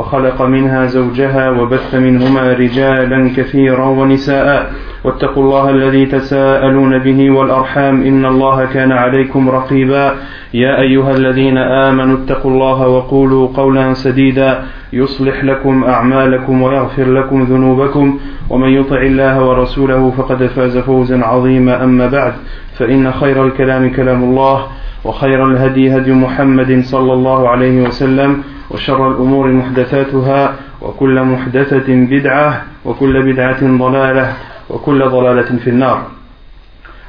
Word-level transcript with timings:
وخلق 0.00 0.42
منها 0.42 0.86
زوجها 0.86 1.50
وبث 1.50 1.94
منهما 1.94 2.52
رجالا 2.52 3.30
كثيرا 3.36 3.86
ونساء. 3.86 4.72
واتقوا 5.04 5.42
الله 5.42 5.70
الذي 5.70 6.06
تساءلون 6.06 6.98
به 6.98 7.30
والأرحام 7.30 8.02
إن 8.02 8.26
الله 8.26 8.64
كان 8.64 8.92
عليكم 8.92 9.50
رقيبا. 9.50 10.14
يا 10.54 10.80
أيها 10.80 11.10
الذين 11.10 11.58
آمنوا 11.58 12.16
اتقوا 12.18 12.50
الله 12.50 12.88
وقولوا 12.88 13.48
قولا 13.56 13.94
سديدا. 13.94 14.62
يصلح 14.92 15.44
لكم 15.44 15.84
أعمالكم 15.84 16.62
ويغفر 16.62 17.04
لكم 17.04 17.42
ذنوبكم. 17.42 18.18
ومن 18.50 18.68
يطع 18.68 19.00
الله 19.02 19.44
ورسوله 19.44 20.10
فقد 20.10 20.46
فاز 20.46 20.78
فوزا 20.78 21.18
عظيما. 21.24 21.84
أما 21.84 22.06
بعد 22.06 22.32
فإن 22.78 23.12
خير 23.12 23.46
الكلام 23.46 23.90
كلام 23.92 24.24
الله 24.24 24.66
وخير 25.04 25.46
الهدي 25.50 25.96
هدي 25.96 26.12
محمد 26.12 26.80
صلى 26.84 27.12
الله 27.12 27.48
عليه 27.48 27.82
وسلم 27.82 28.42
وشر 28.71 29.11
الأمور 29.11 29.51
محدثاتها 29.51 30.55
وكل 30.81 31.23
محدثة 31.23 31.87
بدعة 31.87 32.63
وكل 32.85 33.33
بدعة 33.33 33.77
ضلالة 33.77 34.33
وكل 34.69 34.99
ضلالة 35.09 35.57
في 35.63 35.69
النار 35.69 36.01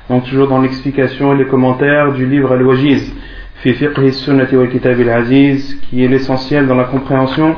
Donc 0.08 0.22
toujours 0.24 0.46
dans 0.48 0.60
l'explication 0.60 1.34
et 1.34 1.38
les 1.38 1.46
commentaires 1.46 2.12
du 2.12 2.26
livre 2.26 2.52
Al-Wajiz 2.52 3.12
fi 3.56 3.72
fiqh 3.74 4.12
sunnati 4.12 4.56
wal 4.56 4.68
kitab 4.68 5.00
al-aziz 5.00 5.80
qui 5.88 6.04
est 6.04 6.08
l'essentiel 6.08 6.66
dans 6.68 6.76
la 6.76 6.84
compréhension 6.84 7.56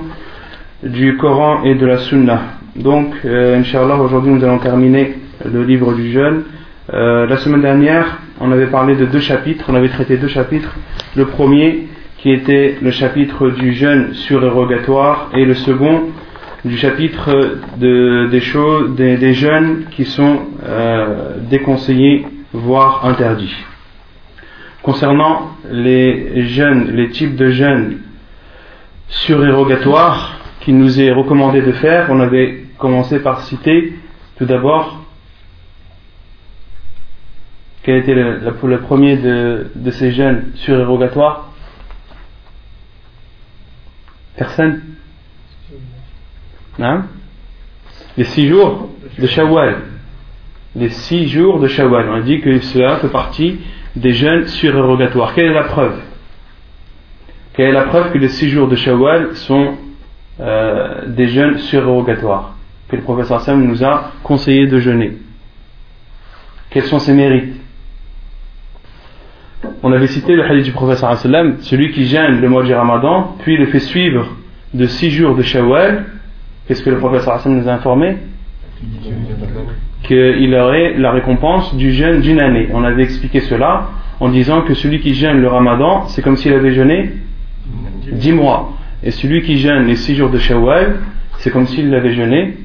du 0.82 1.16
Coran 1.16 1.64
et 1.64 1.74
de 1.74 1.84
la 1.84 1.98
Sunna. 1.98 2.40
Donc, 2.76 3.12
euh, 3.24 3.58
Inch'Allah, 3.58 3.96
aujourd'hui 3.96 4.32
nous 4.32 4.44
allons 4.44 4.58
terminer 4.58 5.14
le 5.44 5.64
livre 5.64 5.92
du 5.92 6.12
jeûne. 6.12 6.44
Euh, 6.92 7.26
la 7.26 7.36
semaine 7.38 7.62
dernière, 7.62 8.18
on 8.40 8.52
avait 8.52 8.66
parlé 8.66 8.94
de 8.94 9.04
deux 9.04 9.18
chapitres, 9.18 9.64
on 9.68 9.74
avait 9.74 9.88
traité 9.88 10.16
deux 10.16 10.28
chapitres. 10.28 10.74
Le 11.16 11.26
premier, 11.26 11.88
qui 12.23 12.31
était 12.31 12.77
le 12.81 12.89
chapitre 12.89 13.49
du 13.49 13.73
jeûne 13.73 14.13
surérogatoire, 14.13 15.29
et 15.35 15.43
le 15.43 15.55
second, 15.55 16.03
du 16.63 16.77
chapitre 16.77 17.57
de, 17.75 18.29
des 18.31 18.39
choses, 18.39 18.95
des, 18.95 19.33
jeûnes 19.33 19.87
qui 19.91 20.05
sont 20.05 20.39
euh, 20.65 21.35
déconseillés, 21.49 22.25
voire 22.53 23.05
interdits. 23.05 23.53
Concernant 24.83 25.49
les 25.69 26.43
jeûnes, 26.47 26.91
les 26.93 27.09
types 27.09 27.35
de 27.35 27.49
jeûnes 27.49 27.97
surérogatoires 29.09 30.39
qu'il 30.61 30.77
nous 30.77 31.01
est 31.01 31.11
recommandé 31.11 31.61
de 31.61 31.73
faire, 31.73 32.07
on 32.09 32.21
avait 32.21 32.63
commencé 32.77 33.19
par 33.19 33.41
citer 33.41 33.95
tout 34.37 34.45
d'abord 34.45 35.03
quel 37.83 37.97
était 37.97 38.15
le 38.15 38.77
premier 38.79 39.17
de, 39.17 39.67
de, 39.75 39.91
ces 39.91 40.13
jeûnes 40.13 40.45
surérogatoires 40.55 41.49
Personne 44.35 44.81
hein? 46.79 47.05
Les 48.17 48.23
six 48.23 48.47
jours 48.47 48.89
de 49.17 49.27
Shawwal. 49.27 49.77
Les 50.75 50.89
six 50.89 51.27
jours 51.27 51.59
de 51.59 51.67
Shawwal. 51.67 52.09
On 52.09 52.19
dit 52.21 52.41
que 52.41 52.59
cela 52.59 52.97
fait 52.97 53.09
partie 53.09 53.59
des 53.95 54.13
jeûnes 54.13 54.47
surérogatoires. 54.47 55.33
Quelle 55.33 55.51
est 55.51 55.53
la 55.53 55.63
preuve? 55.63 55.99
Quelle 57.53 57.69
est 57.69 57.73
la 57.73 57.83
preuve 57.83 58.11
que 58.11 58.17
les 58.17 58.29
six 58.29 58.49
jours 58.49 58.67
de 58.67 58.75
Shawwal 58.75 59.35
sont 59.35 59.75
euh, 60.39 61.07
des 61.07 61.27
jeûnes 61.27 61.59
surérogatoires? 61.59 62.55
Que 62.89 62.95
le 62.95 63.03
professeur 63.03 63.41
Sam 63.41 63.63
nous 63.63 63.83
a 63.83 64.11
conseillé 64.23 64.67
de 64.67 64.79
jeûner 64.79 65.17
Quels 66.71 66.85
sont 66.85 66.99
ses 66.99 67.13
mérites? 67.13 67.62
On 69.81 69.91
avait 69.91 70.07
cité 70.07 70.35
le 70.35 70.43
hadith 70.43 70.65
du 70.65 70.71
professeur 70.71 71.15
sallam, 71.17 71.57
celui 71.59 71.91
qui 71.91 72.05
gêne 72.05 72.41
le 72.41 72.49
mois 72.49 72.63
du 72.63 72.73
ramadan, 72.73 73.35
puis 73.39 73.57
le 73.57 73.65
fait 73.67 73.79
suivre 73.79 74.27
de 74.73 74.85
six 74.85 75.09
jours 75.11 75.35
de 75.35 75.41
shawwal, 75.41 76.05
qu'est-ce 76.67 76.83
que 76.83 76.89
le 76.89 76.97
professeur 76.97 77.39
sallam 77.39 77.59
nous 77.59 77.69
a 77.69 77.73
informé? 77.73 78.17
Qu'il 80.03 80.53
aurait 80.55 80.95
la 80.97 81.11
récompense 81.11 81.75
du 81.75 81.91
jeûne 81.93 82.19
d'une 82.21 82.39
année. 82.39 82.67
On 82.73 82.83
avait 82.83 83.03
expliqué 83.03 83.39
cela 83.39 83.89
en 84.19 84.29
disant 84.29 84.61
que 84.61 84.73
celui 84.73 84.99
qui 84.99 85.13
gêne 85.13 85.39
le 85.39 85.47
ramadan, 85.47 86.05
c'est 86.07 86.21
comme 86.21 86.35
s'il 86.35 86.53
avait 86.53 86.73
jeûné 86.73 87.11
dix 88.11 88.33
mois. 88.33 88.73
Et 89.01 89.11
celui 89.11 89.41
qui 89.41 89.57
gêne 89.57 89.85
les 89.85 89.95
six 89.95 90.15
jours 90.15 90.29
de 90.29 90.37
shawwal, 90.37 90.97
c'est 91.37 91.51
comme 91.51 91.65
s'il 91.65 91.93
avait 91.93 92.13
jeûné 92.13 92.57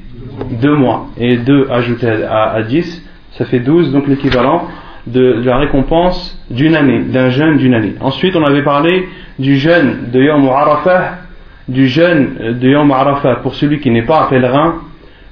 deux 0.61 0.75
mois. 0.75 1.07
Et 1.17 1.37
deux 1.37 1.67
ajouté 1.69 2.07
à, 2.09 2.51
à 2.51 2.63
dix, 2.63 3.05
ça 3.31 3.45
fait 3.45 3.59
douze, 3.59 3.91
donc 3.93 4.07
l'équivalent 4.07 4.67
de, 5.07 5.41
la 5.43 5.57
récompense 5.57 6.37
d'une 6.49 6.75
année, 6.75 6.99
d'un 6.99 7.29
jeûne 7.29 7.57
d'une 7.57 7.73
année. 7.73 7.93
Ensuite, 7.99 8.35
on 8.35 8.43
avait 8.43 8.63
parlé 8.63 9.07
du 9.37 9.57
jeûne 9.57 10.09
de 10.11 10.21
Yom 10.21 10.47
Arafah, 10.47 11.19
du 11.67 11.87
jeûne 11.87 12.57
de 12.59 12.69
Yom 12.69 12.91
Arafah 12.91 13.37
pour 13.37 13.55
celui 13.55 13.79
qui 13.79 13.89
n'est 13.91 14.05
pas 14.05 14.27
pèlerin, 14.29 14.75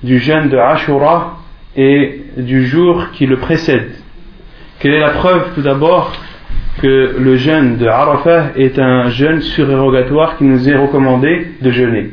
du 0.03 0.19
jeûne 0.19 0.49
de 0.49 0.57
Ashura 0.57 1.37
et 1.75 2.21
du 2.37 2.65
jour 2.65 3.11
qui 3.13 3.25
le 3.25 3.37
précède. 3.37 3.91
Quelle 4.79 4.93
est 4.93 4.99
la 4.99 5.09
preuve 5.09 5.53
tout 5.55 5.61
d'abord 5.61 6.13
que 6.81 7.15
le 7.17 7.35
jeûne 7.35 7.77
de 7.77 7.87
Arafah 7.87 8.51
est 8.55 8.77
un 8.77 9.09
jeûne 9.09 9.41
surérogatoire 9.41 10.37
qui 10.37 10.43
nous 10.43 10.69
est 10.69 10.75
recommandé 10.75 11.47
de 11.61 11.71
jeûner? 11.71 12.11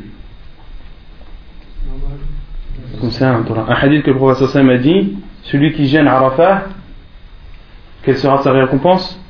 Comme 3.01 3.11
ça, 3.11 3.35
un 3.35 3.75
hadith 3.75 4.03
que 4.03 4.11
le 4.11 4.17
professeur 4.17 4.49
Sam 4.49 4.71
a 4.71 4.79
dit, 4.79 5.19
celui 5.43 5.73
qui 5.73 5.87
jeûne 5.89 6.09
Arafah, 6.09 6.63
quelle 8.05 8.17
sera 8.17 8.39
sa 8.43 8.53
récompense? 8.53 9.21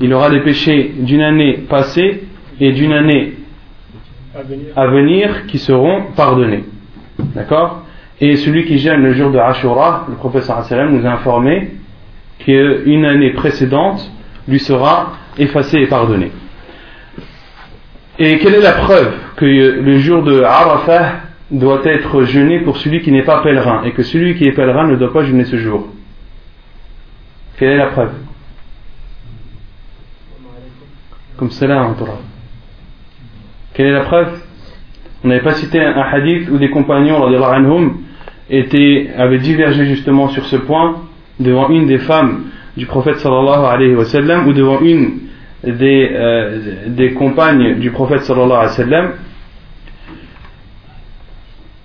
Il 0.00 0.12
aura 0.14 0.30
des 0.30 0.40
péchés 0.40 0.92
d'une 0.98 1.20
année 1.20 1.58
passée 1.68 2.24
et 2.58 2.72
d'une 2.72 2.92
année 2.92 3.34
à 4.76 4.86
venir 4.86 5.46
qui 5.46 5.58
seront 5.58 6.04
pardonnés. 6.16 6.64
D'accord? 7.34 7.84
Et 8.20 8.36
celui 8.36 8.64
qui 8.64 8.78
gêne 8.78 9.02
le 9.02 9.12
jour 9.12 9.30
de 9.30 9.38
Ashura, 9.38 10.06
le 10.08 10.14
professeur 10.14 10.64
sallam 10.64 10.96
nous 10.96 11.06
a 11.06 11.10
informé 11.10 11.70
qu'une 12.38 13.04
année 13.04 13.30
précédente 13.30 14.10
lui 14.48 14.58
sera 14.58 15.12
effacée 15.38 15.78
et 15.78 15.86
pardonnée. 15.86 16.32
Et 18.18 18.38
quelle 18.38 18.54
est 18.54 18.60
la 18.60 18.72
preuve 18.72 19.12
que 19.36 19.44
le 19.44 19.98
jour 19.98 20.22
de 20.22 20.42
Arafah 20.42 21.12
doit 21.50 21.80
être 21.84 22.24
jeûné 22.24 22.60
pour 22.60 22.76
celui 22.76 23.00
qui 23.00 23.10
n'est 23.12 23.24
pas 23.24 23.42
pèlerin 23.42 23.82
et 23.84 23.92
que 23.92 24.02
celui 24.02 24.34
qui 24.36 24.46
est 24.46 24.52
pèlerin 24.52 24.86
ne 24.86 24.96
doit 24.96 25.12
pas 25.12 25.24
jeûner 25.24 25.44
ce 25.44 25.56
jour? 25.56 25.88
Quelle 27.60 27.72
est 27.72 27.76
la 27.76 27.88
preuve? 27.88 28.12
Comme 31.36 31.50
cela, 31.50 31.82
en 31.82 31.92
Torah. 31.92 32.20
Quelle 33.74 33.88
est 33.88 33.92
la 33.92 34.04
preuve? 34.04 34.40
On 35.22 35.28
n'avait 35.28 35.42
pas 35.42 35.52
cité 35.52 35.78
un 35.78 35.92
hadith 35.92 36.48
où 36.48 36.56
des 36.56 36.70
compagnons, 36.70 37.22
anhum, 37.22 37.98
étaient, 38.48 39.10
avaient 39.14 39.40
divergé 39.40 39.84
justement 39.84 40.28
sur 40.28 40.46
ce 40.46 40.56
point 40.56 41.02
devant 41.38 41.68
une 41.68 41.86
des 41.86 41.98
femmes 41.98 42.44
du 42.78 42.86
prophète 42.86 43.18
sallallahu 43.18 43.66
alayhi 43.66 43.94
wa 43.94 44.04
ou 44.46 44.54
devant 44.54 44.80
une 44.80 45.18
des, 45.62 46.08
euh, 46.14 46.86
des 46.86 47.12
compagnes 47.12 47.74
du 47.74 47.90
prophète 47.90 48.22
sallallahu 48.22 48.52
alayhi 48.52 48.90
wa. 48.90 49.12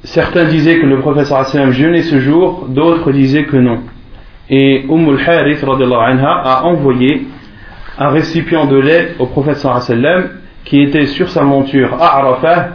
Certains 0.06 0.46
disaient 0.46 0.80
que 0.80 0.86
le 0.86 1.00
prophète 1.00 1.26
sallallahu 1.26 1.52
alayhi 1.52 1.68
wa 1.68 1.74
jeûnait 1.74 2.04
ce 2.04 2.20
jour, 2.20 2.68
d'autres 2.70 3.12
disaient 3.12 3.44
que 3.44 3.58
non. 3.58 3.82
Et 4.50 4.86
Umm 4.88 5.10
al-Harith 5.10 5.64
a 5.64 6.66
envoyé 6.66 7.26
un 7.98 8.10
récipient 8.10 8.66
de 8.66 8.78
lait 8.78 9.16
au 9.20 9.26
prophète 9.26 9.58
sallam 9.58 10.30
qui 10.64 10.82
était 10.82 11.06
sur 11.06 11.30
sa 11.30 11.44
monture 11.44 11.94
à 12.00 12.18
Arafah 12.18 12.70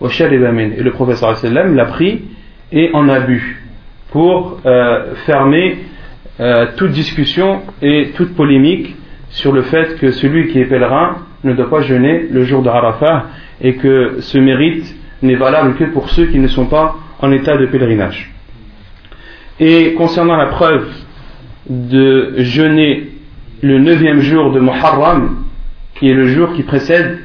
wa 0.00 0.08
shariba 0.08 0.52
min. 0.52 0.70
Et 0.76 0.82
le 0.82 0.90
prophète 0.90 1.16
sallam 1.16 1.74
l'a 1.74 1.86
pris 1.86 2.22
et 2.72 2.90
en 2.92 3.08
a 3.08 3.20
bu 3.20 3.62
pour 4.10 4.60
euh, 4.64 5.14
fermer 5.26 5.78
euh, 6.40 6.66
toute 6.76 6.92
discussion 6.92 7.62
et 7.82 8.10
toute 8.14 8.34
polémique 8.34 8.94
sur 9.30 9.52
le 9.52 9.62
fait 9.62 9.98
que 9.98 10.10
celui 10.10 10.48
qui 10.48 10.60
est 10.60 10.66
pèlerin 10.66 11.16
ne 11.44 11.52
doit 11.52 11.70
pas 11.70 11.82
jeûner 11.82 12.26
le 12.30 12.44
jour 12.44 12.62
de 12.62 12.68
Arafah 12.68 13.26
et 13.60 13.74
que 13.74 14.16
ce 14.20 14.38
mérite 14.38 14.94
n'est 15.22 15.36
valable 15.36 15.74
que 15.74 15.84
pour 15.84 16.10
ceux 16.10 16.26
qui 16.26 16.38
ne 16.38 16.48
sont 16.48 16.66
pas 16.66 16.96
en 17.20 17.32
état 17.32 17.56
de 17.56 17.66
pèlerinage. 17.66 18.32
Et 19.60 19.94
concernant 19.94 20.36
la 20.36 20.46
preuve 20.46 20.88
de 21.68 22.34
jeûner 22.38 23.08
le 23.62 23.78
neuvième 23.78 24.20
jour 24.20 24.52
de 24.52 24.60
Muharram, 24.60 25.44
qui 25.96 26.08
est 26.08 26.14
le 26.14 26.28
jour 26.28 26.52
qui 26.52 26.62
précède 26.62 27.18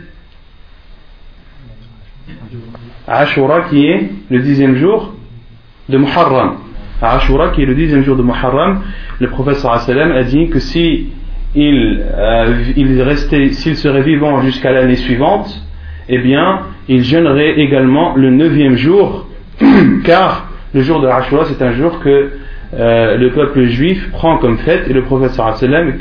Ashura 3.08 3.62
qui 3.70 3.86
est 3.86 4.10
le 4.30 4.40
dixième 4.40 4.76
jour 4.76 5.14
de 5.90 5.98
Muharram. 5.98 6.58
Ashura 7.02 7.50
qui 7.50 7.64
est 7.64 7.66
le 7.66 7.76
dixième 7.76 8.04
jour 8.04 8.16
de 8.16 8.24
Muharram, 8.24 8.82
le 9.20 9.30
prophète 9.30 9.58
sallam 9.58 10.12
a 10.12 10.24
dit 10.24 10.50
que 10.50 10.60
si 10.60 11.10
euh, 11.56 12.64
s'il 12.72 13.78
serait 13.78 14.02
vivant 14.02 14.42
jusqu'à 14.42 14.72
l'année 14.72 14.96
suivante, 14.96 15.64
eh 16.10 16.18
bien, 16.18 16.62
il 16.88 17.04
jeûnerait 17.04 17.60
également 17.60 18.16
le 18.16 18.32
neuvième 18.32 18.76
jour, 18.76 19.28
car 20.04 20.50
le 20.74 20.82
jour 20.82 21.02
de 21.02 21.08
Ashura, 21.08 21.46
c'est 21.46 21.62
un 21.62 21.74
jour 21.74 22.00
que 22.00 22.32
euh, 22.74 23.18
le 23.18 23.32
peuple 23.32 23.66
juif 23.66 24.10
prend 24.12 24.38
comme 24.38 24.58
fête, 24.58 24.90
et 24.90 24.94
le 24.94 25.04
prophète 25.04 25.32
sallam 25.32 25.94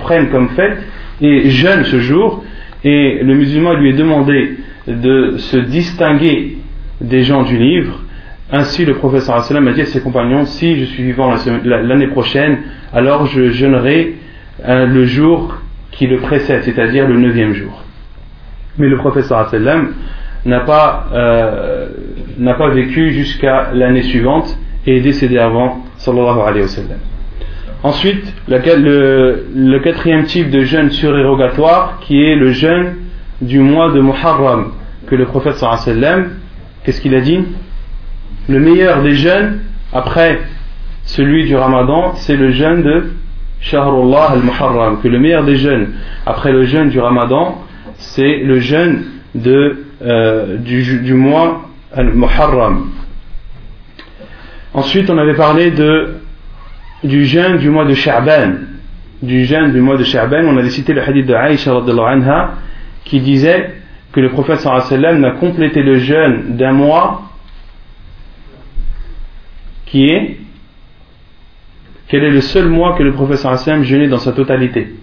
prenne 0.00 0.28
comme 0.30 0.48
fête, 0.50 0.78
et 1.20 1.50
jeûne 1.50 1.84
ce 1.84 2.00
jour, 2.00 2.44
et 2.82 3.20
le 3.22 3.34
musulman 3.34 3.74
lui 3.74 3.90
est 3.90 3.96
demandé 3.96 4.56
de 4.88 5.36
se 5.38 5.56
distinguer 5.56 6.58
des 7.00 7.22
gens 7.22 7.42
du 7.42 7.56
livre. 7.56 8.00
Ainsi, 8.50 8.84
le 8.84 8.94
professeur 8.94 9.42
sallam 9.42 9.68
a 9.68 9.72
dit 9.72 9.82
à 9.82 9.86
ses 9.86 10.00
compagnons 10.00 10.44
Si 10.44 10.78
je 10.80 10.84
suis 10.84 11.04
vivant 11.04 11.34
l'année 11.64 12.08
prochaine, 12.08 12.58
alors 12.92 13.26
je 13.26 13.50
jeûnerai 13.50 14.16
euh, 14.66 14.86
le 14.86 15.04
jour 15.04 15.60
qui 15.92 16.06
le 16.06 16.18
précède, 16.18 16.62
c'est-à-dire 16.64 17.06
le 17.06 17.16
neuvième 17.18 17.54
jour. 17.54 17.82
Mais 18.78 18.88
le 18.88 18.96
professeur 18.96 19.48
sallam 19.48 19.94
n'a 20.46 20.60
pas, 20.60 21.06
euh, 21.12 21.88
pas 22.58 22.68
vécu 22.70 23.12
jusqu'à 23.12 23.70
l'année 23.72 24.02
suivante 24.02 24.58
et 24.86 24.98
est 24.98 25.00
décédé 25.00 25.38
avant, 25.38 25.84
sallallahu 25.96 26.40
alayhi 26.40 26.62
wa 26.62 26.68
sallam. 26.68 26.98
Ensuite, 27.82 28.34
le, 28.48 29.46
le, 29.54 29.78
quatrième 29.80 30.24
type 30.24 30.50
de 30.50 30.60
jeûne 30.60 30.90
surérogatoire 30.90 31.98
qui 32.00 32.22
est 32.22 32.34
le 32.34 32.52
jeûne 32.52 32.94
du 33.40 33.60
mois 33.60 33.92
de 33.92 34.00
Muharram 34.00 34.72
que 35.06 35.14
le 35.14 35.26
prophète 35.26 35.56
sallam, 35.56 36.30
qu'est-ce 36.84 37.00
qu'il 37.00 37.14
a 37.14 37.20
dit? 37.20 37.40
Le 38.48 38.60
meilleur 38.60 39.02
des 39.02 39.12
jeûnes 39.12 39.60
après 39.92 40.40
celui 41.04 41.44
du 41.46 41.54
Ramadan, 41.54 42.14
c'est 42.16 42.36
le 42.36 42.50
jeûne 42.50 42.82
de 42.82 43.04
Shahrullah 43.60 44.30
al-Muharram, 44.32 45.00
que 45.00 45.08
le 45.08 45.18
meilleur 45.18 45.44
des 45.44 45.56
jeûnes 45.56 45.88
après 46.24 46.52
le 46.52 46.64
jeûne 46.64 46.88
du 46.88 47.00
Ramadan, 47.00 47.62
c'est 47.96 48.38
le 48.38 48.58
jeûne 48.58 49.04
de, 49.34 49.85
euh, 50.02 50.58
du, 50.58 51.14
mois 51.14 51.70
al-Muharram. 51.94 52.90
Ensuite, 54.74 55.08
on 55.08 55.16
avait 55.16 55.34
parlé 55.34 55.72
du 57.02 57.24
jeûne 57.24 57.58
du 57.58 57.70
mois 57.70 57.86
de 57.86 57.94
Sha'ban. 57.94 58.54
Du 59.22 59.44
jeûne 59.44 59.72
du 59.72 59.80
mois 59.80 59.96
de 59.96 60.04
Sha'ban, 60.04 60.44
on 60.44 60.56
avait 60.58 60.70
cité 60.70 60.92
le 60.92 61.02
hadith 61.02 61.26
de 61.26 61.34
Aïcha 61.34 61.72
anha 61.74 62.54
qui 63.04 63.20
disait 63.20 63.70
que 64.12 64.20
le 64.20 64.30
prophète 64.30 64.60
sallam 64.60 65.20
n'a 65.20 65.32
complété 65.32 65.82
le 65.82 65.98
jeûne 65.98 66.56
d'un 66.56 66.72
mois 66.72 67.22
qui 69.86 70.08
est 70.10 70.38
quel 72.08 72.24
est 72.24 72.30
le 72.30 72.40
seul 72.40 72.68
mois 72.68 72.96
que 72.96 73.02
le 73.02 73.12
prophète 73.12 73.38
sallam 73.38 73.82
jeûnait 73.84 74.08
dans 74.08 74.18
sa 74.18 74.32
totalité 74.32 74.94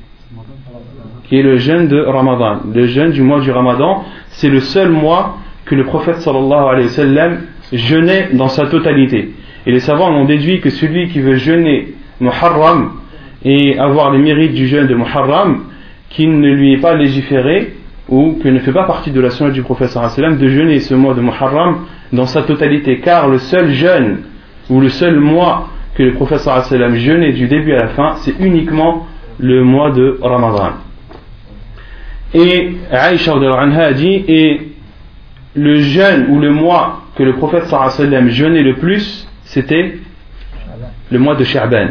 qui 1.33 1.39
est 1.39 1.41
le 1.41 1.57
jeûne 1.57 1.87
de 1.87 1.99
Ramadan. 1.99 2.59
Le 2.75 2.85
jeûne 2.85 3.09
du 3.09 3.23
mois 3.23 3.39
du 3.39 3.49
Ramadan 3.49 4.03
c'est 4.27 4.49
le 4.49 4.59
seul 4.59 4.91
mois 4.91 5.39
que 5.65 5.73
le 5.73 5.83
prophète 5.83 6.17
sallallahu 6.17 6.65
alayhi 6.69 6.85
wa 6.85 6.93
sallam 6.93 7.37
jeûnait 7.71 8.29
dans 8.33 8.49
sa 8.49 8.67
totalité. 8.67 9.31
Et 9.65 9.71
les 9.71 9.79
savants 9.79 10.11
ont 10.11 10.25
déduit 10.25 10.61
que 10.61 10.69
celui 10.69 11.07
qui 11.07 11.21
veut 11.21 11.33
jeûner 11.33 11.87
Muharram 12.19 12.91
et 13.43 13.79
avoir 13.79 14.11
les 14.11 14.19
mérites 14.19 14.53
du 14.53 14.67
jeûne 14.67 14.85
de 14.85 14.93
Muharram 14.93 15.63
qu'il 16.11 16.39
ne 16.39 16.53
lui 16.53 16.73
est 16.73 16.81
pas 16.81 16.93
légiféré 16.93 17.77
ou 18.09 18.37
que 18.43 18.47
ne 18.47 18.59
fait 18.59 18.71
pas 18.71 18.83
partie 18.83 19.09
de 19.09 19.19
la 19.19 19.31
sunna 19.31 19.49
du 19.49 19.63
prophète 19.63 19.89
sallam 19.89 20.37
de 20.37 20.47
jeûner 20.49 20.81
ce 20.81 20.93
mois 20.93 21.15
de 21.15 21.21
Muharram 21.21 21.77
dans 22.11 22.27
sa 22.27 22.43
totalité. 22.43 22.99
Car 22.99 23.27
le 23.27 23.39
seul 23.39 23.71
jeûne 23.71 24.19
ou 24.69 24.79
le 24.79 24.89
seul 24.89 25.19
mois 25.19 25.69
que 25.95 26.03
le 26.03 26.13
prophète 26.13 26.41
sallam 26.41 26.93
jeûnait 26.93 27.33
du 27.33 27.47
début 27.47 27.73
à 27.73 27.77
la 27.77 27.87
fin 27.87 28.17
c'est 28.17 28.39
uniquement 28.39 29.07
le 29.39 29.63
mois 29.63 29.89
de 29.89 30.19
Ramadan 30.21 30.73
et 32.33 32.71
Aïcha 32.91 33.33
a 33.33 33.93
dit 33.93 34.23
et 34.27 34.61
le 35.55 35.75
jeûne 35.79 36.27
ou 36.29 36.39
le 36.39 36.51
mois 36.51 37.01
que 37.15 37.23
le 37.23 37.33
prophète 37.33 37.65
jeûnait 38.29 38.63
le 38.63 38.75
plus 38.75 39.27
c'était 39.43 39.97
le 41.11 41.19
mois 41.19 41.35
de 41.35 41.43
Sha'ban 41.43 41.89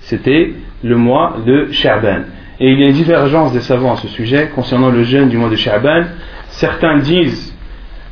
c'était 0.00 0.52
le 0.82 0.96
mois 0.96 1.36
de 1.44 1.68
Sha'ban 1.70 2.22
et 2.60 2.70
il 2.70 2.80
y 2.80 2.84
a 2.84 2.86
une 2.86 2.94
divergence 2.94 3.52
des 3.52 3.60
savants 3.60 3.94
à 3.94 3.96
ce 3.96 4.08
sujet 4.08 4.50
concernant 4.54 4.90
le 4.90 5.02
jeûne 5.02 5.28
du 5.28 5.36
mois 5.36 5.50
de 5.50 5.56
Sha'ban. 5.56 6.04
Certains 6.48 6.98
disent 6.98 7.52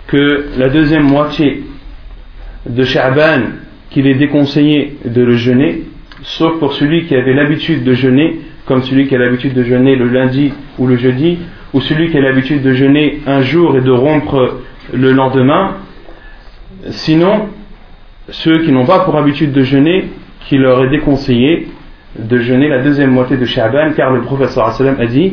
que 0.08 0.46
la 0.58 0.68
deuxième 0.68 1.04
moitié 1.04 1.62
de 2.68 2.82
Sha'ban, 2.82 3.42
qu'il 3.90 4.06
est 4.06 4.14
déconseillé 4.14 4.98
de 5.04 5.22
le 5.22 5.36
jeûner, 5.36 5.82
sauf 6.22 6.58
pour 6.58 6.72
celui 6.72 7.06
qui 7.06 7.14
avait 7.14 7.34
l'habitude 7.34 7.84
de 7.84 7.92
jeûner, 7.92 8.40
comme 8.66 8.82
celui 8.82 9.06
qui 9.06 9.14
a 9.14 9.18
l'habitude 9.18 9.54
de 9.54 9.62
jeûner 9.62 9.94
le 9.94 10.08
lundi 10.08 10.52
ou 10.78 10.86
le 10.86 10.96
jeudi, 10.96 11.38
ou 11.74 11.80
celui 11.80 12.10
qui 12.10 12.18
a 12.18 12.20
l'habitude 12.20 12.62
de 12.62 12.72
jeûner 12.72 13.20
un 13.26 13.40
jour 13.40 13.76
et 13.76 13.80
de 13.80 13.90
rompre 13.90 14.58
le 14.92 15.12
lendemain. 15.12 15.76
Sinon, 16.90 17.48
ceux 18.28 18.62
qui 18.62 18.72
n'ont 18.72 18.86
pas 18.86 19.00
pour 19.00 19.16
habitude 19.16 19.52
de 19.52 19.62
jeûner, 19.62 20.10
qui 20.46 20.58
leur 20.58 20.84
est 20.84 20.88
déconseillé 20.88 21.68
de 22.18 22.38
jeûner 22.38 22.68
la 22.68 22.82
deuxième 22.82 23.10
moitié 23.10 23.36
de 23.36 23.44
Sha'ban 23.44 23.92
car 23.96 24.12
le 24.12 24.20
professeur 24.22 24.68
a 24.68 25.06
dit 25.06 25.32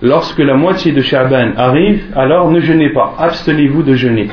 lorsque 0.00 0.38
la 0.38 0.54
moitié 0.54 0.92
de 0.92 1.00
Sha'ban 1.02 1.52
arrive 1.56 2.04
alors 2.16 2.50
ne 2.50 2.60
jeûnez 2.60 2.90
pas 2.90 3.14
abstenez-vous 3.18 3.82
de 3.82 3.94
jeûner 3.94 4.28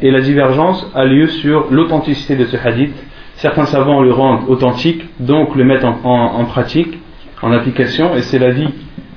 et 0.00 0.10
la 0.10 0.20
divergence 0.20 0.90
a 0.94 1.04
lieu 1.04 1.26
sur 1.26 1.66
l'authenticité 1.70 2.36
de 2.36 2.46
ce 2.46 2.56
hadith 2.56 2.94
certains 3.36 3.66
savants 3.66 4.02
le 4.02 4.12
rendent 4.12 4.48
authentique 4.48 5.04
donc 5.20 5.54
le 5.56 5.64
mettent 5.64 5.84
en, 5.84 6.44
pratique 6.44 6.98
en 7.42 7.52
application 7.52 8.14
et 8.16 8.22
c'est 8.22 8.38
l'avis 8.38 8.68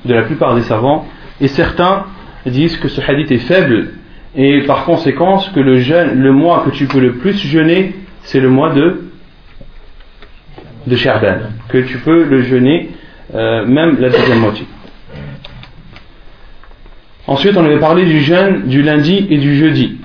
de 0.05 0.13
la 0.13 0.23
plupart 0.23 0.55
des 0.55 0.61
savants 0.61 1.05
et 1.41 1.47
certains 1.47 2.05
disent 2.45 2.77
que 2.77 2.87
ce 2.87 3.01
hadith 3.01 3.31
est 3.31 3.39
faible 3.39 3.93
et 4.35 4.61
par 4.61 4.85
conséquent 4.85 5.43
que 5.53 5.59
le 5.59 6.31
mois 6.31 6.63
que 6.65 6.71
tu 6.71 6.85
peux 6.85 6.99
le 6.99 7.13
plus 7.13 7.37
jeûner 7.37 7.95
c'est 8.25 8.39
le 8.39 8.49
mois 8.49 8.73
de, 8.73 9.05
de 10.87 10.95
Sherban, 10.95 11.37
que 11.69 11.77
tu 11.79 11.97
peux 11.99 12.23
le 12.23 12.41
jeûner 12.41 12.89
euh, 13.33 13.65
même 13.65 13.97
la 13.99 14.09
deuxième 14.09 14.39
moitié. 14.39 14.65
Ensuite, 17.27 17.57
on 17.57 17.65
avait 17.65 17.79
parlé 17.79 18.05
du 18.05 18.19
jeûne 18.19 18.67
du 18.67 18.83
lundi 18.83 19.25
et 19.29 19.37
du 19.37 19.55
jeudi, 19.55 19.97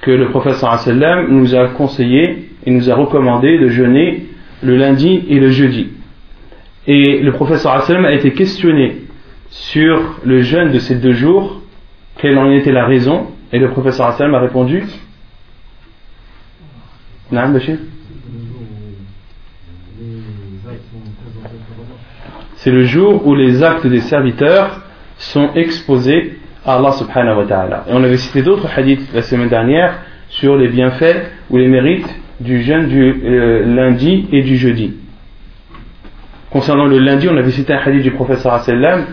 que 0.00 0.10
le 0.10 0.28
professeur 0.28 0.78
sallam 0.78 1.28
nous 1.28 1.54
a 1.54 1.68
conseillé 1.68 2.50
et 2.64 2.70
nous 2.70 2.90
a 2.90 2.94
recommandé 2.94 3.58
de 3.58 3.68
jeûner 3.68 4.26
le 4.62 4.76
lundi 4.76 5.24
et 5.28 5.38
le 5.38 5.50
jeudi. 5.50 5.88
Et 6.86 7.20
le 7.20 7.32
professeur 7.32 7.82
sallam 7.82 8.04
a 8.04 8.12
été 8.12 8.32
questionné 8.32 9.02
sur 9.50 10.20
le 10.24 10.42
jeûne 10.42 10.72
de 10.72 10.78
ces 10.78 10.96
deux 10.96 11.12
jours, 11.12 11.60
quelle 12.18 12.38
en 12.38 12.50
était 12.50 12.72
la 12.72 12.86
raison, 12.86 13.26
et 13.52 13.58
le 13.58 13.70
professeur 13.70 14.12
sallam 14.14 14.34
a 14.34 14.40
répondu 14.40 14.84
c'est 22.56 22.70
le 22.70 22.84
jour 22.84 23.26
où 23.26 23.34
les 23.34 23.62
actes 23.62 23.86
des 23.86 24.00
serviteurs 24.00 24.80
sont 25.18 25.50
exposés 25.54 26.38
Allah 26.68 26.92
subhanahu 26.92 27.38
wa 27.38 27.46
ta'ala. 27.46 27.84
Et 27.88 27.92
on 27.92 28.02
avait 28.04 28.18
cité 28.18 28.42
d'autres 28.42 28.68
hadiths 28.76 29.12
la 29.14 29.22
semaine 29.22 29.48
dernière 29.48 29.94
sur 30.28 30.56
les 30.56 30.68
bienfaits 30.68 31.30
ou 31.50 31.56
les 31.56 31.68
mérites 31.68 32.08
du 32.40 32.62
jeûne 32.62 32.88
du 32.88 33.02
euh, 33.02 33.74
lundi 33.74 34.26
et 34.32 34.42
du 34.42 34.56
jeudi. 34.56 34.94
Concernant 36.50 36.86
le 36.86 36.98
lundi, 36.98 37.28
on 37.28 37.36
avait 37.36 37.50
cité 37.50 37.72
un 37.72 37.78
hadith 37.78 38.02
du 38.02 38.10
professeur 38.10 38.60
sallam 38.60 39.04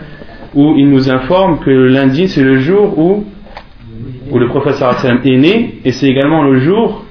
où 0.54 0.74
il 0.76 0.90
nous 0.90 1.10
informe 1.10 1.58
que 1.60 1.70
le 1.70 1.88
lundi 1.88 2.28
c'est 2.28 2.42
le 2.42 2.58
jour 2.58 2.98
où, 2.98 3.24
où 4.30 4.38
le 4.38 4.48
professeur 4.48 4.98
sallam 4.98 5.20
est 5.24 5.36
né 5.36 5.80
et 5.84 5.92
c'est 5.92 6.08
également 6.08 6.42
le 6.42 6.58
jour 6.60 7.04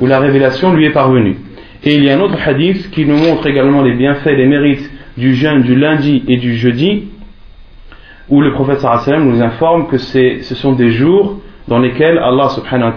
où 0.00 0.06
la 0.06 0.20
révélation 0.20 0.72
lui 0.72 0.86
est 0.86 0.92
parvenue. 0.92 1.36
Et 1.84 1.94
il 1.94 2.04
y 2.04 2.10
a 2.10 2.16
un 2.16 2.20
autre 2.20 2.38
hadith 2.44 2.90
qui 2.90 3.04
nous 3.04 3.16
montre 3.16 3.46
également 3.46 3.82
les 3.82 3.94
bienfaits 3.94 4.30
les 4.36 4.46
mérites 4.46 4.90
du 5.16 5.34
jeûne 5.34 5.62
du 5.62 5.74
lundi 5.74 6.22
et 6.28 6.36
du 6.36 6.56
jeudi, 6.56 7.08
où 8.28 8.40
le 8.40 8.52
prophète 8.52 8.82
nous 9.18 9.42
informe 9.42 9.86
que 9.88 9.98
ce 9.98 10.54
sont 10.54 10.72
des 10.72 10.90
jours 10.90 11.40
dans 11.68 11.78
lesquels 11.78 12.18
Allah 12.18 12.48
subhanahu 12.48 12.92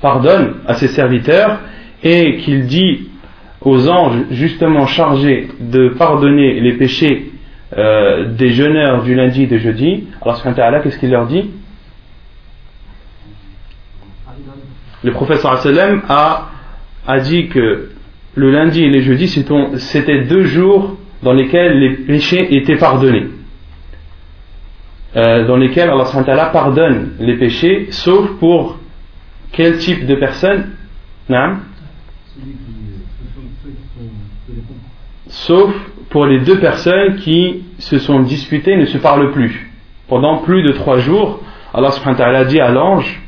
pardonne 0.00 0.54
à 0.66 0.74
ses 0.74 0.88
serviteurs 0.88 1.60
et 2.02 2.36
qu'il 2.36 2.66
dit 2.66 3.08
aux 3.62 3.88
anges 3.88 4.24
justement 4.30 4.86
chargés 4.86 5.48
de 5.58 5.88
pardonner 5.88 6.60
les 6.60 6.74
péchés 6.74 7.32
euh, 7.76 8.28
des 8.34 8.50
jeûneurs 8.50 9.02
du 9.02 9.14
lundi 9.14 9.44
et 9.44 9.46
du 9.46 9.58
jeudi, 9.58 10.04
Allah 10.22 10.80
qu'est-ce 10.80 10.98
qu'il 10.98 11.10
leur 11.10 11.26
dit? 11.26 11.50
Le 15.02 15.12
professeur 15.12 15.60
a, 16.08 16.50
a 17.06 17.20
dit 17.20 17.48
que 17.48 17.90
le 18.34 18.50
lundi 18.50 18.82
et 18.82 18.88
le 18.88 19.00
jeudi, 19.00 19.28
c'était 19.28 20.22
deux 20.22 20.44
jours 20.44 20.96
dans 21.22 21.32
lesquels 21.32 21.78
les 21.78 21.90
péchés 21.90 22.56
étaient 22.56 22.76
pardonnés. 22.76 23.26
Euh, 25.16 25.46
dans 25.46 25.56
lesquels 25.56 25.90
Allah 25.90 26.46
pardonne 26.46 27.12
les 27.20 27.36
péchés, 27.36 27.86
sauf 27.90 28.28
pour 28.40 28.78
quel 29.52 29.78
type 29.78 30.06
de 30.06 30.16
personnes 30.16 30.70
Sauf 35.28 35.72
pour 36.10 36.26
les 36.26 36.40
deux 36.40 36.58
personnes 36.58 37.16
qui 37.16 37.64
se 37.78 37.98
sont 37.98 38.20
disputées 38.20 38.72
et 38.72 38.76
ne 38.76 38.86
se 38.86 38.98
parlent 38.98 39.30
plus. 39.30 39.70
Pendant 40.08 40.38
plus 40.38 40.64
de 40.64 40.72
trois 40.72 40.98
jours, 40.98 41.40
Allah 41.72 41.90
a 42.18 42.44
dit 42.44 42.60
à 42.60 42.70
l'ange 42.70 43.22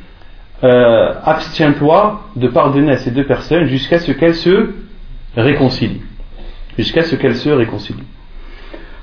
euh, 0.63 1.13
Abstiens-toi 1.23 2.21
de 2.35 2.47
pardonner 2.49 2.91
à 2.91 2.97
ces 2.97 3.11
deux 3.11 3.25
personnes 3.25 3.65
jusqu'à 3.65 3.99
ce 3.99 4.11
qu'elles 4.11 4.35
se 4.35 4.73
réconcilient. 5.37 6.01
Jusqu'à 6.77 7.03
ce 7.03 7.15
qu'elles 7.15 7.37
se 7.37 7.49
réconcilient. 7.49 8.03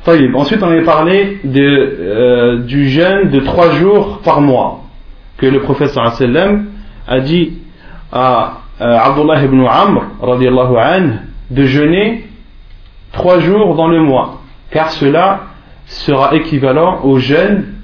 Ensuite, 0.06 0.62
on 0.62 0.68
avait 0.68 0.84
parlé 0.84 1.38
de, 1.44 1.60
euh, 1.62 2.58
du 2.58 2.88
jeûne 2.90 3.30
de 3.30 3.40
trois 3.40 3.70
jours 3.70 4.20
par 4.22 4.42
mois 4.42 4.82
que 5.38 5.46
le 5.46 5.60
prophète 5.60 5.88
sallam 5.90 6.66
a 7.08 7.20
dit 7.20 7.54
à 8.12 8.58
euh, 8.80 8.98
Abdullah 8.98 9.42
ibn 9.42 9.64
Amr 9.66 10.02
anhu, 10.20 11.12
de 11.50 11.62
jeûner 11.64 12.26
trois 13.12 13.38
jours 13.38 13.76
dans 13.76 13.88
le 13.88 14.02
mois, 14.02 14.42
car 14.70 14.90
cela 14.90 15.40
sera 15.86 16.34
équivalent 16.34 17.00
au 17.04 17.18
jeûne 17.18 17.74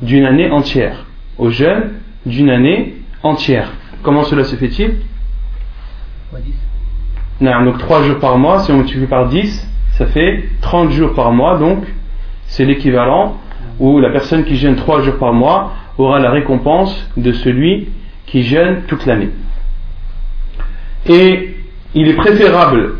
d'une 0.00 0.24
année 0.24 0.50
entière. 0.50 1.04
Au 1.38 1.50
jeûne 1.50 1.92
d'une 2.26 2.50
année 2.50 2.96
entière. 3.22 3.70
Comment 4.02 4.24
cela 4.24 4.42
se 4.42 4.56
fait-il? 4.56 4.96
Donc 7.40 7.78
trois 7.78 8.02
jours 8.02 8.18
par 8.18 8.36
mois, 8.36 8.60
si 8.60 8.72
on 8.72 8.78
multiplie 8.78 9.06
par 9.06 9.28
10, 9.28 9.68
ça 9.92 10.06
fait 10.06 10.44
30 10.60 10.90
jours 10.90 11.14
par 11.14 11.32
mois, 11.32 11.58
donc 11.58 11.84
c'est 12.46 12.64
l'équivalent 12.64 13.38
où 13.78 14.00
la 14.00 14.10
personne 14.10 14.44
qui 14.44 14.56
jeûne 14.56 14.76
3 14.76 15.02
jours 15.02 15.18
par 15.18 15.32
mois 15.32 15.72
aura 15.98 16.18
la 16.18 16.30
récompense 16.30 17.08
de 17.16 17.32
celui 17.32 17.88
qui 18.26 18.42
jeûne 18.42 18.82
toute 18.86 19.06
l'année. 19.06 19.30
Et 21.06 21.56
il 21.94 22.08
est 22.08 22.14
préférable 22.14 22.94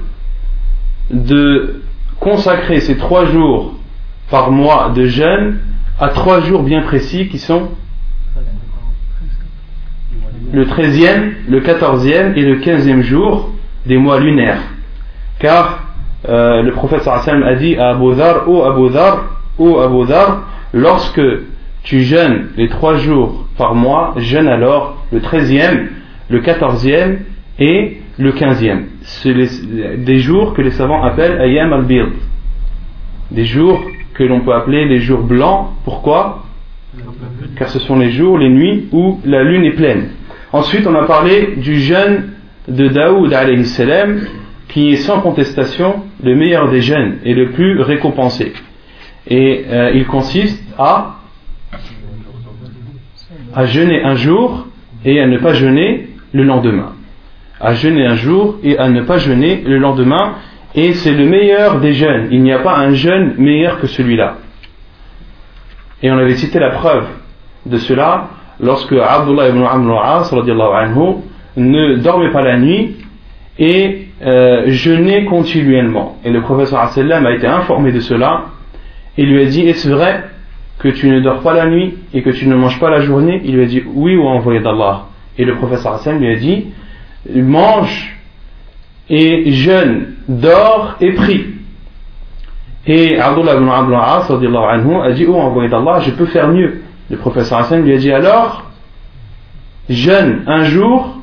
de 1.10 1.82
consacrer 2.20 2.80
ces 2.80 2.96
3 2.96 3.26
jours 3.26 3.74
par 4.30 4.50
mois 4.50 4.92
de 4.94 5.06
jeûne 5.06 5.58
à 5.98 6.08
3 6.08 6.40
jours 6.42 6.62
bien 6.62 6.82
précis 6.82 7.28
qui 7.28 7.38
sont 7.38 7.70
le 10.52 10.66
13e, 10.66 11.32
le 11.48 11.60
14e 11.60 12.34
et 12.36 12.42
le 12.42 12.60
15e 12.60 13.00
jour 13.00 13.50
des 13.86 13.96
mois 13.96 14.20
lunaires. 14.20 14.60
Car 15.38 15.81
euh, 16.28 16.62
le 16.62 16.72
prophète 16.72 17.02
sallam 17.02 17.42
a 17.42 17.54
dit 17.54 17.76
à 17.76 17.90
Abu 17.90 18.14
Dhar, 18.14 18.48
ô 18.48 18.64
Abu 18.64 18.90
Dhar, 18.90 19.24
ô 19.58 19.80
Abu 19.80 20.06
Dhar, 20.06 20.42
lorsque 20.72 21.20
tu 21.82 22.02
jeûnes 22.02 22.48
les 22.56 22.68
trois 22.68 22.96
jours 22.96 23.46
par 23.58 23.74
mois, 23.74 24.14
jeûne 24.18 24.48
alors 24.48 25.04
le 25.12 25.20
13e, 25.20 25.86
le 26.28 26.40
14e 26.40 27.18
et 27.58 27.98
le 28.18 28.32
15e. 28.32 28.82
C'est 29.02 29.34
des 29.34 30.18
jours 30.18 30.54
que 30.54 30.62
les 30.62 30.70
savants 30.70 31.02
appellent 31.02 31.40
Ayam 31.40 31.72
al-Bir. 31.72 32.06
Des 33.30 33.44
jours 33.44 33.82
que 34.14 34.22
l'on 34.22 34.40
peut 34.40 34.54
appeler 34.54 34.84
les 34.86 35.00
jours 35.00 35.22
blancs. 35.22 35.68
Pourquoi? 35.84 36.44
Car 37.56 37.68
ce 37.68 37.78
sont 37.78 37.98
les 37.98 38.10
jours, 38.10 38.38
les 38.38 38.50
nuits 38.50 38.88
où 38.92 39.18
la 39.24 39.42
lune 39.42 39.64
est 39.64 39.72
pleine. 39.72 40.08
Ensuite, 40.52 40.86
on 40.86 40.94
a 40.94 41.04
parlé 41.04 41.54
du 41.56 41.80
jeûne 41.80 42.32
de 42.68 42.88
Daoud 42.88 43.32
alayhi 43.32 43.64
salam 43.64 44.20
qui 44.72 44.92
est 44.92 44.96
sans 44.96 45.20
contestation 45.20 46.02
le 46.22 46.34
meilleur 46.34 46.70
des 46.70 46.80
jeûnes 46.80 47.18
et 47.24 47.34
le 47.34 47.50
plus 47.50 47.80
récompensé. 47.80 48.52
Et 49.26 49.64
euh, 49.68 49.92
il 49.94 50.06
consiste 50.06 50.62
à, 50.78 51.16
à 53.54 53.66
jeûner 53.66 54.02
un 54.02 54.14
jour 54.14 54.66
et 55.04 55.20
à 55.20 55.26
ne 55.26 55.38
pas 55.38 55.52
jeûner 55.52 56.08
le 56.32 56.44
lendemain. 56.44 56.92
À 57.60 57.74
jeûner 57.74 58.06
un 58.06 58.16
jour 58.16 58.56
et 58.62 58.78
à 58.78 58.88
ne 58.88 59.02
pas 59.02 59.18
jeûner 59.18 59.62
le 59.64 59.78
lendemain. 59.78 60.36
Et 60.74 60.94
c'est 60.94 61.12
le 61.12 61.26
meilleur 61.26 61.80
des 61.80 61.92
jeûnes. 61.92 62.28
Il 62.30 62.42
n'y 62.42 62.52
a 62.52 62.58
pas 62.60 62.78
un 62.78 62.94
jeûne 62.94 63.34
meilleur 63.36 63.78
que 63.78 63.86
celui-là. 63.86 64.38
Et 66.02 66.10
on 66.10 66.16
avait 66.16 66.34
cité 66.34 66.58
la 66.58 66.70
preuve 66.70 67.06
de 67.66 67.76
cela 67.76 68.30
lorsque 68.58 68.92
Abdullah 68.92 69.50
ibn 69.50 69.62
Amr 69.62 70.02
al-As 70.02 70.32
ne 71.56 71.96
dormait 71.96 72.32
pas 72.32 72.42
la 72.42 72.58
nuit 72.58 72.96
et 73.58 74.08
euh, 74.24 74.64
jeûner 74.66 75.24
continuellement. 75.24 76.16
Et 76.24 76.30
le 76.30 76.40
professeur 76.42 76.80
a 76.80 77.32
été 77.32 77.46
informé 77.46 77.92
de 77.92 78.00
cela 78.00 78.46
et 79.18 79.24
lui 79.24 79.42
a 79.42 79.46
dit 79.46 79.68
Est-ce 79.68 79.88
vrai 79.88 80.24
que 80.78 80.88
tu 80.88 81.08
ne 81.08 81.20
dors 81.20 81.40
pas 81.40 81.52
la 81.52 81.66
nuit 81.66 81.94
et 82.14 82.22
que 82.22 82.30
tu 82.30 82.46
ne 82.46 82.54
manges 82.54 82.78
pas 82.78 82.90
la 82.90 83.00
journée? 83.00 83.40
Il 83.44 83.56
lui 83.56 83.62
a 83.62 83.66
dit 83.66 83.82
Oui, 83.94 84.16
ou 84.16 84.26
envoyé 84.26 84.60
d'Allah. 84.60 85.06
Et 85.38 85.44
le 85.44 85.56
professeur 85.56 86.00
lui 86.18 86.28
a 86.28 86.36
dit 86.36 86.66
Mange 87.34 88.16
et 89.08 89.50
jeûne, 89.52 90.14
dors 90.28 90.96
et 91.00 91.12
prie. 91.12 91.46
Et 92.86 93.18
Abdullah 93.18 93.54
ibn 93.54 93.68
Abdul 93.68 93.94
a 93.94 95.12
dit 95.12 95.26
Oh 95.28 95.34
envoyé 95.34 95.68
d'Allah, 95.68 96.00
je 96.00 96.10
peux 96.10 96.26
faire 96.26 96.48
mieux. 96.48 96.82
Le 97.10 97.16
professeur 97.16 97.64
sallam 97.64 97.84
lui 97.84 97.94
a 97.94 97.98
dit 97.98 98.12
Alors, 98.12 98.70
jeûne 99.88 100.42
un 100.46 100.64
jour 100.64 101.18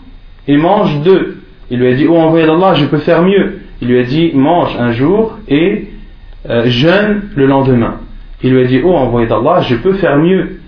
et 0.47 0.57
mange 0.57 0.99
deux. 1.01 1.38
Il 1.71 1.79
lui 1.79 1.87
a 1.87 1.95
dit, 1.95 2.07
oh 2.09 2.17
envoyé 2.17 2.45
d'Allah, 2.45 2.73
je 2.73 2.85
peux 2.85 2.97
faire 2.97 3.21
mieux. 3.21 3.59
Il 3.81 3.87
lui 3.87 3.99
a 3.99 4.03
dit, 4.03 4.31
mange 4.33 4.75
un 4.77 4.91
jour 4.91 5.37
et 5.47 5.87
euh, 6.49 6.63
jeûne 6.65 7.23
le 7.35 7.45
lendemain. 7.45 7.95
Il 8.43 8.53
lui 8.53 8.63
a 8.63 8.67
dit, 8.67 8.81
oh 8.83 8.93
envoyé 8.93 9.27
d'Allah, 9.27 9.61
je 9.61 9.75
peux 9.75 9.93
faire 9.93 10.17
mieux. 10.17 10.59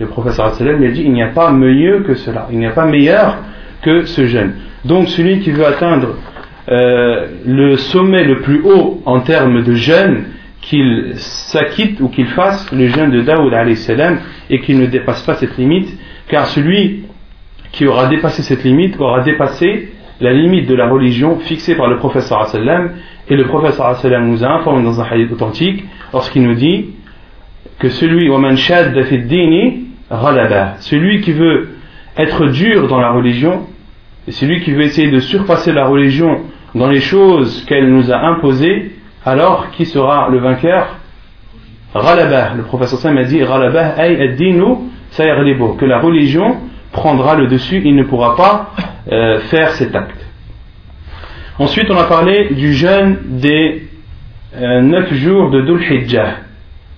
Le 0.00 0.06
professeur 0.06 0.54
sallam 0.54 0.80
lui 0.80 0.88
a 0.88 0.90
dit, 0.90 1.02
il 1.02 1.12
n'y 1.12 1.22
a 1.22 1.28
pas 1.28 1.52
mieux 1.52 2.00
que 2.00 2.14
cela. 2.14 2.48
Il 2.50 2.58
n'y 2.58 2.66
a 2.66 2.70
pas 2.70 2.86
meilleur 2.86 3.36
que 3.82 4.06
ce 4.06 4.26
jeûne. 4.26 4.54
Donc 4.84 5.08
celui 5.08 5.40
qui 5.40 5.50
veut 5.50 5.66
atteindre 5.66 6.16
euh, 6.70 7.26
le 7.46 7.76
sommet 7.76 8.24
le 8.24 8.40
plus 8.40 8.62
haut 8.64 9.02
en 9.04 9.20
termes 9.20 9.62
de 9.62 9.74
jeûne, 9.74 10.24
qu'il 10.64 11.12
s'acquitte 11.16 12.00
ou 12.00 12.08
qu'il 12.08 12.26
fasse 12.28 12.72
le 12.72 12.88
jeûne 12.88 13.10
de 13.10 13.20
Daoud 13.20 13.74
salam 13.74 14.20
et 14.48 14.60
qu'il 14.60 14.78
ne 14.78 14.86
dépasse 14.86 15.22
pas 15.22 15.34
cette 15.34 15.58
limite, 15.58 15.94
car 16.28 16.46
celui 16.46 17.04
qui 17.72 17.86
aura 17.86 18.06
dépassé 18.06 18.42
cette 18.42 18.64
limite 18.64 18.98
aura 18.98 19.20
dépassé 19.20 19.92
la 20.20 20.32
limite 20.32 20.66
de 20.66 20.74
la 20.74 20.88
religion 20.88 21.38
fixée 21.40 21.74
par 21.74 21.88
le 21.88 21.98
professeur 21.98 22.46
sallam 22.46 22.92
et 23.28 23.36
le 23.36 23.44
professeur 23.44 23.96
sallam 23.96 24.30
nous 24.30 24.42
a 24.42 24.48
informé 24.48 24.82
dans 24.84 25.00
un 25.00 25.04
hadith 25.04 25.32
authentique 25.32 25.84
lorsqu'il 26.12 26.42
nous 26.44 26.54
dit 26.54 26.86
que 27.78 27.90
celui 27.90 28.30
celui 30.78 31.20
qui 31.20 31.32
veut 31.32 31.68
être 32.16 32.46
dur 32.46 32.88
dans 32.88 33.00
la 33.00 33.10
religion 33.10 33.66
et 34.26 34.32
celui 34.32 34.60
qui 34.62 34.70
veut 34.72 34.82
essayer 34.82 35.10
de 35.10 35.20
surpasser 35.20 35.72
la 35.72 35.86
religion 35.86 36.40
dans 36.74 36.88
les 36.88 37.00
choses 37.00 37.64
qu'elle 37.66 37.90
nous 37.90 38.10
a 38.10 38.18
imposées 38.18 38.92
alors 39.24 39.70
qui 39.70 39.86
sera 39.86 40.28
le 40.30 40.38
vainqueur? 40.38 40.98
Ghalabah. 41.94 42.54
Le 42.56 42.62
professeur 42.64 42.98
Sam 42.98 43.16
a 43.18 43.24
dit 43.24 43.38
Ghalabah 43.38 43.94
ay 43.98 44.16
que 45.16 45.84
la 45.84 46.00
religion 46.00 46.56
prendra 46.92 47.36
le 47.36 47.46
dessus, 47.46 47.82
il 47.84 47.94
ne 47.94 48.04
pourra 48.04 48.36
pas 48.36 48.70
euh, 49.10 49.40
faire 49.40 49.70
cet 49.72 49.94
acte. 49.94 50.24
Ensuite, 51.58 51.90
on 51.90 51.96
a 51.96 52.04
parlé 52.04 52.54
du 52.54 52.72
jeûne 52.72 53.18
des 53.24 53.88
euh, 54.56 54.80
neuf 54.80 55.12
jours 55.14 55.50
de 55.50 55.62
Dhul 55.62 55.82
Hijjah. 55.82 56.36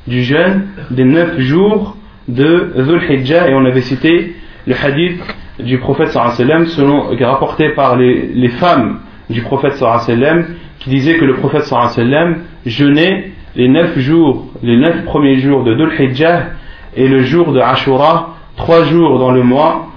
Du 0.06 0.23
jeûne 0.23 0.68
des 0.90 1.04
neuf 1.04 1.38
jours 1.40 1.97
de 2.28 2.73
Dhul 2.76 3.02
Hijjah, 3.11 3.49
et 3.49 3.54
on 3.54 3.64
avait 3.64 3.83
cité 3.83 4.35
le 4.66 4.75
hadith 4.75 5.21
du 5.59 5.78
prophète 5.78 6.09
sallam, 6.09 6.66
selon, 6.66 7.14
rapporté 7.21 7.71
par 7.71 7.97
les, 7.97 8.49
femmes 8.49 9.00
du 9.28 9.42
prophète 9.42 9.75
sallam, 9.75 10.47
qui 10.87 10.90
disait 10.90 11.16
que 11.16 11.25
le 11.25 11.35
prophète 11.35 11.64
sallam 11.64 12.43
jeûnait 12.64 13.33
les 13.57 13.66
neuf 13.66 13.99
jours, 13.99 14.47
les 14.62 14.76
neuf 14.76 15.05
premiers 15.05 15.38
jours 15.38 15.64
de 15.64 15.75
Dhul 15.75 15.90
Hijjah 15.99 16.50
et 16.95 17.09
le 17.09 17.23
jour 17.25 17.52
de 17.52 17.59
Ashura, 17.59 18.37
trois 18.57 18.85
jours 18.85 19.19
dans 19.19 19.33
le 19.33 19.43
mois, 19.43 19.88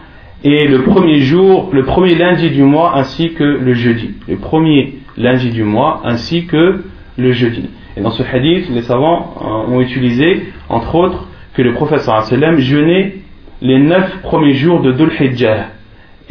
et 0.43 0.67
le 0.67 0.81
premier 0.81 1.19
jour, 1.19 1.69
le 1.73 1.83
premier 1.83 2.15
lundi 2.15 2.49
du 2.49 2.63
mois 2.63 2.97
ainsi 2.97 3.35
que 3.35 3.43
le 3.43 3.73
jeudi. 3.73 4.15
Le 4.27 4.37
premier 4.37 4.95
lundi 5.15 5.51
du 5.51 5.63
mois 5.63 6.01
ainsi 6.05 6.47
que 6.47 6.81
le 7.19 7.31
jeudi. 7.33 7.69
Et 7.95 8.01
dans 8.01 8.09
ce 8.09 8.23
hadith, 8.23 8.67
les 8.71 8.81
savants 8.81 9.35
euh, 9.41 9.71
ont 9.71 9.81
utilisé, 9.81 10.47
entre 10.69 10.95
autres, 10.95 11.27
que 11.53 11.61
le 11.61 11.73
prophète 11.73 11.99
sallam 11.99 12.57
jeûnait 12.57 13.17
les 13.61 13.77
neuf 13.77 14.23
premiers 14.23 14.55
jours 14.55 14.81
de 14.81 14.91
Dhul 14.91 15.11
Hijjah. 15.19 15.67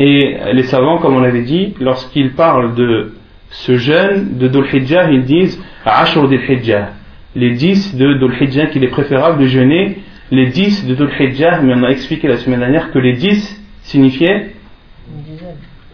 Et 0.01 0.37
les 0.53 0.65
savants, 0.65 0.99
comme 0.99 1.15
on 1.15 1.21
l'avait 1.21 1.43
dit, 1.43 1.75
lorsqu'ils 1.81 2.33
parlent 2.33 2.75
de 2.75 3.13
ce 3.51 3.77
jeûne 3.77 4.39
de 4.39 4.49
Dhul 4.49 4.67
Hijjah, 4.73 5.11
ils 5.11 5.25
disent 5.25 5.63
Ashur 5.85 6.29
Dhul 6.29 6.41
Hijjah. 6.49 6.91
Les 7.35 7.53
10 7.53 7.97
de 7.97 8.15
Dhul 8.15 8.35
Hijjah 8.41 8.67
qu'il 8.67 8.85
est 8.85 8.89
préférable 8.89 9.41
de 9.43 9.47
jeûner 9.47 9.99
les 10.31 10.47
10 10.47 10.87
de 10.87 10.95
Dhul 10.95 11.11
Hijjah, 11.19 11.61
mais 11.63 11.75
on 11.75 11.83
a 11.85 11.89
expliqué 11.89 12.29
la 12.29 12.37
semaine 12.37 12.61
dernière 12.61 12.91
que 12.91 12.99
les 12.99 13.15
10 13.15 13.65
signifiaient 13.83 14.51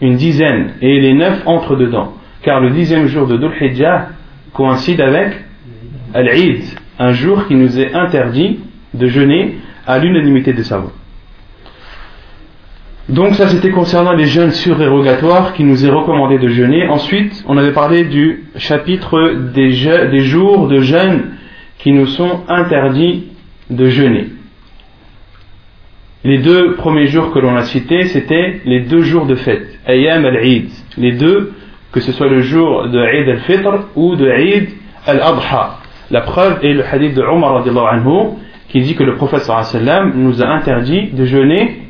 Une 0.00 0.16
dizaine. 0.16 0.72
Et 0.82 1.00
les 1.00 1.14
neuf 1.14 1.42
entrent 1.46 1.76
dedans. 1.76 2.14
Car 2.42 2.60
le 2.60 2.70
dixième 2.70 3.06
jour 3.06 3.26
de 3.26 3.36
Dhul 3.36 3.52
Hijjah 3.60 4.08
coïncide 4.52 5.00
avec 5.00 5.34
Al-Eid, 6.12 6.64
un 6.98 7.12
jour 7.12 7.46
qui 7.46 7.54
nous 7.54 7.78
est 7.78 7.94
interdit 7.94 8.60
de 8.92 9.06
jeûner 9.06 9.56
à 9.86 9.98
l'unanimité 9.98 10.52
des 10.52 10.64
savants. 10.64 10.92
Donc 13.08 13.34
ça 13.34 13.48
c'était 13.48 13.70
concernant 13.70 14.14
les 14.14 14.24
jeûnes 14.24 14.52
surérogatoires 14.52 15.52
qui 15.52 15.62
nous 15.62 15.84
est 15.84 15.90
recommandé 15.90 16.38
de 16.38 16.48
jeûner. 16.48 16.88
Ensuite, 16.88 17.44
on 17.46 17.58
avait 17.58 17.72
parlé 17.72 18.04
du 18.04 18.44
chapitre 18.56 19.34
des, 19.52 19.72
jours 20.22 20.68
de 20.68 20.80
jeûne 20.80 21.32
qui 21.78 21.92
nous 21.92 22.06
sont 22.06 22.40
interdits 22.48 23.24
de 23.68 23.90
jeûner. 23.90 24.28
Les 26.24 26.38
deux 26.38 26.76
premiers 26.76 27.08
jours 27.08 27.30
que 27.32 27.38
l'on 27.38 27.54
a 27.54 27.64
cités, 27.64 28.04
c'était 28.04 28.62
les 28.64 28.80
deux 28.80 29.02
jours 29.02 29.26
de 29.26 29.34
fête, 29.34 29.78
Ayam 29.86 30.24
al-Eid. 30.24 30.70
Les 30.96 31.12
deux, 31.12 31.52
que 31.92 32.00
ce 32.00 32.10
soit 32.10 32.28
le 32.28 32.40
jour 32.40 32.88
de 32.88 32.98
Eid 32.98 33.28
al-Fitr 33.28 33.88
ou 33.96 34.16
de 34.16 34.30
Eid 34.30 34.70
al-Adha. 35.04 35.80
La 36.10 36.22
preuve 36.22 36.60
est 36.62 36.72
le 36.72 36.82
hadith 36.82 37.12
de 37.14 37.22
Omar 37.22 37.62
anhu, 37.66 38.38
qui 38.68 38.80
dit 38.80 38.94
que 38.94 39.04
le 39.04 39.16
prophète 39.16 39.42
sallam 39.42 40.14
nous 40.16 40.42
a 40.42 40.46
interdit 40.46 41.10
de 41.12 41.26
jeûner 41.26 41.84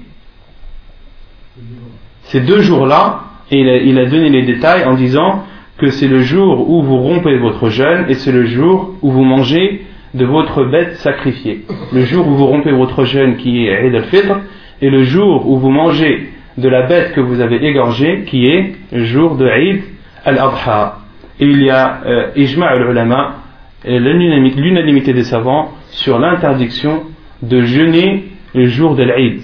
ces 2.24 2.40
deux 2.40 2.60
jours-là, 2.60 3.20
il 3.50 3.98
a, 3.98 4.06
donné 4.06 4.30
les 4.30 4.42
détails 4.42 4.84
en 4.84 4.94
disant 4.94 5.44
que 5.78 5.88
c'est 5.88 6.08
le 6.08 6.20
jour 6.20 6.70
où 6.70 6.82
vous 6.82 6.96
rompez 6.96 7.36
votre 7.36 7.68
jeûne 7.68 8.06
et 8.08 8.14
c'est 8.14 8.32
le 8.32 8.46
jour 8.46 8.94
où 9.02 9.10
vous 9.10 9.24
mangez 9.24 9.84
de 10.14 10.24
votre 10.24 10.64
bête 10.64 10.96
sacrifiée. 10.96 11.62
Le 11.92 12.02
jour 12.02 12.26
où 12.26 12.34
vous 12.34 12.46
rompez 12.46 12.72
votre 12.72 13.04
jeûne 13.04 13.36
qui 13.36 13.66
est 13.66 13.86
Eid 13.86 13.94
al-Fitr 13.94 14.40
et 14.80 14.90
le 14.90 15.02
jour 15.02 15.48
où 15.48 15.58
vous 15.58 15.70
mangez 15.70 16.30
de 16.56 16.68
la 16.68 16.82
bête 16.86 17.12
que 17.12 17.20
vous 17.20 17.40
avez 17.40 17.64
égorgée 17.64 18.24
qui 18.26 18.46
est 18.46 18.72
le 18.92 19.04
jour 19.04 19.36
de 19.36 19.46
Eid 19.46 19.82
al-Adha. 20.24 20.98
Et 21.40 21.46
il 21.46 21.62
y 21.62 21.70
a 21.70 22.00
euh, 22.06 22.30
Ijma' 22.36 22.66
al-Ulama, 22.66 23.36
l'unanimité 23.84 25.12
des 25.12 25.24
savants 25.24 25.72
sur 25.90 26.18
l'interdiction 26.18 27.02
de 27.42 27.62
jeûner 27.62 28.24
le 28.54 28.66
jour 28.66 28.94
de 28.94 29.02
l'Eid. 29.02 29.42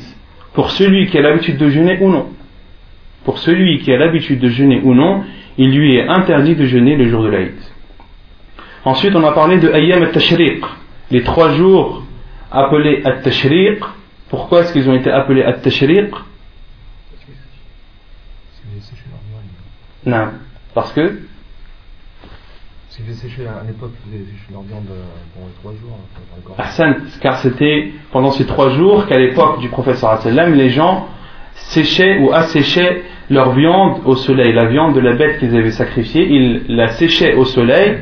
Pour 0.54 0.70
celui 0.70 1.06
qui 1.08 1.18
a 1.18 1.22
l'habitude 1.22 1.58
de 1.58 1.68
jeûner 1.68 1.98
ou 2.00 2.10
non. 2.10 2.26
Pour 3.24 3.38
celui 3.38 3.80
qui 3.80 3.92
a 3.92 3.98
l'habitude 3.98 4.40
de 4.40 4.48
jeûner 4.48 4.80
ou 4.82 4.94
non, 4.94 5.24
il 5.58 5.70
lui 5.76 5.96
est 5.96 6.08
interdit 6.08 6.56
de 6.56 6.64
jeûner 6.64 6.96
le 6.96 7.08
jour 7.08 7.22
de 7.22 7.28
l'Aïd. 7.28 7.54
Ensuite, 8.84 9.14
on 9.14 9.24
a 9.24 9.32
parlé 9.32 9.58
de 9.58 9.70
Ayyam 9.70 10.02
al-Tashriq, 10.02 10.64
les 11.10 11.22
trois 11.22 11.52
jours 11.52 12.02
appelés 12.50 13.02
al-Tashriq. 13.04 13.80
Pourquoi 14.30 14.60
est-ce 14.60 14.72
qu'ils 14.72 14.88
ont 14.88 14.94
été 14.94 15.10
appelés 15.10 15.42
al-Tashriq? 15.42 16.14
Non, 20.06 20.28
parce 20.74 20.92
que 20.92 21.18
à 23.00 23.64
l'époque, 23.66 23.92
leur 24.50 24.62
viande 24.62 24.84
pendant 25.34 25.46
les 25.46 25.54
trois 25.54 25.72
jours. 25.72 25.98
car 27.20 27.38
c'était 27.38 27.92
pendant 28.12 28.30
ces 28.30 28.44
trois 28.44 28.70
jours 28.70 29.06
qu'à 29.06 29.18
l'époque 29.18 29.60
du 29.60 29.68
professeur 29.68 30.20
sallam, 30.20 30.54
les 30.54 30.70
gens 30.70 31.08
séchaient 31.68 32.18
ou 32.18 32.32
asséchaient 32.32 33.02
leur 33.30 33.52
viande 33.52 34.00
au 34.04 34.16
soleil, 34.16 34.52
la 34.52 34.66
viande 34.66 34.94
de 34.94 35.00
la 35.00 35.14
bête 35.14 35.38
qu'ils 35.38 35.56
avaient 35.56 35.70
sacrifiée, 35.70 36.26
ils 36.28 36.62
la 36.68 36.88
séchaient 36.88 37.34
au 37.34 37.44
soleil 37.44 37.98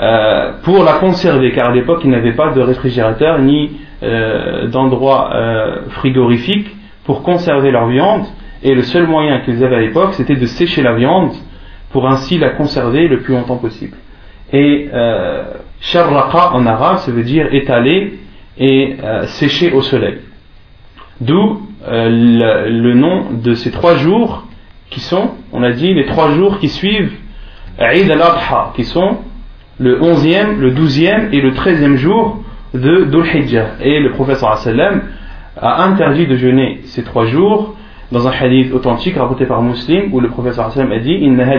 euh, 0.00 0.52
pour 0.62 0.84
la 0.84 0.94
conserver, 0.94 1.52
car 1.52 1.70
à 1.70 1.74
l'époque 1.74 2.00
ils 2.04 2.10
n'avaient 2.10 2.32
pas 2.32 2.52
de 2.52 2.60
réfrigérateur 2.60 3.38
ni 3.40 3.72
euh, 4.02 4.66
d'endroit 4.68 5.34
euh, 5.34 5.82
frigorifique 5.90 6.74
pour 7.04 7.22
conserver 7.22 7.70
leur 7.70 7.88
viande, 7.88 8.24
et 8.62 8.74
le 8.74 8.82
seul 8.82 9.06
moyen 9.06 9.40
qu'ils 9.40 9.62
avaient 9.62 9.76
à 9.76 9.80
l'époque 9.80 10.14
c'était 10.14 10.36
de 10.36 10.46
sécher 10.46 10.82
la 10.82 10.94
viande 10.94 11.32
pour 11.90 12.08
ainsi 12.08 12.38
la 12.38 12.50
conserver 12.50 13.06
le 13.06 13.20
plus 13.20 13.34
longtemps 13.34 13.56
possible. 13.56 13.96
Et 14.52 14.88
sharraqa 15.80 16.52
en 16.54 16.66
arabe, 16.66 16.98
ça 16.98 17.12
veut 17.12 17.22
dire 17.22 17.52
étaler 17.52 18.18
et 18.58 18.96
sécher 19.26 19.72
au 19.72 19.82
soleil. 19.82 20.18
D'où 21.20 21.67
le, 21.86 22.70
le, 22.70 22.94
nom 22.94 23.26
de 23.42 23.54
ces 23.54 23.70
trois 23.70 23.96
jours 23.96 24.44
qui 24.90 25.00
sont, 25.00 25.30
on 25.52 25.62
a 25.62 25.72
dit, 25.72 25.94
les 25.94 26.06
trois 26.06 26.30
jours 26.32 26.58
qui 26.58 26.68
suivent 26.68 27.12
Eid 27.78 28.10
al-Adha, 28.10 28.72
qui 28.74 28.84
sont 28.84 29.18
le 29.78 30.00
11e, 30.00 30.58
le 30.58 30.72
12e 30.72 31.28
et 31.32 31.40
le 31.40 31.52
13e 31.52 31.96
jour 31.96 32.42
de 32.74 33.04
Dhul 33.04 33.26
Hijjah. 33.26 33.76
Et 33.80 34.00
le 34.00 34.12
sallam 34.34 35.02
a 35.56 35.84
interdit 35.84 36.26
de 36.26 36.36
jeûner 36.36 36.80
ces 36.84 37.04
trois 37.04 37.26
jours 37.26 37.74
dans 38.10 38.26
un 38.26 38.32
hadith 38.32 38.72
authentique 38.72 39.16
rapporté 39.16 39.46
par 39.46 39.62
Muslim 39.62 40.12
où 40.12 40.20
le 40.20 40.30
sallam 40.52 40.92
a 40.92 40.98
dit 40.98 41.14
Inna 41.14 41.46
wa 41.46 41.56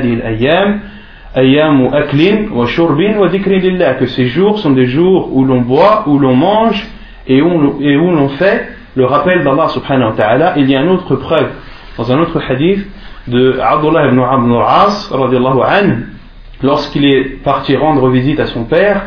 lillah 3.62 3.93
que 3.93 4.05
ces 4.08 4.25
jours 4.25 4.60
sont 4.60 4.71
des 4.71 4.88
jours 4.88 5.29
où 5.36 5.45
l'on 5.45 5.62
boit, 5.62 6.03
où 6.08 6.17
l'on 6.19 6.36
mange 6.36 6.88
et 7.27 7.41
où 7.41 7.58
l'on 7.58 8.29
fait 8.29 8.67
le 8.95 9.06
rappel 9.06 9.43
d'Allah 9.43 9.69
subhanahu 9.69 10.12
wa 10.12 10.15
ta'ala. 10.15 10.54
Il 10.58 10.69
y 10.69 10.75
a 10.75 10.82
une 10.82 10.89
autre 10.89 11.15
preuve 11.15 11.49
dans 11.97 12.12
un 12.12 12.19
autre 12.19 12.41
hadith 12.47 12.86
de 13.28 13.60
Abdullah 13.60 14.08
ibn 14.08 14.19
Ibn 14.19 14.54
al-As 14.56 15.12
anhu 15.12 16.08
lorsqu'il 16.62 17.06
est 17.06 17.43
parti 17.43 17.75
rendre 17.75 18.10
visite 18.10 18.39
à 18.39 18.47
son 18.47 18.65
père, 18.65 19.02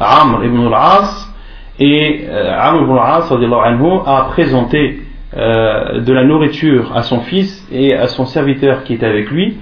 Amr 0.00 0.44
ibn 0.44 0.66
al-As, 0.66 1.32
et 1.78 2.26
euh, 2.28 2.58
Amr 2.58 2.82
ibn 2.82 2.92
al-As 2.92 3.30
a 4.06 4.22
présenté 4.30 5.02
euh, 5.36 6.00
de 6.00 6.12
la 6.12 6.24
nourriture 6.24 6.96
à 6.96 7.02
son 7.02 7.20
fils 7.20 7.66
et 7.70 7.94
à 7.94 8.08
son 8.08 8.26
serviteur 8.26 8.84
qui 8.84 8.94
était 8.94 9.06
avec 9.06 9.30
lui, 9.30 9.58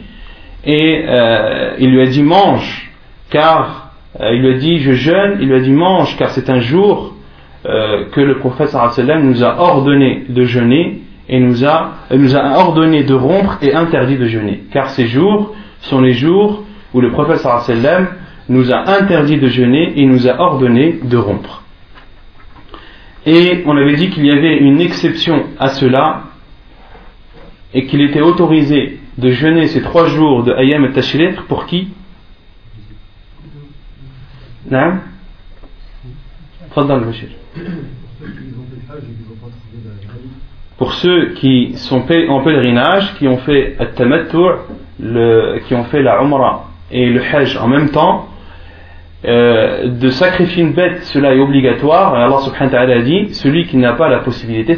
et 0.64 1.04
euh, 1.06 1.74
il 1.78 1.90
lui 1.90 2.02
a 2.02 2.06
dit 2.06 2.22
mange, 2.22 2.90
car 3.30 3.90
il 4.18 4.40
lui 4.40 4.54
a 4.54 4.58
dit 4.58 4.78
je 4.78 4.92
jeûne, 4.92 5.38
il 5.40 5.48
lui 5.48 5.56
a 5.56 5.60
dit 5.60 5.72
mange, 5.72 6.16
car 6.16 6.30
c'est 6.30 6.48
un 6.48 6.60
jour 6.60 7.15
que 7.64 8.20
le 8.20 8.38
prophète 8.38 8.68
sallam 8.68 9.28
nous 9.28 9.42
a 9.42 9.58
ordonné 9.58 10.24
de 10.28 10.44
jeûner 10.44 11.00
et 11.28 11.40
nous 11.40 11.64
a, 11.64 11.92
nous 12.14 12.36
a 12.36 12.58
ordonné 12.58 13.02
de 13.02 13.14
rompre 13.14 13.58
et 13.62 13.74
interdit 13.74 14.16
de 14.16 14.26
jeûner, 14.26 14.62
car 14.72 14.90
ces 14.90 15.06
jours 15.06 15.54
sont 15.80 16.00
les 16.00 16.12
jours 16.12 16.64
où 16.94 17.00
le 17.00 17.10
prophète 17.10 17.44
nous 18.48 18.72
a 18.72 18.90
interdit 18.90 19.38
de 19.38 19.48
jeûner 19.48 19.92
et 19.96 20.06
nous 20.06 20.28
a 20.28 20.40
ordonné 20.40 21.00
de 21.02 21.16
rompre. 21.16 21.62
Et 23.26 23.64
on 23.66 23.76
avait 23.76 23.96
dit 23.96 24.10
qu'il 24.10 24.24
y 24.24 24.30
avait 24.30 24.58
une 24.58 24.80
exception 24.80 25.44
à 25.58 25.68
cela 25.68 26.22
et 27.74 27.86
qu'il 27.86 28.00
était 28.02 28.20
autorisé 28.20 29.00
de 29.18 29.30
jeûner 29.30 29.66
ces 29.66 29.82
trois 29.82 30.06
jours 30.06 30.44
de 30.44 30.52
Ayam 30.52 30.84
et 30.84 30.92
Tashriq 30.92 31.42
pour 31.48 31.66
qui? 31.66 31.88
Non 34.70 34.98
Pour 40.78 40.92
ceux 40.94 41.30
qui 41.34 41.72
sont 41.76 42.04
en 42.28 42.42
pèlerinage, 42.42 43.14
qui 43.14 43.26
ont 43.26 43.38
fait 43.38 43.76
le 45.00 45.58
qui 45.66 45.74
ont 45.74 45.84
fait 45.84 46.02
la 46.02 46.20
Umrah 46.22 46.68
et 46.90 47.08
le 47.08 47.22
Hajj 47.22 47.56
en 47.56 47.68
même 47.68 47.90
temps, 47.90 48.28
euh, 49.24 49.88
de 49.88 50.08
sacrifier 50.08 50.62
une 50.62 50.72
bête, 50.72 51.02
cela 51.04 51.34
est 51.34 51.40
obligatoire. 51.40 52.14
Et 52.16 52.22
Allah 52.22 52.38
subhanahu 52.40 52.66
wa 52.66 52.78
ta'ala 52.78 52.96
a 52.96 53.02
dit 53.02 53.34
celui 53.34 53.66
qui 53.66 53.78
n'a 53.78 53.94
pas 53.94 54.08
la 54.08 54.18
possibilité, 54.18 54.76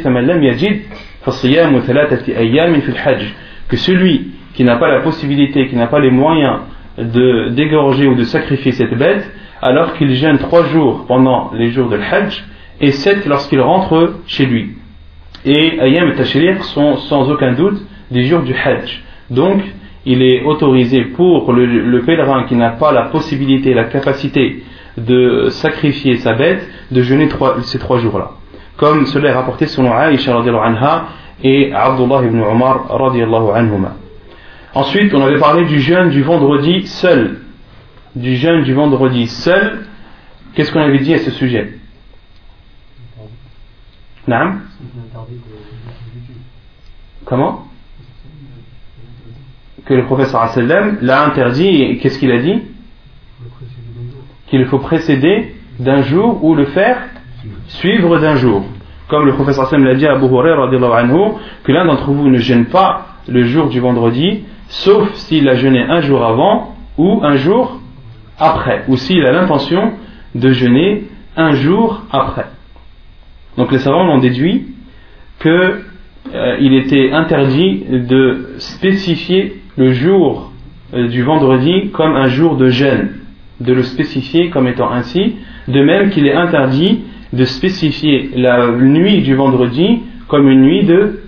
que 3.67 3.77
celui 3.77 4.31
qui 4.53 4.63
n'a 4.63 4.77
pas 4.77 4.87
la 4.87 5.01
possibilité, 5.01 5.67
qui 5.67 5.75
n'a 5.75 5.87
pas 5.87 5.99
les 5.99 6.11
moyens 6.11 6.61
de 6.97 7.49
d'égorger 7.49 8.07
ou 8.07 8.15
de 8.15 8.23
sacrifier 8.23 8.71
cette 8.71 8.97
bête, 8.97 9.29
alors 9.61 9.93
qu'il 9.93 10.13
gêne 10.13 10.37
trois 10.37 10.63
jours 10.65 11.05
pendant 11.07 11.51
les 11.53 11.71
jours 11.71 11.89
de 11.89 11.97
Hajj 11.97 12.45
et 12.81 12.91
sept 12.91 13.25
lorsqu'il 13.25 13.61
rentre 13.61 14.13
chez 14.27 14.45
lui. 14.45 14.71
Et 15.45 15.79
Ayam 15.79 16.09
et 16.09 16.15
Tashriq 16.15 16.63
sont 16.63 16.97
sans 16.97 17.29
aucun 17.29 17.53
doute 17.53 17.81
des 18.11 18.23
jours 18.23 18.41
du 18.41 18.53
Hajj. 18.53 19.03
Donc, 19.29 19.61
il 20.05 20.21
est 20.21 20.43
autorisé 20.43 21.03
pour 21.03 21.51
le, 21.53 22.01
pèlerin 22.01 22.43
qui 22.43 22.55
n'a 22.55 22.71
pas 22.71 22.91
la 22.91 23.03
possibilité, 23.03 23.73
la 23.73 23.85
capacité 23.85 24.63
de 24.97 25.49
sacrifier 25.49 26.17
sa 26.17 26.33
bête, 26.33 26.67
de 26.91 27.01
jeûner 27.01 27.29
ces 27.63 27.79
trois 27.79 27.99
jours-là. 27.99 28.31
Comme 28.77 29.05
cela 29.05 29.29
est 29.29 29.33
rapporté 29.33 29.67
selon 29.67 29.91
Aïcha 29.93 30.35
anha 30.35 31.05
et 31.43 31.71
Abdullah 31.73 32.21
ibn 32.25 32.39
Umar 32.39 32.85
anhuma. 33.55 33.95
Ensuite, 34.73 35.13
on 35.13 35.21
avait 35.21 35.39
parlé 35.39 35.65
du 35.65 35.79
jeûne 35.79 36.09
du 36.09 36.21
vendredi 36.21 36.85
seul. 36.87 37.39
Du 38.15 38.35
jeûne 38.35 38.63
du 38.63 38.73
vendredi 38.73 39.27
seul. 39.27 39.85
Qu'est-ce 40.53 40.71
qu'on 40.71 40.81
avait 40.81 40.99
dit 40.99 41.13
à 41.13 41.19
ce 41.19 41.31
sujet 41.31 41.73
Comment 47.25 47.65
que 49.85 49.93
le 49.95 50.05
professeur 50.05 50.47
l'a 51.01 51.25
interdit 51.25 51.97
qu'est-ce 51.97 52.19
qu'il 52.19 52.31
a 52.31 52.39
dit 52.39 52.61
Qu'il 54.47 54.65
faut 54.65 54.77
précéder 54.77 55.55
d'un 55.79 56.01
jour 56.01 56.43
ou 56.43 56.53
le 56.53 56.65
faire 56.65 57.01
suivre 57.67 58.19
d'un 58.19 58.35
jour. 58.35 58.63
Comme 59.07 59.25
le 59.25 59.33
professeur 59.33 59.67
l'a 59.79 59.95
dit 59.95 60.05
à 60.05 60.13
Abu 60.13 60.25
Hurairah 60.25 60.69
que 61.63 61.71
l'un 61.71 61.85
d'entre 61.85 62.11
vous 62.11 62.29
ne 62.29 62.37
gêne 62.37 62.65
pas 62.65 63.07
le 63.27 63.45
jour 63.45 63.69
du 63.69 63.79
vendredi, 63.79 64.43
sauf 64.67 65.11
s'il 65.15 65.49
a 65.49 65.55
jeûné 65.55 65.81
un 65.81 66.01
jour 66.01 66.23
avant 66.23 66.75
ou 66.97 67.21
un 67.23 67.37
jour 67.37 67.78
après, 68.39 68.83
ou 68.87 68.97
s'il 68.97 69.25
a 69.25 69.31
l'intention 69.31 69.93
de 70.35 70.51
jeûner 70.51 71.03
un 71.35 71.51
jour 71.51 72.03
après. 72.11 72.45
Donc 73.57 73.71
les 73.71 73.79
savants 73.79 74.09
ont 74.09 74.19
déduit 74.19 74.67
qu'il 75.41 75.51
euh, 75.51 76.57
était 76.59 77.11
interdit 77.11 77.83
de 77.89 78.55
spécifier 78.57 79.61
le 79.77 79.91
jour 79.93 80.51
euh, 80.93 81.07
du 81.07 81.23
vendredi 81.23 81.89
comme 81.91 82.15
un 82.15 82.27
jour 82.27 82.55
de 82.55 82.69
jeûne, 82.69 83.09
de 83.59 83.73
le 83.73 83.83
spécifier 83.83 84.49
comme 84.49 84.67
étant 84.67 84.91
ainsi, 84.91 85.35
de 85.67 85.81
même 85.81 86.09
qu'il 86.09 86.27
est 86.27 86.33
interdit 86.33 87.03
de 87.31 87.45
spécifier 87.45 88.31
la 88.35 88.71
nuit 88.71 89.21
du 89.21 89.35
vendredi 89.35 89.99
comme 90.27 90.49
une 90.49 90.61
nuit 90.61 90.83
de, 90.83 91.21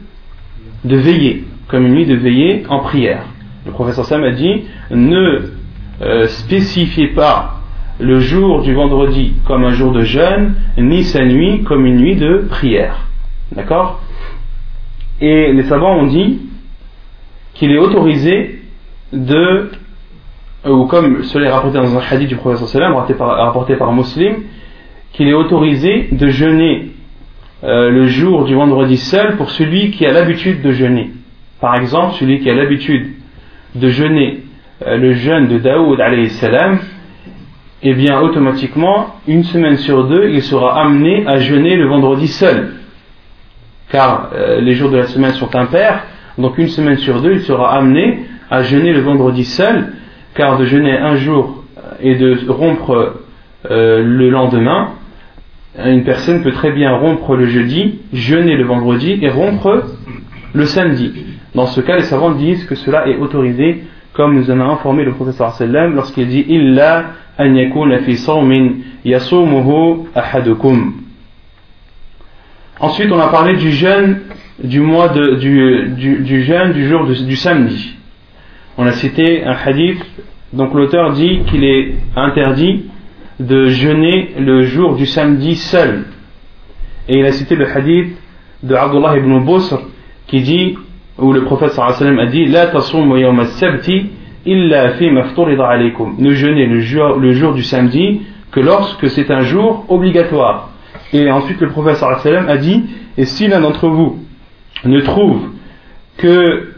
de 0.84 0.96
veillée, 0.96 1.44
comme 1.68 1.86
une 1.86 1.94
nuit 1.94 2.06
de 2.06 2.16
veillée 2.16 2.64
en 2.70 2.80
prière. 2.80 3.26
Le 3.66 3.72
professeur 3.72 4.06
Sam 4.06 4.24
a 4.24 4.32
dit 4.32 4.64
ne 4.90 5.52
euh, 6.02 6.28
pas 7.16 7.62
le 8.00 8.20
jour 8.20 8.62
du 8.64 8.74
vendredi 8.74 9.34
comme 9.46 9.64
un 9.64 9.72
jour 9.72 9.92
de 9.92 10.02
jeûne, 10.02 10.56
ni 10.78 11.04
sa 11.04 11.24
nuit 11.24 11.64
comme 11.64 11.86
une 11.86 11.98
nuit 11.98 12.16
de 12.16 12.46
prière. 12.50 13.06
D'accord? 13.52 14.02
Et 15.20 15.54
les 15.54 15.64
savants 15.64 15.98
ont 15.98 16.08
dit 16.08 16.40
qu'il 17.54 17.72
est 17.72 17.78
autorisé 17.78 18.62
de, 19.14 19.72
ou 20.68 20.86
comme 20.86 21.24
cela 21.24 21.48
est 21.48 21.52
rapporté 21.52 21.78
dans 21.78 21.96
un 21.96 22.02
hadith 22.10 22.30
du 22.30 22.38
Salam, 22.66 22.94
rapporté 22.94 23.14
par, 23.14 23.38
rapporté 23.38 23.76
par 23.76 23.90
un 23.90 23.96
muslim, 23.96 24.36
qu'il 25.14 25.28
est 25.28 25.34
autorisé 25.34 26.08
de 26.12 26.28
jeûner 26.30 26.92
euh, 27.64 27.92
le 27.92 28.08
jour 28.08 28.46
du 28.46 28.56
vendredi 28.56 28.98
seul 28.98 29.38
pour 29.38 29.52
celui 29.52 29.92
qui 29.92 30.06
a 30.06 30.12
l'habitude 30.12 30.64
de 30.64 30.72
jeûner. 30.72 31.12
Par 31.60 31.76
exemple, 31.76 32.16
celui 32.16 32.40
qui 32.40 32.50
a 32.50 32.56
l'habitude 32.56 33.12
de 33.76 33.90
jeûner 33.90 34.40
euh, 34.40 34.51
le 34.86 35.14
jeûne 35.14 35.48
de 35.48 35.58
Daoud 35.58 36.00
salam, 36.30 36.80
eh 37.84 37.94
bien 37.94 38.20
automatiquement, 38.20 39.16
une 39.28 39.44
semaine 39.44 39.78
sur 39.78 40.08
deux, 40.08 40.30
il 40.30 40.42
sera 40.42 40.82
amené 40.82 41.26
à 41.28 41.38
jeûner 41.38 41.76
le 41.76 41.88
vendredi 41.88 42.28
seul. 42.28 42.74
Car 43.90 44.30
euh, 44.34 44.62
les 44.62 44.74
jours 44.74 44.90
de 44.90 44.98
la 44.98 45.06
semaine 45.06 45.34
sont 45.34 45.56
impairs, 45.56 46.06
donc 46.38 46.58
une 46.58 46.70
semaine 46.70 46.98
sur 46.98 47.22
deux, 47.22 47.34
il 47.34 47.42
sera 47.42 47.76
amené 47.76 48.26
à 48.50 48.64
jeûner 48.64 48.94
le 48.94 49.02
vendredi 49.02 49.44
seul, 49.44 49.94
car 50.34 50.58
de 50.58 50.66
jeûner 50.66 50.98
un 50.98 51.16
jour 51.16 51.64
et 52.02 52.16
de 52.16 52.50
rompre 52.50 53.16
le 53.70 54.30
lendemain, 54.30 54.94
une 55.78 56.04
personne 56.04 56.42
peut 56.42 56.52
très 56.52 56.72
bien 56.72 56.92
rompre 56.98 57.36
le 57.36 57.46
jeudi, 57.46 58.00
jeûner 58.12 58.56
le 58.56 58.66
vendredi 58.66 59.20
et 59.22 59.30
rompre 59.30 59.84
le 60.54 60.66
samedi. 60.66 61.14
Dans 61.56 61.68
ce 61.68 61.82
cas, 61.82 61.96
les 61.96 62.04
savants 62.04 62.32
disent 62.32 62.66
que 62.66 62.76
cela 62.76 63.08
est 63.08 63.18
autorisé, 63.18 63.84
comme 64.14 64.36
nous 64.36 64.52
en 64.52 64.60
a 64.60 64.64
informé 64.64 65.04
le 65.04 65.14
professeur 65.14 65.54
sallam 65.54 65.96
lorsqu'il 65.96 66.28
dit 66.28 66.46
Illa 66.48 67.06
an 67.38 67.54
yakuna 67.54 68.00
fi 68.00 68.18
sawmin 68.18 68.74
yasumuhu 69.06 70.08
ahadukum. 70.16 70.94
Ensuite, 72.80 73.12
on 73.12 73.20
a 73.20 73.28
parlé 73.28 73.56
du 73.58 73.72
jeûne 73.72 74.22
du 74.64 74.80
mois 74.80 75.10
du 75.10 76.44
jeûne 76.44 76.74
du 76.74 76.88
jour 76.88 77.06
du 77.06 77.36
samedi. 77.36 77.96
On 78.78 78.86
a 78.86 78.92
cité 78.92 79.44
un 79.44 79.54
hadith, 79.54 80.04
donc 80.54 80.74
l'auteur 80.74 81.14
dit 81.14 81.42
qu'il 81.48 81.64
est 81.64 81.96
interdit 82.16 82.86
de 83.40 83.68
jeûner 83.68 84.34
le 84.40 84.64
jour 84.64 84.96
du 84.96 85.06
samedi 85.06 85.56
seul. 85.56 86.06
Et 87.08 87.20
il 87.20 87.26
a 87.26 87.32
cité 87.32 87.56
le 87.56 87.68
hadith 87.68 88.16
de 88.64 88.76
Abdullah 88.76 89.18
ibn 89.18 89.40
Busr 89.40 89.82
qui 90.28 90.42
dit, 90.42 90.78
où 91.18 91.34
le 91.34 91.44
prophète 91.44 91.72
sallam 91.72 92.20
a 92.20 92.26
dit, 92.28 92.46
La 92.46 92.72
yawm 92.72 93.46
sabti 93.46 94.10
illa 94.46 94.92
fi 94.92 95.10
alaykum. 95.10 96.16
Ne 96.18 96.34
jeûnez 96.34 96.66
le 96.66 96.80
jour, 96.82 97.18
le 97.18 97.34
jour 97.34 97.54
du 97.54 97.64
samedi 97.64 98.22
que 98.52 98.60
lorsque 98.60 99.10
c'est 99.10 99.32
un 99.32 99.42
jour 99.42 99.86
obligatoire. 99.90 100.70
Et 101.14 101.30
ensuite 101.32 101.60
le 101.62 101.70
prophète 101.70 101.98
sallam 101.98 102.50
a 102.50 102.58
dit, 102.58 102.84
et 103.18 103.26
si 103.26 103.48
l'un 103.48 103.62
d'entre 103.62 103.88
vous 103.88 104.20
ne 104.86 105.00
trouve 105.02 105.50
que 106.18 106.74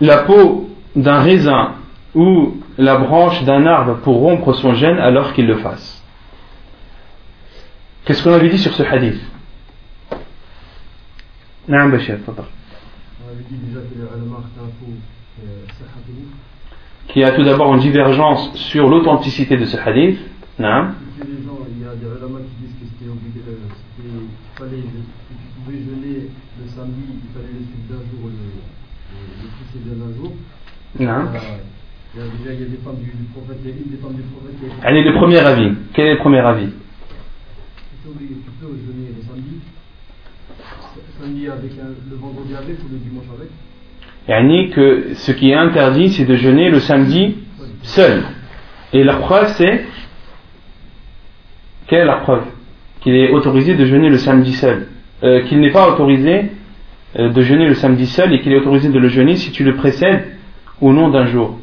la 0.00 0.18
peau 0.18 0.68
d'un 0.94 1.20
raisin 1.20 1.74
ou 2.14 2.56
la 2.78 2.96
branche 2.96 3.42
d'un 3.44 3.66
arbre 3.66 3.96
pour 3.98 4.16
rompre 4.16 4.52
son 4.52 4.74
gène 4.74 4.98
alors 4.98 5.32
qu'il 5.32 5.46
le 5.46 5.56
fasse. 5.56 6.02
Qu'est-ce 8.04 8.22
qu'on 8.22 8.32
avait 8.32 8.48
dit 8.48 8.58
sur 8.58 8.74
ce 8.74 8.82
hadith? 8.82 9.20
Dit 13.48 13.58
déjà 13.66 13.80
qu'il 17.08 17.22
y 17.22 17.24
a 17.24 17.32
tout 17.32 17.44
d'abord 17.44 17.74
une 17.74 17.80
divergence 17.80 18.54
sur 18.54 18.88
l'authenticité 18.88 19.56
de 19.56 19.64
ce 19.64 19.76
hadith. 19.76 20.18
Il 20.58 20.64
y 20.64 20.66
a 20.66 21.94
des 21.96 22.06
ulama 22.06 22.38
qui 22.40 22.54
disent 22.64 22.76
que 22.78 22.86
c'était 22.86 23.10
obligatoire, 23.10 23.56
qu'il 23.96 24.04
fallait, 24.56 24.82
que 24.82 25.34
tu 25.34 25.46
pouvais 25.58 25.78
jeûner 25.78 26.30
le 26.60 26.68
samedi, 26.68 27.02
il 27.10 27.30
fallait 27.34 27.52
le 27.52 27.64
suivre 27.66 27.86
d'un 27.90 28.02
jour, 28.06 28.30
le, 28.30 29.48
précédent 29.58 29.96
d'un 29.98 30.12
jour. 30.16 30.32
Non. 31.00 31.28
Il 32.14 32.20
y 32.20 32.22
a 32.22 32.28
déjà 32.28 32.64
des 32.68 32.76
femmes 32.84 33.00
du, 33.00 33.10
prophète, 33.32 33.58
il 33.64 33.70
y 33.70 33.72
a 33.72 33.76
une 33.76 33.90
des 33.90 33.96
femmes 33.96 34.14
du 34.14 34.22
prophète. 34.22 34.56
Est 34.84 35.02
le 35.02 35.14
premier 35.14 35.38
avis. 35.38 35.72
Quel 35.94 36.06
est 36.06 36.14
le 36.14 36.18
premier 36.18 36.40
avis? 36.40 36.68
Tu 38.02 38.08
peux, 38.60 38.68
jeûner 38.68 39.11
samedi 41.22 41.46
avec 41.46 41.72
un, 41.78 42.10
le 42.10 42.16
vendredi 42.16 42.54
avec 42.54 42.78
ou 42.80 42.88
le 42.90 42.98
dimanche 42.98 43.24
avec 43.36 43.48
Yani 44.28 44.70
que 44.70 45.14
ce 45.14 45.32
qui 45.32 45.50
est 45.50 45.54
interdit, 45.54 46.10
c'est 46.10 46.24
de 46.24 46.36
jeûner 46.36 46.68
le 46.70 46.80
samedi 46.80 47.36
seul. 47.82 48.22
Et 48.92 49.04
la 49.04 49.16
preuve, 49.16 49.52
c'est. 49.56 49.84
Quelle 51.86 52.00
est 52.00 52.04
la 52.06 52.16
preuve 52.16 52.44
Qu'il 53.00 53.14
est 53.14 53.30
autorisé 53.30 53.74
de 53.74 53.84
jeûner 53.84 54.08
le 54.08 54.18
samedi 54.18 54.52
seul? 54.52 54.88
Euh, 55.22 55.42
qu'il 55.42 55.60
n'est 55.60 55.70
pas 55.70 55.92
autorisé 55.92 56.52
euh, 57.18 57.30
de 57.30 57.42
jeûner 57.42 57.66
le 57.66 57.74
samedi 57.74 58.06
seul 58.06 58.32
et 58.32 58.40
qu'il 58.40 58.52
est 58.52 58.58
autorisé 58.58 58.88
de 58.88 58.98
le 58.98 59.08
jeûner 59.08 59.36
si 59.36 59.50
tu 59.50 59.64
le 59.64 59.74
précèdes 59.74 60.24
au 60.80 60.92
nom 60.92 61.08
d'un 61.08 61.26
jour. 61.26 61.58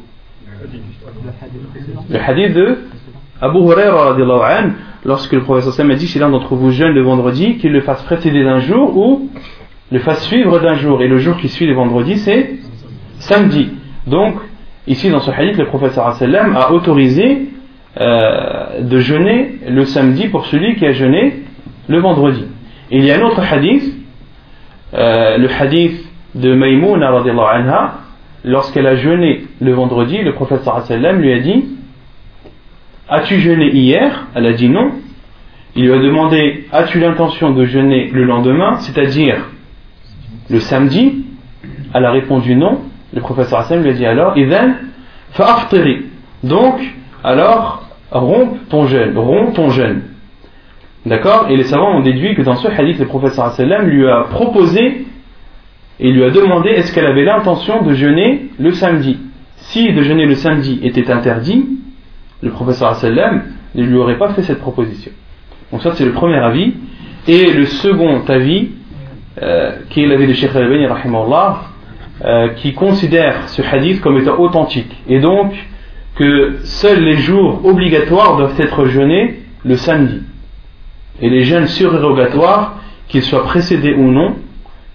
Le 2.10 2.18
hadith 2.18 2.54
de 2.54 2.78
Abu 3.40 3.58
Huraira 3.58 4.14
lorsque 5.04 5.32
le 5.32 5.40
professeur 5.40 5.72
Sam 5.72 5.90
a 5.90 5.94
dit 5.94 6.06
si 6.06 6.18
l'un 6.18 6.28
d'entre 6.28 6.54
vous 6.54 6.70
jeûne 6.70 6.92
le 6.92 7.02
vendredi, 7.02 7.56
qu'il 7.56 7.72
le 7.72 7.80
fasse 7.80 8.02
précéder 8.02 8.44
d'un 8.44 8.58
jour 8.58 8.96
ou 8.96 9.30
le 9.90 9.98
fasse 9.98 10.24
suivre 10.26 10.60
d'un 10.60 10.74
jour. 10.74 11.02
Et 11.02 11.08
le 11.08 11.18
jour 11.18 11.36
qui 11.38 11.48
suit 11.48 11.66
le 11.66 11.74
vendredi, 11.74 12.18
c'est 12.18 12.50
samedi. 13.18 13.70
Donc, 14.06 14.36
ici 14.86 15.10
dans 15.10 15.20
ce 15.20 15.30
hadith, 15.30 15.56
le 15.56 15.66
professeur 15.66 16.06
a 16.06 16.72
autorisé 16.72 17.48
euh, 17.98 18.82
de 18.82 18.98
jeûner 18.98 19.58
le 19.68 19.84
samedi 19.84 20.28
pour 20.28 20.46
celui 20.46 20.76
qui 20.76 20.86
a 20.86 20.92
jeûné 20.92 21.42
le 21.88 21.98
vendredi. 21.98 22.44
Il 22.90 23.04
y 23.04 23.10
a 23.10 23.18
un 23.18 23.22
autre 23.22 23.40
hadith, 23.40 23.82
euh, 24.94 25.38
le 25.38 25.48
hadith 25.48 26.04
de 26.34 26.54
Maïmouna 26.54 27.08
anha, 27.08 27.94
lorsqu'elle 28.44 28.86
a 28.86 28.96
jeûné 28.96 29.44
le 29.60 29.72
vendredi, 29.72 30.18
le 30.18 30.32
prophète 30.34 30.62
sallam 30.62 31.20
lui 31.20 31.32
a 31.32 31.38
dit 31.38 31.64
As-tu 33.10 33.40
jeûné 33.40 33.70
hier? 33.72 34.28
Elle 34.36 34.46
a 34.46 34.52
dit 34.52 34.68
non. 34.68 34.92
Il 35.74 35.86
lui 35.86 35.92
a 35.92 35.98
demandé 35.98 36.66
As-tu 36.72 37.00
l'intention 37.00 37.50
de 37.50 37.64
jeûner 37.64 38.08
le 38.12 38.24
lendemain, 38.24 38.76
c'est-à-dire 38.76 39.48
le 40.48 40.60
samedi? 40.60 41.24
Elle 41.92 42.04
a 42.04 42.12
répondu 42.12 42.54
non. 42.54 42.78
Le 43.12 43.20
prophète 43.20 43.46
sallam 43.46 43.82
lui 43.82 43.90
a 43.90 43.94
dit 43.94 44.06
alors 44.06 44.38
Idhan 44.38 44.74
fa'aftiri. 45.32 46.06
Donc, 46.44 46.80
alors, 47.24 47.88
romps 48.12 48.56
ton 48.68 48.86
jeûne, 48.86 49.18
romps 49.18 49.52
ton 49.52 49.70
jeûne. 49.70 50.02
D'accord? 51.04 51.46
Et 51.50 51.56
les 51.56 51.64
savants 51.64 51.96
ont 51.96 52.02
déduit 52.02 52.36
que 52.36 52.42
dans 52.42 52.54
ce 52.54 52.68
hadith, 52.68 53.00
le 53.00 53.06
prophète 53.06 53.32
sallam 53.32 53.88
lui 53.88 54.06
a 54.06 54.26
proposé 54.30 55.06
et 55.98 56.12
lui 56.12 56.22
a 56.22 56.30
demandé 56.30 56.70
est-ce 56.70 56.94
qu'elle 56.94 57.06
avait 57.06 57.24
l'intention 57.24 57.82
de 57.82 57.92
jeûner 57.92 58.50
le 58.60 58.70
samedi. 58.70 59.18
Si 59.56 59.92
de 59.92 60.02
jeûner 60.02 60.26
le 60.26 60.36
samedi 60.36 60.78
était 60.84 61.10
interdit, 61.10 61.66
le 62.42 62.50
professeur 62.50 62.94
sallam 62.96 63.42
ne 63.74 63.84
lui 63.84 63.96
aurait 63.96 64.18
pas 64.18 64.30
fait 64.30 64.42
cette 64.42 64.60
proposition. 64.60 65.12
Donc 65.72 65.82
ça 65.82 65.92
c'est 65.94 66.04
le 66.04 66.12
premier 66.12 66.36
avis. 66.36 66.74
Et 67.28 67.52
le 67.52 67.66
second 67.66 68.22
avis, 68.28 68.70
euh, 69.42 69.72
qui 69.90 70.02
est 70.02 70.06
l'avis 70.06 70.26
de 70.26 70.32
Sheikh 70.32 70.54
Al-Bani, 70.56 70.86
euh, 72.22 72.48
qui 72.56 72.72
considère 72.72 73.48
ce 73.48 73.62
hadith 73.62 74.00
comme 74.00 74.18
étant 74.18 74.38
authentique. 74.38 74.94
Et 75.08 75.20
donc 75.20 75.52
que 76.16 76.58
seuls 76.64 77.02
les 77.02 77.16
jours 77.16 77.64
obligatoires 77.64 78.36
doivent 78.36 78.60
être 78.60 78.86
jeûnés 78.86 79.40
le 79.64 79.76
samedi. 79.76 80.22
Et 81.20 81.30
les 81.30 81.44
jeûnes 81.44 81.66
surérogatoires, 81.66 82.76
qu'ils 83.08 83.22
soient 83.22 83.44
précédés 83.44 83.94
ou 83.94 84.10
non, 84.10 84.36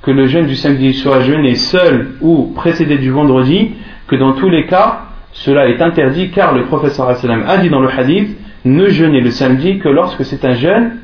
que 0.02 0.12
le 0.12 0.28
jeûne 0.28 0.46
du 0.46 0.56
samedi 0.56 0.94
soit 0.94 1.22
jeûné 1.22 1.56
seul 1.56 2.16
ou 2.22 2.52
précédé 2.56 2.98
du 2.98 3.12
vendredi, 3.12 3.72
que 4.08 4.16
dans 4.16 4.34
tous 4.34 4.50
les 4.50 4.66
cas, 4.68 5.05
cela 5.36 5.68
est 5.68 5.82
interdit 5.82 6.32
car 6.32 6.54
le 6.54 6.66
professeur 6.66 7.10
a 7.10 7.58
dit 7.58 7.70
dans 7.70 7.82
le 7.82 7.90
hadith 7.90 8.38
ne 8.64 8.88
jeûnez 8.88 9.22
le 9.22 9.32
samedi 9.32 9.80
que 9.80 9.90
lorsque 9.90 10.24
c'est 10.26 10.44
un 10.46 10.54
jeûne 10.54 10.98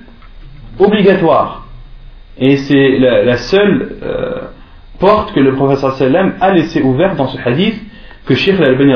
obligatoire. 0.79 1.67
Et 2.37 2.57
c'est 2.57 2.97
la, 2.97 3.37
seule 3.37 3.97
euh, 4.01 4.41
porte 4.99 5.33
que 5.33 5.39
le 5.39 5.53
professeur 5.53 5.95
a 6.39 6.51
laissé 6.51 6.81
ouvert 6.81 7.15
dans 7.15 7.27
ce 7.27 7.37
hadith 7.43 7.79
que 8.25 8.33
Sheikh 8.33 8.57
al-Albani 8.59 8.93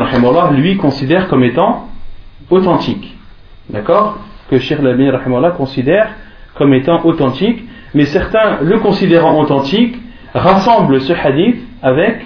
lui 0.58 0.78
considère 0.78 1.28
comme 1.28 1.44
étant 1.44 1.90
authentique. 2.50 3.16
D'accord? 3.70 4.18
Que 4.50 4.58
Sheikh 4.58 4.80
al-Albani 4.80 5.12
considère 5.58 6.10
comme 6.56 6.74
étant 6.74 7.06
authentique, 7.06 7.62
mais 7.94 8.06
certains 8.06 8.60
le 8.62 8.80
considérant 8.80 9.38
authentique 9.40 9.98
rassemblent 10.34 11.02
ce 11.02 11.12
hadith 11.12 11.58
avec 11.84 12.26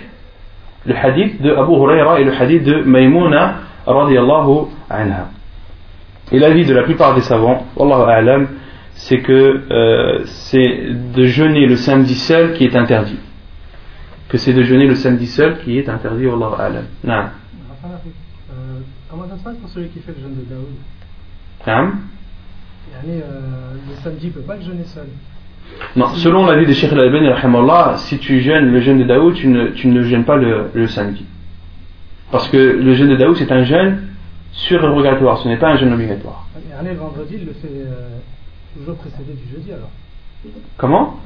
le 0.85 0.95
hadith 0.95 1.41
de 1.41 1.51
Abu 1.51 1.73
Huraira 1.73 2.19
et 2.19 2.23
le 2.23 2.33
hadith 2.33 2.63
de 2.63 2.81
Maymuna 2.83 3.55
radiallahu 3.85 4.67
anha. 4.89 5.29
Et 6.31 6.39
l'avis 6.39 6.65
de 6.65 6.73
la 6.73 6.83
plupart 6.83 7.15
des 7.15 7.21
savants, 7.21 7.65
a'lam, 7.77 8.47
c'est 8.93 9.19
que 9.19 9.61
euh, 9.71 10.21
c'est 10.25 10.89
de 11.15 11.25
jeûner 11.25 11.65
le 11.65 11.75
samedi 11.75 12.15
seul 12.15 12.53
qui 12.53 12.65
est 12.65 12.75
interdit. 12.75 13.19
Que 14.27 14.37
c'est 14.37 14.53
de 14.53 14.61
jeûner 14.61 14.85
le 14.85 14.95
samedi 14.95 15.25
seul 15.25 15.59
qui 15.59 15.77
est 15.79 15.89
interdit, 15.89 16.27
Wallahu 16.27 16.53
a'lam. 16.59 16.85
Non. 17.03 17.23
comment 19.09 19.27
ça 19.27 19.37
se 19.37 19.43
passe 19.43 19.57
pour 19.57 19.69
celui 19.69 19.89
qui 19.89 19.99
fait 19.99 20.11
le 20.11 20.21
jeûne 20.21 20.35
de 20.35 20.45
Daoud? 20.49 20.65
Euh, 23.07 23.73
Le 23.89 23.95
samedi 24.03 24.27
ne 24.27 24.31
peut 24.31 24.41
pas 24.41 24.55
le 24.55 24.61
jeûner 24.61 24.83
seul. 24.83 25.07
Non, 25.95 26.09
selon 26.09 26.45
l'avis 26.45 26.65
de 26.65 26.73
Sheikh 26.73 26.91
al-Albani, 26.93 27.29
si 27.97 28.19
tu 28.19 28.41
jeûnes 28.41 28.71
le 28.71 28.79
jeûne 28.79 28.99
de 28.99 29.03
Daoud, 29.05 29.33
tu 29.33 29.47
ne, 29.47 29.67
tu 29.69 29.87
ne 29.87 30.03
jeûnes 30.03 30.23
pas 30.25 30.35
le, 30.35 30.69
le 30.73 30.87
samedi. 30.87 31.25
Parce 32.31 32.47
que 32.49 32.57
le 32.57 32.93
jeûne 32.93 33.09
de 33.09 33.15
Daoud, 33.15 33.35
c'est 33.37 33.51
un 33.51 33.63
jeûne 33.63 34.03
surérogatoire, 34.51 35.39
ce 35.39 35.47
n'est 35.47 35.57
pas 35.57 35.69
un 35.69 35.77
jeûne 35.77 35.93
obligatoire. 35.93 36.47
le 36.83 36.93
vendredi, 36.93 37.35
il 37.39 37.45
le 37.45 37.53
fait 37.53 37.67
euh, 37.67 38.17
toujours 38.77 38.95
précédé 38.97 39.33
du 39.33 39.51
jeudi 39.51 39.71
alors. 39.71 39.89
Comment? 40.77 41.19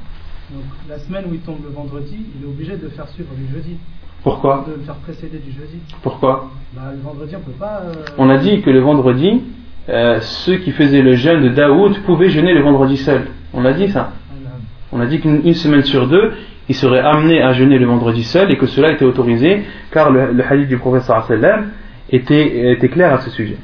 Donc, 0.51 0.63
La 0.89 0.97
semaine 0.99 1.25
où 1.29 1.33
il 1.33 1.39
tombe 1.41 1.63
le 1.63 1.73
vendredi, 1.73 2.17
il 2.37 2.45
est 2.45 2.49
obligé 2.49 2.77
de 2.77 2.87
faire 2.89 3.07
suivre 3.09 3.29
du 3.35 3.53
jeudi. 3.53 3.77
Pourquoi? 4.23 4.65
De 4.67 4.75
le 4.75 4.81
faire 4.81 4.95
précéder 4.95 5.39
du 5.39 5.51
jeudi. 5.51 5.79
Pourquoi? 6.01 6.49
Bah, 6.73 6.91
Le 6.95 7.01
vendredi, 7.01 7.35
on 7.35 7.41
peut 7.41 7.51
pas. 7.51 7.81
Euh, 7.85 7.93
on 8.17 8.29
a 8.29 8.37
dit 8.37 8.61
que 8.61 8.69
le 8.69 8.79
vendredi, 8.79 9.41
euh, 9.89 10.21
ceux 10.21 10.57
qui 10.57 10.71
faisaient 10.71 11.01
le 11.01 11.15
jeûne 11.15 11.43
de 11.43 11.49
Daoud 11.49 11.99
pouvaient 12.05 12.29
jeûner 12.29 12.53
le 12.53 12.61
vendredi 12.61 12.97
seul. 12.97 13.27
On 13.53 13.65
a 13.65 13.73
dit 13.73 13.89
ça 13.89 14.13
On 14.93 14.99
a 14.99 15.07
dit 15.07 15.19
qu'une 15.19 15.53
semaine 15.55 15.83
sur 15.83 16.07
deux, 16.07 16.33
ils 16.69 16.75
seraient 16.75 16.99
amenés 16.99 17.41
à 17.41 17.51
jeûner 17.53 17.79
le 17.79 17.87
vendredi 17.87 18.23
seul 18.23 18.51
et 18.51 18.57
que 18.57 18.67
cela 18.67 18.91
était 18.91 19.05
autorisé 19.05 19.63
car 19.91 20.11
le, 20.11 20.39
hadith 20.47 20.67
du 20.67 20.77
professeur 20.77 21.25
sallam 21.25 21.71
était, 22.11 22.77
clair 22.91 23.11
à 23.11 23.19
ce 23.21 23.31
sujet. 23.31 23.57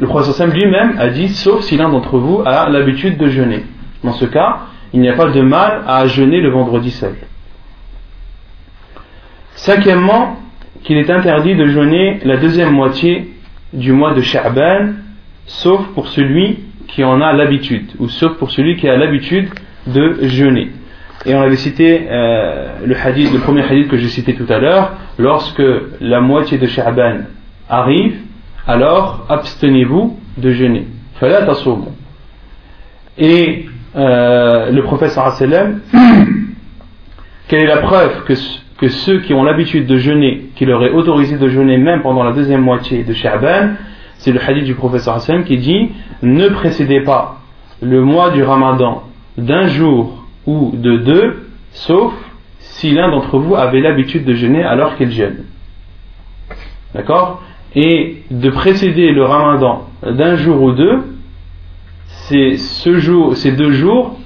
Le 0.00 0.08
prophète 0.08 0.52
lui-même 0.52 0.96
a 0.98 1.08
dit 1.10 1.28
sauf 1.28 1.62
si 1.62 1.76
l'un 1.76 1.88
d'entre 1.88 2.18
vous 2.18 2.42
a 2.44 2.68
l'habitude 2.68 3.16
de 3.16 3.28
jeûner. 3.28 3.64
Dans 4.02 4.12
ce 4.12 4.24
cas, 4.24 4.62
il 4.92 5.00
n'y 5.00 5.08
a 5.08 5.14
pas 5.14 5.30
de 5.30 5.40
mal 5.40 5.84
à 5.86 6.06
jeûner 6.08 6.40
le 6.40 6.50
vendredi 6.50 6.90
seul. 6.90 7.14
Cinquièmement, 9.54 10.36
qu'il 10.82 10.96
est 10.98 11.10
interdit 11.10 11.54
de 11.54 11.66
jeûner 11.66 12.18
la 12.24 12.38
deuxième 12.38 12.72
moitié 12.72 13.34
du 13.72 13.92
mois 13.92 14.14
de 14.14 14.20
Sha'ban, 14.20 14.94
sauf 15.46 15.86
pour 15.94 16.08
celui 16.08 16.67
qui 16.88 17.04
en 17.04 17.20
a 17.20 17.32
l'habitude, 17.32 17.92
ou 17.98 18.08
sauf 18.08 18.36
pour 18.38 18.50
celui 18.50 18.76
qui 18.76 18.88
a 18.88 18.96
l'habitude 18.96 19.48
de 19.86 20.18
jeûner. 20.22 20.72
Et 21.26 21.34
on 21.34 21.40
avait 21.40 21.56
cité 21.56 22.06
euh, 22.10 22.78
le 22.84 23.38
premier 23.40 23.62
hadith 23.62 23.88
que 23.88 23.96
j'ai 23.96 24.08
cité 24.08 24.34
tout 24.34 24.46
à 24.48 24.58
l'heure, 24.58 24.92
lorsque 25.18 25.62
la 26.00 26.20
moitié 26.20 26.58
de 26.58 26.66
Sha'ban 26.66 27.18
arrive, 27.68 28.16
alors 28.66 29.26
abstenez-vous 29.28 30.18
de 30.36 30.50
jeûner. 30.52 30.86
Et 33.18 33.66
euh, 33.96 34.70
le 34.70 34.82
prophète 34.82 35.10
sallam, 35.10 35.80
quelle 37.48 37.60
est 37.60 37.66
la 37.66 37.78
preuve 37.78 38.24
que, 38.24 38.34
que 38.78 38.88
ceux 38.88 39.20
qui 39.20 39.34
ont 39.34 39.42
l'habitude 39.42 39.86
de 39.86 39.96
jeûner, 39.96 40.50
qui 40.54 40.64
leur 40.66 40.84
est 40.84 40.90
autorisé 40.90 41.36
de 41.36 41.48
jeûner 41.48 41.78
même 41.78 42.02
pendant 42.02 42.22
la 42.22 42.32
deuxième 42.32 42.60
moitié 42.62 43.02
de 43.02 43.12
Sha'ban, 43.12 43.70
c'est 44.18 44.32
le 44.32 44.40
hadith 44.40 44.64
du 44.64 44.74
prophète 44.74 45.00
sallam 45.00 45.44
qui 45.44 45.58
dit 45.58 45.90
ne 46.22 46.48
précédez 46.48 47.00
pas 47.00 47.38
le 47.80 48.02
mois 48.02 48.30
du 48.30 48.42
ramadan 48.42 49.02
d'un 49.36 49.66
jour 49.66 50.24
ou 50.46 50.72
de 50.74 50.96
deux, 50.96 51.48
sauf 51.72 52.12
si 52.58 52.90
l'un 52.90 53.10
d'entre 53.10 53.38
vous 53.38 53.54
avait 53.54 53.80
l'habitude 53.80 54.24
de 54.24 54.34
jeûner 54.34 54.64
alors 54.64 54.96
qu'il 54.96 55.10
jeûne. 55.10 55.44
D'accord? 56.94 57.42
Et 57.74 58.22
de 58.30 58.50
précéder 58.50 59.12
le 59.12 59.24
ramadan 59.24 59.86
d'un 60.02 60.36
jour 60.36 60.62
ou 60.62 60.72
deux, 60.72 61.04
ces 62.08 63.52
deux 63.52 63.72
jours 63.72 64.18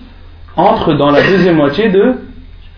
entrent 0.56 0.94
dans 0.94 1.10
la 1.10 1.22
deuxième 1.22 1.56
moitié 1.56 1.88
de, 1.88 2.14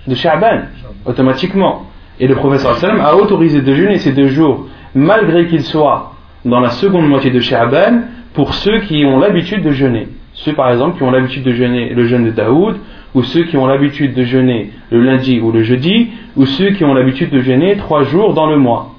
de 0.06 0.14
Sha'ban, 0.14 0.62
automatiquement. 1.04 1.86
Et 2.18 2.26
le 2.26 2.34
professeur 2.34 2.76
a 3.00 3.16
autorisé 3.16 3.60
de 3.60 3.74
jeûner 3.74 3.98
ces 3.98 4.12
deux 4.12 4.28
jours, 4.28 4.66
malgré 4.94 5.46
qu'ils 5.48 5.64
soient 5.64 6.13
dans 6.44 6.60
la 6.60 6.70
seconde 6.70 7.08
moitié 7.08 7.30
de 7.30 7.40
Sha'ban, 7.40 8.02
pour 8.34 8.54
ceux 8.54 8.80
qui 8.80 9.04
ont 9.04 9.18
l'habitude 9.18 9.62
de 9.62 9.70
jeûner. 9.70 10.08
Ceux 10.34 10.52
par 10.52 10.70
exemple 10.70 10.96
qui 10.96 11.02
ont 11.04 11.10
l'habitude 11.10 11.44
de 11.44 11.52
jeûner 11.52 11.90
le 11.94 12.04
jeûne 12.04 12.24
de 12.24 12.30
Daoud, 12.30 12.76
ou 13.14 13.22
ceux 13.22 13.44
qui 13.44 13.56
ont 13.56 13.66
l'habitude 13.66 14.14
de 14.14 14.24
jeûner 14.24 14.70
le 14.90 15.00
lundi 15.02 15.40
ou 15.40 15.52
le 15.52 15.62
jeudi, 15.62 16.08
ou 16.36 16.46
ceux 16.46 16.70
qui 16.70 16.84
ont 16.84 16.94
l'habitude 16.94 17.30
de 17.30 17.40
jeûner 17.40 17.76
trois 17.76 18.02
jours 18.02 18.34
dans 18.34 18.46
le 18.46 18.58
mois. 18.58 18.94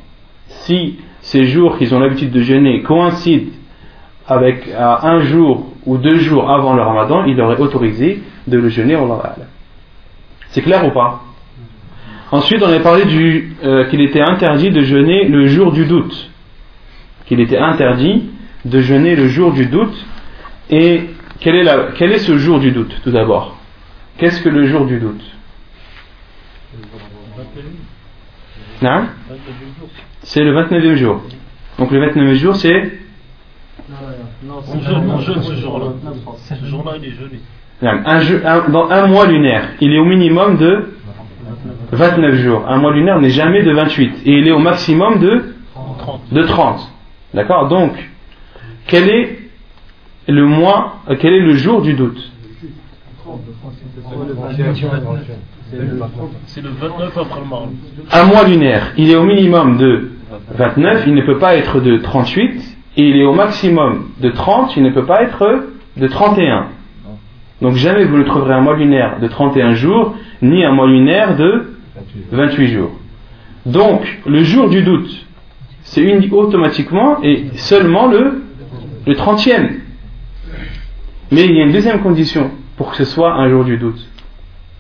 Si 0.48 0.98
ces 1.22 1.46
jours 1.46 1.78
qu'ils 1.78 1.94
ont 1.94 2.00
l'habitude 2.00 2.32
de 2.32 2.42
jeûner 2.42 2.82
coïncident 2.82 3.52
avec 4.28 4.68
un 4.78 5.20
jour 5.20 5.68
ou 5.86 5.98
deux 5.98 6.18
jours 6.18 6.50
avant 6.50 6.74
le 6.74 6.82
ramadan, 6.82 7.26
il 7.26 7.36
leur 7.36 7.52
est 7.52 7.60
autorisé 7.60 8.22
de 8.48 8.58
le 8.58 8.70
jeûner 8.70 8.96
au 8.96 9.08
C'est 10.50 10.62
clair 10.62 10.86
ou 10.86 10.92
pas? 10.92 11.22
Ensuite, 12.32 12.64
on 12.64 12.72
a 12.72 12.80
parlé 12.80 13.04
euh, 13.64 13.86
qu'il 13.86 14.02
était 14.02 14.22
interdit 14.22 14.72
de 14.72 14.82
jeûner 14.82 15.28
le 15.28 15.48
jour 15.48 15.72
du 15.72 15.86
doute. 15.86 16.32
Qu'il 17.26 17.40
était 17.40 17.58
interdit 17.58 18.30
de 18.66 18.80
jeûner 18.82 19.16
le 19.16 19.28
jour 19.28 19.52
du 19.54 19.66
doute. 19.66 20.06
Et 20.70 21.10
quel 21.40 21.56
est, 21.56 21.64
la, 21.64 21.90
quel 21.98 22.12
est 22.12 22.20
ce 22.20 22.38
jour 22.38 22.60
du 22.60 22.72
doute, 22.72 23.00
tout 23.04 23.12
d'abord? 23.12 23.58
Qu'est-ce 24.18 24.42
que 24.42 24.50
le 24.50 24.66
jour 24.66 24.86
du 24.86 25.00
doute? 25.00 25.24
Non 28.82 29.06
C'est 30.24 30.44
le 30.44 30.54
29e 30.54 30.96
jour. 30.96 31.22
Donc 31.78 31.92
le 31.92 32.08
29e 32.08 32.34
jour, 32.34 32.56
c'est 32.56 32.92
Non, 34.44 34.62
on 34.68 35.20
jeûne 35.20 35.42
ce 35.42 35.56
jour-là. 35.56 35.88
Ce 36.38 36.66
jour-là, 36.66 36.94
il 37.02 37.06
est 37.10 37.12
jeûné. 37.12 37.40
Un, 37.82 38.70
dans 38.70 38.90
un 38.90 39.08
mois 39.08 39.28
lunaire, 39.28 39.70
il 39.82 39.94
est 39.94 40.00
au 40.00 40.06
minimum 40.06 40.58
de 40.58 40.94
29 41.92 42.36
jours. 42.36 42.64
Un 42.68 42.78
mois 42.78 42.94
lunaire 42.94 43.20
n'est 43.20 43.30
jamais 43.30 43.64
de 43.64 43.72
28. 43.72 44.22
Et 44.26 44.32
il 44.32 44.48
est 44.48 44.52
au 44.52 44.60
maximum 44.60 45.20
de, 45.20 45.54
de 46.32 46.44
30. 46.44 46.92
D'accord 47.36 47.68
Donc, 47.68 47.92
quel 48.88 49.10
est 49.10 49.40
le 50.28 50.46
mois, 50.46 51.02
quel 51.20 51.34
est 51.34 51.42
le 51.42 51.56
jour 51.56 51.82
du 51.82 51.94
doute 51.94 52.32
c'est 56.46 56.62
le 56.62 56.70
29 56.70 57.18
après 57.18 57.40
le 57.42 58.18
Un 58.18 58.24
mois 58.24 58.48
lunaire, 58.48 58.94
il 58.98 59.12
est 59.12 59.16
au 59.16 59.24
minimum 59.24 59.78
de 59.78 60.12
29, 60.52 61.04
il 61.08 61.16
ne 61.16 61.24
peut 61.24 61.38
pas 61.38 61.56
être 61.58 61.82
de 61.82 61.98
38, 61.98 62.78
et 62.98 63.04
il 63.04 63.18
est 63.18 63.26
au 63.26 63.34
maximum 63.34 64.12
de 64.22 64.30
30, 64.30 64.78
il 64.78 64.84
ne 64.84 64.92
peut 64.92 65.06
pas 65.06 65.24
être 65.24 65.66
de 65.98 66.08
31. 66.08 66.68
Donc 67.62 67.76
jamais 67.76 68.06
vous 68.06 68.18
ne 68.18 68.24
trouverez 68.24 68.54
un 68.54 68.62
mois 68.62 68.78
lunaire 68.78 69.20
de 69.20 69.28
31 69.28 69.74
jours, 69.74 70.16
ni 70.42 70.64
un 70.64 70.72
mois 70.72 70.88
lunaire 70.88 71.36
de 71.36 71.76
28 72.32 72.68
jours. 72.68 72.92
Donc, 73.66 74.22
le 74.26 74.44
jour 74.44 74.70
du 74.70 74.84
doute, 74.84 75.26
c'est 75.86 76.02
une 76.02 76.32
automatiquement 76.34 77.22
et 77.24 77.46
seulement 77.56 78.08
le, 78.08 78.44
le 79.06 79.14
30e. 79.14 79.70
Mais 81.32 81.46
il 81.46 81.56
y 81.56 81.62
a 81.62 81.64
une 81.64 81.72
deuxième 81.72 82.02
condition 82.02 82.52
pour 82.76 82.92
que 82.92 82.98
ce 82.98 83.06
soit 83.06 83.34
un 83.34 83.50
jour 83.50 83.64
du 83.64 83.78
doute. 83.78 84.08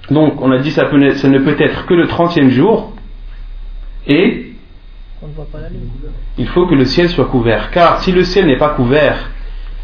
Donc, 0.09 0.41
on 0.41 0.51
a 0.51 0.57
dit 0.59 0.71
ça, 0.71 0.85
peut, 0.85 1.11
ça 1.11 1.29
ne 1.29 1.39
peut 1.39 1.55
être 1.59 1.85
que 1.85 1.93
le 1.93 2.07
30e 2.07 2.49
jour 2.49 2.93
et 4.07 4.51
il 6.37 6.47
faut 6.47 6.67
que 6.67 6.75
le 6.75 6.85
ciel 6.85 7.09
soit 7.09 7.25
couvert. 7.25 7.71
Car 7.71 8.01
si 8.01 8.11
le 8.11 8.23
ciel 8.23 8.47
n'est 8.47 8.57
pas 8.57 8.69
couvert 8.69 9.29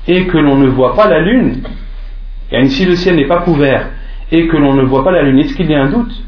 et 0.08 0.26
que 0.26 0.38
l'on 0.38 0.58
ne 0.58 0.68
voit 0.68 0.96
pas 0.96 1.08
la 1.08 1.22
lune, 1.22 1.62
et 2.52 2.68
si 2.68 2.86
le 2.86 2.96
ciel 2.96 3.16
n'est 3.16 3.28
pas 3.28 3.42
couvert 3.42 3.90
et 4.32 4.48
que 4.48 4.58
l'on 4.58 4.74
ne 4.74 4.84
voit 4.84 5.04
pas 5.04 5.12
la 5.12 5.24
lune, 5.24 5.40
est-ce 5.40 5.56
qu'il 5.56 5.70
y 5.70 5.76
a 5.76 5.84
un 5.84 5.90
doute? 5.90 6.24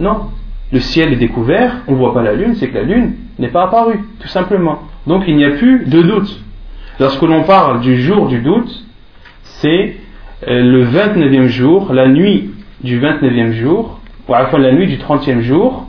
Non. 0.00 0.30
Le 0.72 0.80
ciel 0.80 1.12
est 1.12 1.16
découvert, 1.16 1.82
on 1.86 1.92
ne 1.92 1.96
voit 1.98 2.14
pas 2.14 2.22
la 2.22 2.34
lune, 2.34 2.54
c'est 2.56 2.68
que 2.68 2.74
la 2.74 2.82
lune 2.82 3.14
n'est 3.38 3.48
pas 3.48 3.64
apparue, 3.64 4.00
tout 4.20 4.28
simplement. 4.28 4.82
Donc 5.06 5.24
il 5.26 5.36
n'y 5.36 5.44
a 5.44 5.50
plus 5.50 5.86
de 5.86 6.02
doute. 6.02 6.40
Lorsque 7.00 7.22
l'on 7.22 7.44
parle 7.44 7.80
du 7.80 8.00
jour 8.02 8.26
du 8.26 8.40
doute, 8.40 8.84
c'est 9.42 9.96
euh, 10.46 10.62
le 10.62 10.84
29e 10.84 11.46
jour, 11.46 11.92
la 11.92 12.08
nuit 12.08 12.50
du 12.82 13.00
29e 13.00 13.52
jour, 13.52 14.00
ou 14.26 14.34
à 14.34 14.40
la 14.40 14.46
fois 14.46 14.58
la 14.58 14.72
nuit 14.72 14.86
du 14.86 14.98
30e 14.98 15.40
jour. 15.40 15.88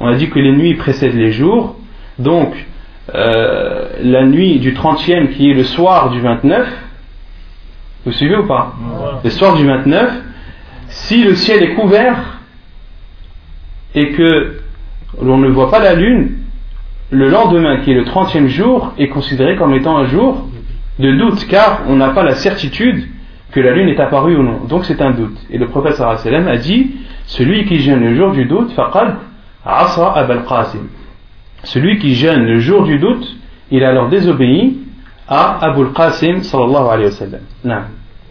On 0.00 0.08
a 0.08 0.14
dit 0.14 0.30
que 0.30 0.38
les 0.38 0.52
nuits 0.52 0.74
précèdent 0.74 1.14
les 1.14 1.32
jours. 1.32 1.76
Donc, 2.18 2.54
euh, 3.14 3.88
la 4.02 4.24
nuit 4.24 4.58
du 4.58 4.72
30e 4.72 5.28
qui 5.28 5.50
est 5.50 5.54
le 5.54 5.64
soir 5.64 6.10
du 6.10 6.20
29, 6.20 6.68
vous 8.06 8.12
suivez 8.12 8.36
ou 8.36 8.46
pas? 8.46 8.74
Le 9.22 9.30
soir 9.30 9.56
du 9.56 9.66
29, 9.66 10.10
si 10.88 11.22
le 11.22 11.34
ciel 11.34 11.62
est 11.62 11.74
couvert, 11.74 12.40
et 13.94 14.12
que 14.12 14.60
l'on 15.20 15.38
ne 15.38 15.48
voit 15.48 15.70
pas 15.70 15.80
la 15.80 15.94
lune, 15.94 16.39
le 17.10 17.28
lendemain, 17.28 17.78
qui 17.78 17.90
est 17.90 17.94
le 17.94 18.04
30e 18.04 18.46
jour, 18.46 18.92
est 18.98 19.08
considéré 19.08 19.56
comme 19.56 19.74
étant 19.74 19.96
un 19.96 20.06
jour 20.06 20.48
de 20.98 21.12
doute, 21.12 21.46
car 21.48 21.82
on 21.88 21.96
n'a 21.96 22.10
pas 22.10 22.22
la 22.22 22.34
certitude 22.34 23.08
que 23.50 23.60
la 23.60 23.72
lune 23.72 23.88
est 23.88 23.98
apparue 23.98 24.36
ou 24.36 24.42
non. 24.42 24.64
Donc 24.68 24.84
c'est 24.84 25.02
un 25.02 25.10
doute. 25.10 25.36
Et 25.50 25.58
le 25.58 25.66
prophète 25.66 25.96
sallam 25.96 26.46
a 26.46 26.56
dit 26.56 26.92
Celui 27.26 27.64
qui 27.66 27.80
jeûne 27.80 28.00
le 28.00 28.14
jour 28.14 28.32
du 28.32 28.44
doute, 28.44 28.72
asa 29.64 30.12
abal 30.12 30.44
qasim. 30.44 30.88
Celui 31.64 31.98
qui 31.98 32.14
jeûne 32.14 32.44
le 32.44 32.58
jour 32.60 32.84
du 32.84 32.98
doute, 32.98 33.36
il 33.70 33.84
a 33.84 33.90
alors 33.90 34.08
désobéi 34.08 34.78
à 35.28 35.64
Abul 35.64 35.92
Qasim 35.92 36.42
sallallahu 36.42 36.88
alayhi 36.88 37.10
wa 37.10 37.16
sallam. 37.16 37.42
Non. 37.64 37.82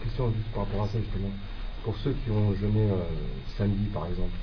Question 0.02 0.32
juste 0.34 0.48
par 0.52 0.64
rapport 0.64 0.84
à 0.84 0.88
ça 0.88 0.98
justement. 0.98 1.30
Pour 1.84 1.96
ceux 1.98 2.10
qui 2.10 2.30
ont 2.30 2.52
jeûné 2.60 2.90
euh, 2.90 3.00
samedi 3.56 3.88
par 3.92 4.06
exemple, 4.06 4.36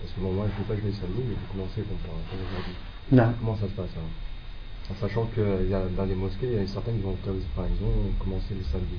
parce 0.00 0.12
que 0.12 0.20
bon, 0.20 0.32
moi 0.32 0.46
je 0.46 0.62
ne 0.62 0.68
vais 0.68 0.74
pas 0.74 0.80
jeûner 0.80 0.94
samedi, 0.94 1.22
mais 1.26 1.34
je 1.34 1.40
vais 1.40 1.52
commencer 1.52 1.82
comme, 1.82 1.98
comme 2.06 2.38
aujourd'hui. 2.46 2.74
Non. 3.12 3.32
Comment 3.38 3.56
ça 3.56 3.66
se 3.68 3.72
passe 3.72 3.90
hein? 3.96 4.90
En 4.90 4.94
sachant 5.00 5.26
que 5.26 5.68
y 5.68 5.74
a, 5.74 5.82
dans 5.96 6.04
les 6.04 6.14
mosquées, 6.14 6.46
il 6.46 6.52
y 6.54 6.58
a 6.64 6.66
certaines 6.68 6.96
qui 6.96 7.02
vont, 7.02 7.16
enfin, 7.24 7.66
ils 7.68 7.84
ont 7.84 8.10
commencé 8.20 8.54
le 8.54 8.62
samedi 8.64 8.96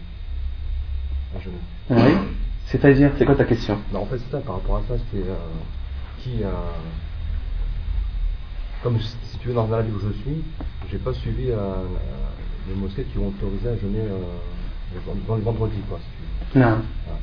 à 1.36 1.39
jeûner. 1.39 1.58
Oui? 1.89 2.17
C'est-à-dire, 2.65 3.12
c'est 3.17 3.26
quoi 3.26 3.36
ta 3.36 3.46
question? 3.46 3.78
Non, 3.93 4.02
en 4.02 4.06
fait, 4.06 4.17
c'est 4.20 4.32
ça, 4.32 4.39
par 4.41 4.56
rapport 4.56 4.78
à 4.78 4.82
ça, 4.88 4.96
c'est 5.12 5.17
euh, 5.17 5.36
qui. 6.20 6.43
Euh, 6.43 6.52
comme 8.84 9.00
si 9.00 9.38
tu 9.39 9.48
veux, 9.48 9.54
dans 9.54 9.67
la 9.67 9.82
vie 9.82 9.91
où 9.91 10.00
je 10.00 10.12
suis, 10.20 10.43
j'ai 10.91 10.98
pas 10.98 11.13
suivi 11.13 11.50
euh, 11.50 11.58
les 12.67 12.76
mosquées 12.76 13.06
qui 13.06 13.17
ont 13.17 13.30
autorisé 13.30 13.70
à 13.70 13.78
jeûner 13.78 14.04
dans 15.28 15.36
le 15.36 15.41
vendredi, 15.41 15.78
quoi, 15.89 16.00
si 16.00 16.06
tu 16.17 16.60
veux. 16.60 16.65
Non. 16.65 16.82
Voilà. 17.06 17.20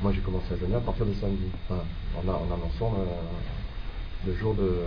Moi, 0.00 0.12
j'ai 0.12 0.20
commencé 0.20 0.54
à 0.54 0.56
jeûner 0.56 0.76
à 0.76 0.80
partir 0.80 1.04
de 1.04 1.12
samedi, 1.14 1.46
enfin, 1.68 1.82
en, 2.16 2.28
a- 2.28 2.36
en 2.36 2.54
annonçant 2.54 2.94
le 4.26 4.34
jour 4.36 4.54
de 4.54 4.82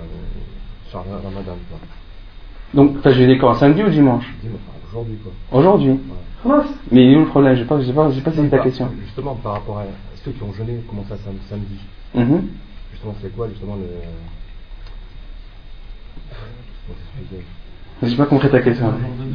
Ramadan. 1.00 1.58
Donc, 2.74 3.02
t'as 3.02 3.12
jeûné 3.12 3.38
quand 3.38 3.54
Samedi 3.56 3.84
ou 3.84 3.90
dimanche 3.90 4.26
enfin, 4.44 4.58
aujourd'hui, 4.90 5.18
quoi. 5.24 5.32
Aujourd'hui. 5.60 6.00
Mais 6.92 7.06
il 7.06 7.12
est 7.14 7.16
où 7.16 7.20
le 7.22 7.26
problème? 7.28 7.56
J'ai 7.56 7.66
pas, 7.66 7.80
j'ai 7.82 7.94
pas, 7.94 8.10
j'ai 8.12 8.22
pas 8.22 8.32
saisi 8.32 8.50
ta 8.50 8.60
question. 8.60 8.90
Justement, 9.06 9.36
par 9.36 9.54
rapport 9.54 9.80
à 9.80 9.84
ceux 10.24 10.32
qui 10.32 10.44
ont 10.44 10.54
jeûné, 10.54 10.82
commencé 10.90 11.14
à 11.14 11.18
sam- 11.18 11.36
samedi, 11.50 11.78
Mhm. 12.16 12.48
justement, 12.92 13.16
c'est 13.22 13.36
quoi, 13.36 13.48
justement, 13.50 13.76
le. 13.76 13.86
Comment 16.88 18.10
J'ai 18.10 18.16
pas 18.18 18.26
compris 18.26 18.50
ta 18.50 18.62
question. 18.62 18.92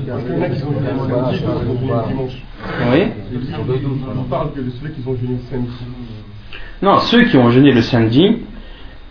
Parce 0.09 0.23
qu'il 0.25 0.33
y 0.33 0.37
en 0.37 0.43
a 0.43 0.49
qui 0.49 0.63
ont 0.65 0.73
jeûné 0.73 0.89
le 0.89 0.99
samedi, 0.99 1.39
d'autres 1.39 1.39
qui 1.39 1.45
ont 1.47 1.71
jeûné 1.71 1.93
le 1.93 2.09
dimanche. 2.09 2.43
Oui 2.91 3.03
On 4.19 4.23
parle 4.25 4.53
que 4.53 4.61
de 4.61 4.71
ceux 4.71 4.89
qui 4.89 5.07
ont 5.07 5.17
jeûné 5.17 5.35
le 5.35 5.51
samedi. 5.51 5.73
Non, 6.83 6.99
ceux 7.01 7.25
qui 7.25 7.37
ont 7.37 7.51
jeûné 7.51 7.73
le 7.73 7.81
samedi, 7.83 8.39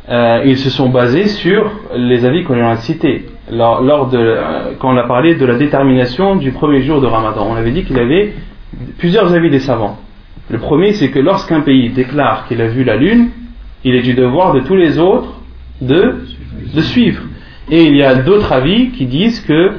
euh, 0.08 0.44
ils 0.46 0.58
se 0.58 0.70
sont 0.70 0.89
basés 0.89 1.28
sur 1.28 1.72
les 1.96 2.26
avis 2.26 2.44
qu'on 2.44 2.63
a 2.63 2.76
cités. 2.78 3.26
Lors, 3.52 4.10
euh, 4.13 4.74
quand 4.80 4.94
on 4.94 4.98
a 4.98 5.08
parlé 5.08 5.36
de 5.36 5.46
la 5.46 5.56
détermination 5.56 6.36
du 6.36 6.52
premier 6.52 6.82
jour 6.82 7.02
de 7.02 7.08
Ramadan, 7.08 7.48
on 7.50 7.56
avait 7.56 7.72
dit 7.72 7.84
qu'il 7.84 7.98
y 7.98 8.00
avait 8.00 8.34
plusieurs 8.98 9.34
avis 9.34 9.50
des 9.50 9.60
savants. 9.60 9.98
Le 10.50 10.60
premier, 10.60 10.94
c'est 10.94 11.10
que 11.10 11.20
lorsqu'un 11.20 11.62
pays 11.62 11.89
déclare 11.89 12.48
qu'il 12.48 12.62
a 12.62 12.68
vu 12.68 12.84
la 12.84 12.98
lune, 12.98 13.30
il 13.84 13.96
est 13.96 14.04
du 14.04 14.13
devoir 14.13 14.54
de 14.54 14.60
tous 14.60 14.76
les 14.76 15.00
autres 15.00 15.39
de, 15.82 16.15
de 16.74 16.82
suivre. 16.82 17.22
Et 17.72 17.84
il 17.84 17.96
y 17.96 18.04
a 18.04 18.15
d'autres 18.15 18.54
avis 18.54 18.89
qui 18.91 19.06
disent 19.06 19.41
que 19.41 19.72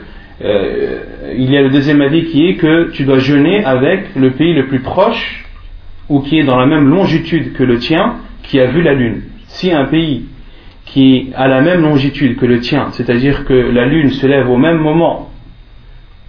euh, 0.45 0.99
il 1.37 1.51
y 1.51 1.57
a 1.57 1.62
le 1.62 1.71
deuxième 1.71 2.01
avis 2.01 2.25
qui 2.25 2.47
est 2.47 2.55
que 2.55 2.91
tu 2.91 3.05
dois 3.05 3.19
jeûner 3.19 3.65
avec 3.65 4.15
le 4.17 4.33
pays 4.33 4.53
le 4.55 4.67
plus 4.67 4.81
proche 4.81 5.45
ou 6.09 6.21
qui 6.21 6.39
est 6.39 6.45
dans 6.45 6.57
la 6.57 6.67
même 6.67 6.89
longitude 6.89 7.53
que 7.55 7.62
le 7.62 7.79
tien, 7.79 8.17
qui 8.43 8.61
a 8.61 8.67
vu 8.67 8.83
la 8.83 8.95
Lune. 8.95 9.23
Si 9.57 9.73
un 9.73 9.87
pays 9.87 10.27
qui 10.85 11.31
a 11.35 11.49
la 11.49 11.62
même 11.62 11.81
longitude 11.81 12.37
que 12.37 12.45
le 12.45 12.61
tien, 12.61 12.88
c'est-à-dire 12.92 13.47
que 13.47 13.55
la 13.55 13.87
Lune 13.87 14.11
se 14.11 14.27
lève 14.27 14.51
au 14.51 14.59
même 14.59 14.77
moment 14.77 15.31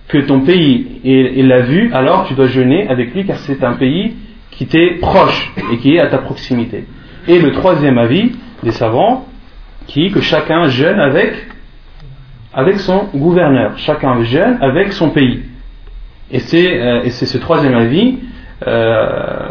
que 0.07 0.19
ton 0.19 0.39
pays 0.39 1.01
et, 1.03 1.43
l'a 1.43 1.59
vu, 1.59 1.91
alors 1.93 2.25
tu 2.25 2.35
dois 2.35 2.47
jeûner 2.47 2.87
avec 2.87 3.13
lui 3.13 3.25
car 3.25 3.35
c'est 3.39 3.65
un 3.65 3.73
pays 3.73 4.15
qui 4.51 4.65
t'est 4.65 4.91
proche 5.01 5.51
et 5.73 5.77
qui 5.79 5.97
est 5.97 5.99
à 5.99 6.07
ta 6.07 6.19
proximité. 6.19 6.85
Et 7.27 7.39
le 7.39 7.51
troisième 7.51 7.97
avis 7.97 8.31
des 8.63 8.71
savants, 8.71 9.25
qui 9.87 10.05
est 10.05 10.11
que 10.11 10.21
chacun 10.21 10.67
jeûne 10.67 11.01
avec, 11.01 12.79
son 12.79 13.09
gouverneur, 13.13 13.77
chacun 13.77 14.23
jeûne 14.23 14.57
avec 14.61 14.93
son 14.93 15.09
pays. 15.09 15.41
Et 16.31 16.39
c'est 16.39 16.79
euh, 16.79 17.09
ce 17.09 17.37
troisième 17.39 17.75
avis 17.75 18.19
euh, 18.65 19.49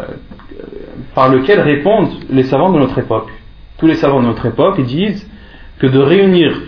par 1.13 1.29
lequel 1.29 1.59
répondent 1.59 2.13
les 2.31 2.43
savants 2.43 2.71
de 2.71 2.79
notre 2.79 2.97
époque. 2.97 3.29
Tous 3.77 3.87
les 3.87 3.95
savants 3.95 4.21
de 4.21 4.27
notre 4.27 4.45
époque 4.45 4.81
disent 4.81 5.29
que 5.79 5.87
de 5.87 5.99
réunir 5.99 6.61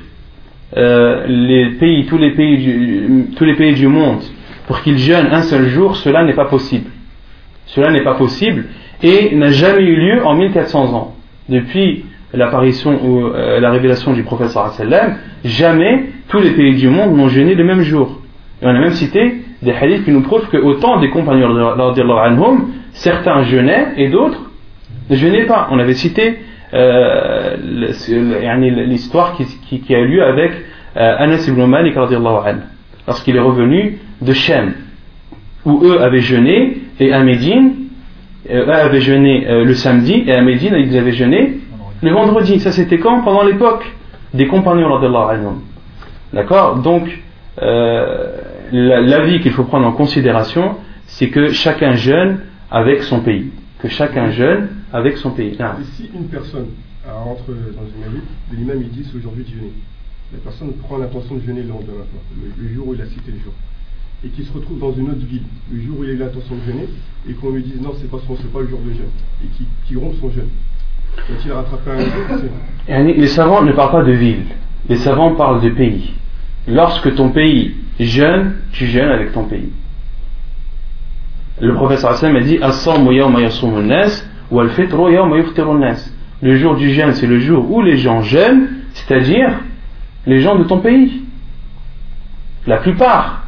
euh, 0.77 1.25
les 1.27 1.71
pays, 1.71 2.05
tous 2.05 2.17
les 2.17 2.31
pays 2.31 2.57
du, 2.57 3.25
tous 3.35 3.45
les 3.45 3.55
pays 3.55 3.73
du 3.73 3.87
monde 3.87 4.21
pour 4.67 4.81
qu'ils 4.81 4.99
jeûnent 4.99 5.29
un 5.31 5.41
seul 5.41 5.67
jour, 5.69 5.95
cela 5.95 6.23
n'est 6.23 6.35
pas 6.35 6.45
possible. 6.45 6.91
Cela 7.65 7.91
n'est 7.91 8.03
pas 8.03 8.13
possible 8.13 8.65
et 9.01 9.35
n'a 9.35 9.51
jamais 9.51 9.81
eu 9.81 9.95
lieu 9.95 10.25
en 10.25 10.35
1400 10.35 10.93
ans. 10.93 11.15
Depuis 11.47 12.05
l'apparition 12.33 12.99
ou 13.03 13.25
euh, 13.25 13.59
la 13.59 13.71
révélation 13.71 14.13
du 14.13 14.21
prophète 14.21 14.49
sallam, 14.49 15.17
jamais 15.43 16.05
tous 16.27 16.39
les 16.39 16.51
pays 16.51 16.75
du 16.75 16.89
monde 16.89 17.15
n'ont 17.15 17.29
jeûné 17.29 17.55
le 17.55 17.63
même 17.63 17.81
jour. 17.81 18.21
Et 18.61 18.65
on 18.65 18.69
a 18.69 18.79
même 18.79 18.91
cité 18.91 19.37
des 19.63 19.71
hadiths 19.71 20.05
qui 20.05 20.11
nous 20.11 20.21
prouvent 20.21 20.47
qu'au 20.49 20.75
temps 20.75 20.99
des 20.99 21.09
compagnons 21.09 21.49
certains 22.93 23.43
jeûnaient 23.43 23.93
et 23.97 24.09
d'autres 24.09 24.51
ne 25.09 25.15
jeûnaient 25.15 25.45
pas. 25.45 25.67
On 25.71 25.79
avait 25.79 25.93
cité 25.93 26.37
euh, 26.73 27.55
l'histoire 28.87 29.33
qui, 29.35 29.45
qui- 29.67 29.79
qui 29.81 29.95
a 29.95 29.99
eu 29.99 30.07
lieu 30.07 30.23
avec 30.23 30.51
euh, 30.97 31.15
Anas 31.17 31.45
ibn 31.47 31.65
Malik 31.65 31.95
lorsqu'il 33.07 33.35
est 33.35 33.39
revenu 33.39 33.97
de 34.21 34.33
Shem, 34.33 34.73
où 35.65 35.81
eux 35.83 36.01
avaient 36.01 36.19
jeûné 36.19 36.77
et 36.99 37.11
à 37.13 37.21
Médine, 37.23 37.73
euh, 38.49 38.65
eux 38.65 38.71
avaient 38.73 39.01
jeûné 39.01 39.47
euh, 39.47 39.63
le 39.65 39.73
samedi 39.73 40.23
et 40.27 40.33
à 40.33 40.41
Médine 40.41 40.75
ils 40.77 40.97
avaient 40.97 41.11
jeûné 41.11 41.57
le 42.01 42.11
vendredi. 42.11 42.59
Ça 42.59 42.71
c'était 42.71 42.97
quand? 42.99 43.21
Pendant 43.21 43.43
l'époque 43.43 43.85
des 44.33 44.47
compagnons. 44.47 44.87
D'accord? 46.33 46.75
Donc, 46.77 47.09
la- 48.71 49.01
l'avis 49.01 49.39
qu'il 49.41 49.51
faut 49.51 49.63
prendre 49.63 49.87
en 49.87 49.91
considération, 49.91 50.75
c'est 51.07 51.29
que 51.29 51.49
chacun 51.49 51.93
jeûne 51.93 52.39
avec 52.71 53.01
son 53.03 53.21
pays. 53.21 53.47
Que 53.81 53.87
chacun 53.89 54.29
jeûne 54.29 54.69
avec 54.91 55.17
son 55.17 55.31
pays. 55.31 55.53
Et 55.53 55.83
si 55.95 56.09
une 56.13 56.25
personne 56.25 56.67
rentre 57.07 57.47
dans 57.47 57.87
une 57.87 58.03
avis, 58.03 58.21
l'imam 58.53 58.81
il 58.81 58.89
dit 58.89 59.07
c'est 59.09 59.17
aujourd'hui 59.17 59.43
de 59.43 59.49
jeûner. 59.49 59.73
La 60.33 60.39
personne 60.39 60.73
prend 60.73 60.97
l'intention 60.97 61.35
de 61.35 61.41
jeûner 61.41 61.63
le 61.63 61.69
lendemain, 61.69 62.05
le, 62.37 62.63
le 62.63 62.73
jour 62.73 62.89
où 62.89 62.93
il 62.93 63.01
a 63.01 63.05
cité 63.05 63.31
le 63.31 63.39
jour. 63.39 63.53
Et 64.23 64.27
qui 64.29 64.43
se 64.43 64.51
retrouve 64.51 64.79
dans 64.79 64.91
une 64.91 65.09
autre 65.09 65.25
ville, 65.25 65.43
le 65.71 65.81
jour 65.81 65.99
où 65.99 66.03
il 66.03 66.09
a 66.11 66.13
eu 66.13 66.17
l'intention 66.17 66.55
de 66.55 66.71
jeûner, 66.71 66.87
et 67.27 67.33
qu'on 67.33 67.51
lui 67.51 67.63
dise 67.63 67.81
non, 67.81 67.93
c'est 67.99 68.09
pas, 68.11 68.17
pas 68.17 68.59
le 68.59 68.67
jour 68.67 68.79
de 68.85 68.91
jeûne, 68.91 69.09
et 69.43 69.47
qui, 69.57 69.65
qui 69.87 69.95
rompt 69.95 70.19
son 70.19 70.29
jeûne. 70.29 70.49
Faut-il 71.27 71.51
rattraper 71.51 71.91
un 71.91 71.99
jour 71.99 73.15
Les 73.17 73.27
savants 73.27 73.63
ne 73.63 73.71
parlent 73.71 73.91
pas 73.91 74.03
de 74.03 74.11
ville, 74.11 74.43
les 74.87 74.97
savants 74.97 75.35
parlent 75.35 75.61
de 75.61 75.69
pays. 75.69 76.13
Lorsque 76.67 77.15
ton 77.15 77.29
pays 77.31 77.75
jeûne, 77.99 78.55
tu 78.71 78.85
jeûnes 78.85 79.09
avec 79.09 79.31
ton 79.31 79.45
pays. 79.45 79.71
Le 81.61 81.73
professeur 81.73 82.11
Hassan 82.11 82.35
a 82.35 82.41
dit 82.41 82.57
As-sawmu 82.61 83.13
yawma 83.13 83.41
Le 84.51 84.67
jour 86.55 86.75
du 86.75 86.91
jeûne, 86.91 87.13
c'est 87.13 87.27
le 87.27 87.39
jour 87.39 87.71
où 87.71 87.81
les 87.81 87.97
gens 87.97 88.21
jeûnent, 88.21 88.67
c'est-à-dire 88.93 89.51
les 90.25 90.41
gens 90.41 90.55
de 90.55 90.63
ton 90.63 90.79
pays. 90.79 91.21
La 92.65 92.77
plupart. 92.77 93.43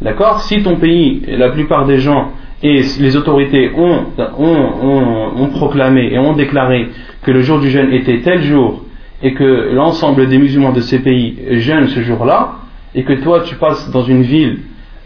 D'accord? 0.00 0.42
Si 0.42 0.62
ton 0.62 0.76
pays, 0.76 1.22
la 1.26 1.50
plupart 1.50 1.86
des 1.86 1.98
gens 1.98 2.32
et 2.62 2.82
les 3.00 3.16
autorités 3.16 3.72
ont, 3.76 5.48
proclamé 5.50 6.12
et 6.12 6.18
ont 6.18 6.34
déclaré 6.34 6.88
que 7.22 7.30
le 7.30 7.42
jour 7.42 7.60
du 7.60 7.70
jeûne 7.70 7.92
était 7.92 8.20
tel 8.20 8.42
jour 8.42 8.84
et 9.22 9.34
que 9.34 9.72
l'ensemble 9.72 10.28
des 10.28 10.38
musulmans 10.38 10.72
de 10.72 10.80
ces 10.80 11.00
pays 11.00 11.38
jeûnent 11.50 11.88
ce 11.88 12.02
jour-là, 12.02 12.56
et 12.94 13.04
que 13.04 13.12
toi 13.12 13.42
tu 13.42 13.54
passes 13.54 13.88
dans 13.90 14.02
une 14.02 14.22
ville 14.22 14.58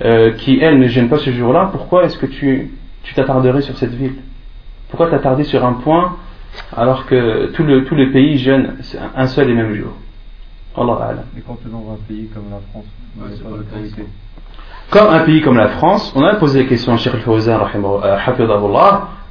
euh, 0.02 0.32
qui 0.32 0.58
elle 0.60 0.78
ne 0.78 0.88
jeûne 0.88 1.08
pas 1.08 1.18
ce 1.18 1.30
jour-là, 1.30 1.68
pourquoi 1.70 2.04
est-ce 2.04 2.18
que 2.18 2.26
tu 2.26 2.70
tu 3.02 3.14
t'attarderais 3.14 3.62
sur 3.62 3.76
cette 3.76 3.94
ville? 3.94 4.14
Pourquoi 4.96 5.14
t'attarder 5.14 5.44
sur 5.44 5.62
un 5.62 5.74
point 5.74 6.16
alors 6.74 7.04
que 7.04 7.48
tout 7.52 7.64
le, 7.64 7.84
tous 7.84 7.94
les 7.94 8.06
pays 8.06 8.38
jeûnent 8.38 8.78
un 9.14 9.26
seul 9.26 9.50
et 9.50 9.52
même 9.52 9.74
jour? 9.74 9.92
Allah. 10.74 11.16
Et 11.36 11.42
quand 11.46 11.58
tu 11.60 11.68
es 11.68 11.70
dans 11.70 11.92
un 11.92 11.98
pays 12.08 12.30
comme 12.32 12.44
la 12.50 12.60
France, 12.70 12.86
pas. 14.88 14.98
Comme 14.98 15.12
un 15.12 15.18
pays 15.20 15.42
comme 15.42 15.58
la 15.58 15.68
France, 15.68 16.14
on 16.16 16.24
a 16.24 16.36
posé 16.36 16.62
la 16.62 16.64
question 16.66 16.94
à 16.94 16.96
Sheikh 16.96 17.12
Al-Fawzan, 17.12 17.60
euh, 17.60 18.16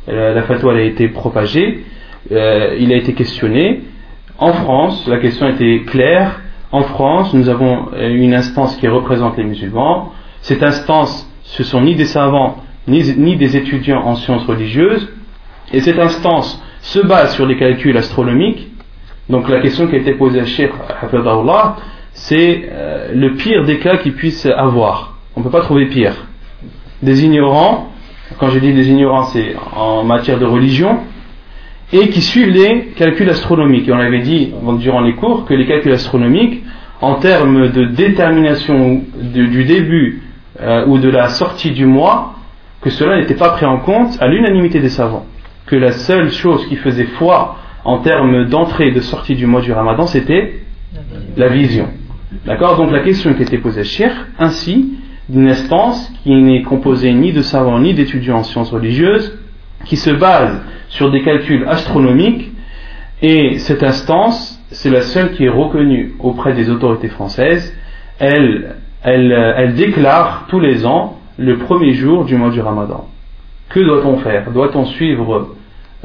euh, 0.08 0.34
la 0.36 0.44
fatwa 0.44 0.74
elle 0.74 0.80
a 0.82 0.84
été 0.84 1.08
propagée, 1.08 1.84
euh, 2.32 2.76
il 2.80 2.94
a 2.94 2.98
été 2.98 3.16
questionné. 3.16 3.86
En 4.38 4.54
France, 4.54 5.08
la 5.08 5.18
question 5.18 5.48
était 5.50 5.82
claire. 5.88 6.42
En 6.72 6.84
France, 6.84 7.34
nous 7.34 7.50
avons 7.50 7.88
une 7.98 8.36
instance 8.36 8.76
qui 8.76 8.88
représente 8.88 9.36
les 9.38 9.46
musulmans. 9.46 10.12
Cette 10.42 10.62
instance, 10.62 11.28
ce 11.42 11.64
sont 11.64 11.82
ni 11.82 11.96
des 11.96 12.06
savants, 12.06 12.58
ni, 12.88 13.02
ni 13.18 13.36
des 13.36 13.58
étudiants 13.58 14.04
en 14.06 14.14
sciences 14.14 14.46
religieuses. 14.46 15.12
Et 15.74 15.82
cette 15.82 16.00
instance 16.00 16.62
se 16.82 17.00
base 17.00 17.34
sur 17.36 17.46
les 17.46 17.58
calculs 17.58 17.98
astronomiques 17.98 18.68
Donc 19.28 19.50
la 19.50 19.60
question 19.60 19.88
qui 19.88 19.96
a 19.96 19.98
été 19.98 20.14
posée 20.14 20.40
à 20.40 20.46
Sheikh 20.46 20.72
c'est 22.14 22.70
euh, 22.72 23.10
le 23.14 23.34
pire 23.34 23.66
des 23.66 23.80
cas 23.80 23.98
qu'il 23.98 24.14
puisse 24.14 24.46
avoir. 24.46 25.18
On 25.36 25.42
ne 25.42 25.46
peut 25.46 25.52
pas 25.52 25.62
trouver 25.62 25.88
pire. 25.88 26.14
Des 27.02 27.26
ignorants, 27.26 27.92
quand 28.40 28.50
je 28.50 28.60
dis 28.60 28.74
des 28.74 28.90
ignorants, 28.90 29.26
c'est 29.26 29.56
en 29.76 30.04
matière 30.04 30.40
de 30.40 30.46
religion, 30.46 31.00
et 31.92 32.10
qui 32.10 32.22
suivent 32.22 32.50
les 32.52 32.94
calculs 32.96 33.30
astronomiques. 33.30 33.88
Et 33.90 33.92
on 33.92 34.00
avait 34.00 34.22
dit 34.22 34.54
durant 34.80 35.02
les 35.02 35.14
cours 35.14 35.46
que 35.46 35.54
les 35.54 35.66
calculs 35.66 35.92
astronomiques, 35.92 36.64
en 37.02 37.16
termes 37.16 37.70
de 37.70 37.86
détermination 37.86 39.02
du 39.16 39.66
début 39.66 40.24
euh, 40.62 40.86
ou 40.88 41.00
de 41.00 41.10
la 41.10 41.28
sortie 41.30 41.72
du 41.72 41.86
mois, 41.86 42.36
que 42.82 42.90
cela 42.90 43.20
n'était 43.20 43.36
pas 43.36 43.50
pris 43.50 43.66
en 43.66 43.80
compte 43.80 44.18
à 44.22 44.28
l'unanimité 44.28 44.80
des 44.80 44.90
savants. 44.90 45.26
Que 45.68 45.76
la 45.76 45.92
seule 45.92 46.32
chose 46.32 46.66
qui 46.68 46.76
faisait 46.76 47.06
foi 47.06 47.58
en 47.84 48.00
termes 48.00 48.46
d'entrée 48.50 48.88
et 48.88 48.92
de 48.92 49.02
sortie 49.02 49.36
du 49.36 49.46
mois 49.46 49.62
du 49.62 49.72
ramadan, 49.72 50.06
c'était 50.08 50.62
la 51.38 51.48
vision. 51.48 51.88
D'accord? 52.46 52.78
Donc 52.78 52.92
la 52.92 53.02
question 53.02 53.34
qui 53.34 53.44
était 53.44 53.58
posée 53.58 53.82
à 53.82 54.44
ainsi 54.44 54.94
d'une 55.30 55.48
instance 55.50 56.12
qui 56.24 56.34
n'est 56.36 56.62
composée 56.64 57.14
ni 57.14 57.32
de 57.32 57.42
savants 57.42 57.80
ni 57.80 57.94
d'étudiants 57.94 58.38
en 58.38 58.44
sciences 58.44 58.72
religieuses, 58.72 59.38
qui 59.86 59.98
se 59.98 60.12
base 60.12 60.62
sur 60.90 61.12
des 61.12 61.24
calculs 61.24 61.66
astronomiques, 61.68 62.52
et 63.22 63.58
cette 63.60 63.82
instance, 63.82 64.60
c'est 64.72 64.90
la 64.90 65.02
seule 65.02 65.32
qui 65.32 65.46
est 65.46 65.50
reconnue 65.50 66.14
auprès 66.20 66.54
des 66.54 66.70
autorités 66.70 67.08
françaises, 67.08 67.76
elle 68.20 68.76
déclare 69.76 70.46
tous 70.50 70.60
les 70.60 70.86
ans 70.86 71.20
le 71.38 71.58
premier 71.58 71.94
jour 71.94 72.26
du 72.26 72.36
mois 72.36 72.52
du 72.52 72.62
ramadan. 72.62 73.08
Que 73.70 73.80
doit-on 73.80 74.18
faire? 74.18 74.52
Doit-on 74.52 74.86
suivre 74.86 75.56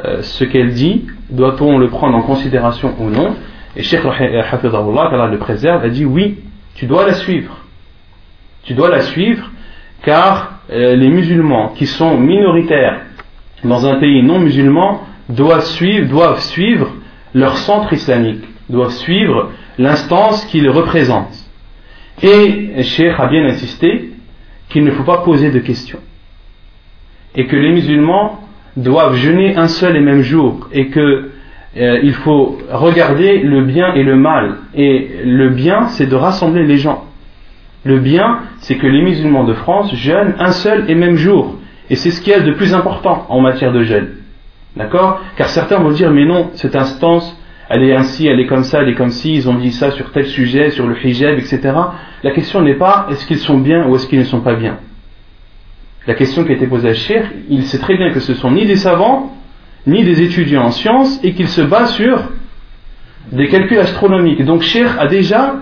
euh, 0.04 0.22
ce 0.22 0.44
qu'elle 0.44 0.72
dit? 0.72 1.06
Doit-on 1.30 1.78
le 1.78 1.88
prendre 1.88 2.16
en 2.16 2.22
considération 2.22 2.94
ou 2.98 3.10
non? 3.10 3.36
Et 3.76 3.82
Sheikh 3.82 4.00
Hafidahullah, 4.04 5.28
le 5.30 5.38
préserve, 5.38 5.84
a 5.84 5.88
dit 5.88 6.04
oui, 6.04 6.38
tu 6.74 6.86
dois 6.86 7.06
la 7.06 7.14
suivre. 7.14 7.58
Tu 8.64 8.74
dois 8.74 8.90
la 8.90 9.00
suivre 9.00 9.50
car 10.02 10.60
euh, 10.70 10.96
les 10.96 11.08
musulmans 11.08 11.68
qui 11.68 11.86
sont 11.86 12.16
minoritaires 12.16 13.00
dans 13.64 13.86
un 13.86 13.96
pays 13.96 14.22
non 14.22 14.38
musulman 14.38 15.02
doivent 15.28 15.64
suivre, 15.64 16.08
doivent 16.08 16.40
suivre 16.40 16.88
leur 17.34 17.56
centre 17.58 17.92
islamique, 17.92 18.44
doivent 18.68 18.92
suivre 18.92 19.50
l'instance 19.78 20.44
qu'ils 20.46 20.68
représentent. 20.68 21.38
Et 22.22 22.82
Sheikh 22.82 23.14
a 23.18 23.26
bien 23.28 23.44
insisté 23.44 24.10
qu'il 24.68 24.84
ne 24.84 24.90
faut 24.90 25.04
pas 25.04 25.18
poser 25.18 25.50
de 25.50 25.58
questions. 25.58 26.00
Et 27.34 27.46
que 27.46 27.56
les 27.56 27.72
musulmans 27.72 28.40
doivent 28.76 29.16
jeûner 29.16 29.56
un 29.56 29.68
seul 29.68 29.96
et 29.96 30.00
même 30.00 30.22
jour. 30.22 30.68
Et 30.72 30.88
qu'il 30.88 31.30
euh, 31.76 32.12
faut 32.24 32.58
regarder 32.70 33.38
le 33.38 33.64
bien 33.64 33.94
et 33.94 34.02
le 34.02 34.16
mal. 34.16 34.56
Et 34.74 35.10
le 35.24 35.50
bien, 35.50 35.88
c'est 35.88 36.06
de 36.06 36.16
rassembler 36.16 36.64
les 36.64 36.76
gens. 36.76 37.04
Le 37.84 37.98
bien, 37.98 38.40
c'est 38.58 38.76
que 38.76 38.86
les 38.86 39.02
musulmans 39.02 39.44
de 39.44 39.54
France 39.54 39.94
jeûnent 39.94 40.34
un 40.38 40.52
seul 40.52 40.84
et 40.88 40.94
même 40.94 41.16
jour. 41.16 41.56
Et 41.88 41.96
c'est 41.96 42.10
ce 42.10 42.20
qui 42.20 42.30
est 42.30 42.42
de 42.42 42.52
plus 42.52 42.74
important 42.74 43.26
en 43.28 43.40
matière 43.40 43.72
de 43.72 43.82
jeûne. 43.82 44.08
D'accord? 44.76 45.20
Car 45.36 45.48
certains 45.48 45.78
vont 45.78 45.90
dire, 45.90 46.10
mais 46.10 46.24
non, 46.24 46.50
cette 46.54 46.76
instance, 46.76 47.36
elle 47.68 47.84
est 47.84 47.94
ainsi, 47.94 48.26
elle 48.26 48.38
est 48.40 48.46
comme 48.46 48.64
ça, 48.64 48.82
elle 48.82 48.88
est 48.88 48.94
comme 48.94 49.10
ci, 49.10 49.34
ils 49.34 49.48
ont 49.48 49.54
dit 49.54 49.72
ça 49.72 49.90
sur 49.92 50.10
tel 50.12 50.26
sujet, 50.26 50.70
sur 50.70 50.86
le 50.86 50.96
hijab, 51.04 51.38
etc. 51.38 51.72
La 52.22 52.30
question 52.32 52.62
n'est 52.62 52.74
pas 52.74 53.06
est-ce 53.10 53.26
qu'ils 53.26 53.38
sont 53.38 53.58
bien 53.58 53.86
ou 53.86 53.96
est-ce 53.96 54.06
qu'ils 54.06 54.18
ne 54.18 54.24
sont 54.24 54.40
pas 54.40 54.54
bien? 54.54 54.78
La 56.06 56.14
question 56.14 56.44
qui 56.44 56.52
a 56.52 56.54
été 56.54 56.66
posée 56.66 56.88
à 56.88 56.94
Cher, 56.94 57.30
il 57.48 57.64
sait 57.64 57.78
très 57.78 57.96
bien 57.96 58.10
que 58.10 58.20
ce 58.20 58.34
sont 58.34 58.50
ni 58.50 58.64
des 58.64 58.76
savants, 58.76 59.36
ni 59.86 60.02
des 60.02 60.22
étudiants 60.22 60.64
en 60.64 60.70
sciences, 60.70 61.20
et 61.22 61.34
qu'ils 61.34 61.48
se 61.48 61.60
basent 61.60 61.94
sur 61.94 62.22
des 63.32 63.48
calculs 63.48 63.78
astronomiques. 63.78 64.44
Donc 64.44 64.62
Cher 64.62 64.98
a 64.98 65.06
déjà 65.06 65.56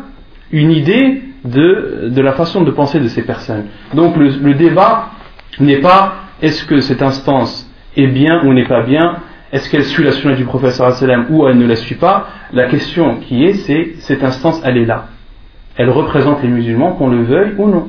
une 0.52 0.70
idée 0.70 1.22
de, 1.44 2.08
de, 2.10 2.22
la 2.22 2.32
façon 2.32 2.62
de 2.62 2.70
penser 2.70 3.00
de 3.00 3.08
ces 3.08 3.22
personnes. 3.22 3.66
Donc 3.94 4.16
le, 4.16 4.54
débat 4.54 5.10
n'est 5.60 5.80
pas 5.80 6.14
est-ce 6.40 6.64
que 6.64 6.80
cette 6.80 7.02
instance 7.02 7.70
est 7.96 8.06
bien 8.06 8.44
ou 8.44 8.52
n'est 8.52 8.66
pas 8.66 8.82
bien, 8.82 9.16
est-ce 9.52 9.70
qu'elle 9.70 9.84
suit 9.84 10.04
la 10.04 10.12
sunna 10.12 10.34
du 10.34 10.44
professeur 10.44 10.94
ou 11.30 11.48
elle 11.48 11.58
ne 11.58 11.66
la 11.66 11.76
suit 11.76 11.96
pas 11.96 12.28
La 12.52 12.66
question 12.66 13.16
qui 13.16 13.44
est, 13.44 13.54
c'est 13.54 13.94
cette 13.98 14.22
instance, 14.22 14.60
elle 14.64 14.76
est 14.76 14.84
là. 14.84 15.06
Elle 15.76 15.90
représente 15.90 16.42
les 16.42 16.48
musulmans, 16.48 16.92
qu'on 16.92 17.08
le 17.08 17.22
veuille 17.22 17.54
ou 17.56 17.68
non. 17.68 17.88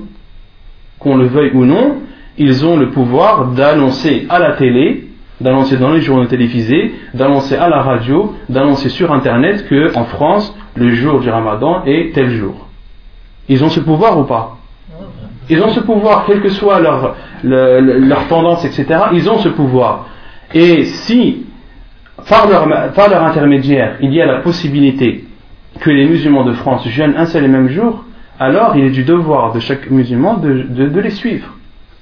Qu'on 1.00 1.16
le 1.16 1.26
veuille 1.26 1.52
ou 1.54 1.66
non, 1.66 1.98
ils 2.40 2.66
ont 2.66 2.78
le 2.78 2.90
pouvoir 2.90 3.48
d'annoncer 3.48 4.26
à 4.30 4.40
la 4.40 4.54
télé, 4.54 5.10
d'annoncer 5.42 5.78
dans 5.78 5.92
les 5.92 6.02
journaux 6.02 6.26
télévisés, 6.26 6.94
d'annoncer 7.14 7.56
à 7.56 7.70
la 7.70 7.82
radio, 7.82 8.36
d'annoncer 8.48 8.90
sur 8.90 9.12
Internet 9.12 9.68
que 9.68 9.96
en 9.96 10.06
France, 10.06 10.56
le 10.76 10.90
jour 10.96 11.20
du 11.20 11.30
Ramadan 11.30 11.84
est 11.86 12.14
tel 12.16 12.30
jour. 12.32 12.68
Ils 13.50 13.64
ont 13.64 13.70
ce 13.70 13.82
pouvoir 13.82 14.18
ou 14.18 14.24
pas? 14.24 14.58
Ils 15.50 15.62
ont 15.62 15.70
ce 15.70 15.80
pouvoir, 15.82 16.26
quelle 16.26 16.42
que 16.42 16.50
soit 16.50 16.80
leur, 16.80 18.28
tendance, 18.28 18.64
etc. 18.66 18.86
Ils 19.14 19.30
ont 19.30 19.38
ce 19.40 19.50
pouvoir. 19.50 20.08
Et 20.54 20.86
si 20.86 21.46
par 22.28 22.48
leur, 22.48 23.24
intermédiaire, 23.24 23.98
il 24.02 24.14
y 24.14 24.22
a 24.22 24.26
la 24.26 24.40
possibilité 24.40 25.26
que 25.80 25.90
les 25.90 26.06
musulmans 26.06 26.44
de 26.44 26.54
France 26.54 26.88
jeûnent 26.88 27.16
un 27.18 27.26
seul 27.26 27.46
et 27.46 27.48
même 27.48 27.70
jour, 27.70 28.06
alors 28.40 28.76
il 28.76 28.86
est 28.86 28.90
du 28.92 29.04
devoir 29.04 29.54
de 29.54 29.60
chaque 29.60 29.90
musulman 29.90 30.38
de, 30.38 31.00
les 31.00 31.10
suivre. 31.10 31.56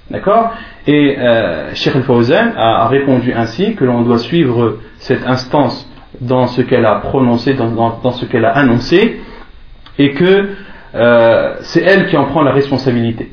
D'accord? 0.10 0.54
Et 0.86 1.18
euh, 1.18 1.74
Sheikh 1.74 1.96
al 1.96 2.54
a, 2.58 2.88
répondu 2.88 3.34
ainsi 3.34 3.76
que 3.76 3.84
l'on 3.84 4.04
doit 4.04 4.20
suivre 4.20 4.78
cette 5.00 5.26
instance 5.26 5.90
dans 6.22 6.48
ce 6.48 6.62
qu'elle 6.62 6.86
a 6.86 6.96
prononcé, 6.96 7.54
dans, 7.54 8.12
ce 8.12 8.26
qu'elle 8.26 8.46
a 8.46 8.52
annoncé, 8.52 9.20
et 10.00 10.12
que 10.12 10.50
euh, 10.96 11.56
c'est 11.60 11.82
elle 11.82 12.08
qui 12.08 12.16
en 12.16 12.26
prend 12.26 12.42
la 12.42 12.52
responsabilité. 12.52 13.32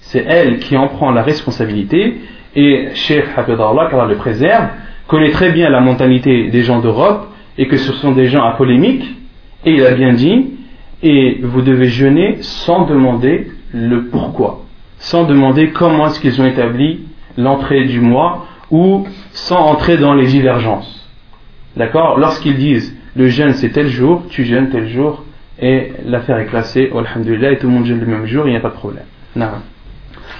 C'est 0.00 0.24
elle 0.26 0.58
qui 0.58 0.76
en 0.76 0.88
prend 0.88 1.10
la 1.10 1.22
responsabilité, 1.22 2.20
et 2.54 2.90
Sheikh 2.94 3.24
Hafidallah, 3.36 3.88
car 3.90 4.06
le 4.06 4.16
préserve, 4.16 4.68
connaît 5.08 5.30
très 5.30 5.50
bien 5.50 5.68
la 5.68 5.80
mentalité 5.80 6.48
des 6.48 6.62
gens 6.62 6.80
d'Europe 6.80 7.28
et 7.56 7.66
que 7.66 7.76
ce 7.76 7.92
sont 7.94 8.12
des 8.12 8.28
gens 8.28 8.44
à 8.44 8.52
polémique, 8.52 9.04
et 9.64 9.72
il 9.72 9.84
a 9.84 9.92
bien 9.92 10.12
dit, 10.12 10.52
et 11.02 11.40
vous 11.42 11.62
devez 11.62 11.88
jeûner 11.88 12.38
sans 12.40 12.86
demander 12.86 13.48
le 13.72 14.04
pourquoi, 14.04 14.64
sans 14.98 15.24
demander 15.24 15.70
comment 15.70 16.06
est-ce 16.06 16.20
qu'ils 16.20 16.40
ont 16.40 16.46
établi 16.46 17.00
l'entrée 17.36 17.84
du 17.84 18.00
mois, 18.00 18.46
ou 18.70 19.06
sans 19.32 19.60
entrer 19.60 19.96
dans 19.96 20.14
les 20.14 20.26
divergences. 20.26 21.08
D'accord? 21.76 22.18
Lorsqu'ils 22.18 22.56
disent 22.56 22.94
le 23.16 23.28
jeûne 23.28 23.54
c'est 23.54 23.70
tel 23.70 23.88
jour, 23.88 24.24
tu 24.28 24.44
jeûnes 24.44 24.70
tel 24.70 24.88
jour, 24.88 25.24
et 25.60 25.92
l'affaire 26.04 26.38
est 26.38 26.46
classée, 26.46 26.90
alhamdulillah, 26.94 27.52
et 27.52 27.58
tout 27.58 27.66
le 27.66 27.72
monde 27.72 27.86
jeûne 27.86 28.00
le 28.00 28.06
même 28.06 28.26
jour, 28.26 28.46
il 28.46 28.50
n'y 28.50 28.56
a 28.56 28.60
pas 28.60 28.68
de 28.68 28.74
problème. 28.74 29.04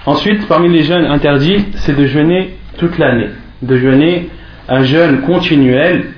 Ensuite, 0.07 0.47
parmi 0.47 0.69
les 0.69 0.83
jeûnes 0.83 1.07
interdits, 1.07 1.67
c'est 1.77 1.97
de 1.97 2.07
jeûner 2.07 2.57
toute 2.79 2.99
l'année, 2.99 3.31
de 3.63 3.77
jeûner 3.77 4.29
un 4.69 4.83
jeûne 4.83 5.23
continuel 5.23 6.09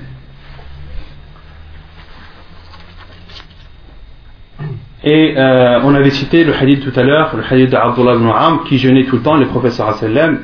Et 5.03 5.33
euh, 5.35 5.79
on 5.83 5.95
avait 5.95 6.11
cité 6.11 6.43
le 6.43 6.53
hadith 6.53 6.83
tout 6.83 6.99
à 6.99 7.01
l'heure, 7.01 7.35
le 7.35 7.43
hadith 7.43 7.71
d'Abdullah 7.71 8.15
ibn 8.15 8.27
Am, 8.27 8.59
qui 8.65 8.77
jeûnait 8.77 9.05
tout 9.05 9.15
le 9.15 9.23
temps, 9.23 9.35
le 9.35 9.47
professeur 9.47 9.95
sallam 9.95 10.39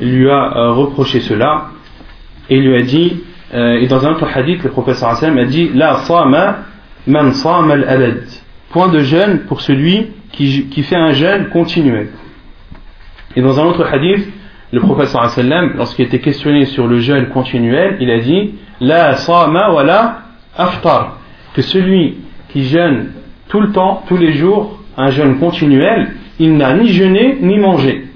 lui 0.00 0.30
a 0.30 0.56
euh, 0.56 0.72
reproché 0.72 1.18
cela, 1.18 1.70
et 2.48 2.60
lui 2.60 2.76
a 2.76 2.82
dit, 2.82 3.24
euh, 3.52 3.80
et 3.80 3.88
dans 3.88 4.06
un 4.06 4.12
autre 4.12 4.28
hadith, 4.32 4.62
le 4.62 4.70
professeur 4.70 5.16
sallam 5.16 5.38
a 5.38 5.44
dit, 5.44 5.70
La 5.74 5.96
sama 5.96 6.58
man 7.08 7.32
sama 7.32 7.74
al 7.74 8.22
Point 8.70 8.88
de 8.88 9.00
jeûne 9.00 9.40
pour 9.48 9.60
celui 9.60 10.08
qui, 10.30 10.68
qui 10.68 10.82
fait 10.84 10.96
un 10.96 11.12
jeûne 11.12 11.48
continuel. 11.48 12.10
Et 13.34 13.42
dans 13.42 13.58
un 13.58 13.64
autre 13.64 13.84
hadith, 13.90 14.28
le 14.70 14.80
professeur 14.80 15.28
sallam, 15.30 15.72
lorsqu'il 15.76 16.04
était 16.04 16.20
questionné 16.20 16.66
sur 16.66 16.86
le 16.86 17.00
jeûne 17.00 17.28
continuel, 17.30 17.96
il 18.00 18.10
a 18.10 18.20
dit 18.20 18.54
La 18.80 19.16
sama 19.16 19.72
wa 19.72 19.82
la 19.82 20.18
aftar. 20.56 21.18
Que 21.54 21.62
celui 21.62 22.18
qui 22.50 22.66
jeûne 22.66 23.08
tout 23.48 23.60
le 23.60 23.72
temps, 23.72 24.02
tous 24.08 24.16
les 24.16 24.32
jours, 24.32 24.78
un 24.96 25.10
jeûne 25.10 25.38
continuel, 25.38 26.08
il 26.38 26.56
n'a 26.56 26.74
ni 26.74 26.88
jeûné 26.88 27.38
ni 27.40 27.58
mangé. 27.58 28.06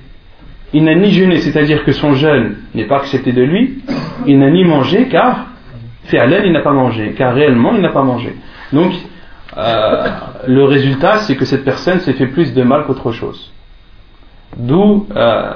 Il 0.72 0.84
n'a 0.84 0.94
ni 0.94 1.10
jeûné, 1.10 1.38
c'est-à-dire 1.38 1.84
que 1.84 1.92
son 1.92 2.14
jeûne 2.14 2.56
n'est 2.74 2.84
pas 2.84 2.98
accepté 2.98 3.32
de 3.32 3.42
lui, 3.42 3.78
il 4.26 4.38
n'a 4.38 4.50
ni 4.50 4.64
mangé 4.64 5.08
car, 5.08 5.46
fi'alan, 6.04 6.44
il 6.44 6.52
n'a 6.52 6.60
pas 6.60 6.72
mangé, 6.72 7.14
car 7.16 7.34
réellement, 7.34 7.74
il 7.74 7.80
n'a 7.80 7.88
pas 7.90 8.02
mangé. 8.02 8.34
Donc, 8.72 8.92
euh, 9.56 10.06
le 10.46 10.64
résultat, 10.64 11.18
c'est 11.18 11.36
que 11.36 11.44
cette 11.44 11.64
personne 11.64 12.00
s'est 12.00 12.12
fait 12.12 12.28
plus 12.28 12.54
de 12.54 12.62
mal 12.62 12.84
qu'autre 12.84 13.10
chose. 13.10 13.52
D'où 14.56 15.06
euh, 15.16 15.52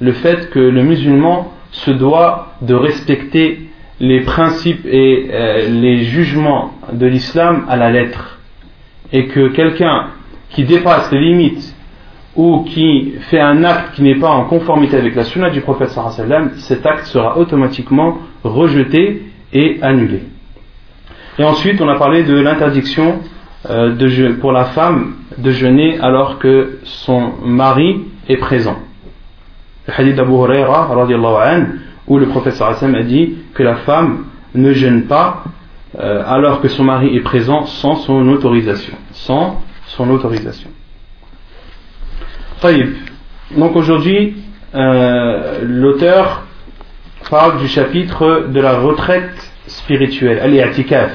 le 0.00 0.12
fait 0.12 0.50
que 0.50 0.58
le 0.58 0.82
musulman 0.82 1.52
se 1.70 1.90
doit 1.90 2.54
de 2.62 2.74
respecter 2.74 3.68
les 4.00 4.20
principes 4.20 4.86
et 4.86 5.28
euh, 5.30 5.68
les 5.68 6.04
jugements 6.04 6.72
de 6.92 7.06
l'islam 7.06 7.64
à 7.68 7.76
la 7.76 7.90
lettre. 7.90 8.37
Et 9.12 9.26
que 9.26 9.48
quelqu'un 9.48 10.08
qui 10.50 10.64
dépasse 10.64 11.10
les 11.12 11.20
limites 11.20 11.74
ou 12.36 12.62
qui 12.64 13.14
fait 13.30 13.40
un 13.40 13.64
acte 13.64 13.94
qui 13.94 14.02
n'est 14.02 14.18
pas 14.18 14.30
en 14.30 14.44
conformité 14.44 14.96
avec 14.96 15.14
la 15.14 15.24
sunna 15.24 15.50
du 15.50 15.60
prophète 15.60 15.88
sallam, 15.88 16.52
cet 16.56 16.86
acte 16.86 17.06
sera 17.06 17.38
automatiquement 17.38 18.18
rejeté 18.44 19.22
et 19.52 19.78
annulé. 19.82 20.22
Et 21.38 21.44
ensuite, 21.44 21.80
on 21.80 21.88
a 21.88 21.96
parlé 21.96 22.24
de 22.24 22.34
l'interdiction 22.34 23.20
euh, 23.68 24.34
pour 24.40 24.52
la 24.52 24.66
femme 24.66 25.14
de 25.36 25.50
jeûner 25.50 25.98
alors 26.00 26.38
que 26.38 26.78
son 26.84 27.32
mari 27.44 28.04
est 28.28 28.36
présent. 28.36 28.78
Le 29.86 29.94
hadith 29.96 30.16
d'Abu 30.16 30.32
Huraira, 30.32 30.90
où 32.06 32.18
le 32.18 32.26
professeur 32.26 32.68
Hassan 32.68 32.94
a 32.94 33.02
dit 33.02 33.36
que 33.54 33.62
la 33.62 33.76
femme 33.76 34.24
ne 34.54 34.72
jeûne 34.72 35.04
pas 35.04 35.44
euh, 35.99 36.23
alors 36.25 36.61
que 36.61 36.67
son 36.67 36.83
mari 36.83 37.15
est 37.15 37.21
présent 37.21 37.65
sans 37.65 37.95
son 37.95 38.27
autorisation. 38.29 38.93
Sans 39.11 39.61
son 39.87 40.09
autorisation. 40.09 40.69
Donc 43.57 43.75
aujourd'hui, 43.75 44.35
euh, 44.73 45.59
l'auteur 45.63 46.43
parle 47.29 47.59
du 47.59 47.67
chapitre 47.67 48.47
de 48.47 48.59
la 48.59 48.79
retraite 48.79 49.51
spirituelle, 49.67 50.39
al-i'tikaf. 50.39 51.11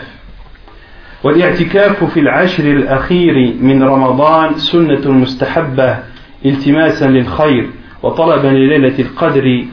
والاعتكاف 1.24 2.04
في 2.04 2.20
العشر 2.20 2.64
الأخير 2.64 3.54
من 3.60 3.82
رمضان 3.82 4.54
سنة 4.54 5.10
مستحبة 5.10 5.98
التماسا 6.46 7.04
للخير 7.04 7.70
وطلبا 8.02 8.48
لليلة 8.48 8.98
القدر 8.98 9.64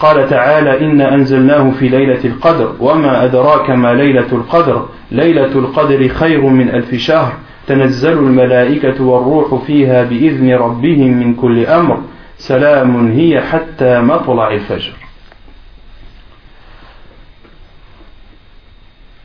قال 0.00 0.28
تعالى 0.28 0.80
إن 0.80 1.00
أنزلناه 1.00 1.70
في 1.70 1.88
ليلة 1.88 2.24
القدر 2.24 2.74
وما 2.80 3.24
أدراك 3.24 3.70
ما 3.70 3.94
ليلة 3.94 4.32
القدر؟ 4.32 4.88
ليلة 5.10 5.52
القدر 5.52 6.08
خير 6.08 6.40
من 6.40 6.68
ألف 6.68 6.94
شهر. 6.94 7.32
تنزل 7.66 8.12
الملائكة 8.12 9.02
والروح 9.02 9.64
فيها 9.66 10.04
بإذن 10.04 10.50
ربهم 10.54 11.18
من 11.20 11.34
كل 11.34 11.66
أمر. 11.66 12.02
سلام 12.38 13.12
هي 13.12 13.40
حتى 13.40 14.00
مطلع 14.00 14.50
الفجر. 14.50 14.92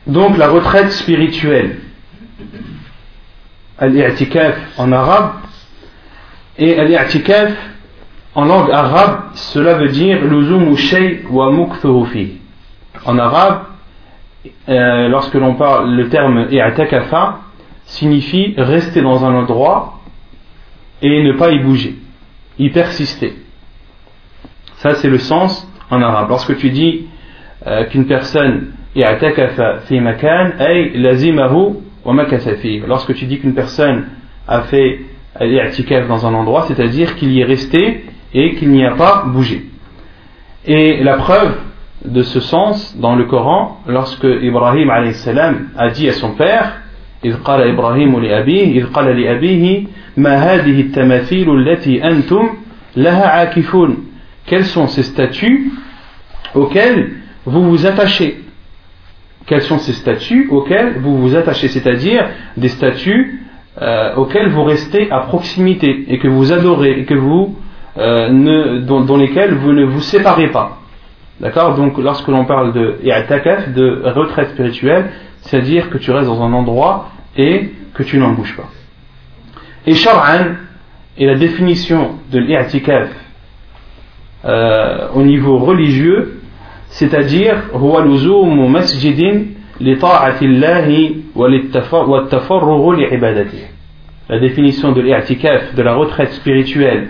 Donc 0.06 0.36
la 0.36 0.48
retraite 0.48 0.90
spirituelle, 0.90 1.76
al-i'tikaf 3.78 4.54
en 4.78 4.92
arabe, 4.92 5.30
et 6.58 6.78
al-i'tikaf 6.78 7.52
en 8.34 8.44
langue 8.44 8.70
arabe, 8.70 9.30
cela 9.34 9.74
veut 9.74 9.88
dire 9.88 10.18
wa 11.30 11.52
fi. 12.06 12.32
En 13.04 13.18
arabe, 13.18 13.62
euh, 14.68 15.08
lorsque 15.08 15.34
l'on 15.34 15.54
parle 15.54 15.94
le 15.94 16.08
terme 16.08 16.48
i'takafa, 16.50 17.40
signifie 17.84 18.54
rester 18.56 19.02
dans 19.02 19.24
un 19.24 19.34
endroit 19.34 20.00
et 21.02 21.22
ne 21.22 21.32
pas 21.32 21.50
y 21.50 21.58
bouger, 21.60 21.96
y 22.58 22.70
persister. 22.70 23.34
Ça 24.76 24.94
c'est 24.94 25.08
le 25.08 25.18
sens 25.18 25.70
en 25.90 26.02
arabe. 26.02 26.28
Lorsque 26.28 26.56
tu 26.56 26.70
dis 26.70 27.06
euh, 27.66 27.84
qu'une 27.84 28.06
personne 28.06 28.72
Lorsque 32.86 33.14
tu 33.14 33.24
dis 33.24 33.40
qu'une 33.40 33.54
personne 33.54 34.06
a 34.46 34.60
fait 34.62 35.00
i'tikaf 35.40 36.06
dans 36.06 36.26
un 36.26 36.34
endroit, 36.34 36.62
c'est-à-dire 36.68 37.16
qu'il 37.16 37.32
y 37.32 37.40
est 37.40 37.44
resté 37.44 38.04
et 38.33 38.55
qu'il 38.55 38.69
n'y 38.69 38.85
a 38.85 38.91
pas 38.91 39.25
bougé. 39.27 39.65
Et 40.65 41.03
la 41.03 41.17
preuve 41.17 41.55
de 42.05 42.23
ce 42.23 42.39
sens 42.39 42.97
dans 42.97 43.15
le 43.15 43.25
Coran, 43.25 43.81
lorsque 43.87 44.23
Ibrahim 44.23 44.89
a 44.89 45.89
dit 45.89 46.09
à 46.09 46.13
son 46.13 46.31
père, 46.31 46.81
إذ 47.25 47.35
قال 47.43 47.61
إبراهيم 47.61 48.19
لأبيه 48.19 48.79
إذ 48.79 48.85
قال 48.93 49.21
لأبيه 49.21 49.83
ما 50.17 50.35
هذه 50.35 50.81
التماثيل 50.81 51.49
التي 51.49 52.03
أنتم 52.03 52.49
لها 52.95 53.27
عاكفون 53.27 53.97
Quels 54.45 54.65
sont 54.65 54.87
ces 54.87 55.03
statues 55.03 55.71
auxquelles 56.55 57.11
vous 57.45 57.63
vous 57.69 57.85
attachez 57.85 58.37
quels 59.45 59.63
sont 59.63 59.79
ces 59.79 59.93
statuts 59.93 60.47
auxquels 60.51 60.99
vous 60.99 61.17
vous 61.17 61.35
attachez, 61.35 61.69
c'est-à-dire 61.69 62.29
des 62.55 62.67
statuts 62.67 63.41
euh, 63.81 64.15
auxquels 64.15 64.49
vous 64.49 64.63
restez 64.63 65.09
à 65.09 65.21
proximité 65.21 66.05
et 66.07 66.19
que 66.19 66.27
vous 66.27 66.53
adorez 66.53 66.99
et 66.99 67.05
que 67.05 67.15
vous 67.15 67.57
euh, 67.96 68.28
ne, 68.28 68.78
dont, 68.80 69.16
lesquels 69.16 69.54
vous 69.54 69.72
ne 69.72 69.84
vous 69.84 70.00
séparez 70.00 70.48
pas. 70.48 70.78
D'accord? 71.40 71.74
Donc 71.76 71.98
lorsque 71.98 72.28
l'on 72.28 72.44
parle 72.44 72.72
de 72.72 72.96
de 73.74 74.02
retraite 74.04 74.50
spirituelle, 74.50 75.10
c'est-à-dire 75.42 75.90
que 75.90 75.98
tu 75.98 76.10
restes 76.10 76.28
dans 76.28 76.42
un 76.42 76.52
endroit 76.52 77.10
et 77.36 77.70
que 77.94 78.02
tu 78.02 78.18
n'en 78.18 78.32
bouges 78.32 78.56
pas. 78.56 78.68
Et 79.86 79.94
shar'an 79.94 80.54
est 81.18 81.26
la 81.26 81.34
définition 81.34 82.16
de 82.32 82.38
l'i'tikaf 82.38 83.10
euh, 84.44 85.08
au 85.14 85.22
niveau 85.22 85.58
religieux, 85.58 86.40
c'est-à-dire 86.88 87.56
la 94.28 94.38
définition 94.38 94.92
de 94.92 95.00
l'i'tikaf 95.00 95.74
de 95.74 95.82
la 95.82 95.94
retraite 95.94 96.32
spirituelle 96.32 97.08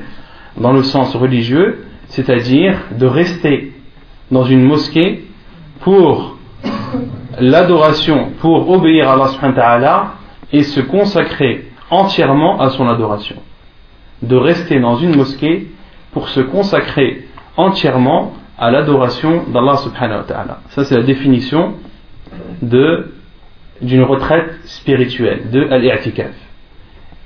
dans 0.57 0.72
le 0.72 0.82
sens 0.82 1.14
religieux 1.16 1.84
c'est-à-dire 2.09 2.78
de 2.98 3.07
rester 3.07 3.72
dans 4.30 4.44
une 4.44 4.62
mosquée 4.62 5.24
pour 5.80 6.36
l'adoration 7.38 8.30
pour 8.40 8.70
obéir 8.70 9.09
à 9.09 9.72
Allah 9.74 10.14
et 10.52 10.62
se 10.62 10.80
consacrer 10.80 11.66
entièrement 11.90 12.61
à 12.61 12.70
son 12.70 12.88
adoration 12.88 13.36
de 14.24 14.36
rester 14.36 14.80
dans 14.80 14.96
une 14.96 15.16
mosquée 15.16 15.68
pour 16.12 16.28
se 16.28 16.40
consacrer 16.40 17.26
entièrement 17.57 18.32
à 18.59 18.70
l'adoration 18.70 19.44
d'Allah 19.52 19.76
subhanahu 19.78 20.18
wa 20.18 20.24
ta'ala. 20.24 20.61
Ça 20.70 20.84
c'est 20.84 20.96
la 20.96 21.02
définition 21.02 21.74
de 22.62 23.12
d'une 23.80 24.02
retraite 24.02 24.61
spirituelle, 24.64 25.50
de 25.50 25.66
al-i'tikaf. 25.68 26.30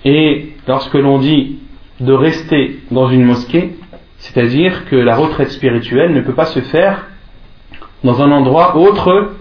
Et 0.05 0.55
lorsque 0.67 0.95
l'on 0.95 1.19
dit 1.19 1.59
de 2.01 2.13
rester 2.13 2.79
dans 2.91 3.09
une 3.09 3.25
mosquée, 3.25 3.77
c'est-à-dire 4.19 4.85
que 4.87 4.97
la 4.97 5.17
retraite 5.17 5.51
spirituelle 5.51 6.13
ne 6.13 6.21
peut 6.21 6.35
pas 6.35 6.47
se 6.47 6.61
faire 6.61 7.07
dans 8.05 8.23
un 8.23 8.31
endroit 8.31 8.77
autre 8.77 9.33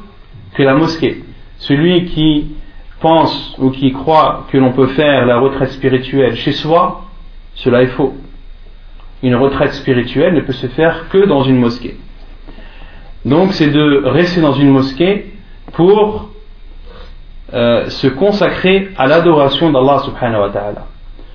que 0.56 0.64
la 0.64 0.76
mosquée. 0.76 1.24
Celui 1.58 2.06
qui 2.06 2.56
pense 3.00 3.56
ou 3.60 3.70
qui 3.70 3.92
croit 3.92 4.46
que 4.52 4.58
l'on 4.58 4.74
peut 4.74 4.88
faire 4.88 5.26
la 5.26 5.40
retraite 5.40 5.70
spirituelle 5.70 6.36
chez 6.36 6.52
soi, 6.52 7.02
cela 7.54 7.84
est 7.84 7.88
faux 7.88 8.16
une 9.24 9.36
retraite 9.36 9.74
spirituelle 9.74 10.34
ne 10.34 10.42
peut 10.42 10.54
se 10.54 10.68
faire 10.68 11.10
que 11.10 11.26
dans 11.26 11.44
une 11.44 11.58
mosquée. 11.58 11.98
Donc 13.26 13.54
c'est 13.54 13.70
de 13.70 14.04
rester 14.06 14.42
dans 14.42 14.54
une 14.54 14.70
mosquée 14.70 15.34
pour 15.74 16.30
euh, 17.54 17.90
se 17.90 18.08
consacrer 18.08 18.90
à 18.98 19.08
l'adoration 19.08 19.72
d'Allah 19.72 20.00
subhanahu 20.00 20.42
wa 20.42 20.50
ta'ala. 20.50 20.86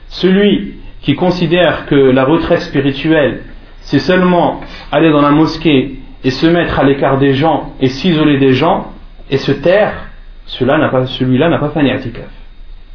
Celui 0.08 0.74
qui 1.03 1.14
considère 1.14 1.86
que 1.86 1.94
la 1.94 2.24
retraite 2.24 2.61
spirituelle 2.61 3.42
c'est 3.82 3.98
seulement 3.98 4.61
aller 4.90 5.11
dans 5.11 5.20
la 5.20 5.30
mosquée 5.30 5.98
et 6.24 6.30
se 6.30 6.46
mettre 6.46 6.78
à 6.78 6.84
l'écart 6.84 7.18
des 7.18 7.34
gens 7.34 7.72
et 7.80 7.88
s'isoler 7.88 8.38
des 8.38 8.53
gens 8.53 8.92
et 9.30 9.38
se 9.38 9.53
taire, 9.53 10.09
celui-là 10.46 10.78
n'a 10.78 10.88
pas, 10.88 11.07
celui 11.07 11.38
pas 11.38 11.70
fait 11.70 11.80
un 11.80 11.98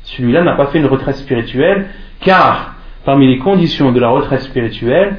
Celui-là 0.04 0.44
n'a 0.44 0.56
pas 0.56 0.68
fait 0.68 0.80
une 0.80 0.86
retraite 0.86 1.16
spirituelle 1.16 1.88
car 2.22 2.76
parmi 3.04 3.28
les 3.28 3.38
conditions 3.38 3.92
de 3.92 4.00
la 4.00 4.10
retraite 4.10 4.42
spirituelle, 4.42 5.18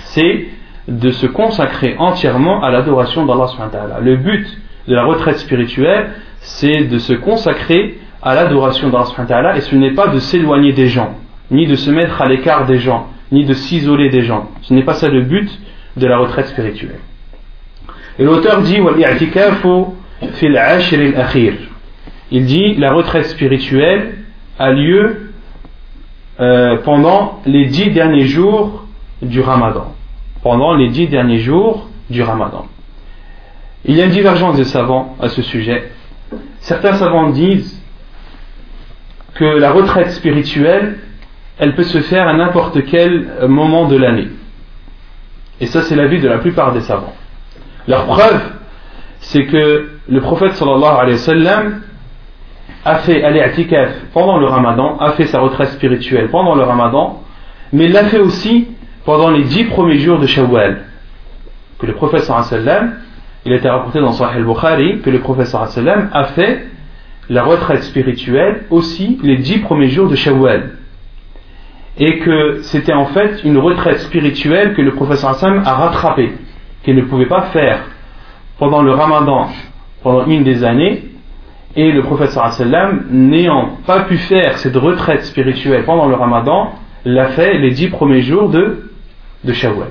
c'est 0.00 0.46
de 0.88 1.10
se 1.10 1.26
consacrer 1.26 1.96
entièrement 1.98 2.62
à 2.62 2.70
l'adoration 2.70 3.24
d'Allah. 3.24 4.00
Le 4.02 4.16
but 4.16 4.46
de 4.86 4.94
la 4.94 5.04
retraite 5.04 5.38
spirituelle, 5.38 6.10
c'est 6.40 6.84
de 6.84 6.98
se 6.98 7.14
consacrer 7.14 7.98
à 8.22 8.34
l'adoration 8.34 8.90
d'Allah 8.90 9.56
et 9.56 9.60
ce 9.60 9.74
n'est 9.76 9.92
pas 9.92 10.08
de 10.08 10.18
s'éloigner 10.18 10.72
des 10.72 10.86
gens, 10.88 11.14
ni 11.50 11.66
de 11.66 11.74
se 11.74 11.90
mettre 11.90 12.20
à 12.22 12.28
l'écart 12.28 12.66
des 12.66 12.78
gens, 12.78 13.08
ni 13.32 13.44
de 13.44 13.54
s'isoler 13.54 14.10
des 14.10 14.22
gens. 14.22 14.50
Ce 14.62 14.72
n'est 14.72 14.84
pas 14.84 14.94
ça 14.94 15.08
le 15.08 15.22
but 15.22 15.50
de 15.96 16.06
la 16.06 16.18
retraite 16.18 16.46
spirituelle. 16.46 17.00
Et 18.18 18.24
l'auteur 18.24 18.62
dit 18.62 18.78
Il 22.30 22.44
dit 22.44 22.74
la 22.74 22.92
retraite 22.92 23.26
spirituelle 23.26 24.14
a 24.58 24.70
lieu 24.70 25.32
euh, 26.40 26.78
pendant 26.84 27.40
les 27.46 27.66
dix 27.66 27.90
derniers 27.90 28.26
jours 28.26 28.84
du 29.22 29.40
ramadan. 29.40 29.92
Pendant 30.42 30.74
les 30.74 30.88
dix 30.88 31.08
derniers 31.08 31.38
jours 31.38 31.88
du 32.10 32.22
ramadan. 32.22 32.66
Il 33.84 33.96
y 33.96 34.02
a 34.02 34.06
une 34.06 34.10
divergence 34.10 34.56
des 34.56 34.64
savants 34.64 35.16
à 35.20 35.28
ce 35.28 35.42
sujet. 35.42 35.90
Certains 36.60 36.94
savants 36.94 37.30
disent 37.30 37.80
que 39.34 39.44
la 39.44 39.72
retraite 39.72 40.10
spirituelle, 40.12 40.98
elle 41.58 41.74
peut 41.74 41.84
se 41.84 41.98
faire 42.00 42.26
à 42.28 42.34
n'importe 42.34 42.84
quel 42.86 43.46
moment 43.48 43.86
de 43.86 43.96
l'année. 43.96 44.28
Et 45.60 45.66
ça, 45.66 45.82
c'est 45.82 45.94
l'avis 45.94 46.20
de 46.20 46.28
la 46.28 46.38
plupart 46.38 46.72
des 46.72 46.80
savants. 46.80 47.14
Leur 47.86 48.06
preuve, 48.06 48.40
c'est 49.20 49.46
que 49.46 49.88
le 50.08 50.20
prophète 50.20 50.52
sallallahu 50.52 50.96
alayhi 51.00 51.18
wa 51.44 51.62
a 52.84 52.96
fait 52.96 53.22
al-i'tikaf 53.22 53.90
pendant 54.12 54.38
le 54.38 54.46
ramadan, 54.46 54.98
a 54.98 55.12
fait 55.12 55.26
sa 55.26 55.40
retraite 55.40 55.70
spirituelle 55.70 56.28
pendant 56.28 56.54
le 56.54 56.62
ramadan, 56.62 57.22
mais 57.72 57.88
l'a 57.88 58.04
fait 58.04 58.18
aussi 58.18 58.68
pendant 59.04 59.30
les 59.30 59.44
dix 59.44 59.64
premiers 59.64 59.98
jours 59.98 60.18
de 60.18 60.26
Shawwal. 60.26 60.84
Que 61.78 61.86
le 61.86 61.94
prophète 61.94 62.24
sallam, 62.24 62.94
il 63.44 63.52
a 63.52 63.56
été 63.56 63.68
rapporté 63.68 64.00
dans 64.00 64.12
Sahih 64.12 64.36
al-Bukhari, 64.36 65.00
que 65.00 65.10
le 65.10 65.20
prophète 65.20 65.46
sallam 65.46 66.10
a 66.12 66.24
fait 66.24 66.66
la 67.30 67.42
retraite 67.42 67.82
spirituelle 67.84 68.64
aussi 68.70 69.18
les 69.22 69.38
dix 69.38 69.58
premiers 69.58 69.88
jours 69.88 70.08
de 70.08 70.16
Shawwal. 70.16 70.70
Et 71.98 72.18
que 72.18 72.60
c'était 72.62 72.92
en 72.92 73.06
fait 73.06 73.44
une 73.44 73.58
retraite 73.58 74.00
spirituelle 74.00 74.74
que 74.74 74.82
le 74.82 74.94
professeur 74.94 75.30
Hassan 75.30 75.62
a 75.64 75.74
rattrapée, 75.74 76.32
qu'il 76.84 76.96
ne 76.96 77.02
pouvait 77.02 77.26
pas 77.26 77.42
faire 77.52 77.80
pendant 78.58 78.82
le 78.82 78.92
ramadan, 78.92 79.48
pendant 80.02 80.26
une 80.26 80.42
des 80.42 80.64
années, 80.64 81.04
et 81.76 81.90
le 81.92 82.02
professeur 82.02 82.44
Hassan, 82.44 83.04
n'ayant 83.10 83.78
pas 83.86 84.00
pu 84.00 84.16
faire 84.16 84.58
cette 84.58 84.76
retraite 84.76 85.24
spirituelle 85.24 85.84
pendant 85.84 86.06
le 86.06 86.14
ramadan, 86.14 86.72
l'a 87.04 87.28
fait 87.28 87.58
les 87.58 87.70
dix 87.70 87.88
premiers 87.88 88.22
jours 88.22 88.48
de, 88.48 88.90
de 89.44 89.52
Shawwal. 89.52 89.88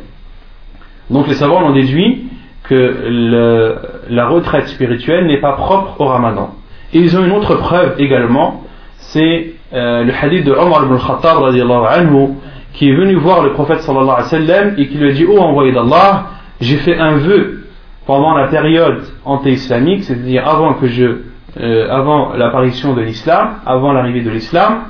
Donc 1.10 1.28
les 1.28 1.36
savants 1.36 1.64
ont 1.64 1.74
déduit 1.74 2.26
que 2.64 3.76
la 4.10 4.28
retraite 4.28 4.68
spirituelle 4.68 5.28
n'est 5.28 5.42
pas 5.42 5.54
propre 5.54 6.00
au 6.00 6.06
ramadan. 6.06 6.56
Et 6.94 7.00
ils 7.00 7.18
ont 7.18 7.26
une 7.26 7.32
autre 7.32 7.56
preuve 7.56 7.96
également, 8.00 8.64
c'est 8.98 9.54
euh, 9.74 10.04
le 10.04 10.14
hadith 10.14 10.46
de 10.46 10.52
Omar 10.52 10.86
ibn 10.86 10.98
Khattab 10.98 11.44
anhu, 11.44 12.30
qui 12.74 12.90
est 12.90 12.96
venu 12.96 13.16
voir 13.16 13.44
le 13.44 13.54
prophète 13.54 13.80
sallallahu 13.80 14.10
alayhi 14.10 14.24
wa 14.24 14.48
sallam 14.48 14.74
et 14.78 14.88
qui 14.88 14.98
lui 14.98 15.10
a 15.10 15.14
dit, 15.14 15.26
oh 15.28 15.40
envoyé 15.40 15.72
d'Allah, 15.72 16.28
j'ai 16.62 16.78
fait 16.78 16.98
un 16.98 17.18
vœu 17.18 17.64
pendant 18.06 18.36
la 18.36 18.48
période 18.48 19.04
anté-islamique, 19.26 20.04
c'est-à-dire 20.04 20.48
avant 20.48 20.74
que 20.76 20.88
je, 20.88 21.22
euh, 21.60 21.90
avant 21.90 22.34
l'apparition 22.34 22.94
de 22.94 23.02
l'islam, 23.02 23.56
avant 23.66 23.94
l'arrivée 23.94 24.22
de 24.22 24.30
l'islam, 24.30 24.84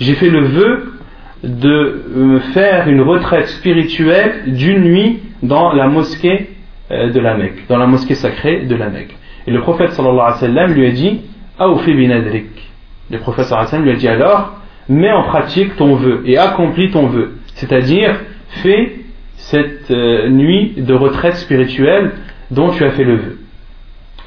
j'ai 0.00 0.14
fait 0.14 0.30
le 0.30 0.44
vœu 0.44 0.92
de 1.42 2.38
faire 2.52 2.88
une 2.88 3.00
retraite 3.02 3.48
spirituelle 3.48 4.42
d'une 4.46 4.82
nuit 4.82 5.20
dans 5.42 5.72
la 5.72 5.88
mosquée 5.88 6.50
euh, 6.90 7.10
de 7.10 7.20
la 7.20 7.36
Mecque, 7.36 7.66
dans 7.68 7.78
la 7.78 7.86
mosquée 7.86 8.14
sacrée 8.14 8.64
de 8.64 8.74
la 8.74 8.88
Mecque. 8.88 9.16
Et 9.46 9.50
le 9.50 9.60
prophète 9.60 9.92
sallallahu 9.92 10.18
alayhi 10.18 10.32
wa 10.32 10.38
sallam 10.38 10.72
lui 10.72 10.86
a 10.86 10.90
dit 10.90 11.20
le 13.10 13.18
Hassan 13.56 13.82
lui 13.82 13.90
a 13.90 13.96
dit 13.96 14.08
alors, 14.08 14.54
mets 14.88 15.12
en 15.12 15.24
pratique 15.24 15.76
ton 15.76 15.94
vœu 15.96 16.22
et 16.26 16.38
accomplis 16.38 16.90
ton 16.90 17.06
vœu. 17.06 17.36
C'est-à-dire, 17.54 18.18
fais 18.62 18.96
cette 19.36 19.90
euh, 19.90 20.28
nuit 20.28 20.74
de 20.76 20.94
retraite 20.94 21.36
spirituelle 21.36 22.12
dont 22.50 22.70
tu 22.70 22.84
as 22.84 22.90
fait 22.90 23.04
le 23.04 23.16
vœu. 23.16 23.38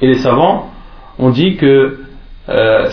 Et 0.00 0.08
les 0.08 0.18
savants 0.18 0.70
ont 1.18 1.30
dit 1.30 1.56
que 1.56 2.00
euh, 2.48 2.90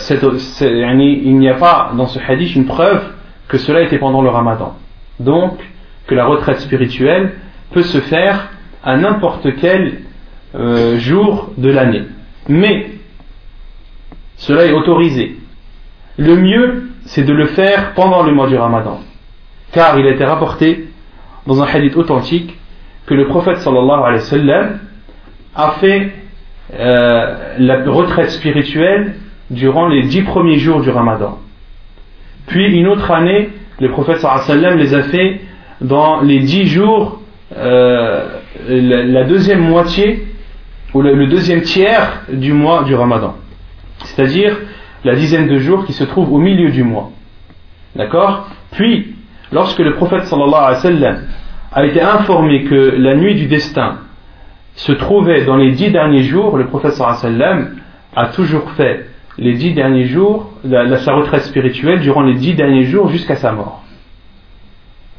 il 0.60 1.38
n'y 1.38 1.48
a 1.48 1.54
pas 1.54 1.92
dans 1.96 2.06
ce 2.06 2.18
hadith 2.18 2.54
une 2.54 2.66
preuve 2.66 3.02
que 3.48 3.58
cela 3.58 3.82
était 3.82 3.98
pendant 3.98 4.22
le 4.22 4.30
ramadan. 4.30 4.76
Donc, 5.20 5.58
que 6.06 6.14
la 6.14 6.24
retraite 6.24 6.60
spirituelle 6.60 7.34
peut 7.72 7.82
se 7.82 7.98
faire 7.98 8.50
à 8.82 8.96
n'importe 8.96 9.48
quel 9.60 10.00
euh, 10.54 10.98
jour 10.98 11.50
de 11.58 11.70
l'année. 11.70 12.04
Mais 12.48 12.90
cela 14.36 14.64
est 14.64 14.72
autorisé. 14.72 15.36
Le 16.18 16.36
mieux, 16.36 16.90
c'est 17.06 17.24
de 17.24 17.32
le 17.32 17.46
faire 17.46 17.94
pendant 17.94 18.22
le 18.22 18.32
mois 18.32 18.48
du 18.48 18.56
Ramadan. 18.56 19.00
Car 19.72 19.98
il 19.98 20.06
a 20.06 20.10
été 20.10 20.24
rapporté 20.24 20.88
dans 21.46 21.62
un 21.62 21.66
hadith 21.66 21.96
authentique 21.96 22.58
que 23.06 23.14
le 23.14 23.26
prophète 23.26 23.58
a 25.54 25.70
fait 25.80 26.12
euh, 26.74 27.54
la 27.58 27.84
retraite 27.84 28.30
spirituelle 28.30 29.14
durant 29.50 29.88
les 29.88 30.04
dix 30.04 30.22
premiers 30.22 30.58
jours 30.58 30.80
du 30.80 30.90
Ramadan. 30.90 31.38
Puis 32.46 32.72
une 32.78 32.88
autre 32.88 33.10
année, 33.10 33.50
le 33.80 33.90
prophète 33.90 34.24
les 34.76 34.94
a 34.94 35.02
fait 35.02 35.40
dans 35.80 36.20
les 36.20 36.40
dix 36.40 36.66
jours, 36.66 37.20
euh, 37.56 38.38
la, 38.68 39.24
deuxième 39.24 39.60
moitié 39.60 40.26
ou 40.94 41.02
le 41.02 41.26
deuxième 41.26 41.62
tiers 41.62 42.22
du 42.30 42.52
mois 42.52 42.84
du 42.84 42.94
Ramadan 42.94 43.36
c'est-à-dire 44.04 44.56
la 45.04 45.14
dizaine 45.14 45.48
de 45.48 45.58
jours 45.58 45.84
qui 45.84 45.92
se 45.92 46.04
trouve 46.04 46.32
au 46.32 46.38
milieu 46.38 46.70
du 46.70 46.82
mois. 46.82 47.10
D'accord? 47.96 48.48
Puis, 48.72 49.14
lorsque 49.50 49.80
le 49.80 49.94
prophète 49.94 50.24
sallallahu 50.24 50.54
alayhi 50.54 50.74
wa 50.74 50.80
sallam 50.80 51.22
a 51.72 51.84
été 51.84 52.00
informé 52.00 52.64
que 52.64 52.74
la 52.74 53.16
nuit 53.16 53.34
du 53.34 53.46
destin 53.46 53.98
se 54.74 54.92
trouvait 54.92 55.44
dans 55.44 55.56
les 55.56 55.72
dix 55.72 55.90
derniers 55.90 56.22
jours, 56.22 56.56
le 56.56 56.66
prophète 56.66 56.92
sallallahu 56.92 57.18
alayhi 57.18 57.38
wa 57.38 57.46
sallam 57.46 57.76
a 58.14 58.26
toujours 58.28 58.70
fait 58.72 59.06
les 59.38 59.54
dix 59.54 59.72
derniers 59.72 60.04
jours, 60.04 60.50
la, 60.64 60.96
sa 60.98 61.14
retraite 61.14 61.42
spirituelle 61.42 62.00
durant 62.00 62.22
les 62.22 62.34
dix 62.34 62.54
derniers 62.54 62.84
jours 62.84 63.08
jusqu'à 63.08 63.36
sa 63.36 63.52
mort. 63.52 63.82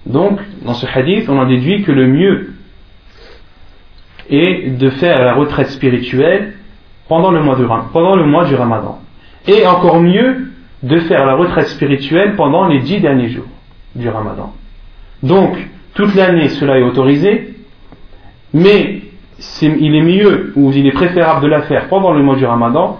Donc, 0.05 0.39
dans 0.63 0.73
ce 0.73 0.85
hadith, 0.85 1.29
on 1.29 1.37
en 1.39 1.47
déduit 1.47 1.83
que 1.83 1.91
le 1.91 2.07
mieux 2.07 2.53
est 4.29 4.77
de 4.77 4.89
faire 4.89 5.19
la 5.19 5.33
retraite 5.33 5.69
spirituelle 5.69 6.53
pendant 7.07 7.31
le 7.31 7.41
mois, 7.41 7.57
pendant 7.91 8.15
le 8.15 8.25
mois 8.25 8.45
du 8.45 8.55
ramadan. 8.55 8.99
Et 9.47 9.65
encore 9.65 10.01
mieux, 10.01 10.49
de 10.83 10.99
faire 10.99 11.25
la 11.25 11.35
retraite 11.35 11.67
spirituelle 11.67 12.35
pendant 12.35 12.67
les 12.67 12.79
dix 12.79 12.99
derniers 12.99 13.29
jours 13.29 13.47
du 13.95 14.09
ramadan. 14.09 14.53
Donc, 15.21 15.57
toute 15.93 16.13
l'année, 16.15 16.49
cela 16.49 16.77
est 16.77 16.83
autorisé, 16.83 17.55
mais 18.53 19.01
il 19.61 19.95
est 19.95 20.01
mieux 20.01 20.51
ou 20.55 20.71
il 20.73 20.85
est 20.85 20.91
préférable 20.91 21.41
de 21.43 21.47
la 21.47 21.61
faire 21.63 21.87
pendant 21.87 22.11
le 22.11 22.21
mois 22.21 22.35
du 22.35 22.45
ramadan, 22.45 22.99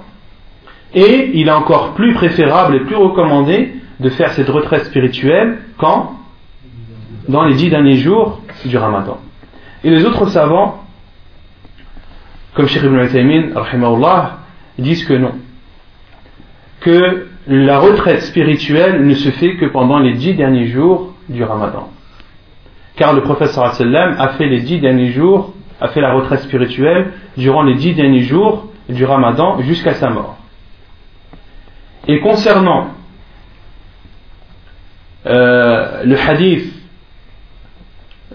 et 0.94 1.32
il 1.34 1.48
est 1.48 1.52
encore 1.52 1.94
plus 1.94 2.14
préférable 2.14 2.76
et 2.76 2.80
plus 2.82 2.96
recommandé 2.96 3.74
de 4.00 4.10
faire 4.10 4.32
cette 4.34 4.50
retraite 4.50 4.86
spirituelle 4.86 5.58
quand? 5.78 6.14
Dans 7.28 7.44
les 7.46 7.56
dix 7.56 7.70
derniers 7.70 7.98
jours 7.98 8.42
du 8.66 8.78
ramadan. 8.78 9.18
Et 9.84 9.90
les 9.90 10.06
autres 10.06 10.28
savants 10.28 10.84
comme 12.54 12.68
Sheikh 12.68 12.84
Ibn 12.84 13.00
Uthaymin, 13.00 13.50
disent 14.78 15.06
que 15.06 15.14
non. 15.14 15.34
Que 16.84 17.28
la 17.48 17.80
retraite 17.80 18.22
spirituelle 18.22 19.06
ne 19.06 19.14
se 19.14 19.30
fait 19.30 19.56
que 19.56 19.66
pendant 19.66 20.00
les 20.00 20.14
dix 20.14 20.34
derniers 20.34 20.68
jours 20.68 21.14
du 21.30 21.44
ramadan. 21.44 21.90
Car 22.96 23.14
le 23.14 23.22
professeur 23.22 23.74
sallam 23.74 24.16
a 24.20 24.30
fait 24.30 24.48
les 24.48 24.62
dix 24.62 24.80
derniers 24.80 25.12
jours, 25.12 25.54
a 25.82 25.90
fait 25.90 26.02
la 26.02 26.14
retraite 26.14 26.42
spirituelle 26.42 27.14
durant 27.38 27.64
les 27.64 27.76
dix 27.76 27.94
derniers 27.94 28.24
jours 28.24 28.68
du 28.90 29.06
ramadan 29.06 29.62
jusqu'à 29.62 29.94
sa 29.94 30.10
mort. 30.10 30.38
Et 32.08 32.20
concernant 32.20 32.90
euh, 35.26 36.04
le 36.04 36.18
hadith 36.18 36.72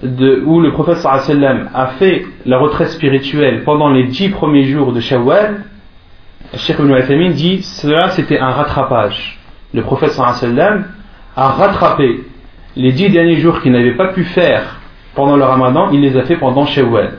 où 0.02 0.60
le 0.60 0.72
prophète 0.72 0.98
sallam 0.98 1.70
a 1.74 1.88
fait 1.98 2.24
la 2.46 2.58
retraite 2.58 2.90
spirituelle 2.90 3.64
pendant 3.64 3.90
les 3.90 4.04
dix 4.04 4.28
premiers 4.28 4.64
jours 4.64 4.92
de 4.92 5.00
Shawwal, 5.00 5.64
Sheikh 6.54 6.78
Ibn 6.78 6.94
Uthaymeen 6.94 7.32
dit 7.32 7.62
cela 7.62 8.10
c'était 8.10 8.38
un 8.38 8.50
rattrapage. 8.50 9.38
Le 9.74 9.82
prophète 9.82 10.12
sallam 10.12 10.86
a 11.36 11.48
rattrapé 11.48 12.24
les 12.74 12.92
dix 12.92 13.10
derniers 13.10 13.36
jours 13.36 13.60
qu'il 13.60 13.72
n'avait 13.72 13.96
pas 13.96 14.08
pu 14.08 14.24
faire 14.24 14.76
pendant 15.14 15.36
le 15.36 15.44
ramadan, 15.44 15.90
il 15.90 16.00
les 16.00 16.16
a 16.16 16.22
fait 16.22 16.36
pendant 16.36 16.64
Shawwal. 16.64 17.18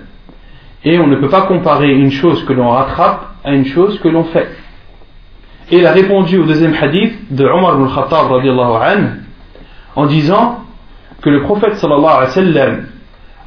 Et 0.84 0.97
on 0.97 1.07
ne 1.07 1.17
peut 1.17 1.30
pas 1.30 1.41
comparer 1.41 1.91
une 1.91 2.11
chose 2.11 2.43
que 2.45 2.53
l'on 2.53 2.69
rattrape 2.69 3.34
à 3.43 3.53
une 3.53 3.65
chose 3.65 3.99
que 3.99 4.07
l'on 4.07 4.23
fait. 4.23 4.47
Et 5.69 5.77
il 5.80 5.86
a 5.86 5.91
répondu 5.91 6.38
au 6.39 6.45
deuxième 6.45 6.73
hadith 6.73 7.36
de 7.36 7.45
Omar 7.45 7.75
ibn 7.75 7.88
Khattab 7.93 8.32
en 9.95 10.05
disant 10.05 10.61
que 11.21 11.30
le 11.30 11.41
prophète 11.43 11.75
sallallahu 11.75 12.86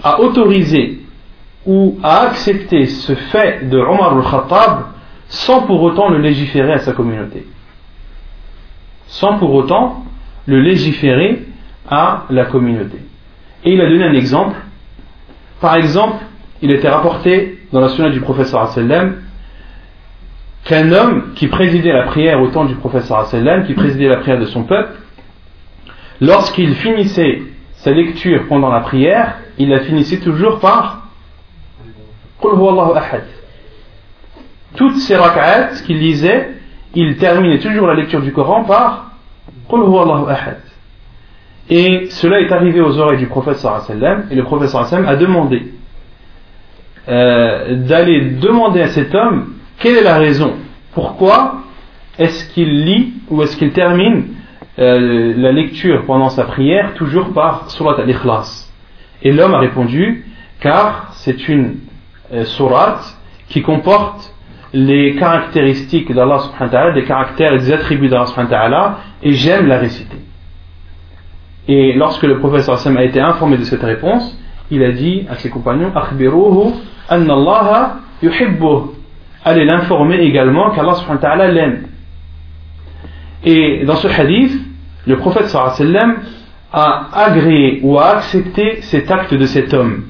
a 0.04 0.20
autorisé 0.20 1.00
ou 1.66 1.98
a 2.02 2.20
accepté 2.22 2.86
ce 2.86 3.14
fait 3.14 3.68
de 3.68 3.78
Omar 3.78 4.18
al-Khattab 4.18 4.91
sans 5.32 5.62
pour 5.62 5.82
autant 5.82 6.10
le 6.10 6.18
légiférer 6.18 6.74
à 6.74 6.78
sa 6.80 6.92
communauté. 6.92 7.46
Sans 9.06 9.38
pour 9.38 9.54
autant 9.54 10.04
le 10.44 10.60
légiférer 10.60 11.46
à 11.88 12.24
la 12.28 12.44
communauté. 12.44 12.98
Et 13.64 13.72
il 13.72 13.80
a 13.80 13.88
donné 13.88 14.04
un 14.04 14.12
exemple. 14.12 14.56
Par 15.58 15.76
exemple, 15.76 16.16
il 16.60 16.70
était 16.70 16.88
rapporté 16.88 17.60
dans 17.72 17.80
la 17.80 17.88
sunna 17.88 18.10
du 18.10 18.20
professeur 18.20 18.68
sallam 18.68 19.22
qu'un 20.64 20.92
homme 20.92 21.32
qui 21.34 21.48
présidait 21.48 21.92
la 21.92 22.02
prière 22.02 22.40
au 22.42 22.48
temps 22.48 22.66
du 22.66 22.74
professeur 22.74 23.24
sallam, 23.26 23.64
qui 23.64 23.72
présidait 23.72 24.08
la 24.08 24.18
prière 24.18 24.38
de 24.38 24.44
son 24.44 24.64
peuple, 24.64 24.92
lorsqu'il 26.20 26.74
finissait 26.74 27.42
sa 27.76 27.90
lecture 27.90 28.46
pendant 28.48 28.70
la 28.70 28.80
prière, 28.80 29.38
il 29.56 29.70
la 29.70 29.80
finissait 29.80 30.18
toujours 30.18 30.60
par. 30.60 31.06
Toutes 34.76 34.96
ces 34.96 35.16
rak'at 35.16 35.70
qu'il 35.84 35.98
lisait, 35.98 36.50
il 36.94 37.16
terminait 37.16 37.58
toujours 37.58 37.86
la 37.86 37.94
lecture 37.94 38.20
du 38.20 38.32
Coran 38.32 38.64
par 38.64 39.12
Ahad. 39.70 40.60
Et 41.70 42.08
cela 42.10 42.40
est 42.40 42.52
arrivé 42.52 42.80
aux 42.80 42.98
oreilles 42.98 43.18
du 43.18 43.26
prophète 43.26 43.56
sallam 43.56 44.26
et 44.30 44.34
le 44.34 44.42
prophète 44.44 44.68
sallam 44.68 45.06
a 45.06 45.16
demandé 45.16 45.72
euh, 47.08 47.76
d'aller 47.76 48.30
demander 48.30 48.82
à 48.82 48.88
cet 48.88 49.14
homme 49.14 49.54
quelle 49.78 49.96
est 49.96 50.04
la 50.04 50.18
raison, 50.18 50.54
pourquoi 50.94 51.62
est-ce 52.18 52.52
qu'il 52.52 52.84
lit 52.84 53.14
ou 53.30 53.42
est-ce 53.42 53.56
qu'il 53.56 53.72
termine 53.72 54.28
euh, 54.78 55.34
la 55.36 55.52
lecture 55.52 56.04
pendant 56.06 56.28
sa 56.28 56.44
prière 56.44 56.94
toujours 56.94 57.32
par 57.32 57.70
Surat 57.70 58.00
al-Ikhlas. 58.00 58.70
Et 59.22 59.32
l'homme 59.32 59.54
a 59.54 59.58
répondu, 59.58 60.26
car 60.60 61.08
c'est 61.12 61.48
une 61.48 61.76
euh, 62.32 62.44
surat 62.44 63.00
qui 63.48 63.62
comporte 63.62 64.32
les 64.72 65.16
caractéristiques 65.16 66.12
d'Allah 66.12 66.38
subhanahu 66.38 66.72
wa 66.72 66.78
ta'ala, 66.78 66.92
des 66.92 67.04
caractères 67.04 67.54
et 67.54 67.58
des 67.58 67.72
attributs 67.72 68.08
d'Allah 68.08 68.26
subhanahu 68.26 68.52
wa 68.52 68.58
ta'ala, 68.58 68.98
et 69.22 69.32
j'aime 69.32 69.66
la 69.66 69.78
réciter. 69.78 70.16
Et 71.68 71.92
lorsque 71.92 72.22
le 72.22 72.38
professeur 72.38 72.74
Hassan 72.74 72.96
a 72.96 73.04
été 73.04 73.20
informé 73.20 73.56
de 73.56 73.64
cette 73.64 73.82
réponse, 73.82 74.36
il 74.70 74.82
a 74.82 74.92
dit 74.92 75.26
à 75.28 75.36
ses 75.36 75.50
compagnons 75.50 75.92
Akhbiruhu 75.94 76.72
anna 77.08 77.34
Allah 77.34 77.96
yuhibbuh. 78.22 78.92
Allez 79.44 79.64
l'informer 79.64 80.20
également 80.20 80.70
qu'Allah 80.70 80.94
subhanahu 80.94 81.22
wa 81.22 81.28
ta'ala 81.28 81.48
l'aime. 81.48 81.82
Et 83.44 83.84
dans 83.84 83.96
ce 83.96 84.08
hadith, 84.08 84.52
le 85.06 85.16
prophète 85.16 85.48
sallam 85.48 86.16
a 86.72 87.08
agréé 87.12 87.80
ou 87.82 87.98
a 87.98 88.16
accepté 88.16 88.80
cet 88.82 89.10
acte 89.10 89.34
de 89.34 89.44
cet 89.44 89.74
homme, 89.74 90.04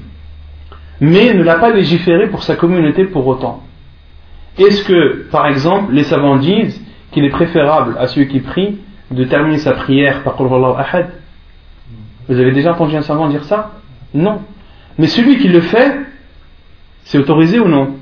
mais 1.01 1.33
ne 1.33 1.43
l'a 1.43 1.55
pas 1.55 1.71
légiféré 1.71 2.27
pour 2.27 2.43
sa 2.43 2.55
communauté 2.55 3.05
pour 3.05 3.27
autant. 3.27 3.63
Est-ce 4.57 4.83
que, 4.83 5.27
par 5.31 5.47
exemple, 5.47 5.93
les 5.93 6.03
savants 6.03 6.37
disent 6.37 6.79
qu'il 7.11 7.25
est 7.25 7.29
préférable 7.29 7.95
à 7.99 8.07
celui 8.07 8.27
qui 8.27 8.39
prie 8.39 8.79
de 9.11 9.23
terminer 9.23 9.57
sa 9.57 9.73
prière 9.73 10.23
par 10.23 10.35
Qul 10.35 10.47
Ahad 10.77 11.09
Vous 12.27 12.39
avez 12.39 12.51
déjà 12.51 12.73
entendu 12.73 12.95
un 12.95 13.01
savant 13.01 13.27
dire 13.29 13.43
ça 13.45 13.71
Non. 14.13 14.41
Mais 14.97 15.07
celui 15.07 15.37
qui 15.39 15.47
le 15.47 15.61
fait, 15.61 15.97
c'est 17.03 17.17
autorisé 17.17 17.59
ou 17.59 17.67
non 17.67 17.95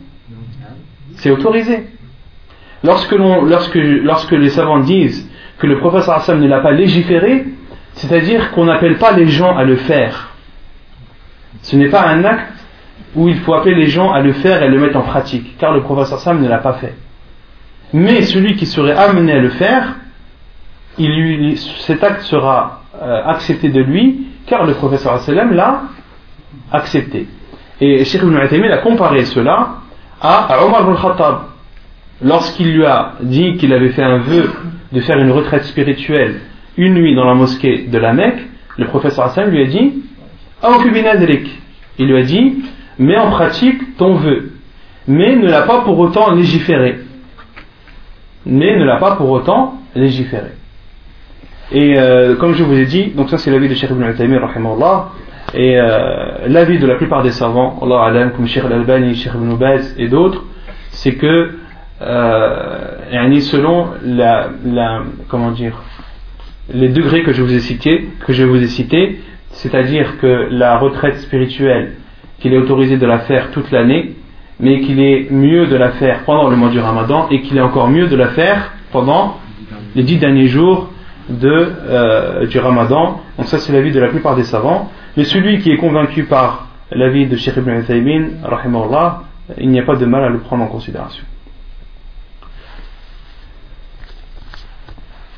C'est 1.16 1.32
autorisé. 1.32 1.88
Lorsque, 2.84 3.12
lorsque, 3.12 3.76
lorsque 3.76 4.32
les 4.32 4.50
savants 4.50 4.80
disent 4.80 5.30
que 5.58 5.68
le 5.68 5.78
professeur 5.78 6.16
Hassan 6.16 6.40
ne 6.40 6.48
l'a 6.48 6.60
pas 6.60 6.72
légiféré, 6.72 7.46
c'est-à-dire 7.94 8.52
qu'on 8.52 8.66
n'appelle 8.66 8.98
pas 8.98 9.12
les 9.12 9.28
gens 9.28 9.56
à 9.56 9.64
le 9.64 9.76
faire. 9.76 10.32
Ce 11.62 11.76
n'est 11.76 11.90
pas 11.90 12.08
un 12.08 12.24
acte 12.24 12.61
où 13.16 13.28
il 13.28 13.40
faut 13.40 13.54
appeler 13.54 13.76
les 13.76 13.88
gens 13.88 14.12
à 14.12 14.22
le 14.22 14.34
faire 14.34 14.64
et 14.64 14.70
le 14.70 14.80
mettre 14.80 14.98
en 14.98 15.02
pratique, 15.02 15.58
car 15.58 15.74
le 15.74 15.82
professeur 15.82 16.20
Sam 16.20 16.42
ne 16.42 16.48
l'a 16.48 16.60
pas 16.60 16.74
fait. 16.74 16.96
Mais 17.94 18.22
celui 18.22 18.56
qui 18.56 18.66
serait 18.66 18.96
amené 18.96 19.34
à 19.34 19.40
le 19.40 19.50
faire, 19.50 19.96
cet 21.80 22.04
acte 22.04 22.22
sera 22.22 22.84
euh, 23.02 23.22
accepté 23.26 23.70
de 23.70 23.82
lui, 23.82 24.28
car 24.46 24.66
le 24.66 24.74
professeur 24.74 25.20
Sallam 25.20 25.54
l'a 25.54 25.84
accepté. 26.72 27.28
Et 27.80 28.04
Sheikh 28.06 28.22
Ibn 28.24 28.36
a 28.38 28.78
comparé 28.78 29.26
cela 29.26 29.76
à 30.22 30.64
Omar 30.66 30.82
ibn 30.82 30.96
Khattab. 30.96 31.40
Lorsqu'il 32.22 32.74
lui 32.74 32.86
a 32.86 33.14
dit 33.22 33.58
qu'il 33.58 33.74
avait 33.74 33.90
fait 33.90 34.04
un 34.04 34.20
vœu 34.20 34.52
de 34.92 35.00
faire 35.02 35.18
une 35.18 35.32
retraite 35.32 35.64
spirituelle 35.64 36.42
une 36.78 36.94
nuit 36.94 37.16
dans 37.16 37.26
la 37.26 37.34
mosquée 37.34 37.88
de 37.88 37.98
la 37.98 38.14
Mecque, 38.14 38.40
le 38.78 38.88
professeur 38.88 39.26
Hassan 39.26 39.50
lui 39.50 39.62
a 39.62 39.68
dit 39.68 39.94
Il 42.00 42.08
lui 42.08 42.18
a 42.18 42.24
dit 42.24 42.56
Mets 43.02 43.18
en 43.18 43.32
pratique 43.32 43.98
ton 43.98 44.14
vœu, 44.14 44.52
mais 45.08 45.36
ne 45.36 45.48
l'a 45.48 45.64
pas 45.64 45.82
pour 45.82 45.98
autant 45.98 46.36
légiféré. 46.36 47.00
Mais 48.46 48.78
ne 48.78 48.86
l'a 48.86 48.98
pas 48.98 49.16
pour 49.16 49.32
autant 49.32 49.80
légiféré. 49.96 50.52
Et 51.72 51.98
euh, 51.98 52.36
comme 52.36 52.54
je 52.54 52.64
vous 52.64 52.78
ai 52.78 52.86
dit, 52.86 53.08
donc 53.08 53.32
ça 53.32 53.40
c'est 53.40 53.50
l'avis 53.50 53.70
de 53.70 53.74
Cheikh 53.74 53.90
Ibn 53.90 54.14
Taymiyyah 54.14 54.42
et 55.56 55.80
euh, 55.80 56.48
l'avis 56.48 56.78
de 56.78 56.86
la 56.86 56.94
plupart 56.94 57.24
des 57.24 57.32
savants, 57.32 57.80
Allah 57.82 58.04
alam, 58.04 58.32
comme 58.34 58.46
Cheikh 58.46 58.66
Al-Albani, 58.66 59.16
Cheikh 59.16 59.34
Ibn 59.34 59.56
Baz 59.56 59.96
et 59.98 60.08
d'autres, 60.08 60.44
c'est 60.92 61.16
que 61.16 61.56
euh, 62.04 63.40
selon 63.40 63.88
la, 64.06 64.50
la, 64.64 65.02
comment 65.28 65.50
dire, 65.50 65.82
les 66.72 66.90
degrés 66.90 67.24
que 67.24 67.34
je 67.34 67.42
vous 67.42 67.52
ai 67.52 67.62
cités, 67.62 68.10
que 68.28 68.32
je 68.32 68.44
vous 68.44 68.62
ai 68.62 68.68
cités, 68.68 69.20
c'est-à-dire 69.54 70.20
que 70.20 70.50
la 70.52 70.78
retraite 70.78 71.18
spirituelle, 71.18 71.94
qu'il 72.41 72.53
est 72.53 72.59
autorisé 72.59 72.97
de 72.97 73.07
la 73.07 73.21
faire 73.21 73.51
toute 73.51 73.71
l'année, 73.71 74.15
mais 74.61 74.81
qu'il 74.81 75.01
est 75.01 75.31
mieux 75.31 75.67
de 75.67 75.77
la 75.77 75.93
faire 75.93 76.25
pendant 76.25 76.49
le 76.49 76.57
mois 76.57 76.71
du 76.71 76.79
Ramadan 76.79 77.29
et 77.31 77.43
qu'il 77.43 77.57
est 77.57 77.63
encore 77.63 77.89
mieux 77.89 78.09
de 78.09 78.17
la 78.17 78.29
faire 78.29 78.73
pendant 78.93 79.39
les 79.95 80.03
dix 80.03 80.19
derniers 80.19 80.49
jours 80.49 80.91
de, 81.29 81.49
euh, 81.49 82.47
du 82.47 82.59
Ramadan. 82.59 83.21
Donc 83.37 83.47
ça 83.47 83.59
c'est 83.59 83.73
l'avis 83.73 83.93
de 83.93 84.01
la 84.01 84.09
plupart 84.09 84.37
des 84.37 84.45
savants. 84.45 84.91
Mais 85.17 85.25
celui 85.25 85.59
qui 85.61 85.71
est 85.71 85.77
convaincu 85.79 86.25
par 86.25 86.69
l'avis 86.91 87.27
de 87.27 87.37
Sheikh 87.37 87.57
Ibn 87.57 87.71
Uthaymin, 87.81 88.29
il 89.59 89.69
n'y 89.71 89.81
a 89.81 89.83
pas 89.83 89.97
de 89.97 90.07
mal 90.07 90.25
à 90.25 90.29
le 90.29 90.39
prendre 90.39 90.65
en 90.65 90.69
considération. 90.69 91.25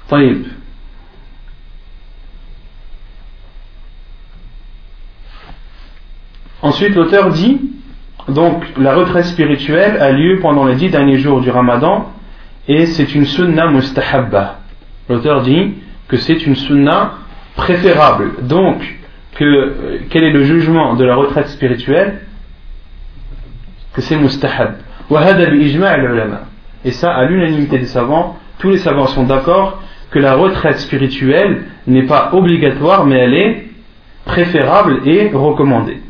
طيب 0.09 0.45
Ensuite, 6.64 6.96
l'auteur 6.96 7.30
dit 7.30 7.60
donc 8.30 8.64
la 8.78 8.96
retraite 8.96 9.26
spirituelle 9.26 10.02
a 10.02 10.14
lieu 10.14 10.40
pendant 10.40 10.64
les 10.64 10.76
dix 10.76 10.90
derniers 10.90 11.18
jours 11.18 11.42
du 11.42 11.50
Ramadan 11.50 12.10
et 12.70 12.86
c'est 12.86 13.14
une 13.16 13.26
sunna 13.26 13.68
mustahabba. 13.68 14.60
L'auteur 15.10 15.42
dit 15.42 15.74
que 16.08 16.16
c'est 16.16 16.46
une 16.46 16.56
sunna 16.56 17.16
préférable. 17.58 18.32
Donc, 18.44 18.78
que, 19.36 20.00
quel 20.10 20.24
est 20.24 20.32
le 20.32 20.44
jugement 20.44 20.96
de 20.96 21.04
la 21.04 21.16
retraite 21.16 21.50
spirituelle? 21.50 22.22
Que 23.92 24.00
c'est 24.00 24.16
mustahab. 24.16 24.76
Et 26.86 26.92
ça, 26.92 27.14
à 27.14 27.26
l'unanimité 27.26 27.78
des 27.78 27.88
savants, 27.88 28.38
tous 28.60 28.70
les 28.70 28.78
savants 28.78 29.08
sont 29.08 29.24
d'accord 29.24 29.84
que 30.12 30.20
la 30.20 30.36
retraite 30.36 30.80
spirituelle 30.80 31.66
n'est 31.88 32.04
pas 32.04 32.30
obligatoire, 32.32 33.06
mais 33.06 33.18
elle 33.18 33.34
est 33.34 33.68
préférable 34.24 35.02
et 35.06 35.30
recommandée 35.34 36.03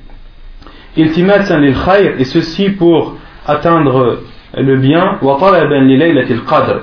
et 0.95 2.23
ceci 2.23 2.69
pour 2.69 3.17
atteindre 3.47 4.19
le 4.55 4.77
bien. 4.77 5.17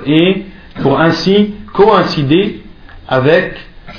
et 0.05 0.45
pour 0.81 0.99
ainsi 0.99 1.53
coïncider 1.73 2.61
avec 3.07 3.53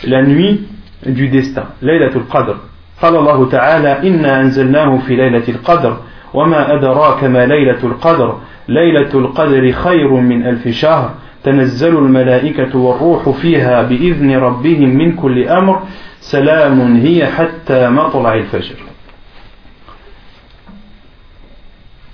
la 0.06 0.22
nuit 0.22 0.62
du 1.06 1.28
destin. 1.28 1.64
Laylatul 1.80 2.24
Qadr 2.30 2.56
قال 3.02 3.16
الله 3.16 3.48
تعالى 3.48 4.08
إنا 4.08 4.40
أنزلناه 4.40 4.98
في 4.98 5.16
ليلة 5.16 5.42
القدر. 5.48 5.96
وما 6.34 6.74
أدراك 6.74 7.24
ما 7.24 7.46
ليلة 7.46 7.78
القدر؟ 7.84 8.38
ليلة 8.68 9.14
القدر 9.14 9.72
خير 9.72 10.14
من 10.14 10.46
ألف 10.46 10.68
شهر. 10.68 11.10
تنزل 11.44 11.98
الملائكة 11.98 12.78
والروح 12.78 13.28
فيها 13.28 13.82
بإذن 13.82 14.36
ربهم 14.36 14.88
من 14.88 15.12
كل 15.12 15.48
أمر. 15.48 15.82
سلام 16.20 16.96
هي 16.96 17.26
حتى 17.26 17.88
مطلع 17.88 18.34
الفجر. 18.34 18.91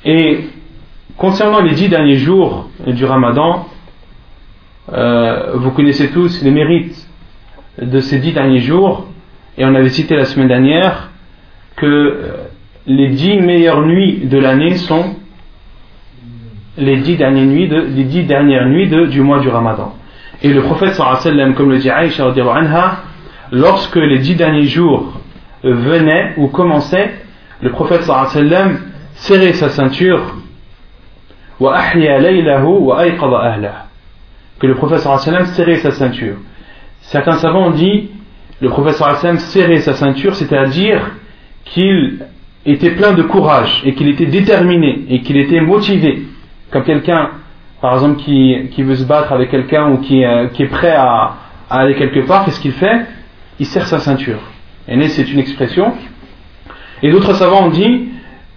Et 0.04 0.40
concernant 1.16 1.60
les 1.60 1.74
dix 1.74 1.88
derniers 1.88 2.16
jours 2.16 2.68
du 2.86 3.04
Ramadan, 3.04 3.66
euh, 4.92 5.52
vous 5.54 5.70
connaissez 5.72 6.10
tous 6.10 6.42
les 6.42 6.50
mérites 6.50 7.08
de 7.80 8.00
ces 8.00 8.18
dix 8.18 8.32
derniers 8.32 8.60
jours, 8.60 9.06
et 9.56 9.64
on 9.64 9.74
avait 9.74 9.88
cité 9.88 10.16
la 10.16 10.24
semaine 10.24 10.48
dernière 10.48 11.10
que 11.76 11.86
euh, 11.86 12.32
les 12.86 13.08
dix 13.08 13.38
meilleures 13.38 13.84
nuits 13.84 14.26
de 14.26 14.38
l'année 14.38 14.76
sont 14.76 15.16
les 16.76 16.98
dix 16.98 17.16
dernières 17.16 17.44
nuits, 17.44 17.68
de, 17.68 19.06
du 19.06 19.20
mois 19.20 19.40
du 19.40 19.48
Ramadan. 19.48 19.94
Et 20.42 20.52
le 20.52 20.62
prophète 20.62 20.94
sallam, 20.94 21.54
comme 21.54 21.70
le 21.70 21.78
dit 21.78 21.90
Aïcha 21.90 22.24
anha, 22.28 23.02
lorsque 23.50 23.96
les 23.96 24.18
dix 24.18 24.36
derniers 24.36 24.66
jours 24.66 25.20
venaient 25.64 26.34
ou 26.36 26.46
commençaient, 26.46 27.14
le 27.60 27.70
prophète 27.70 28.04
sallam 28.04 28.78
serrer 29.18 29.52
sa 29.54 29.68
ceinture 29.68 30.22
que 34.60 34.66
le 34.66 34.74
professeur 34.74 35.20
serrait 35.20 35.76
sa 35.76 35.90
ceinture. 35.90 36.36
Certains 37.00 37.38
savants 37.38 37.66
ont 37.66 37.72
dit 37.72 38.10
le 38.60 38.68
professeur 38.68 39.16
sallam 39.16 39.38
serrait 39.38 39.78
sa 39.78 39.94
ceinture 39.94 40.34
c'est-à-dire 40.36 41.00
qu'il 41.64 42.20
était 42.64 42.90
plein 42.90 43.12
de 43.12 43.22
courage 43.22 43.82
et 43.84 43.94
qu'il 43.94 44.08
était 44.08 44.26
déterminé 44.26 45.04
et 45.08 45.20
qu'il 45.20 45.36
était 45.36 45.60
motivé. 45.60 46.22
Comme 46.70 46.84
quelqu'un 46.84 47.30
par 47.80 47.94
exemple 47.94 48.20
qui, 48.20 48.82
veut 48.82 48.96
se 48.96 49.04
battre 49.04 49.32
avec 49.32 49.50
quelqu'un 49.50 49.90
ou 49.90 49.98
qui, 49.98 50.24
euh, 50.24 50.46
est 50.58 50.66
prêt 50.66 50.94
à, 50.94 51.34
à 51.70 51.80
aller 51.80 51.94
quelque 51.96 52.20
part 52.20 52.44
qu'est-ce 52.44 52.60
qu'il 52.60 52.72
fait? 52.72 53.06
Il 53.58 53.66
serre 53.66 53.86
sa 53.86 53.98
ceinture. 53.98 54.40
Et 54.86 55.08
c'est 55.08 55.30
une 55.30 55.40
expression. 55.40 55.92
Et 57.02 57.10
d'autres 57.10 57.34
savants 57.34 57.66
ont 57.66 57.70
dit 57.70 58.08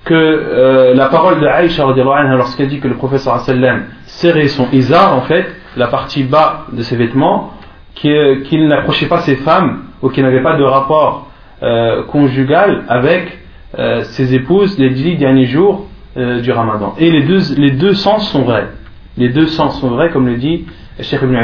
que 0.03 0.13
euh, 0.13 0.93
la 0.95 1.07
parole 1.07 1.39
de 1.39 1.45
Aïcha 1.45 1.85
lorsqu'elle 1.85 2.69
dit 2.69 2.79
que 2.79 2.87
le 2.87 2.95
professeur 2.95 3.39
sallam 3.41 3.83
serrait 4.05 4.47
son 4.47 4.67
izar 4.71 5.15
en 5.15 5.21
fait 5.21 5.45
la 5.77 5.87
partie 5.87 6.23
bas 6.23 6.65
de 6.71 6.81
ses 6.81 6.95
vêtements 6.95 7.51
qu'il 7.93 8.67
n'approchait 8.67 9.07
pas 9.07 9.19
ses 9.19 9.35
femmes 9.35 9.83
ou 10.01 10.09
qu'il 10.09 10.23
n'avait 10.23 10.41
pas 10.41 10.57
de 10.57 10.63
rapport 10.63 11.29
euh, 11.61 12.03
conjugal 12.03 12.83
avec 12.89 13.39
euh, 13.77 14.01
ses 14.03 14.33
épouses 14.33 14.79
les 14.79 14.89
dix 14.89 15.17
derniers 15.17 15.45
jours 15.45 15.87
du 16.13 16.51
ramadan. 16.51 16.93
Et 16.99 17.09
les 17.09 17.21
deux, 17.21 17.39
les 17.55 17.71
deux 17.71 17.93
sens 17.93 18.29
sont 18.33 18.41
vrais. 18.41 18.67
Les 19.15 19.29
deux 19.29 19.47
sens 19.47 19.79
sont 19.79 19.91
vrais 19.91 20.09
comme 20.09 20.27
le 20.27 20.35
dit 20.35 20.65
Cheikh 20.99 21.21
Ibn 21.21 21.37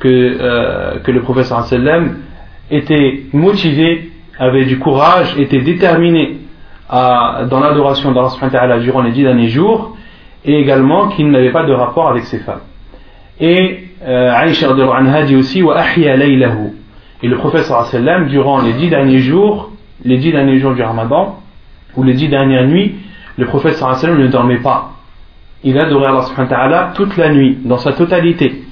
que, 0.00 0.98
que 0.98 1.10
le 1.12 1.22
professeur 1.22 1.62
sallam 1.66 2.16
était 2.68 3.22
motivé 3.32 4.10
avait 4.40 4.64
du 4.64 4.80
courage 4.80 5.38
était 5.38 5.60
déterminé 5.60 6.38
dans 6.90 7.60
l'adoration 7.60 8.12
d'Allah 8.12 8.78
durant 8.78 9.02
les 9.02 9.12
dix 9.12 9.22
derniers 9.22 9.48
jours 9.48 9.96
et 10.44 10.54
également 10.58 11.08
qu'il 11.08 11.30
n'avait 11.30 11.50
pas 11.50 11.64
de 11.64 11.72
rapport 11.72 12.08
avec 12.08 12.24
ses 12.24 12.38
femmes. 12.38 12.60
Et 13.40 13.84
euh, 14.06 14.32
Aïcha 14.32 14.68
anha 14.70 15.22
dit 15.24 15.36
aussi 15.36 15.62
wa. 15.62 15.82
Et 15.96 17.26
le 17.26 17.36
prophète 17.36 17.64
sallam 17.64 18.28
durant 18.28 18.62
les 18.62 18.72
dix 18.74 18.88
derniers 18.88 19.18
jours, 19.18 19.70
les 20.04 20.18
dix 20.18 20.32
derniers 20.32 20.58
jours 20.58 20.74
du 20.74 20.82
Ramadan 20.82 21.40
ou 21.96 22.02
les 22.04 22.14
dix 22.14 22.28
dernières 22.28 22.66
nuits, 22.66 22.94
le 23.36 23.46
prophète 23.46 23.74
sallam 23.74 24.18
ne 24.18 24.28
dormait 24.28 24.58
pas. 24.58 24.92
Il 25.64 25.78
adorait 25.78 26.06
Allah 26.06 26.22
subhanahu 26.22 26.94
toute 26.94 27.16
la 27.16 27.30
nuit, 27.30 27.58
dans 27.64 27.78
sa 27.78 27.92
totalité. 27.92 28.62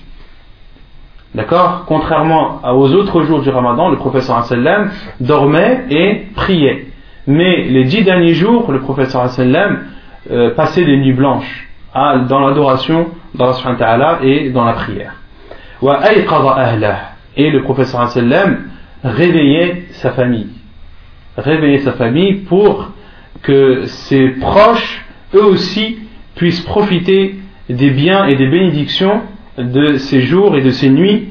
D'accord? 1.34 1.84
Contrairement 1.86 2.60
aux 2.64 2.92
autres 2.94 3.22
jours 3.22 3.42
du 3.42 3.50
Ramadan, 3.50 3.90
le 3.90 3.96
prophète 3.96 4.22
sallam 4.22 4.90
dormait 5.20 5.84
et 5.90 6.26
priait. 6.34 6.86
Mais 7.26 7.64
les 7.64 7.84
dix 7.84 8.04
derniers 8.04 8.34
jours, 8.34 8.70
le 8.70 8.80
prophète 8.80 9.10
sallam 9.10 9.84
euh, 10.30 10.54
passait 10.54 10.84
des 10.84 10.96
nuits 10.96 11.12
blanches 11.12 11.68
dans 11.94 12.40
l'adoration 12.40 13.08
d'Allah 13.34 13.54
subhanahu 13.54 13.80
wa 13.80 13.86
ta'ala 13.86 14.18
et 14.22 14.50
dans 14.50 14.64
la 14.64 14.74
prière. 14.74 15.14
Et 17.36 17.50
le 17.50 17.62
prophète 17.62 17.86
sallam 17.86 18.58
réveillait 19.02 19.86
sa 19.92 20.12
famille. 20.12 20.48
Réveillait 21.36 21.78
sa 21.78 21.92
famille 21.92 22.34
pour 22.34 22.90
que 23.42 23.86
ses 23.86 24.28
proches, 24.28 25.04
eux 25.34 25.44
aussi, 25.44 25.98
puissent 26.36 26.62
profiter 26.62 27.36
des 27.68 27.90
biens 27.90 28.26
et 28.26 28.36
des 28.36 28.46
bénédictions 28.46 29.22
de 29.58 29.96
ces 29.96 30.20
jours 30.20 30.56
et 30.56 30.62
de 30.62 30.70
ces 30.70 30.90
nuits. 30.90 31.28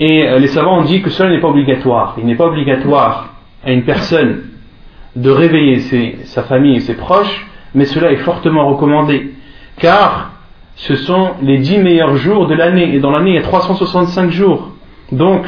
Et 0.00 0.26
euh, 0.26 0.38
les 0.38 0.48
savants 0.48 0.78
ont 0.78 0.84
dit 0.84 1.00
que 1.02 1.10
cela 1.10 1.30
n'est 1.30 1.40
pas 1.40 1.48
obligatoire. 1.48 2.16
Il 2.18 2.26
n'est 2.26 2.34
pas 2.34 2.46
obligatoire 2.46 3.34
à 3.64 3.70
une 3.72 3.84
personne 3.84 4.51
de 5.16 5.30
réveiller 5.30 5.80
sa 6.24 6.42
famille 6.42 6.76
et 6.76 6.80
ses 6.80 6.94
proches, 6.94 7.46
mais 7.74 7.84
cela 7.84 8.12
est 8.12 8.16
fortement 8.18 8.68
recommandé. 8.68 9.32
Car 9.78 10.32
ce 10.76 10.96
sont 10.96 11.32
les 11.42 11.58
dix 11.58 11.78
meilleurs 11.78 12.16
jours 12.16 12.46
de 12.46 12.54
l'année. 12.54 12.94
Et 12.94 13.00
dans 13.00 13.10
l'année, 13.10 13.30
il 13.30 13.36
y 13.36 13.38
a 13.38 13.42
365 13.42 14.30
jours. 14.30 14.70
Donc, 15.10 15.46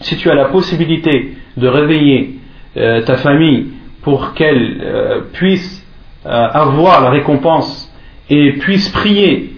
si 0.00 0.16
tu 0.16 0.30
as 0.30 0.34
la 0.34 0.46
possibilité 0.46 1.34
de 1.56 1.68
réveiller 1.68 2.38
euh, 2.76 3.02
ta 3.02 3.16
famille 3.16 3.68
pour 4.02 4.34
qu'elle 4.34 4.80
euh, 4.82 5.20
puisse 5.32 5.80
avoir 6.24 7.02
la 7.02 7.10
récompense 7.10 7.92
et 8.30 8.52
puisse 8.52 8.88
prier 8.90 9.56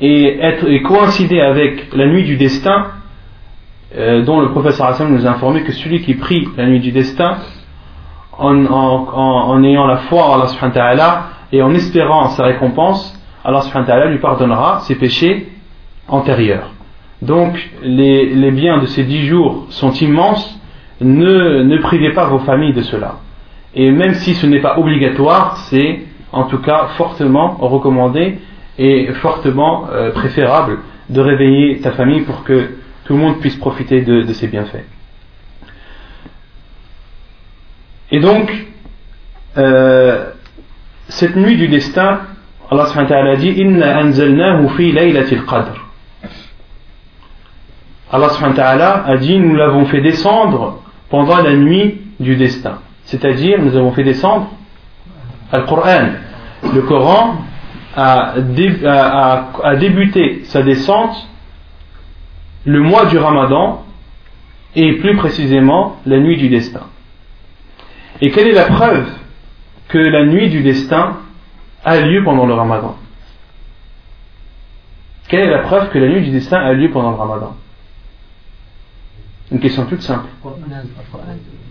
et, 0.00 0.38
être, 0.38 0.68
et 0.68 0.82
coïncider 0.82 1.40
avec 1.40 1.94
la 1.94 2.06
nuit 2.06 2.24
du 2.24 2.36
destin, 2.36 2.88
euh, 3.96 4.22
dont 4.22 4.40
le 4.40 4.50
professeur 4.50 4.86
Hassan 4.86 5.12
nous 5.12 5.26
a 5.26 5.30
informé 5.30 5.62
que 5.62 5.72
celui 5.72 6.02
qui 6.02 6.14
prie 6.14 6.46
la 6.56 6.66
nuit 6.66 6.80
du 6.80 6.92
destin, 6.92 7.38
en, 8.40 9.62
ayant 9.64 9.86
la 9.86 9.98
foi 9.98 10.24
en 10.24 10.34
Allah 10.34 10.48
subhanahu 10.48 10.98
wa 10.98 11.26
et 11.52 11.62
en 11.62 11.74
espérant 11.74 12.28
sa 12.30 12.44
récompense, 12.44 13.18
Allah 13.44 13.60
subhanahu 13.62 13.88
wa 13.88 14.06
lui 14.06 14.18
pardonnera 14.18 14.80
ses 14.80 14.94
péchés 14.94 15.48
antérieurs. 16.08 16.70
Donc 17.22 17.70
les, 17.82 18.50
biens 18.50 18.78
de 18.78 18.86
ces 18.86 19.04
dix 19.04 19.26
jours 19.26 19.66
sont 19.68 19.92
immenses, 19.92 20.58
ne, 21.00 21.62
ne 21.62 21.78
privez 21.78 22.12
pas 22.12 22.26
vos 22.26 22.38
familles 22.38 22.72
de 22.72 22.82
cela. 22.82 23.16
Et 23.74 23.90
même 23.90 24.14
si 24.14 24.34
ce 24.34 24.46
n'est 24.46 24.60
pas 24.60 24.78
obligatoire, 24.78 25.56
c'est 25.68 26.00
en 26.32 26.44
tout 26.44 26.58
cas 26.58 26.88
fortement 26.96 27.56
recommandé 27.60 28.38
et 28.78 29.12
fortement 29.14 29.86
euh, 29.92 30.12
préférable 30.12 30.78
de 31.10 31.20
réveiller 31.20 31.80
ta 31.80 31.92
famille 31.92 32.22
pour 32.22 32.44
que 32.44 32.70
tout 33.04 33.14
le 33.14 33.18
monde 33.18 33.38
puisse 33.40 33.56
profiter 33.56 34.02
de, 34.02 34.22
de 34.22 34.32
ses 34.32 34.46
bienfaits. 34.48 34.86
Et 38.10 38.20
donc, 38.20 38.52
euh, 39.56 40.30
cette 41.08 41.36
nuit 41.36 41.56
du 41.56 41.68
destin, 41.68 42.20
Allah 42.70 42.86
subhanahu 42.86 43.36
dit 43.38 43.50
Inna 43.50 43.98
anzalnahu 43.98 44.68
fi 44.76 44.92
laylatil 44.92 45.44
qadr. 45.44 45.74
Allah 48.12 48.30
subhanahu 48.30 48.80
a 49.06 49.16
dit 49.16 49.38
Nous 49.38 49.54
l'avons 49.54 49.86
fait 49.86 50.00
descendre 50.00 50.82
pendant 51.08 51.42
la 51.42 51.54
nuit 51.54 52.00
du 52.18 52.36
destin. 52.36 52.78
C'est-à-dire, 53.04 53.60
nous 53.60 53.76
avons 53.76 53.92
fait 53.92 54.04
descendre 54.04 54.50
Al-Qur'an. 55.50 56.10
Le 56.72 56.82
Coran 56.82 57.36
a, 57.96 58.34
débuté 59.78 60.42
sa 60.44 60.62
descente 60.62 61.26
le 62.64 62.80
mois 62.80 63.06
du 63.06 63.18
Ramadan 63.18 63.84
et 64.76 64.92
plus 64.98 65.16
précisément 65.16 65.96
la 66.06 66.18
nuit 66.18 66.36
du 66.36 66.48
destin. 66.48 66.82
Et 68.20 68.30
quelle 68.30 68.48
est 68.48 68.52
la 68.52 68.64
preuve 68.64 69.08
que 69.88 69.98
la 69.98 70.26
nuit 70.26 70.50
du 70.50 70.62
destin 70.62 71.16
a 71.84 72.00
lieu 72.00 72.22
pendant 72.24 72.46
le 72.46 72.54
Ramadan? 72.54 72.96
Quelle 75.28 75.40
est 75.40 75.50
la 75.50 75.60
preuve 75.60 75.90
que 75.90 75.98
la 75.98 76.08
nuit 76.08 76.22
du 76.22 76.30
destin 76.30 76.58
a 76.58 76.72
lieu 76.72 76.90
pendant 76.90 77.10
le 77.10 77.16
Ramadan? 77.16 77.56
Une 79.52 79.60
question 79.60 79.86
toute 79.86 80.02
simple. 80.02 80.28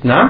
Non 0.04 0.30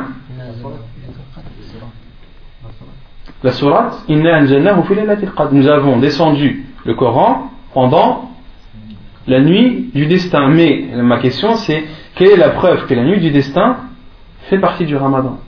la 3.43 3.51
sourate 3.51 4.03
Nous 4.09 5.67
avons 5.67 5.99
descendu 5.99 6.65
le 6.85 6.93
Coran 6.93 7.51
pendant 7.73 8.31
la 9.27 9.39
nuit 9.39 9.91
du 9.93 10.07
destin. 10.07 10.49
Mais 10.49 10.89
ma 10.95 11.19
question 11.19 11.55
c'est 11.55 11.85
quelle 12.15 12.31
est 12.31 12.37
la 12.37 12.49
preuve 12.49 12.85
que 12.87 12.93
la 12.93 13.03
nuit 13.03 13.19
du 13.19 13.31
destin 13.31 13.77
fait 14.49 14.59
partie 14.59 14.85
du 14.85 14.95
Ramadan? 14.95 15.39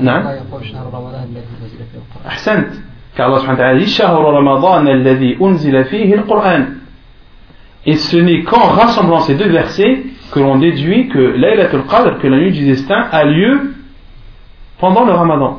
Non 0.00 0.22
Car 3.16 3.32
Allah 3.32 4.82
Et 7.86 7.96
ce 7.96 8.16
n'est 8.16 8.42
qu'en 8.42 8.66
rassemblant 8.66 9.20
ces 9.20 9.34
deux 9.34 9.48
versets 9.48 10.02
que 10.32 10.40
l'on 10.40 10.58
déduit 10.58 11.08
que 11.08 11.18
Laylatul 11.18 11.84
Qadr, 11.88 12.18
que 12.18 12.26
la 12.26 12.38
nuit 12.38 12.52
du 12.52 12.64
destin, 12.64 13.06
a 13.12 13.24
lieu 13.24 13.74
pendant 14.78 15.04
le 15.04 15.12
Ramadan. 15.12 15.58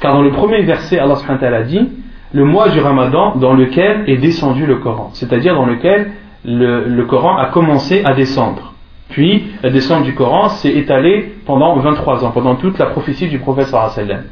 Car 0.00 0.14
dans 0.14 0.22
le 0.22 0.30
premier 0.30 0.62
verset, 0.62 0.98
Allah 0.98 1.16
subhanahu 1.16 1.64
dit 1.64 1.88
le 2.32 2.44
mois 2.44 2.68
du 2.68 2.80
Ramadan 2.80 3.36
dans 3.36 3.54
lequel 3.54 4.04
est 4.08 4.18
descendu 4.18 4.66
le 4.66 4.76
Coran, 4.76 5.10
c'est-à-dire 5.12 5.54
dans 5.54 5.66
lequel 5.66 6.12
le, 6.44 7.02
Coran 7.04 7.36
a 7.36 7.46
commencé 7.46 8.02
à 8.04 8.14
descendre. 8.14 8.74
Puis 9.10 9.44
la 9.62 9.70
descente 9.70 10.04
du 10.04 10.14
Coran 10.14 10.48
s'est 10.48 10.72
étalée 10.72 11.32
pendant 11.46 11.76
23 11.76 12.24
ans, 12.24 12.30
pendant 12.30 12.54
toute 12.54 12.78
la 12.78 12.86
prophétie 12.86 13.28
du 13.28 13.38
prophète 13.38 13.66
sallam. 13.66 14.24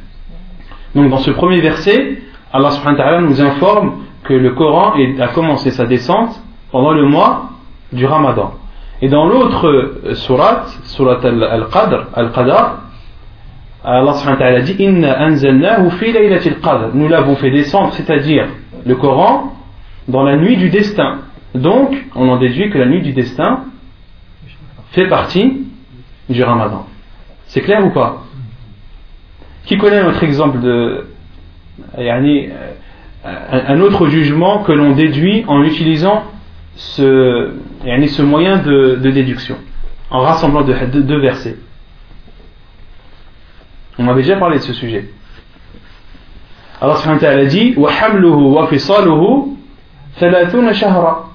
Donc 0.94 1.10
dans 1.10 1.18
ce 1.18 1.30
premier 1.32 1.60
verset, 1.60 2.18
Allah 2.52 2.70
subhanahu 2.70 3.28
nous 3.28 3.42
informe 3.42 4.04
que 4.24 4.34
le 4.34 4.50
Coran 4.52 4.94
a 5.20 5.28
commencé 5.28 5.70
sa 5.70 5.86
descente 5.86 6.40
pendant 6.70 6.92
le 6.92 7.04
mois 7.06 7.50
du 7.92 8.06
Ramadan. 8.06 8.54
Et 9.00 9.08
dans 9.08 9.26
l'autre 9.26 10.14
surat, 10.14 10.66
surat 10.84 11.20
al-Qadr, 11.22 12.06
al-Qadr, 12.14 12.78
Allah 13.84 14.14
subhanahu 14.14 14.62
dit 14.62 14.76
Inna 14.78 15.18
anzalnahu 15.20 15.90
fi 15.90 16.12
qadr. 16.12 16.90
Nous 16.94 17.08
l'avons 17.08 17.36
fait 17.36 17.50
descendre, 17.50 17.92
c'est-à-dire 17.92 18.46
le 18.84 18.94
Coran, 18.96 19.54
dans 20.08 20.22
la 20.22 20.36
nuit 20.36 20.56
du 20.56 20.68
destin. 20.68 21.18
Donc, 21.54 21.96
on 22.14 22.28
en 22.28 22.38
déduit 22.38 22.70
que 22.70 22.78
la 22.78 22.86
nuit 22.86 23.02
du 23.02 23.12
destin 23.12 23.60
fait 24.91 25.07
partie 25.07 25.65
du 26.29 26.43
Ramadan. 26.43 26.85
C'est 27.47 27.61
clair 27.61 27.85
ou 27.85 27.89
pas 27.89 28.23
Qui 29.65 29.77
connaît 29.77 30.03
notre 30.03 30.23
exemple 30.23 30.59
de 30.59 31.05
euh, 31.97 32.59
un 33.23 33.79
autre 33.81 34.07
jugement 34.07 34.63
que 34.63 34.71
l'on 34.71 34.91
déduit 34.91 35.45
en 35.47 35.63
utilisant 35.63 36.23
ce, 36.75 37.53
ce 37.83 38.21
moyen 38.21 38.57
de, 38.57 38.95
déduction, 38.95 39.57
en 40.09 40.21
rassemblant 40.21 40.61
deux 40.63 41.19
versets 41.19 41.57
on 43.99 44.07
avait 44.07 44.21
déjà 44.21 44.37
parlé 44.37 44.57
de 44.57 44.63
ce 44.63 44.73
sujet. 44.73 45.05
Allah 46.81 46.95
subhanahu 46.95 47.21
wa 47.21 47.27
ta'ala 47.27 47.45
dit 47.45 47.75
وَحَمْلُهُ 47.77 48.35
وَفِصَالُهُ 48.35 49.47
ثَلَاثُونَ 50.19 50.73
شَهْرًا 50.73 51.29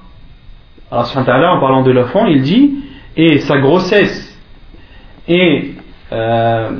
Allah 0.91 1.05
subhanahu 1.05 1.27
wa 1.27 1.33
ta'ala 1.33 1.53
en 1.53 1.59
parlant 1.59 1.83
de 1.83 1.91
l'enfant 1.91 2.25
il 2.25 2.41
dit 2.41 2.71
et 3.16 3.38
sa 3.38 3.58
grossesse 3.58 4.38
et 5.28 5.74
euh, 6.12 6.70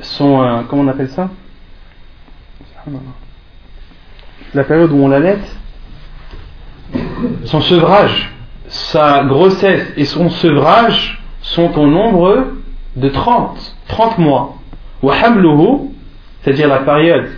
son 0.00 0.42
euh, 0.42 0.62
comment 0.68 0.82
on 0.82 0.88
appelle 0.88 1.08
ça? 1.08 1.30
La 4.54 4.64
période 4.64 4.90
où 4.92 4.96
on 4.96 5.08
l'allait 5.08 5.38
son 7.44 7.60
sevrage. 7.60 8.30
Sa 8.68 9.24
grossesse 9.24 9.92
et 9.96 10.04
son 10.04 10.30
sevrage 10.30 11.22
sont 11.40 11.78
au 11.78 11.86
nombre 11.86 12.46
de 12.96 13.08
30 13.08 13.76
30 13.88 14.18
mois. 14.18 14.56
C'est-à-dire 16.42 16.68
la 16.68 16.78
période 16.78 17.28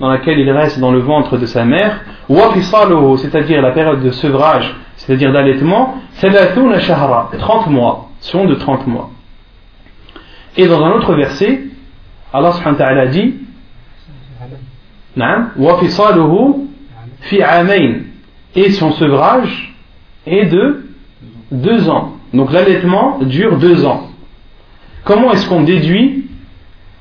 dans 0.00 0.08
laquelle 0.08 0.38
il 0.38 0.50
reste 0.50 0.78
dans 0.80 0.90
le 0.90 0.98
ventre 0.98 1.38
de 1.38 1.46
sa 1.46 1.64
mère, 1.64 2.00
c'est-à-dire 2.28 3.62
la 3.62 3.70
période 3.70 4.02
de 4.02 4.10
sevrage, 4.10 4.74
c'est-à-dire 4.96 5.32
d'allaitement, 5.32 5.96
30 6.20 7.66
mois, 7.68 8.10
sont 8.20 8.44
de 8.46 8.54
30 8.54 8.86
mois. 8.86 9.10
Et 10.56 10.66
dans 10.66 10.82
un 10.82 10.92
autre 10.92 11.14
verset, 11.14 11.60
Allah 12.32 12.52
subhanahu 12.52 12.78
wa 12.78 12.86
ta'ala 12.86 13.06
dit 13.06 13.34
Et 18.54 18.70
son 18.70 18.92
sevrage 18.92 19.76
est 20.26 20.46
de 20.46 20.86
deux 21.50 21.88
ans. 21.88 22.12
Donc 22.32 22.52
l'allaitement 22.52 23.18
dure 23.20 23.58
deux 23.58 23.84
ans. 23.84 24.08
Comment 25.04 25.32
est-ce 25.32 25.48
qu'on 25.48 25.62
déduit 25.62 26.26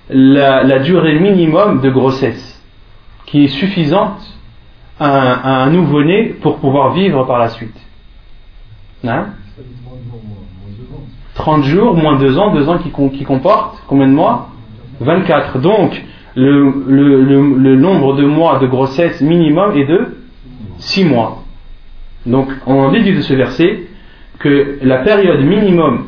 la, 0.10 0.80
durée 0.80 1.20
minimum 1.20 1.82
de 1.82 1.90
grossesse 1.90 2.62
qui 3.26 3.46
est 3.46 3.48
suffisante 3.48 4.22
un, 5.00 5.70
nouveau-né 5.70 6.36
pour 6.42 6.58
pouvoir 6.58 6.94
vivre 6.94 7.26
par 7.26 7.40
la 7.40 7.50
suite 7.50 7.76
30 11.36 11.64
jours 11.64 11.96
moins 11.96 12.18
2 12.18 12.38
ans, 12.38 12.54
2 12.54 12.70
ans 12.70 12.78
qui, 12.78 13.24
comportent 13.24 13.84
combien 13.88 14.08
de 14.08 14.14
mois? 14.14 14.50
24. 15.00 15.60
Donc 15.60 16.02
le, 16.36 16.70
le, 16.88 17.76
nombre 17.76 18.16
de 18.16 18.26
mois 18.26 18.60
de 18.60 18.68
grossesse 18.68 19.22
minimum 19.22 19.76
est 19.76 19.86
de 19.86 20.18
6 20.78 21.06
mois. 21.06 21.44
Donc 22.26 22.50
on 22.66 22.92
déduit 22.92 23.16
de 23.16 23.22
ce 23.22 23.34
verset 23.34 23.88
que 24.40 24.80
la 24.82 25.00
période 25.00 25.42
minimum 25.42 26.06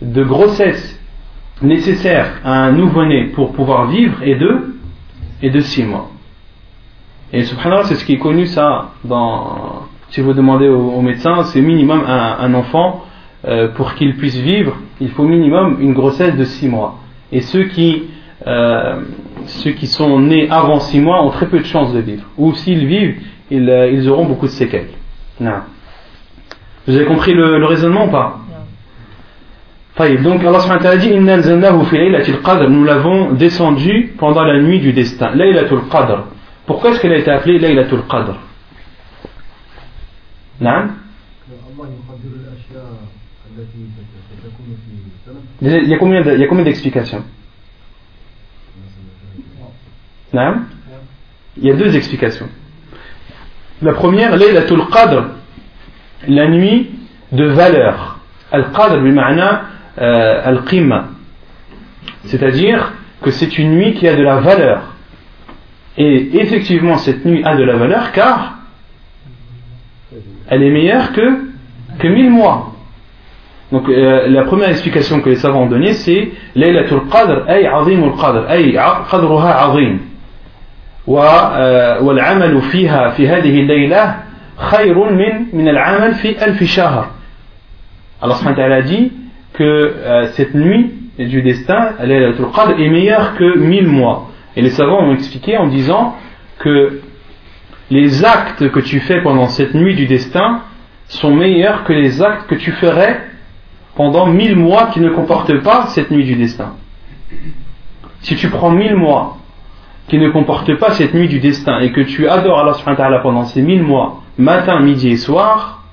de 0.00 0.22
grossesse 0.22 1.00
nécessaire 1.62 2.40
à 2.44 2.64
un 2.66 2.72
nouveau-né 2.72 3.24
pour 3.34 3.52
pouvoir 3.52 3.88
vivre 3.88 4.22
est 4.22 4.36
de, 4.36 4.76
est 5.42 5.50
de 5.50 5.60
6 5.60 5.84
mois. 5.84 6.10
Et 7.32 7.42
subhanallah, 7.42 7.84
c'est 7.84 7.96
ce 7.96 8.04
qui 8.04 8.14
est 8.14 8.18
connu 8.18 8.46
ça 8.46 8.92
dans, 9.04 9.86
si 10.10 10.20
vous 10.20 10.32
demandez 10.32 10.68
au, 10.68 11.00
médecin, 11.02 11.42
c'est 11.44 11.60
minimum 11.60 12.02
un, 12.06 12.54
enfant, 12.54 13.04
euh, 13.46 13.68
pour 13.68 13.94
qu'il 13.94 14.16
puisse 14.16 14.38
vivre, 14.38 14.76
il 15.00 15.10
faut 15.10 15.24
minimum 15.24 15.76
une 15.80 15.92
grossesse 15.92 16.36
de 16.36 16.44
6 16.44 16.68
mois. 16.68 16.98
Et 17.30 17.42
ceux 17.42 17.64
qui, 17.64 18.04
euh, 18.46 19.02
ceux 19.46 19.72
qui 19.72 19.86
sont 19.86 20.18
nés 20.18 20.48
avant 20.50 20.80
6 20.80 21.00
mois 21.00 21.22
ont 21.22 21.30
très 21.30 21.46
peu 21.46 21.58
de 21.58 21.64
chances 21.64 21.92
de 21.92 22.00
vivre. 22.00 22.24
Ou 22.38 22.54
s'ils 22.54 22.86
vivent, 22.86 23.16
ils, 23.50 23.68
euh, 23.68 23.90
ils 23.90 24.08
auront 24.08 24.24
beaucoup 24.24 24.46
de 24.46 24.52
séquelles. 24.52 24.88
Non. 25.38 25.60
Vous 26.86 26.96
avez 26.96 27.04
compris 27.04 27.34
le, 27.34 27.58
le 27.58 27.66
raisonnement 27.66 28.06
ou 28.06 28.10
pas? 28.10 28.38
Donc 29.98 30.44
Allah 30.44 30.60
subhanahu 30.60 30.98
dit 30.98 31.12
nous 31.12 32.84
l'avons 32.84 33.32
descendu 33.32 34.14
pendant 34.16 34.44
la 34.44 34.60
nuit 34.60 34.78
du 34.78 34.92
destin 34.92 35.34
Laylatul 35.34 35.80
Qadr 35.90 36.22
pourquoi 36.68 36.90
est-ce 36.90 37.00
qu'elle 37.00 37.14
a 37.14 37.16
été 37.16 37.30
appelée 37.30 37.58
Laylatul 37.58 38.02
Qadr 38.06 38.34
Naam 40.60 40.96
Il 45.62 45.88
y 45.88 45.94
a 45.94 45.96
combien, 45.96 46.20
de, 46.22 46.34
il 46.34 46.40
y 46.40 46.44
a 46.44 46.46
combien 46.46 46.64
d'explications 46.64 47.24
Naam 50.34 50.66
Il 51.56 51.64
y 51.64 51.70
a 51.70 51.74
deux 51.74 51.96
explications. 51.96 52.50
La 53.80 53.94
première, 53.94 54.36
Laylatul 54.36 54.90
Qadr, 54.90 55.24
la 56.26 56.48
nuit 56.48 56.90
de 57.32 57.46
valeur. 57.46 58.18
Al-Qadr, 58.52 58.98
euh, 58.98 60.42
Al-Qimma. 60.44 61.08
C'est-à-dire 62.26 62.92
que 63.22 63.30
c'est 63.30 63.56
une 63.56 63.70
nuit 63.70 63.94
qui 63.94 64.06
a 64.06 64.14
de 64.14 64.22
la 64.22 64.40
valeur. 64.40 64.97
Et 65.97 66.39
effectivement, 66.39 66.97
cette 66.97 67.23
nuit 67.25 67.43
a 67.43 67.55
de 67.55 67.63
la 67.63 67.75
valeur 67.75 68.11
car 68.11 68.55
elle 70.49 70.63
est 70.63 70.71
meilleure 70.71 71.11
que, 71.13 71.39
que 71.99 72.07
mille 72.07 72.29
mois. 72.29 72.73
Donc 73.71 73.89
euh, 73.89 74.27
la 74.27 74.43
première 74.43 74.69
explication 74.69 75.21
que 75.21 75.29
les 75.29 75.35
savants 75.35 75.63
ont 75.63 75.69
donnée 75.69 75.93
c'est 75.93 76.31
Laylatul 76.55 77.07
Qadr 77.11 77.45
ay 77.47 77.65
azimul 77.65 78.13
Qadr 78.19 78.45
ay 78.49 78.77
qadruha 79.09 79.69
azim 79.69 79.99
والعمل 81.05 82.61
فيها 82.61 83.09
في 83.09 83.27
هذه 83.27 83.59
الليلة 83.59 84.15
khayrun 84.57 85.15
min, 85.15 85.47
min 85.53 85.67
al-amal 85.67 86.13
fi 86.15 86.35
alfi 86.39 86.67
shahr. 86.67 87.09
Allah 88.21 88.35
subhanahu 88.35 88.83
dit 88.83 89.11
que 89.53 89.63
euh, 89.63 90.27
cette 90.33 90.55
nuit 90.55 90.93
du 91.17 91.41
destin, 91.41 91.93
Laylatul 92.01 92.47
Qadr, 92.55 92.79
est 92.79 92.89
meilleure 92.89 93.35
que 93.35 93.57
mille 93.57 93.87
mois. 93.87 94.29
Et 94.58 94.60
les 94.60 94.70
savants 94.70 95.04
ont 95.04 95.14
expliqué 95.14 95.56
en 95.56 95.68
disant 95.68 96.16
que 96.58 97.00
les 97.92 98.24
actes 98.24 98.68
que 98.72 98.80
tu 98.80 98.98
fais 98.98 99.22
pendant 99.22 99.46
cette 99.46 99.72
nuit 99.72 99.94
du 99.94 100.06
destin 100.06 100.62
sont 101.06 101.32
meilleurs 101.32 101.84
que 101.84 101.92
les 101.92 102.20
actes 102.20 102.48
que 102.48 102.56
tu 102.56 102.72
ferais 102.72 103.20
pendant 103.94 104.26
mille 104.26 104.56
mois 104.56 104.88
qui 104.88 104.98
ne 104.98 105.10
comportent 105.10 105.62
pas 105.62 105.86
cette 105.86 106.10
nuit 106.10 106.24
du 106.24 106.34
destin. 106.34 106.72
Si 108.22 108.34
tu 108.34 108.48
prends 108.48 108.72
mille 108.72 108.96
mois 108.96 109.38
qui 110.08 110.18
ne 110.18 110.28
comportent 110.28 110.74
pas 110.74 110.90
cette 110.90 111.14
nuit 111.14 111.28
du 111.28 111.38
destin 111.38 111.78
et 111.78 111.92
que 111.92 112.00
tu 112.00 112.26
adores 112.26 112.58
Allah 112.58 112.74
subhanahu 112.74 113.22
pendant 113.22 113.44
ces 113.44 113.62
mille 113.62 113.84
mois 113.84 114.24
matin, 114.38 114.80
midi 114.80 115.10
et 115.10 115.16
soir, 115.18 115.84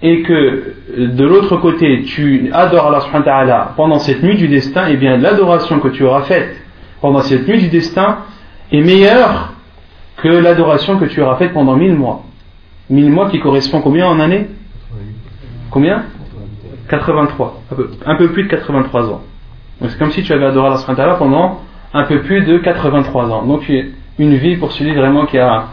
et 0.00 0.22
que 0.22 0.76
de 0.96 1.24
l'autre 1.24 1.56
côté 1.56 2.02
tu 2.02 2.50
adores 2.52 2.86
Allah 2.86 3.00
subhanahu 3.00 3.74
pendant 3.74 3.98
cette 3.98 4.22
nuit 4.22 4.36
du 4.36 4.46
destin, 4.46 4.86
et 4.86 4.92
eh 4.92 4.96
bien 4.96 5.16
l'adoration 5.16 5.80
que 5.80 5.88
tu 5.88 6.04
auras 6.04 6.22
faite 6.22 6.67
pendant 7.00 7.20
cette 7.20 7.46
nuit 7.46 7.58
du 7.58 7.68
destin 7.68 8.18
est 8.72 8.80
meilleure 8.80 9.52
que 10.16 10.28
l'adoration 10.28 10.98
que 10.98 11.04
tu 11.06 11.20
auras 11.22 11.36
faite 11.36 11.52
pendant 11.52 11.76
mille 11.76 11.94
mois. 11.94 12.24
Mille 12.90 13.10
mois 13.10 13.28
qui 13.30 13.40
correspond 13.40 13.80
combien 13.80 14.06
en 14.06 14.18
année 14.20 14.48
Combien 15.70 16.04
83. 16.88 17.62
Un 17.70 17.74
peu, 17.74 17.90
un 18.06 18.16
peu 18.16 18.32
plus 18.32 18.44
de 18.44 18.48
83 18.48 19.10
ans. 19.10 19.22
C'est 19.82 19.98
comme 19.98 20.10
si 20.10 20.22
tu 20.22 20.32
avais 20.32 20.46
adoré 20.46 20.68
Allah 20.68 20.84
wa 20.88 20.94
ta'ala 20.94 21.14
pendant 21.14 21.60
un 21.92 22.04
peu 22.04 22.22
plus 22.22 22.42
de 22.42 22.58
83 22.58 23.30
ans. 23.30 23.44
Donc 23.44 23.70
une 24.18 24.34
vie 24.34 24.56
pour 24.56 24.72
celui 24.72 24.94
vraiment 24.94 25.26
qui 25.26 25.38
a 25.38 25.68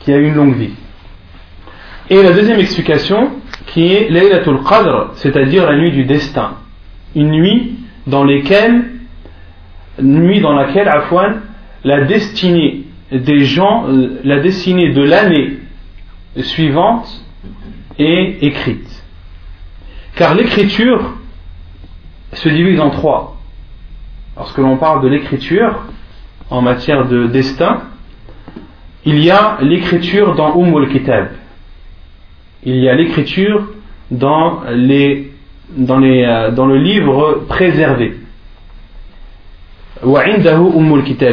qui 0.00 0.12
a 0.12 0.18
une 0.18 0.34
longue 0.34 0.54
vie. 0.54 0.74
Et 2.10 2.22
la 2.22 2.32
deuxième 2.32 2.58
explication, 2.58 3.30
qui 3.66 3.92
est 3.92 4.08
Laylatul 4.08 4.62
Qadr, 4.62 5.10
c'est-à-dire 5.16 5.70
la 5.70 5.76
nuit 5.76 5.92
du 5.92 6.04
destin. 6.04 6.52
Une 7.14 7.30
nuit 7.30 7.74
dans, 8.06 8.24
laquelle, 8.24 8.84
nuit 10.00 10.40
dans 10.40 10.52
laquelle, 10.52 10.88
Afwan, 10.88 11.40
la 11.84 12.02
destinée 12.02 12.84
des 13.12 13.44
gens, 13.44 13.86
la 14.24 14.40
destinée 14.40 14.92
de 14.92 15.02
l'année 15.02 15.58
suivante 16.36 17.24
est 17.98 18.38
écrite. 18.42 19.04
Car 20.16 20.34
l'écriture 20.34 21.14
se 22.32 22.48
divise 22.48 22.80
en 22.80 22.90
trois. 22.90 23.36
Lorsque 24.36 24.58
l'on 24.58 24.76
parle 24.76 25.02
de 25.02 25.08
l'écriture 25.08 25.84
en 26.50 26.62
matière 26.62 27.08
de 27.08 27.26
destin, 27.26 27.82
il 29.04 29.24
y 29.24 29.30
a 29.30 29.58
l'écriture 29.62 30.34
dans 30.34 30.60
Umm 30.60 30.88
kitab 30.88 31.28
Il 32.64 32.76
y 32.76 32.88
a 32.88 32.94
l'écriture 32.94 33.68
dans, 34.10 34.62
euh, 34.66 35.24
dans 35.76 35.96
le 36.66 36.76
livre 36.76 37.44
préservé. 37.48 38.16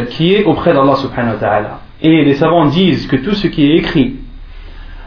Qui 0.09 0.33
est 0.33 0.43
auprès 0.43 0.73
d'Allah 0.73 0.95
subhanahu. 0.95 1.37
Et 2.01 2.23
les 2.23 2.35
savants 2.35 2.65
disent 2.65 3.07
que 3.07 3.15
tout 3.15 3.35
ce 3.35 3.47
qui 3.47 3.71
est 3.71 3.77
écrit 3.77 4.15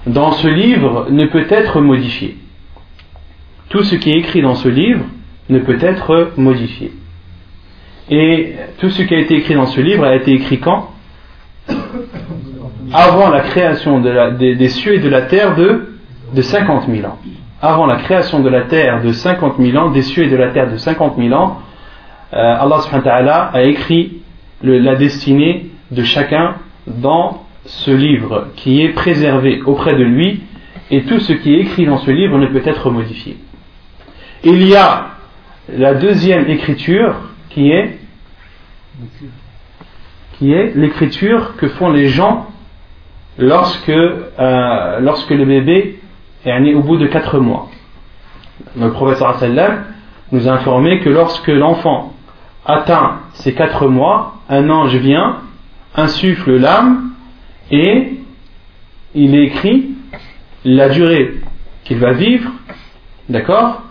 dans 0.06 0.32
ce 0.32 0.48
livre 0.48 1.06
ne 1.10 1.26
peut 1.26 1.46
être 1.50 1.80
modifié. 1.80 2.36
Tout 3.68 3.82
ce 3.82 3.96
qui 3.96 4.12
est 4.12 4.18
écrit 4.18 4.42
dans 4.42 4.54
ce 4.54 4.68
livre 4.68 5.04
ne 5.48 5.58
peut 5.58 5.78
être 5.80 6.32
modifié. 6.36 6.92
Et 8.10 8.54
tout 8.78 8.88
ce 8.90 9.02
qui 9.02 9.14
a 9.14 9.18
été 9.18 9.36
écrit 9.36 9.54
dans 9.54 9.66
ce 9.66 9.80
livre 9.80 10.04
a 10.04 10.14
été 10.14 10.32
écrit 10.32 10.58
quand? 10.58 10.90
Avant 12.92 13.28
la 13.28 13.40
création 13.40 14.00
des, 14.00 14.68
cieux 14.68 14.94
et 14.94 14.98
de 14.98 15.08
la 15.08 15.22
terre 15.22 15.54
de, 15.56 15.94
de 16.34 16.42
50 16.42 16.88
000 16.88 17.06
ans. 17.06 17.18
Avant 17.60 17.86
la 17.86 17.96
création 17.96 18.40
de 18.40 18.48
la 18.48 18.62
terre 18.62 19.02
de 19.02 19.12
50 19.12 19.56
000 19.58 19.76
ans, 19.76 19.90
des 19.90 20.02
cieux 20.02 20.24
et 20.24 20.28
de 20.28 20.36
la 20.36 20.48
terre 20.48 20.70
de 20.70 20.76
50 20.76 21.16
000 21.18 21.34
ans, 21.34 21.60
euh, 22.32 22.36
Allah 22.36 22.80
subhanahu 22.82 23.26
wa 23.26 23.50
a 23.52 23.62
écrit 23.62 24.22
la 24.62 24.96
destinée 24.96 25.70
de 25.90 26.02
chacun 26.02 26.56
dans 26.86 27.44
ce 27.64 27.90
livre 27.90 28.48
qui 28.56 28.82
est 28.82 28.90
préservé 28.90 29.62
auprès 29.62 29.94
de 29.96 30.04
lui 30.04 30.42
et 30.90 31.02
tout 31.04 31.20
ce 31.20 31.32
qui 31.32 31.54
est 31.54 31.60
écrit 31.60 31.86
dans 31.86 31.98
ce 31.98 32.10
livre 32.10 32.38
ne 32.38 32.46
peut 32.46 32.62
être 32.64 32.90
modifié. 32.90 33.36
Il 34.44 34.66
y 34.66 34.74
a 34.74 35.06
la 35.76 35.94
deuxième 35.94 36.48
écriture 36.48 37.14
qui 37.50 37.70
est 37.70 37.98
qui 40.38 40.52
est 40.52 40.72
l'écriture 40.76 41.56
que 41.56 41.68
font 41.68 41.90
les 41.90 42.08
gens 42.08 42.46
lorsque, 43.38 43.88
euh, 43.88 45.00
lorsque 45.00 45.30
le 45.30 45.44
bébé 45.44 45.98
est 46.44 46.60
né 46.60 46.74
au 46.74 46.82
bout 46.82 46.96
de 46.96 47.06
4 47.06 47.38
mois. 47.38 47.68
Le 48.78 48.90
professeur 48.92 49.36
nous 50.32 50.48
a 50.48 50.52
informé 50.52 51.00
que 51.00 51.08
lorsque 51.08 51.48
l'enfant 51.48 52.12
atteint 52.68 53.22
ses 53.32 53.54
4 53.54 53.88
mois, 53.88 54.34
un 54.48 54.70
ange 54.70 54.94
vient, 54.96 55.38
insuffle 55.96 56.56
l'âme 56.56 57.10
et 57.70 58.12
il 59.14 59.34
écrit 59.34 59.90
la 60.64 60.88
durée 60.90 61.34
qu'il 61.84 61.98
va 61.98 62.12
vivre, 62.12 62.50
d'accord 63.28 63.82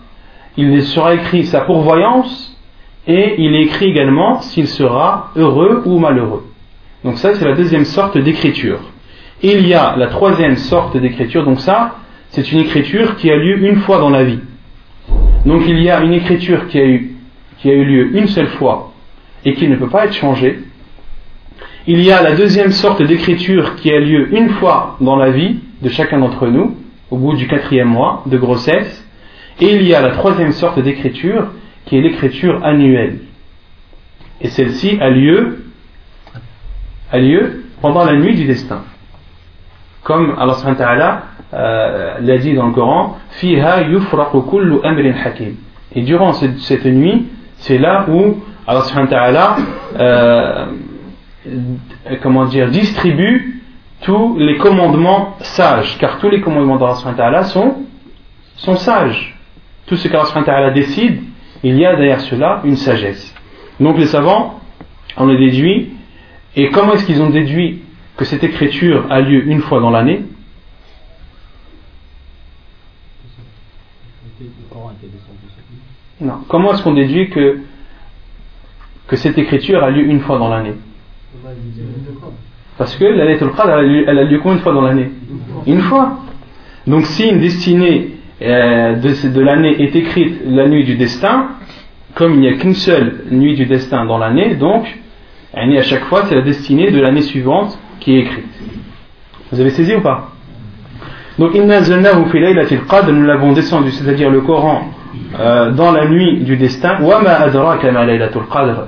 Il 0.56 0.82
sera 0.84 1.14
écrit 1.14 1.44
sa 1.44 1.62
pourvoyance 1.62 2.56
et 3.06 3.42
il 3.42 3.56
écrit 3.56 3.86
également 3.86 4.40
s'il 4.40 4.68
sera 4.68 5.32
heureux 5.36 5.82
ou 5.84 5.98
malheureux. 5.98 6.44
Donc 7.04 7.18
ça, 7.18 7.34
c'est 7.34 7.44
la 7.44 7.54
deuxième 7.54 7.84
sorte 7.84 8.16
d'écriture. 8.18 8.80
Il 9.42 9.66
y 9.66 9.74
a 9.74 9.96
la 9.96 10.08
troisième 10.08 10.56
sorte 10.56 10.96
d'écriture, 10.96 11.44
donc 11.44 11.60
ça, 11.60 11.96
c'est 12.30 12.52
une 12.52 12.60
écriture 12.60 13.16
qui 13.16 13.30
a 13.30 13.36
lieu 13.36 13.64
une 13.66 13.76
fois 13.80 13.98
dans 13.98 14.10
la 14.10 14.24
vie. 14.24 14.40
Donc 15.46 15.62
il 15.66 15.80
y 15.80 15.90
a 15.90 16.00
une 16.02 16.12
écriture 16.12 16.66
qui 16.68 16.78
a 16.78 16.84
eu, 16.84 17.17
qui 17.58 17.70
a 17.70 17.74
eu 17.74 17.84
lieu 17.84 18.16
une 18.16 18.28
seule 18.28 18.48
fois 18.48 18.92
et 19.44 19.54
qui 19.54 19.68
ne 19.68 19.76
peut 19.76 19.88
pas 19.88 20.06
être 20.06 20.14
changée. 20.14 20.60
Il 21.86 22.02
y 22.02 22.12
a 22.12 22.22
la 22.22 22.34
deuxième 22.34 22.70
sorte 22.70 23.02
d'écriture 23.02 23.76
qui 23.76 23.90
a 23.90 23.98
lieu 23.98 24.34
une 24.36 24.50
fois 24.50 24.96
dans 25.00 25.16
la 25.16 25.30
vie 25.30 25.60
de 25.80 25.88
chacun 25.88 26.18
d'entre 26.18 26.46
nous, 26.48 26.76
au 27.10 27.16
bout 27.16 27.34
du 27.34 27.46
quatrième 27.46 27.88
mois 27.88 28.22
de 28.26 28.36
grossesse. 28.36 29.06
Et 29.60 29.74
il 29.74 29.82
y 29.82 29.94
a 29.94 30.02
la 30.02 30.10
troisième 30.10 30.52
sorte 30.52 30.78
d'écriture 30.80 31.48
qui 31.86 31.96
est 31.96 32.00
l'écriture 32.00 32.64
annuelle. 32.64 33.20
Et 34.40 34.48
celle-ci 34.48 34.98
a 35.00 35.10
lieu, 35.10 35.64
a 37.10 37.18
lieu 37.18 37.64
pendant 37.80 38.04
la 38.04 38.14
nuit 38.14 38.34
du 38.34 38.44
destin. 38.44 38.82
Comme 40.04 40.36
Allah 40.38 41.22
euh, 41.54 42.18
l'a 42.20 42.38
dit 42.38 42.54
dans 42.54 42.66
le 42.66 42.72
Coran, 42.72 43.18
Fiha 43.30 43.84
kullu 44.50 44.76
amrin 44.84 45.14
hakim. 45.24 45.54
Et 45.94 46.02
durant 46.02 46.34
cette 46.34 46.84
nuit, 46.84 47.26
c'est 47.58 47.78
là 47.78 48.06
où 48.08 48.42
Allah 48.66 49.56
euh, 49.98 50.66
comment 52.22 52.44
dire, 52.44 52.68
distribue 52.68 53.62
tous 54.02 54.36
les 54.38 54.56
commandements 54.58 55.36
sages, 55.40 55.98
car 55.98 56.18
tous 56.18 56.30
les 56.30 56.40
commandements 56.40 56.76
d'Allah 56.76 57.44
sont, 57.44 57.76
sont 58.56 58.76
sages. 58.76 59.36
Tout 59.86 59.96
ce 59.96 60.08
qu'Allah 60.08 60.70
décide, 60.70 61.22
il 61.62 61.76
y 61.76 61.86
a 61.86 61.96
derrière 61.96 62.20
cela 62.20 62.60
une 62.64 62.76
sagesse. 62.76 63.34
Donc 63.80 63.98
les 63.98 64.06
savants 64.06 64.60
en 65.16 65.28
ont 65.28 65.34
déduit, 65.34 65.90
et 66.54 66.70
comment 66.70 66.92
est-ce 66.92 67.06
qu'ils 67.06 67.22
ont 67.22 67.30
déduit 67.30 67.82
que 68.16 68.24
cette 68.24 68.44
écriture 68.44 69.06
a 69.10 69.20
lieu 69.20 69.46
une 69.46 69.60
fois 69.60 69.80
dans 69.80 69.90
l'année? 69.90 70.22
Non. 76.20 76.40
Comment 76.48 76.72
est-ce 76.72 76.82
qu'on 76.82 76.94
déduit 76.94 77.30
que, 77.30 77.60
cette 79.12 79.38
écriture 79.38 79.82
a 79.82 79.90
lieu 79.90 80.04
une 80.04 80.20
fois 80.20 80.38
dans 80.38 80.48
l'année? 80.48 80.74
Parce 82.76 82.96
que 82.96 83.04
la 83.04 83.24
lettre 83.24 83.48
Qadr, 83.56 83.78
elle 83.78 84.18
a 84.18 84.24
lieu 84.24 84.38
combien 84.38 84.56
de 84.56 84.62
fois 84.62 84.72
dans 84.72 84.82
l'année? 84.82 85.10
Une 85.66 85.80
fois. 85.80 86.18
Donc 86.86 87.06
si 87.06 87.28
une 87.28 87.40
destinée 87.40 88.16
euh, 88.42 88.94
de, 88.96 89.28
de 89.28 89.40
l'année 89.40 89.82
est 89.82 89.94
écrite 89.96 90.40
la 90.44 90.68
nuit 90.68 90.84
du 90.84 90.96
destin, 90.96 91.48
comme 92.14 92.34
il 92.34 92.40
n'y 92.40 92.48
a 92.48 92.54
qu'une 92.54 92.74
seule 92.74 93.24
nuit 93.30 93.54
du 93.54 93.66
destin 93.66 94.04
dans 94.04 94.18
l'année, 94.18 94.54
donc 94.54 94.86
à 95.54 95.82
chaque 95.82 96.04
fois 96.04 96.24
c'est 96.26 96.34
la 96.34 96.42
destinée 96.42 96.90
de 96.90 97.00
l'année 97.00 97.22
suivante 97.22 97.78
qui 98.00 98.16
est 98.16 98.20
écrite. 98.20 98.46
Vous 99.50 99.60
avez 99.60 99.70
saisi 99.70 99.94
ou 99.94 100.00
pas? 100.00 100.32
Donc 101.38 101.54
nous 101.54 101.66
l'avons 103.26 103.52
descendu, 103.52 103.90
c'est-à-dire 103.92 104.30
le 104.30 104.40
Coran, 104.40 104.88
euh, 105.39 105.71
dans 105.71 105.91
la 105.91 106.07
nuit 106.07 106.41
du 106.41 106.57
destin. 106.57 106.97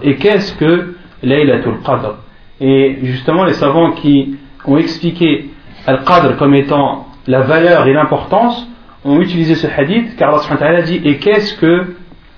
Et 0.03 0.15
qu'est-ce 0.15 0.53
que 0.55 0.95
Laylatul 1.23 1.79
Qadr 1.85 2.15
Et 2.61 2.99
justement 3.03 3.45
les 3.45 3.53
savants 3.53 3.91
qui 3.91 4.35
ont 4.65 4.77
expliqué 4.77 5.49
Al-Qadr 5.87 6.37
comme 6.37 6.55
étant 6.55 7.07
la 7.27 7.41
valeur 7.41 7.87
et 7.87 7.93
l'importance 7.93 8.67
ont 9.03 9.19
utilisé 9.19 9.55
ce 9.55 9.67
hadith 9.67 10.15
car 10.17 10.43
Allah 10.61 10.81
dit 10.81 11.01
et 11.03 11.17
qu'est-ce 11.17 11.55
que 11.59 11.95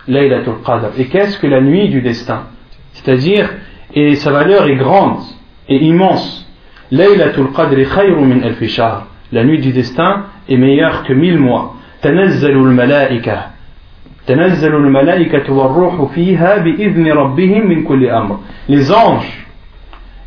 Laylatul 0.07 0.55
Qadr 0.65 0.89
et 0.97 1.05
qu'est-ce 1.05 1.37
que 1.37 1.47
la 1.47 1.61
nuit 1.61 1.89
du 1.89 2.01
destin 2.01 2.43
c'est-à-dire 2.93 3.49
et 3.93 4.15
sa 4.15 4.31
valeur 4.31 4.67
est 4.67 4.75
grande 4.75 5.19
et 5.69 5.77
immense 5.77 6.45
Laylatul 6.91 7.51
Qadr 7.53 7.77
min 8.21 8.41
la 9.31 9.43
nuit 9.43 9.59
du 9.59 9.71
destin 9.71 10.25
est 10.49 10.57
meilleure 10.57 11.03
que 11.03 11.13
mille 11.13 11.39
mois 11.39 11.77
تنزل 12.01 12.51
الملائكة 12.51 13.50
تنزل 14.27 14.75
الملائكة 14.75 15.53
والروح 15.53 16.11
فيها 16.13 16.57
بإذن 16.57 17.11
ربهم 17.11 17.67
من 17.67 17.83
كل 17.83 18.09
أمر 18.09 18.39
les 18.69 18.91
anges 18.91 19.47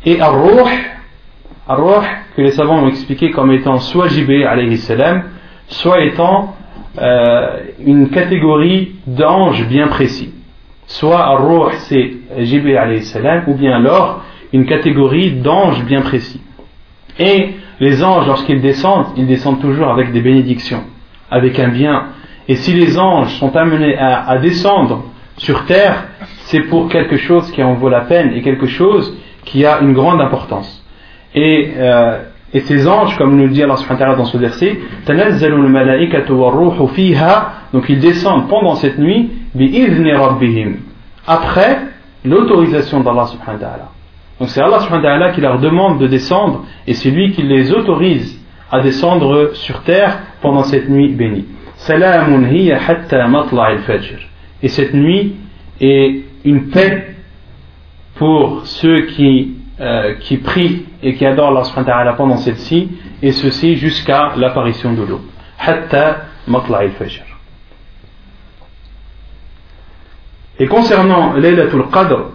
et 0.05 0.19
Ar-Ruh 0.19 0.71
Ar-Ruh 1.67 2.05
que 2.35 2.41
les 2.41 2.51
savants 2.51 2.83
ont 2.83 2.87
expliqué 2.87 3.31
comme 3.31 3.51
étant 3.51 3.77
soit 3.77 4.07
Jibril 4.07 4.43
alayhi 4.43 4.77
salam 4.77 5.23
soit 5.67 6.01
étant 6.01 6.55
euh, 6.99 7.59
une 7.85 8.09
catégorie 8.09 8.95
d'anges 9.07 9.65
bien 9.67 9.87
précis. 9.87 10.33
Soit 10.87 11.23
Ar-Ruh 11.23 11.71
c'est 11.77 12.11
Jibril 12.39 12.77
alayhi 12.77 13.03
salam, 13.03 13.43
ou 13.47 13.53
bien 13.53 13.77
alors 13.77 14.23
une 14.51 14.65
catégorie 14.65 15.31
d'anges 15.31 15.85
bien 15.85 16.01
précis. 16.01 16.41
Et 17.17 17.51
les 17.79 18.03
anges, 18.03 18.27
lorsqu'ils 18.27 18.61
descendent, 18.61 19.07
ils 19.15 19.25
descendent 19.25 19.61
toujours 19.61 19.89
avec 19.89 20.11
des 20.11 20.21
bénédictions, 20.21 20.83
avec 21.29 21.59
un 21.59 21.69
bien. 21.69 22.07
et 22.48 22.56
si 22.56 22.72
les 22.72 22.98
anges 22.98 23.34
sont 23.38 23.54
amenés 23.56 23.96
à, 23.96 24.28
à 24.28 24.38
descendre 24.38 25.04
sur 25.36 25.64
terre, 25.66 26.06
c'est 26.46 26.60
pour 26.60 26.88
quelque 26.88 27.16
chose 27.16 27.50
qui 27.50 27.62
en 27.62 27.74
vaut 27.74 27.88
la 27.88 28.02
peine 28.02 28.32
et 28.34 28.42
quelque 28.42 28.66
chose 28.66 29.16
qui 29.44 29.64
a 29.64 29.80
une 29.80 29.92
grande 29.92 30.20
importance. 30.20 30.84
Et 31.34 31.72
euh, 31.76 32.18
et 32.56 32.60
ces 32.60 32.86
anges, 32.88 33.16
comme 33.18 33.36
nous 33.36 33.44
le 33.44 33.50
dit 33.50 33.62
Allah 33.62 33.76
dans 34.16 34.24
ce 34.24 34.38
verset, 34.38 34.78
donc 37.72 37.88
ils 37.88 37.98
descendent 37.98 38.48
pendant 38.48 38.76
cette 38.76 38.98
nuit, 38.98 39.30
après 41.26 41.78
l'autorisation 42.24 43.00
d'Allah 43.00 43.26
subhanahu 43.26 43.60
wa 43.60 43.68
ta'ala. 43.68 43.88
Donc 44.38 44.48
c'est 44.48 44.60
Allah 44.62 44.80
subhanahu 44.80 45.04
wa 45.04 45.10
ta'ala 45.10 45.32
qui 45.32 45.40
leur 45.40 45.58
demande 45.58 45.98
de 45.98 46.06
descendre, 46.06 46.64
et 46.86 46.94
c'est 46.94 47.10
lui 47.10 47.32
qui 47.32 47.42
les 47.42 47.72
autorise 47.72 48.40
à 48.70 48.80
descendre 48.80 49.50
sur 49.54 49.82
terre 49.82 50.20
pendant 50.40 50.62
cette 50.62 50.88
nuit 50.88 51.12
bénie. 51.12 51.46
Et 54.62 54.68
cette 54.68 54.94
nuit 54.94 55.36
est 55.80 56.22
une 56.44 56.68
paix 56.70 57.14
pour 58.14 58.66
ceux 58.66 59.02
qui 59.02 59.56
euh, 59.78 60.14
qui 60.20 60.38
prie 60.38 60.86
et 61.02 61.16
qui 61.16 61.26
adore 61.26 61.48
Allah 61.48 61.64
subhanahu 61.64 62.06
wa 62.06 62.12
pendant 62.14 62.38
celle-ci, 62.38 62.88
et 63.22 63.30
ceci 63.32 63.76
jusqu'à 63.76 64.32
l'apparition 64.34 64.94
de 64.94 65.02
l'eau. 65.02 65.20
Hatta 65.58 66.24
matla 66.46 66.88
fajr 66.98 67.24
Et 70.58 70.66
concernant 70.66 71.34
Laylatul 71.34 71.90
Qadr, 71.92 72.30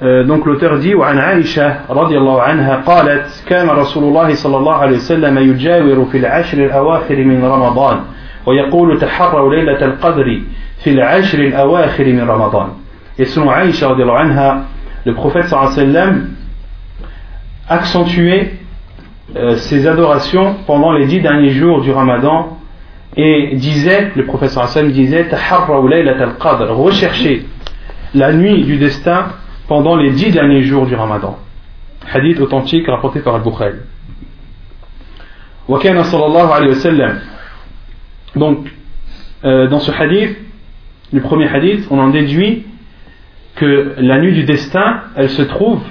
euh, 0.00 0.24
donc 0.24 0.46
l'auteur 0.46 0.78
dit 0.78 0.94
وعن 0.94 1.18
عائشة 1.18 1.90
رضي 1.90 2.16
الله 2.18 2.42
عنها 2.42 2.76
قالت 2.76 3.44
كان 3.46 3.68
رسول 3.68 4.04
الله 4.04 4.34
صلى 4.34 4.56
الله 4.56 4.74
عليه 4.74 4.96
وسلم 4.96 5.38
يجاور 5.38 6.06
في 6.10 6.18
العشر 6.18 6.58
الأواخر 6.58 7.16
من 7.16 7.44
رمضان 7.44 8.00
ويقول 8.45 8.99
تحروا 8.99 9.55
ليلة 9.55 9.85
القدر 9.85 10.41
في 10.83 10.89
العشر 10.89 11.39
الأواخر 11.39 12.05
من 12.05 12.29
رمضان 12.29 12.67
Et 13.19 13.25
selon 13.25 13.49
Aïcha 13.49 13.87
رضي 13.87 14.03
الله 14.03 14.17
عنها, 14.17 14.65
le 15.05 15.13
prophète 15.13 15.47
صلى 15.47 15.59
الله 15.59 15.71
عليه 15.71 15.83
وسلم 15.83 16.37
accentuer 17.69 18.53
euh, 19.35 19.57
ses 19.57 19.87
adorations 19.87 20.55
pendant 20.65 20.93
les 20.93 21.05
dix 21.05 21.19
derniers 21.19 21.49
jours 21.49 21.81
du 21.81 21.91
Ramadan 21.91 22.57
et 23.17 23.55
disait, 23.55 24.11
le 24.15 24.25
professeur 24.25 24.63
Hassan 24.63 24.89
disait, 24.91 25.27
recherchez 26.69 27.45
la 28.13 28.31
nuit 28.31 28.63
du 28.63 28.77
destin 28.77 29.25
pendant 29.67 29.95
les 29.95 30.11
dix 30.11 30.31
derniers 30.31 30.61
jours 30.61 30.85
du 30.85 30.95
Ramadan. 30.95 31.37
Hadith 32.13 32.39
authentique 32.39 32.87
rapporté 32.87 33.19
par 33.19 33.35
Al-Bukhari. 33.35 33.79
Donc, 38.35 38.67
euh, 39.45 39.67
dans 39.67 39.79
ce 39.79 39.91
hadith, 39.91 40.37
le 41.13 41.21
premier 41.21 41.47
hadith, 41.47 41.87
on 41.89 41.99
en 41.99 42.09
déduit 42.09 42.65
que 43.55 43.95
la 43.97 44.19
nuit 44.19 44.33
du 44.33 44.43
destin, 44.43 45.01
elle 45.15 45.29
se 45.29 45.41
trouve 45.41 45.81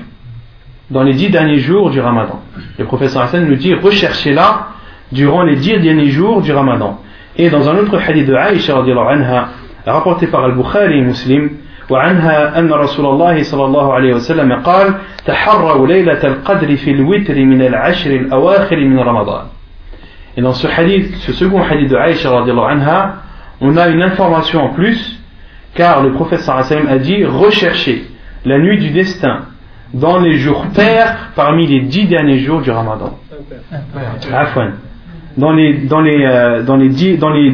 dans 0.90 1.02
les 1.02 1.14
dix 1.14 1.30
derniers 1.30 1.58
jours 1.58 1.90
du 1.90 2.00
Ramadan. 2.00 2.40
Le 2.78 2.84
professeur 2.84 3.22
Hassan 3.22 3.46
nous 3.46 3.56
dit 3.56 3.74
recherchez-la 3.74 4.68
durant 5.12 5.42
les 5.42 5.56
dix 5.56 5.78
derniers 5.78 6.10
jours 6.10 6.42
du 6.42 6.52
Ramadan. 6.52 7.00
Et 7.36 7.50
dans 7.50 7.68
un 7.68 7.76
autre 7.78 7.98
hadith 7.98 8.26
de 8.26 8.34
Aïcha 8.34 8.76
anha, 8.78 9.48
rapporté 9.86 10.26
par 10.26 10.44
Al-Bukhari 10.44 10.98
et 10.98 11.02
Muslim, 11.02 11.50
وعنها 11.90 12.58
أن 12.58 12.72
رسول 12.72 13.06
الله 13.06 13.42
صلى 13.42 13.64
الله 13.64 13.94
عليه 13.94 14.14
وسلم 14.14 14.52
قال 14.52 14.94
تحروا 15.26 15.86
ليلة 15.86 16.26
القدر 16.26 16.76
في 16.76 16.90
الوتر 16.90 17.34
من 17.34 17.62
العشر 17.62 18.10
الأواخر 18.10 18.76
من 18.76 18.98
رمضان 18.98 19.42
et 20.37 20.41
dans 20.41 20.53
ce 20.53 20.67
hadith, 20.67 21.15
ce 21.17 21.33
second 21.33 21.61
hadith 21.61 21.89
de 21.89 21.95
Aïcha 21.95 22.29
anha, 22.31 23.15
on 23.59 23.77
a 23.77 23.89
une 23.89 24.01
information 24.01 24.65
en 24.65 24.69
plus, 24.69 25.19
car 25.75 26.01
le 26.03 26.13
prophète 26.13 26.39
sallallahu 26.39 26.87
a 26.89 26.97
dit 26.97 27.25
recherchez 27.25 28.07
la 28.45 28.57
nuit 28.57 28.79
du 28.79 28.89
destin 28.89 29.45
dans 29.93 30.19
les 30.19 30.37
jours 30.37 30.65
pairs 30.73 31.31
parmi 31.35 31.67
les 31.67 31.81
dix 31.81 32.05
derniers 32.05 32.39
jours 32.39 32.61
du 32.61 32.71
Ramadan. 32.71 33.17
Dans 35.37 35.51
les, 35.51 35.77
dans 35.85 36.01
les, 36.01 36.25
euh, 36.25 36.63
dans 36.63 36.75
les, 36.75 36.89
dix, 36.89 37.17
dans 37.17 37.29
les, 37.29 37.53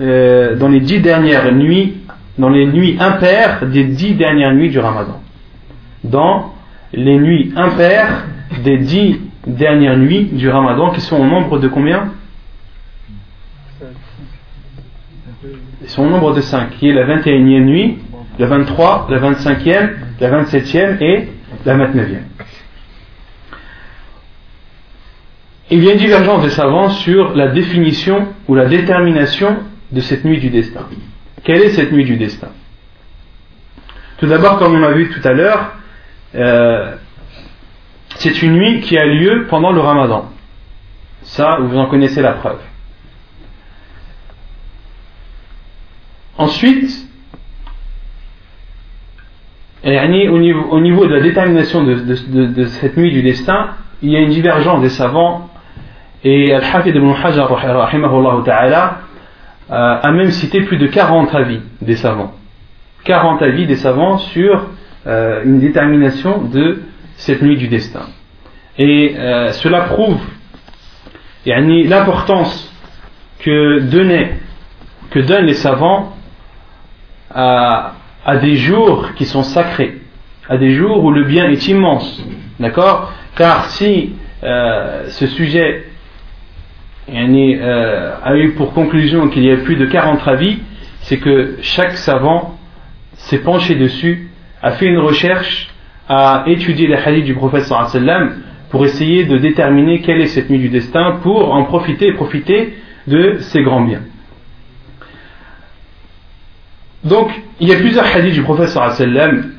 euh, 0.00 0.56
dans 0.56 0.68
les 0.68 0.80
dix 0.80 1.00
dernières 1.00 1.52
nuits 1.52 1.94
dans 2.38 2.48
les 2.48 2.66
nuits 2.66 2.96
impaires 3.00 3.66
des 3.66 3.84
dix 3.84 4.14
dernières 4.14 4.54
nuits 4.54 4.70
du 4.70 4.78
Ramadan. 4.78 5.20
Dans 6.02 6.52
les 6.92 7.18
nuits 7.18 7.52
impaires 7.56 8.24
des 8.62 8.78
dix 8.78 9.20
dernières 9.46 9.96
nuits 9.96 10.24
du 10.24 10.48
Ramadan, 10.48 10.90
qui 10.90 11.00
sont 11.00 11.16
au 11.16 11.24
nombre 11.24 11.58
de 11.58 11.68
combien 11.68 12.12
Ils 15.82 15.88
sont 15.88 16.02
au 16.02 16.10
nombre 16.10 16.34
de 16.34 16.40
cinq, 16.40 16.70
qui 16.78 16.88
est 16.88 16.92
la 16.92 17.06
21e 17.06 17.64
nuit, 17.64 17.98
la 18.38 18.46
23, 18.46 19.08
la 19.10 19.18
25e, 19.18 19.90
la 20.20 20.42
27e 20.42 21.02
et 21.02 21.28
la 21.66 21.76
29e. 21.76 22.22
Il 25.70 25.82
y 25.82 25.88
a 25.88 25.92
une 25.92 25.98
divergence 25.98 26.42
des 26.42 26.50
savants 26.50 26.90
sur 26.90 27.34
la 27.34 27.48
définition 27.48 28.28
ou 28.48 28.54
la 28.54 28.66
détermination 28.66 29.58
de 29.92 30.00
cette 30.00 30.24
nuit 30.24 30.38
du 30.38 30.50
destin. 30.50 30.86
Quelle 31.42 31.62
est 31.62 31.70
cette 31.70 31.92
nuit 31.92 32.04
du 32.04 32.16
destin? 32.16 32.48
Tout 34.18 34.26
d'abord, 34.26 34.58
comme 34.58 34.74
on 34.74 34.78
l'a 34.78 34.92
vu 34.92 35.10
tout 35.10 35.26
à 35.26 35.32
l'heure, 35.32 35.72
euh, 36.34 36.94
c'est 38.16 38.42
une 38.42 38.52
nuit 38.52 38.80
qui 38.80 38.96
a 38.98 39.06
lieu 39.06 39.46
pendant 39.48 39.72
le 39.72 39.80
ramadan. 39.80 40.30
Ça, 41.22 41.58
vous 41.60 41.76
en 41.76 41.86
connaissez 41.86 42.22
la 42.22 42.32
preuve. 42.32 42.60
Ensuite, 46.36 47.08
au 49.84 50.38
niveau, 50.38 50.62
au 50.70 50.80
niveau 50.80 51.06
de 51.06 51.14
la 51.14 51.20
détermination 51.20 51.84
de, 51.84 52.64
cette 52.64 52.96
nuit 52.96 53.12
du 53.12 53.22
destin, 53.22 53.70
il 54.02 54.10
y 54.10 54.16
a 54.16 54.20
une 54.20 54.30
divergence 54.30 54.80
des 54.82 54.88
savants 54.88 55.50
et 56.24 56.54
Al-Hafid 56.54 56.94
ibn 56.96 57.12
Hajar 57.12 57.48
ta'ala, 58.44 58.98
euh, 59.70 59.98
a 60.02 60.12
même 60.12 60.30
cité 60.30 60.62
plus 60.62 60.78
de 60.78 60.86
40 60.86 61.34
avis 61.34 61.60
des 61.80 61.96
savants. 61.96 62.32
40 63.04 63.42
avis 63.42 63.66
des 63.66 63.76
savants 63.76 64.18
sur 64.18 64.66
euh, 65.06 65.42
une 65.44 65.60
détermination 65.60 66.42
de 66.42 66.82
cette 67.16 67.42
nuit 67.42 67.56
du 67.56 67.68
destin. 67.68 68.06
Et 68.78 69.14
euh, 69.16 69.52
cela 69.52 69.82
prouve 69.82 70.20
l'importance 71.46 72.72
que, 73.40 73.80
que 75.10 75.18
donnent 75.20 75.46
les 75.46 75.54
savants 75.54 76.16
à, 77.30 77.94
des 78.40 78.56
jours 78.56 79.12
qui 79.14 79.26
sont 79.26 79.42
sacrés, 79.42 80.00
à 80.48 80.56
des 80.56 80.72
jours 80.74 81.04
où 81.04 81.10
le 81.10 81.24
bien 81.24 81.48
est 81.48 81.68
immense. 81.68 82.24
D'accord? 82.58 83.12
Car 83.36 83.66
si 83.66 84.14
ce 84.42 85.26
sujet 85.26 85.84
euh, 87.08 88.14
a 88.22 88.36
eu 88.36 88.52
pour 88.52 88.72
conclusion 88.72 89.28
qu'il 89.28 89.44
y 89.44 89.50
a 89.50 89.56
plus 89.58 89.76
de 89.76 89.84
40 89.86 90.26
avis, 90.26 90.58
c'est 91.02 91.18
que 91.18 91.58
chaque 91.60 91.96
savant 91.96 92.58
s'est 93.14 93.40
penché 93.40 93.74
dessus, 93.74 94.30
a 94.62 94.72
fait 94.72 94.86
une 94.86 94.98
recherche, 94.98 95.68
a 96.08 96.44
étudié 96.46 96.86
les 96.86 96.96
hadiths 96.96 97.24
du 97.24 97.34
prophète 97.34 97.64
sallam 97.64 98.42
pour 98.70 98.84
essayer 98.84 99.24
de 99.24 99.38
déterminer 99.38 100.00
quelle 100.00 100.20
est 100.20 100.26
cette 100.26 100.50
nuit 100.50 100.58
du 100.58 100.68
destin 100.68 101.18
pour 101.22 101.54
en 101.54 101.64
profiter 101.64 102.08
et 102.08 102.12
profiter 102.12 102.74
de 103.06 103.38
ces 103.40 103.62
grands 103.62 103.82
biens. 103.82 104.02
Donc, 107.04 107.30
il 107.60 107.68
y 107.68 107.72
a 107.72 107.76
plusieurs 107.76 108.06
hadiths 108.06 108.34
du 108.34 108.42
prophète 108.42 108.68
sallam 108.68 109.52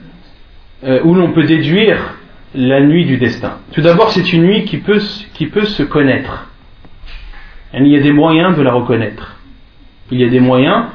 euh, 0.84 1.02
où 1.04 1.14
l'on 1.14 1.32
peut 1.32 1.44
déduire 1.44 2.16
la 2.54 2.82
nuit 2.82 3.06
du 3.06 3.18
destin. 3.18 3.58
Tout 3.74 3.82
d'abord, 3.82 4.12
c'est 4.12 4.34
une 4.34 4.44
nuit 4.44 4.66
qui 4.66 4.78
peut, 4.78 5.02
qui 5.34 5.48
peut 5.48 5.66
se 5.66 5.84
connaître 5.84 6.50
il 7.84 7.92
y 7.92 7.98
a 7.98 8.02
des 8.02 8.14
moyens 8.14 8.56
de 8.56 8.62
la 8.62 8.72
reconnaître. 8.74 9.36
Il 10.12 10.20
y 10.20 10.24
a 10.24 10.30
des 10.30 10.40
moyens 10.40 10.86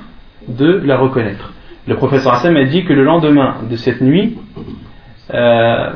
de 0.49 0.81
la 0.85 0.97
reconnaître. 0.97 1.53
Le 1.87 1.97
professeur 1.97 2.35
Hassan 2.35 2.57
a 2.57 2.65
dit 2.65 2.85
que 2.85 2.93
le 2.93 3.05
lendemain 3.05 3.57
de 3.69 3.77
cette 3.77 4.01
nuit, 4.01 4.39
euh, 5.33 5.91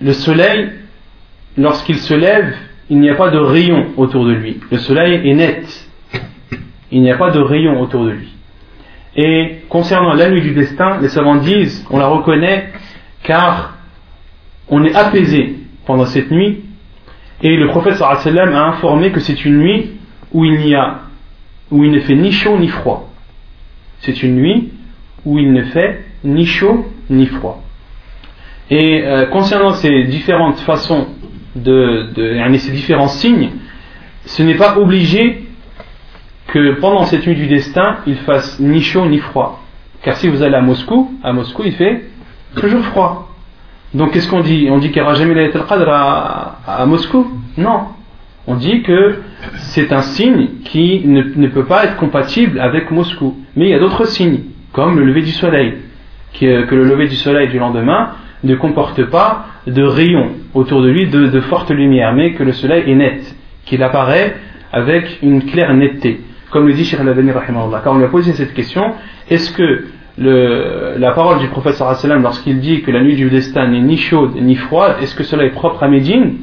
le 0.00 0.12
soleil, 0.12 0.70
lorsqu'il 1.56 1.98
se 1.98 2.14
lève, 2.14 2.54
il 2.90 3.00
n'y 3.00 3.10
a 3.10 3.14
pas 3.14 3.30
de 3.30 3.38
rayon 3.38 3.88
autour 3.96 4.26
de 4.26 4.32
lui. 4.32 4.60
Le 4.70 4.78
soleil 4.78 5.28
est 5.28 5.34
net. 5.34 5.88
Il 6.90 7.02
n'y 7.02 7.10
a 7.10 7.16
pas 7.16 7.30
de 7.30 7.40
rayon 7.40 7.80
autour 7.80 8.04
de 8.04 8.10
lui. 8.10 8.28
Et 9.16 9.62
concernant 9.68 10.14
la 10.14 10.30
nuit 10.30 10.42
du 10.42 10.52
destin, 10.52 10.98
les 11.00 11.08
savants 11.08 11.36
disent, 11.36 11.86
on 11.90 11.98
la 11.98 12.06
reconnaît 12.06 12.70
car 13.22 13.76
on 14.68 14.84
est 14.84 14.94
apaisé 14.94 15.56
pendant 15.86 16.06
cette 16.06 16.30
nuit. 16.30 16.64
Et 17.42 17.56
le 17.56 17.68
professeur 17.68 18.08
a 18.08 18.68
informé 18.68 19.10
que 19.10 19.20
c'est 19.20 19.44
une 19.44 19.58
nuit 19.58 19.90
où 20.32 20.44
il 20.44 20.60
n'y 20.60 20.74
a, 20.74 21.00
où 21.70 21.84
il 21.84 21.90
ne 21.90 22.00
fait 22.00 22.14
ni 22.14 22.32
chaud 22.32 22.58
ni 22.58 22.68
froid. 22.68 23.10
C'est 24.00 24.22
une 24.22 24.36
nuit 24.36 24.70
où 25.24 25.38
il 25.38 25.52
ne 25.52 25.62
fait 25.62 26.04
ni 26.24 26.46
chaud 26.46 26.86
ni 27.10 27.26
froid. 27.26 27.62
Et 28.72 29.02
euh, 29.04 29.26
concernant 29.26 29.72
ces 29.72 30.04
différentes 30.04 30.58
façons 30.60 31.06
de, 31.54 32.08
de 32.14 32.56
ces 32.56 32.72
différents 32.72 33.08
signes, 33.08 33.50
ce 34.24 34.42
n'est 34.42 34.54
pas 34.54 34.78
obligé 34.78 35.44
que 36.46 36.80
pendant 36.80 37.04
cette 37.04 37.26
nuit 37.26 37.34
du 37.34 37.48
destin, 37.48 37.98
il 38.06 38.16
fasse 38.16 38.58
ni 38.60 38.80
chaud 38.80 39.04
ni 39.04 39.18
froid. 39.18 39.62
Car 40.02 40.16
si 40.16 40.26
vous 40.26 40.42
allez 40.42 40.54
à 40.54 40.62
Moscou, 40.62 41.12
à 41.22 41.34
Moscou, 41.34 41.64
il 41.66 41.72
fait 41.72 42.04
toujours 42.56 42.82
froid. 42.86 43.28
Donc 43.92 44.12
qu'est-ce 44.12 44.30
qu'on 44.30 44.40
dit? 44.40 44.68
On 44.70 44.78
dit 44.78 44.86
qu'il 44.90 45.02
n'y 45.02 45.06
aura 45.06 45.16
jamais 45.16 45.34
la 45.34 45.50
qadr 45.50 45.90
à, 45.90 46.60
à 46.66 46.86
Moscou? 46.86 47.30
Non. 47.58 47.80
On 48.46 48.54
dit 48.54 48.80
que 48.80 49.20
c'est 49.56 49.92
un 49.92 50.00
signe 50.00 50.48
qui 50.64 51.02
ne, 51.04 51.46
peut 51.48 51.66
pas 51.66 51.84
être 51.84 51.96
compatible 51.96 52.58
avec 52.58 52.90
Moscou. 52.90 53.36
Mais 53.54 53.66
il 53.66 53.70
y 53.72 53.74
a 53.74 53.78
d'autres 53.78 54.06
signes, 54.06 54.44
comme 54.72 54.98
le 54.98 55.04
lever 55.04 55.20
du 55.20 55.32
soleil, 55.32 55.74
que, 56.40 56.74
le 56.74 56.84
lever 56.84 57.06
du 57.06 57.16
soleil 57.16 57.50
du 57.50 57.58
lendemain 57.58 58.12
ne 58.44 58.54
comporte 58.56 59.04
pas 59.04 59.46
de 59.66 59.82
rayons 59.82 60.30
autour 60.54 60.82
de 60.82 60.88
lui 60.88 61.08
de, 61.08 61.26
de 61.26 61.40
forte 61.40 61.70
lumière, 61.70 62.12
mais 62.14 62.32
que 62.32 62.42
le 62.42 62.52
soleil 62.52 62.90
est 62.90 62.94
net, 62.94 63.36
qu'il 63.64 63.82
apparaît 63.82 64.36
avec 64.72 65.18
une 65.22 65.44
claire 65.44 65.72
netteté. 65.74 66.20
Comme 66.50 66.66
le 66.66 66.74
dit 66.74 66.84
Sheikh 66.84 67.00
al 67.00 67.14
Car 67.84 67.92
on 67.92 67.98
lui 67.98 68.04
a 68.04 68.08
posé 68.08 68.32
cette 68.32 68.54
question, 68.54 68.92
est-ce 69.30 69.52
que 69.52 69.86
la 70.18 71.12
parole 71.12 71.38
du 71.38 71.48
prophète 71.48 71.82
lorsqu'il 72.20 72.60
dit 72.60 72.82
que 72.82 72.90
la 72.90 73.02
nuit 73.02 73.16
du 73.16 73.30
destin 73.30 73.68
n'est 73.68 73.80
ni 73.80 73.96
chaude 73.96 74.34
ni 74.36 74.56
froide, 74.56 74.96
est-ce 75.00 75.14
que 75.14 75.24
cela 75.24 75.44
est 75.44 75.50
propre 75.50 75.82
à 75.82 75.88
Médine 75.88 76.36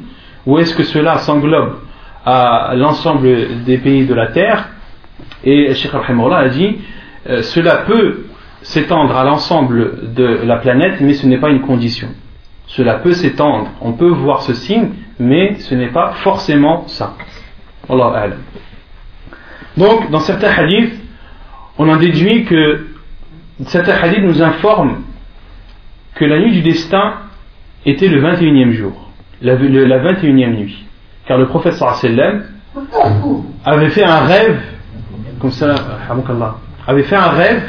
ou 0.46 0.58
est-ce 0.58 0.74
que 0.74 0.82
cela 0.82 1.18
s'englobe 1.18 1.76
à 2.24 2.72
l'ensemble 2.76 3.62
des 3.64 3.78
pays 3.78 4.06
de 4.06 4.14
la 4.14 4.28
terre? 4.28 4.68
Et 5.44 5.74
Sheikh 5.74 5.92
Rahimullah 5.92 6.38
a 6.38 6.48
dit 6.48 6.78
euh, 7.28 7.42
cela 7.42 7.78
peut 7.86 8.24
s'étendre 8.62 9.16
à 9.16 9.24
l'ensemble 9.24 10.12
de 10.14 10.40
la 10.44 10.56
planète, 10.56 11.00
mais 11.00 11.14
ce 11.14 11.26
n'est 11.26 11.38
pas 11.38 11.50
une 11.50 11.62
condition. 11.62 12.08
Cela 12.66 12.94
peut 12.94 13.12
s'étendre, 13.12 13.70
on 13.80 13.92
peut 13.92 14.08
voir 14.08 14.42
ce 14.42 14.54
signe, 14.54 14.90
mais 15.18 15.54
ce 15.56 15.74
n'est 15.74 15.88
pas 15.88 16.12
forcément 16.22 16.86
ça. 16.86 17.14
Allah 17.88 18.28
Donc, 19.76 20.10
dans 20.10 20.20
certains 20.20 20.50
hadiths, 20.50 20.94
on 21.78 21.88
en 21.88 21.96
déduit 21.96 22.44
que 22.44 22.86
certains 23.66 23.94
hadiths 23.94 24.22
nous 24.22 24.42
informent 24.42 25.02
que 26.14 26.24
la 26.24 26.38
nuit 26.38 26.52
du 26.52 26.62
destin 26.62 27.14
était 27.86 28.08
le 28.08 28.22
21e 28.22 28.72
jour, 28.72 29.10
la, 29.42 29.54
la 29.54 30.12
21e 30.12 30.54
nuit 30.54 30.86
car 31.30 31.38
le 31.38 31.46
prophète 31.46 31.74
sallam 31.74 32.42
avait 33.64 33.90
fait 33.90 34.02
un 34.02 34.18
rêve, 34.18 34.60
comme 35.40 35.52
ça, 35.52 35.76
avait 36.88 37.04
fait 37.04 37.14
un 37.14 37.28
rêve 37.28 37.62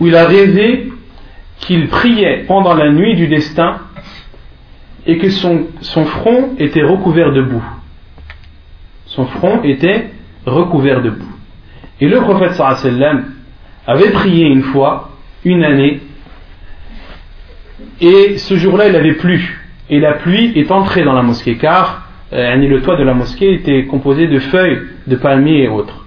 où 0.00 0.06
il 0.06 0.16
a 0.16 0.26
rêvé 0.26 0.90
qu'il 1.58 1.88
priait 1.88 2.44
pendant 2.48 2.74
la 2.74 2.90
nuit 2.90 3.14
du 3.14 3.28
destin 3.28 3.78
et 5.06 5.18
que 5.18 5.28
son, 5.30 5.66
son 5.80 6.04
front 6.04 6.50
était 6.58 6.82
recouvert 6.82 7.32
de 7.32 7.42
boue. 7.42 7.64
Son 9.06 9.26
front 9.26 9.62
était 9.62 10.10
recouvert 10.46 11.02
de 11.02 11.10
boue. 11.10 11.36
Et 12.00 12.08
le 12.08 12.20
prophète 12.20 12.54
sallam 12.54 13.26
avait 13.86 14.10
prié 14.10 14.46
une 14.46 14.62
fois, 14.62 15.10
une 15.44 15.64
année, 15.64 16.00
et 18.00 18.38
ce 18.38 18.56
jour-là 18.56 18.88
il 18.88 18.96
avait 18.96 19.14
plu. 19.14 19.60
Et 19.90 20.00
la 20.00 20.14
pluie 20.14 20.52
est 20.56 20.70
entrée 20.70 21.02
dans 21.02 21.12
la 21.12 21.22
mosquée 21.22 21.56
car 21.56 22.08
euh, 22.32 22.54
le 22.54 22.80
toit 22.82 22.96
de 22.96 23.02
la 23.02 23.12
mosquée 23.12 23.52
était 23.54 23.84
composé 23.86 24.28
de 24.28 24.38
feuilles 24.38 24.78
de 25.06 25.16
palmiers 25.16 25.64
et 25.64 25.68
autres. 25.68 26.06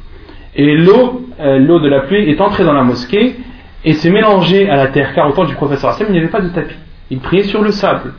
Et 0.55 0.77
l'eau, 0.77 1.27
euh, 1.39 1.59
l'eau 1.59 1.79
de 1.79 1.89
la 1.89 2.01
pluie 2.01 2.29
est 2.29 2.39
entrée 2.39 2.63
dans 2.63 2.73
la 2.73 2.83
mosquée 2.83 3.35
et 3.85 3.93
s'est 3.93 4.09
mélangée 4.09 4.69
à 4.69 4.75
la 4.75 4.87
terre, 4.87 5.13
car 5.13 5.27
au 5.27 5.33
temps 5.33 5.45
du 5.45 5.55
professeur 5.55 5.95
il 5.99 6.11
n'y 6.11 6.19
avait 6.19 6.27
pas 6.27 6.41
de 6.41 6.49
tapis. 6.49 6.75
Il 7.09 7.19
priait 7.19 7.43
sur 7.43 7.61
le 7.61 7.71
sable. 7.71 8.13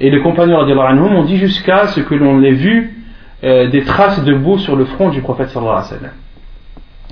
Et 0.00 0.10
les 0.10 0.20
compagnons 0.20 0.58
anhum 0.60 1.14
ont 1.14 1.24
dit 1.24 1.36
jusqu'à 1.36 1.86
ce 1.86 2.00
que 2.00 2.14
l'on 2.14 2.42
ait 2.42 2.52
vu 2.52 3.04
euh, 3.44 3.68
des 3.68 3.84
traces 3.84 4.24
de 4.24 4.34
boue 4.34 4.58
sur 4.58 4.76
le 4.76 4.84
front 4.84 5.10
du 5.10 5.20
prophète 5.20 5.50
sallallahu 5.50 6.10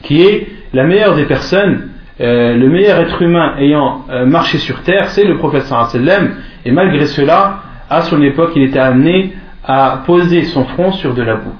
qui 0.02 0.22
est 0.22 0.48
la 0.72 0.84
meilleure 0.84 1.14
des 1.14 1.26
personnes, 1.26 1.90
le 2.18 2.68
meilleur 2.68 2.98
être 3.01 3.20
humain 3.22 3.55
ayant 3.59 4.05
marché 4.26 4.59
sur 4.59 4.82
terre, 4.82 5.10
c'est 5.10 5.24
le 5.24 5.36
prophète 5.36 5.64
sallallahu 5.64 6.36
et 6.64 6.72
malgré 6.72 7.06
cela, 7.06 7.60
à 7.88 8.02
son 8.02 8.22
époque, 8.22 8.52
il 8.56 8.62
était 8.62 8.78
amené 8.78 9.34
à 9.64 10.02
poser 10.06 10.44
son 10.44 10.64
front 10.64 10.92
sur 10.92 11.14
de 11.14 11.22
la 11.22 11.36
boue. 11.36 11.56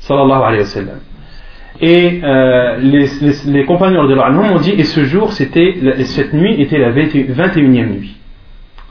Sallallahu 0.00 0.42
alayhi 0.42 0.60
wa 0.60 0.66
sallam. 0.66 0.98
Et 1.80 2.20
euh, 2.22 2.76
les, 2.78 3.64
compagnons 3.64 4.06
de 4.06 4.14
ont 4.14 4.58
dit, 4.58 4.70
et 4.72 4.84
ce 4.84 5.04
jour, 5.04 5.32
c'était, 5.32 5.76
cette 6.04 6.32
nuit 6.32 6.60
était 6.60 6.78
la 6.78 6.92
21e 6.92 7.86
nuit. 7.86 8.16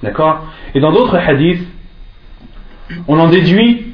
D'accord? 0.04 0.46
Et 0.74 0.80
dans 0.80 0.92
d'autres 0.92 1.16
hadiths, 1.16 1.66
on 3.08 3.20
en 3.20 3.30
déduit, 3.30 3.86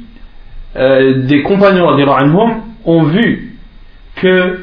euh, 0.76 1.24
des 1.24 1.44
compagnons 1.44 1.96
de 1.96 2.04
ont 2.86 3.04
vu 3.04 3.58
que 4.16 4.60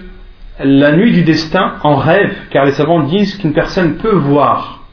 la 0.63 0.93
nuit 0.93 1.13
du 1.13 1.23
destin 1.23 1.75
en 1.83 1.97
rêve, 1.97 2.35
car 2.51 2.65
les 2.65 2.73
savants 2.73 3.03
disent 3.03 3.37
qu'une 3.37 3.53
personne 3.53 3.97
peut 3.97 4.15
voir 4.15 4.85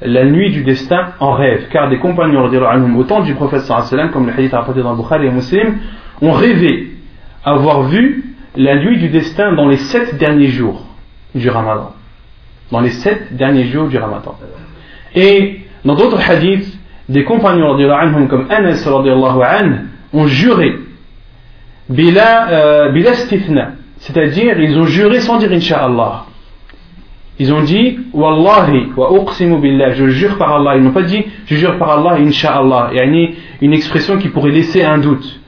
la 0.00 0.24
nuit 0.24 0.50
du 0.50 0.62
destin 0.62 1.12
en 1.20 1.32
rêve, 1.32 1.68
car 1.70 1.88
des 1.88 1.98
compagnons 1.98 2.44
au 2.44 3.04
temps 3.04 3.22
du 3.22 3.34
prophète 3.34 3.62
comme 4.12 4.26
le 4.26 4.32
hadith 4.32 4.52
rapporté 4.52 4.82
dans 4.82 4.94
Bukhari 4.94 5.26
et 5.26 5.30
Muslim, 5.30 5.78
ont 6.20 6.32
rêvé 6.32 6.93
avoir 7.44 7.82
vu 7.84 8.34
la 8.56 8.76
nuit 8.76 8.98
du 8.98 9.08
destin 9.08 9.52
dans 9.52 9.68
les 9.68 9.76
sept 9.76 10.16
derniers 10.16 10.48
jours 10.48 10.82
du 11.34 11.48
Ramadan. 11.48 11.92
Dans 12.70 12.80
les 12.80 12.90
sept 12.90 13.36
derniers 13.36 13.64
jours 13.64 13.88
du 13.88 13.98
Ramadan. 13.98 14.36
Et 15.14 15.60
dans 15.84 15.94
d'autres 15.94 16.20
hadiths, 16.28 16.78
des 17.08 17.24
compagnons 17.24 17.76
comme 18.28 18.46
Anas 18.50 18.88
ont 20.12 20.26
juré 20.26 20.78
bila, 21.88 22.48
euh, 22.48 22.92
c'est-à-dire 23.98 24.58
ils 24.58 24.78
ont 24.78 24.86
juré 24.86 25.20
sans 25.20 25.38
dire 25.38 25.52
Inch'Allah. 25.52 26.24
Ils 27.38 27.52
ont 27.52 27.62
dit 27.62 27.98
Wallahi 28.12 28.92
wa 28.96 29.10
uqsimu 29.20 29.58
billah, 29.58 29.92
je 29.92 30.08
jure 30.08 30.38
par 30.38 30.54
Allah. 30.54 30.76
Ils 30.76 30.82
n'ont 30.82 30.92
pas 30.92 31.02
dit 31.02 31.24
je 31.46 31.56
jure 31.56 31.78
par 31.78 31.98
Allah, 31.98 32.22
Inch'Allah. 32.22 32.90
Il 32.92 32.96
y 32.96 33.00
a 33.00 33.34
une 33.60 33.72
expression 33.72 34.18
qui 34.18 34.28
pourrait 34.28 34.52
laisser 34.52 34.82
un 34.82 34.98
doute. 34.98 35.40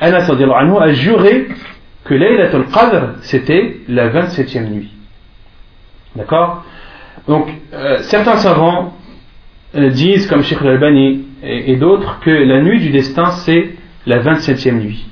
Anas 0.00 0.28
a 0.30 0.92
juré 0.92 1.48
que 2.04 2.14
Laylatul 2.14 2.66
Qadr 2.66 3.14
c'était 3.22 3.78
la 3.88 4.08
27e 4.08 4.68
nuit. 4.68 4.90
D'accord? 6.16 6.64
Donc 7.28 7.48
euh, 7.72 7.98
certains 8.02 8.36
savants 8.36 8.94
euh, 9.74 9.90
disent, 9.90 10.26
comme 10.26 10.42
Sheikh 10.42 10.60
Al-Albani 10.60 11.24
et, 11.42 11.76
d'autres, 11.76 12.20
que 12.20 12.30
la 12.30 12.60
nuit 12.60 12.80
du 12.80 12.90
destin 12.90 13.30
c'est 13.30 13.70
la 14.06 14.20
27e 14.20 14.72
nuit. 14.74 15.06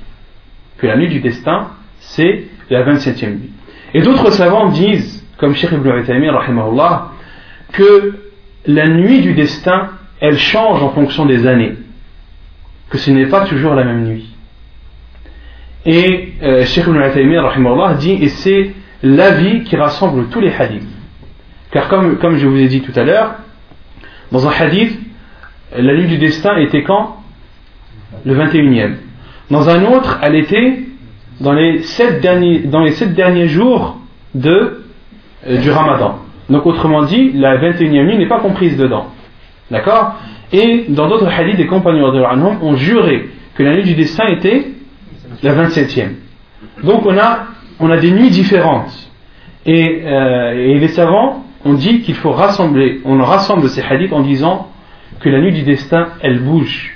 Que 0.77 0.87
la 0.87 0.97
nuit 0.97 1.07
du 1.07 1.19
destin 1.19 1.69
c'est 1.99 2.45
la 2.69 2.83
27e 2.83 3.29
nuit. 3.29 3.51
Et 3.93 4.01
d'autres 4.01 4.31
savants 4.31 4.69
disent 4.69 5.25
comme 5.37 5.55
Sheikh 5.55 5.71
Ibn 5.71 5.89
Uthaymin, 5.99 6.31
que 7.73 8.13
la 8.67 8.87
nuit 8.87 9.21
du 9.21 9.33
destin, 9.33 9.89
elle 10.19 10.37
change 10.37 10.83
en 10.83 10.89
fonction 10.89 11.25
des 11.25 11.47
années. 11.47 11.73
Que 12.89 12.97
ce 12.97 13.09
n'est 13.09 13.25
pas 13.25 13.45
toujours 13.45 13.73
la 13.73 13.83
même 13.83 14.05
nuit. 14.05 14.30
Et 15.85 16.33
euh, 16.43 16.63
Sheikh 16.63 16.85
Ibn 16.85 16.97
Uthaymin, 16.97 17.93
dit, 17.95 18.13
et 18.21 18.29
c'est 18.29 18.71
l'avis 19.01 19.63
qui 19.63 19.75
rassemble 19.75 20.27
tous 20.29 20.39
les 20.39 20.53
hadiths. 20.53 20.87
Car 21.71 21.87
comme, 21.87 22.17
comme 22.17 22.37
je 22.37 22.47
vous 22.47 22.57
ai 22.57 22.67
dit 22.67 22.81
tout 22.81 22.91
à 22.95 23.03
l'heure, 23.03 23.35
dans 24.31 24.47
un 24.47 24.51
hadith, 24.51 24.99
la 25.75 25.93
nuit 25.93 26.07
du 26.07 26.17
destin 26.17 26.57
était 26.57 26.83
quand? 26.83 27.17
Le 28.25 28.35
21e. 28.35 28.95
Dans 29.49 29.69
un 29.69 29.85
autre, 29.85 30.19
elle 30.21 30.35
était 30.35 30.79
dans 31.39 31.53
les 31.53 31.81
sept 31.83 32.21
derniers, 32.21 32.59
dans 32.59 32.81
les 32.81 32.91
sept 32.91 33.13
derniers 33.13 33.47
jours 33.47 33.97
de 34.35 34.83
euh, 35.47 35.57
du 35.57 35.71
ramadan. 35.71 36.19
Donc 36.49 36.65
autrement 36.65 37.03
dit, 37.03 37.31
la 37.33 37.57
21e 37.57 38.05
nuit 38.05 38.17
n'est 38.17 38.27
pas 38.27 38.39
comprise 38.39 38.77
dedans. 38.77 39.07
D'accord? 39.71 40.15
Et 40.51 40.85
dans 40.89 41.07
d'autres 41.07 41.27
hadiths, 41.27 41.57
des 41.57 41.67
compagnons 41.67 42.11
de 42.11 42.19
l'Anhum 42.19 42.57
ont 42.61 42.75
juré 42.75 43.29
que 43.55 43.63
la 43.63 43.73
nuit 43.73 43.83
du 43.83 43.95
destin 43.95 44.27
était 44.27 44.67
la 45.43 45.53
27e. 45.53 46.11
Donc 46.83 47.05
on 47.05 47.17
a, 47.17 47.97
des 47.97 48.11
nuits 48.11 48.29
différentes. 48.29 48.91
Et, 49.65 50.01
euh, 50.05 50.53
et 50.53 50.79
les 50.79 50.87
savants 50.87 51.43
ont 51.65 51.73
dit 51.73 52.01
qu'il 52.01 52.15
faut 52.15 52.31
rassembler, 52.31 53.01
on 53.05 53.17
rassemble 53.23 53.69
ces 53.69 53.81
hadiths 53.81 54.13
en 54.13 54.21
disant 54.21 54.71
que 55.19 55.29
la 55.29 55.39
nuit 55.39 55.53
du 55.53 55.63
destin, 55.63 56.09
elle 56.21 56.39
bouge, 56.39 56.95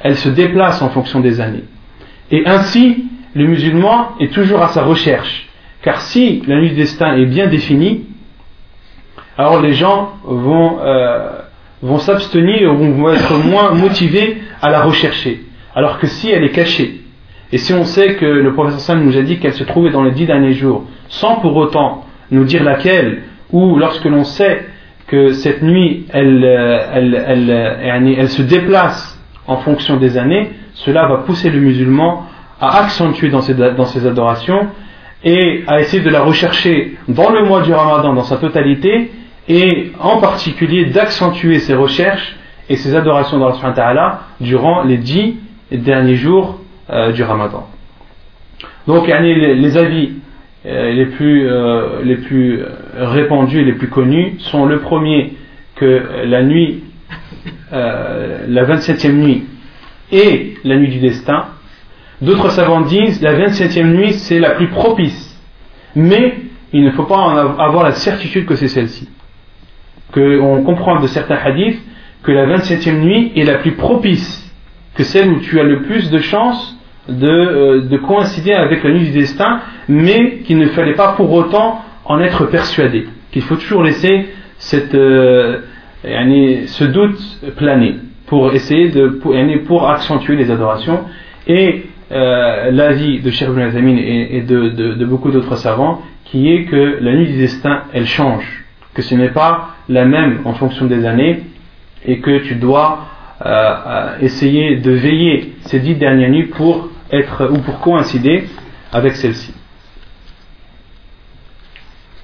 elle 0.00 0.16
se 0.16 0.28
déplace 0.28 0.82
en 0.82 0.90
fonction 0.90 1.20
des 1.20 1.40
années. 1.40 1.64
Et 2.30 2.46
ainsi, 2.46 3.06
le 3.34 3.46
musulman 3.46 4.12
est 4.20 4.32
toujours 4.32 4.62
à 4.62 4.68
sa 4.68 4.82
recherche. 4.82 5.48
Car 5.82 6.00
si 6.00 6.42
la 6.46 6.56
nuit 6.56 6.70
du 6.70 6.76
destin 6.76 7.16
est 7.16 7.26
bien 7.26 7.46
définie, 7.46 8.04
alors 9.36 9.60
les 9.60 9.72
gens 9.72 10.12
vont, 10.24 10.78
euh, 10.80 11.30
vont 11.82 11.98
s'abstenir 11.98 12.72
ou 12.72 12.92
vont 12.94 13.12
être 13.12 13.38
moins 13.38 13.72
motivés 13.72 14.42
à 14.60 14.70
la 14.70 14.82
rechercher. 14.82 15.42
Alors 15.74 15.98
que 15.98 16.06
si 16.06 16.30
elle 16.30 16.44
est 16.44 16.50
cachée, 16.50 17.01
et 17.52 17.58
si 17.58 17.74
on 17.74 17.84
sait 17.84 18.14
que 18.14 18.24
le 18.24 18.52
professeur 18.54 18.80
Sam 18.80 19.04
nous 19.04 19.16
a 19.16 19.22
dit 19.22 19.38
qu'elle 19.38 19.52
se 19.52 19.64
trouvait 19.64 19.90
dans 19.90 20.02
les 20.02 20.12
dix 20.12 20.24
derniers 20.24 20.54
jours, 20.54 20.84
sans 21.08 21.36
pour 21.36 21.54
autant 21.56 22.04
nous 22.30 22.44
dire 22.44 22.64
laquelle, 22.64 23.24
ou 23.52 23.76
lorsque 23.76 24.06
l'on 24.06 24.24
sait 24.24 24.64
que 25.06 25.32
cette 25.32 25.62
nuit, 25.62 26.06
elle, 26.10 26.42
euh, 26.42 28.16
elle 28.16 28.28
se 28.30 28.40
déplace 28.40 29.20
en 29.46 29.58
fonction 29.58 29.98
des 29.98 30.16
années, 30.16 30.50
cela 30.72 31.06
va 31.06 31.18
pousser 31.18 31.50
le 31.50 31.60
musulman 31.60 32.26
à 32.58 32.84
accentuer 32.84 33.28
dans 33.28 33.42
ses, 33.42 34.06
adorations 34.06 34.68
et 35.22 35.64
à 35.66 35.80
essayer 35.80 36.02
de 36.02 36.08
la 36.08 36.22
rechercher 36.22 36.96
dans 37.08 37.30
le 37.30 37.44
mois 37.44 37.60
du 37.60 37.74
Ramadan 37.74 38.14
dans 38.14 38.22
sa 38.22 38.36
totalité 38.36 39.10
et 39.48 39.92
en 40.00 40.18
particulier 40.18 40.86
d'accentuer 40.86 41.58
ses 41.58 41.74
recherches 41.74 42.36
et 42.70 42.76
ses 42.76 42.94
adorations 42.94 43.38
dans 43.38 43.52
Allah 43.60 44.20
durant 44.40 44.84
les 44.84 44.96
dix 44.96 45.36
derniers 45.70 46.14
jours 46.14 46.61
euh, 46.90 47.12
du 47.12 47.22
Ramadan. 47.22 47.66
Donc 48.86 49.06
les, 49.06 49.76
avis 49.76 50.12
euh, 50.66 50.92
les, 50.92 51.06
plus, 51.06 51.48
euh, 51.48 52.02
les 52.02 52.16
plus 52.16 52.60
répandus 52.96 53.60
et 53.60 53.64
les 53.64 53.74
plus 53.74 53.88
connus 53.88 54.36
sont 54.38 54.66
le 54.66 54.80
premier 54.80 55.34
que 55.76 56.24
la 56.24 56.42
nuit, 56.42 56.82
la 57.70 58.64
27e 58.64 59.12
nuit 59.12 59.44
et 60.10 60.54
la 60.64 60.76
nuit 60.76 60.88
du 60.88 60.98
destin 60.98 61.46
D'autres 62.22 62.50
savants 62.50 62.82
disent 62.82 63.20
la 63.20 63.34
27e 63.34 63.84
nuit 63.84 64.12
c'est 64.12 64.38
la 64.38 64.50
plus 64.50 64.68
propice. 64.68 65.36
Mais 65.96 66.36
il 66.72 66.84
ne 66.84 66.90
faut 66.92 67.02
pas 67.02 67.16
avoir 67.58 67.82
la 67.82 67.92
certitude 67.92 68.46
que 68.46 68.54
c'est 68.54 68.68
celle-ci. 68.68 69.08
On 70.16 70.62
comprend 70.62 71.00
de 71.00 71.06
certains 71.08 71.36
hadiths 71.36 71.80
que 72.22 72.30
la 72.30 72.46
27e 72.46 73.00
nuit 73.00 73.32
est 73.34 73.44
la 73.44 73.56
plus 73.58 73.72
propice 73.72 74.42
que 74.94 75.02
celle 75.02 75.30
où 75.30 75.40
tu 75.40 75.58
as 75.58 75.64
le 75.64 75.82
plus 75.82 76.10
de 76.10 76.18
chances 76.18 76.71
de, 77.08 77.26
euh, 77.26 77.80
de 77.80 77.96
coïncider 77.96 78.52
avec 78.52 78.84
la 78.84 78.90
nuit 78.90 79.06
du 79.06 79.12
destin, 79.12 79.60
mais 79.88 80.38
qu'il 80.44 80.58
ne 80.58 80.66
fallait 80.66 80.94
pas 80.94 81.14
pour 81.14 81.32
autant 81.32 81.82
en 82.04 82.20
être 82.20 82.46
persuadé. 82.46 83.06
Qu'il 83.30 83.42
faut 83.42 83.56
toujours 83.56 83.82
laisser 83.82 84.26
cette, 84.58 84.94
euh, 84.94 85.58
ce 86.04 86.84
doute 86.84 87.20
planer 87.56 87.96
pour 88.26 88.52
essayer 88.52 88.88
de 88.88 89.08
pour, 89.08 89.34
pour 89.66 89.90
accentuer 89.90 90.36
les 90.36 90.50
adorations. 90.50 91.00
Et 91.46 91.84
euh, 92.12 92.70
l'avis 92.70 93.20
de 93.20 93.30
Cheikh 93.30 93.48
Ibn 93.48 93.88
et, 93.88 94.42
de, 94.42 95.04
beaucoup 95.04 95.30
d'autres 95.30 95.56
savants, 95.56 96.02
qui 96.24 96.52
est 96.52 96.64
que 96.64 96.98
la 97.00 97.14
nuit 97.14 97.26
du 97.26 97.38
destin, 97.38 97.84
elle 97.92 98.06
change, 98.06 98.64
que 98.94 99.02
ce 99.02 99.14
n'est 99.14 99.30
pas 99.30 99.76
la 99.88 100.04
même 100.04 100.40
en 100.44 100.52
fonction 100.52 100.86
des 100.86 101.06
années, 101.06 101.42
et 102.04 102.18
que 102.18 102.38
tu 102.38 102.56
dois 102.56 103.06
euh, 103.44 104.16
essayer 104.20 104.76
de 104.76 104.90
veiller 104.90 105.54
ces 105.62 105.78
dix 105.78 105.94
dernières 105.94 106.30
nuits 106.30 106.46
pour 106.46 106.88
être 107.12 107.50
ou 107.52 107.58
pour 107.58 107.80
coïncider 107.80 108.48
avec 108.92 109.16
celle-ci. 109.16 109.54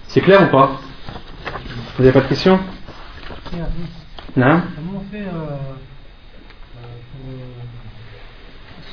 C'est 0.08 0.22
clair 0.22 0.42
ou 0.42 0.46
pas? 0.46 0.80
Vous 1.96 2.02
n'avez 2.02 2.12
pas 2.12 2.22
de 2.22 2.28
questions? 2.28 2.58
Non 4.36 4.62
Comment 4.74 5.00
on 5.00 5.10
fait 5.10 5.24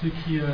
ceux 0.02 0.12
qui 0.26 0.34
ne 0.34 0.42
euh, 0.42 0.48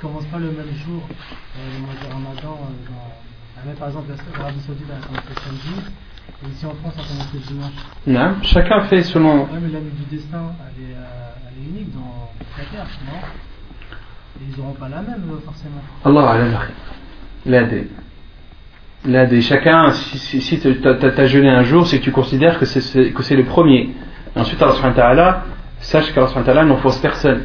commencent 0.00 0.26
pas 0.26 0.38
le 0.38 0.50
même 0.50 0.74
jour, 0.84 1.02
euh, 1.02 1.74
le 1.74 1.80
mois 1.80 1.94
de 1.94 2.12
Ramadan, 2.12 2.60
euh, 2.60 3.66
dans, 3.66 3.74
par 3.78 3.88
exemple 3.88 4.12
l'Arabie 4.38 4.60
Saoudite 4.60 4.86
a 4.90 5.06
commencé 5.06 5.28
samedi, 5.42 5.80
et 6.44 6.48
ici 6.48 6.66
en 6.66 6.74
France 6.74 6.94
on 6.98 7.02
commence 7.02 7.32
le 7.32 7.40
dimanche. 7.40 7.72
Non, 8.06 8.36
chacun 8.42 8.80
fait 8.82 9.02
selon. 9.02 9.44
Oui, 9.44 9.58
mais 9.62 9.70
la 9.70 9.80
nuit 9.80 9.92
du 9.92 10.16
destin, 10.16 10.52
elle 10.60 10.84
est, 10.84 10.94
elle 10.94 11.64
est 11.64 11.68
unique 11.68 11.94
dans 11.94 12.30
la 12.58 12.64
terre, 12.64 12.86
non? 13.06 13.20
Ils 14.40 14.58
n'auront 14.58 14.74
pas 14.74 14.88
la 14.88 15.02
même 15.02 15.24
forcément. 15.44 15.82
Allah 16.04 16.48
l'aide. 17.46 17.88
L'aide. 19.04 19.40
Chacun, 19.40 19.90
si, 19.90 20.40
si, 20.40 20.60
tu 20.60 20.68
as, 20.86 21.26
jeûné 21.26 21.48
un 21.48 21.62
jour, 21.62 21.86
c'est 21.86 21.98
que 21.98 22.04
tu 22.04 22.12
considères 22.12 22.58
que 22.58 22.64
c'est 22.64 23.36
le 23.36 23.44
premier. 23.44 23.90
Et 24.34 24.38
ensuite, 24.38 24.62
Allah 24.62 25.44
sache 25.80 26.12
qu'Allah 26.12 26.64
n'en 26.64 26.76
force 26.76 26.98
personne 26.98 27.42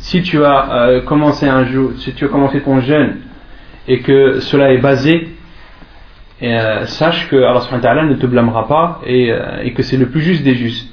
si 0.00 0.22
tu 0.22 0.44
as 0.44 0.72
euh, 0.72 1.00
commencé 1.02 1.46
un 1.46 1.64
jour, 1.64 1.92
si 1.98 2.12
tu 2.14 2.24
as 2.24 2.28
commencé 2.28 2.60
ton 2.60 2.80
jeûne 2.80 3.18
et 3.86 4.00
que 4.00 4.40
cela 4.40 4.72
est 4.72 4.78
basé, 4.78 5.28
euh, 6.42 6.86
sache 6.86 7.28
que 7.28 7.36
Allah 7.36 8.04
ne 8.04 8.14
te 8.14 8.26
blâmera 8.26 8.66
pas 8.66 9.00
euh, 9.06 9.60
et, 9.62 9.72
que 9.74 9.82
c'est 9.82 9.98
le 9.98 10.08
plus 10.08 10.22
juste 10.22 10.42
des 10.42 10.54
justes. 10.54 10.90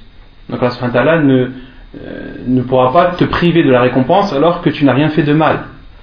Donc 0.50 0.62
Allah 0.62 1.22
ne, 1.22 1.52
euh, 1.96 2.36
ne 2.46 2.62
pourra 2.64 2.92
pas 2.92 3.06
te 3.16 3.24
priver 3.24 3.64
de 3.64 3.72
la 3.72 3.80
récompense 3.80 4.34
alors 4.34 4.62
que 4.62 4.70
tu 4.70 4.84
n'as 4.84 4.94
rien 4.94 5.08
fait 5.10 5.24
de 5.24 5.32
mal. 5.34 5.60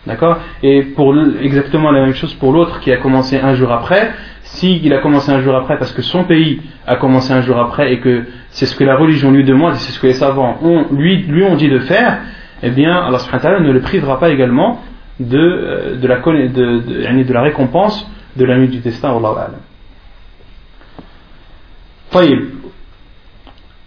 D'accord? 0.07 0.39
Et 0.63 0.83
pour 0.83 1.15
exactement 1.41 1.91
la 1.91 2.01
même 2.01 2.15
chose 2.15 2.33
pour 2.35 2.53
l'autre 2.53 2.81
qui 2.81 2.91
a 2.91 2.97
commencé 2.97 3.39
un 3.39 3.55
jour 3.55 3.71
après, 3.71 4.13
s'il 4.43 4.93
a 4.93 4.99
commencé 4.99 5.31
un 5.31 5.41
jour 5.41 5.55
après 5.55 5.79
parce 5.79 5.93
que 5.93 6.03
son 6.03 6.25
pays 6.25 6.63
a 6.87 6.97
commencé 6.97 7.33
un 7.33 7.43
jour 7.43 7.59
après 7.59 7.93
et 7.93 8.01
que 8.01 8.25
c'est 8.51 8.67
ce 8.67 8.77
que 8.77 8.85
la 8.85 8.97
religion 8.97 9.31
lui 9.31 9.45
demande 9.45 9.75
et 9.75 9.79
c'est 9.79 9.93
ce 9.93 10.01
que 10.01 10.07
les 10.07 10.15
savants 10.15 10.59
lui, 10.91 11.23
lui 11.23 11.43
ont 11.45 11.55
dit 11.55 11.69
de 11.69 11.79
faire, 11.81 12.19
eh 12.63 12.71
bien 12.71 12.97
Allah 12.97 13.19
ne 13.61 13.71
le 13.71 13.81
privera 13.81 14.19
pas 14.19 14.31
également 14.31 14.81
de, 15.21 15.39
euh, 15.39 15.97
de, 15.97 17.33
la, 17.33 17.43
récompense 17.43 18.11
de 18.37 18.45
la 18.45 18.57
nuit 18.59 18.69
du 18.69 18.79
destin. 18.79 19.15
Allah 19.17 19.51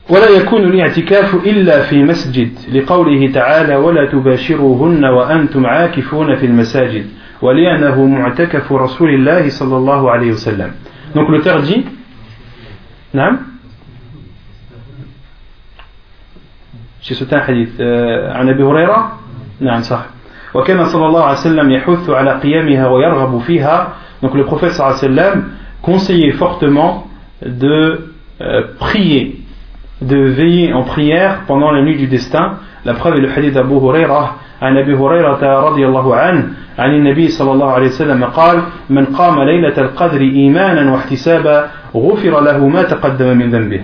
ولا 0.10 0.30
يكون 0.30 0.64
الاعتكاف 0.64 1.36
إلا 1.36 1.82
في 1.82 2.04
مسجد 2.04 2.52
لقوله 2.74 3.32
تعالى 3.32 3.76
ولا 3.76 4.12
تباشروهن 4.12 5.06
وأنتم 5.06 5.66
عاكفون 5.66 6.36
في 6.36 6.46
المساجد. 6.46 7.06
ولأنه 7.42 8.06
معتكف 8.06 8.74
رسول 8.74 9.10
الله 9.10 9.50
صلى 9.50 9.78
الله 9.78 10.12
عليه 10.12 10.32
وسلم. 10.32 10.72
L'auteur 11.16 11.62
dit 11.62 11.86
نعم. 13.14 13.38
Sauté 17.02 17.36
un 17.36 17.40
hadith. 17.40 17.82
عن 18.36 18.50
أبي 18.50 18.64
هريرة؟ 18.64 19.20
نعم 19.60 19.82
صح. 19.82 20.06
وكان 20.54 20.86
صلى 20.86 21.06
الله 21.06 21.24
عليه 21.24 21.38
وسلم 21.38 21.72
يحث 21.72 22.10
على 22.10 22.40
قيامها 22.40 22.88
ويرغب 22.88 23.42
فيها. 23.42 23.94
Donc 24.24 24.34
le 24.36 24.44
صلى 24.50 24.72
الله 24.72 24.84
عليه 24.84 24.96
وسلم 24.96 25.44
conseillait 25.82 26.32
fortement 26.32 27.08
de 27.46 28.02
euh, 28.42 28.62
prier 28.80 29.37
de 30.01 30.17
veiller 30.17 30.73
en 30.73 30.83
prière 30.83 31.43
pendant 31.47 31.71
la 31.71 31.83
nuit 31.83 31.97
du 31.97 32.07
destin. 32.07 32.59
La 32.85 32.95
preuve 32.95 33.17
est 33.17 33.21
le 33.21 33.31
hadith 33.31 33.55
d'Abu 33.55 33.75
Hurairah 33.75 34.37
عن 34.63 34.77
أبي 34.77 34.95
هريرة 34.95 35.61
رضي 35.61 35.87
الله 35.87 36.17
عنه 36.17 36.49
عن 36.79 36.91
النبي 36.95 37.29
صلى 37.29 37.53
الله 37.53 37.71
عليه 37.73 37.87
وسلم 37.87 38.25
قال 38.25 38.63
من 38.91 39.05
قام 39.07 39.43
ليلة 39.43 39.79
القدر 39.79 40.21
إيمانا 40.21 40.93
واحتسابا 40.93 41.71
غفر 41.95 42.41
له 42.41 42.69
ما 42.69 42.83
تقدم 42.83 43.37
من 43.37 43.51
ذنبه 43.51 43.83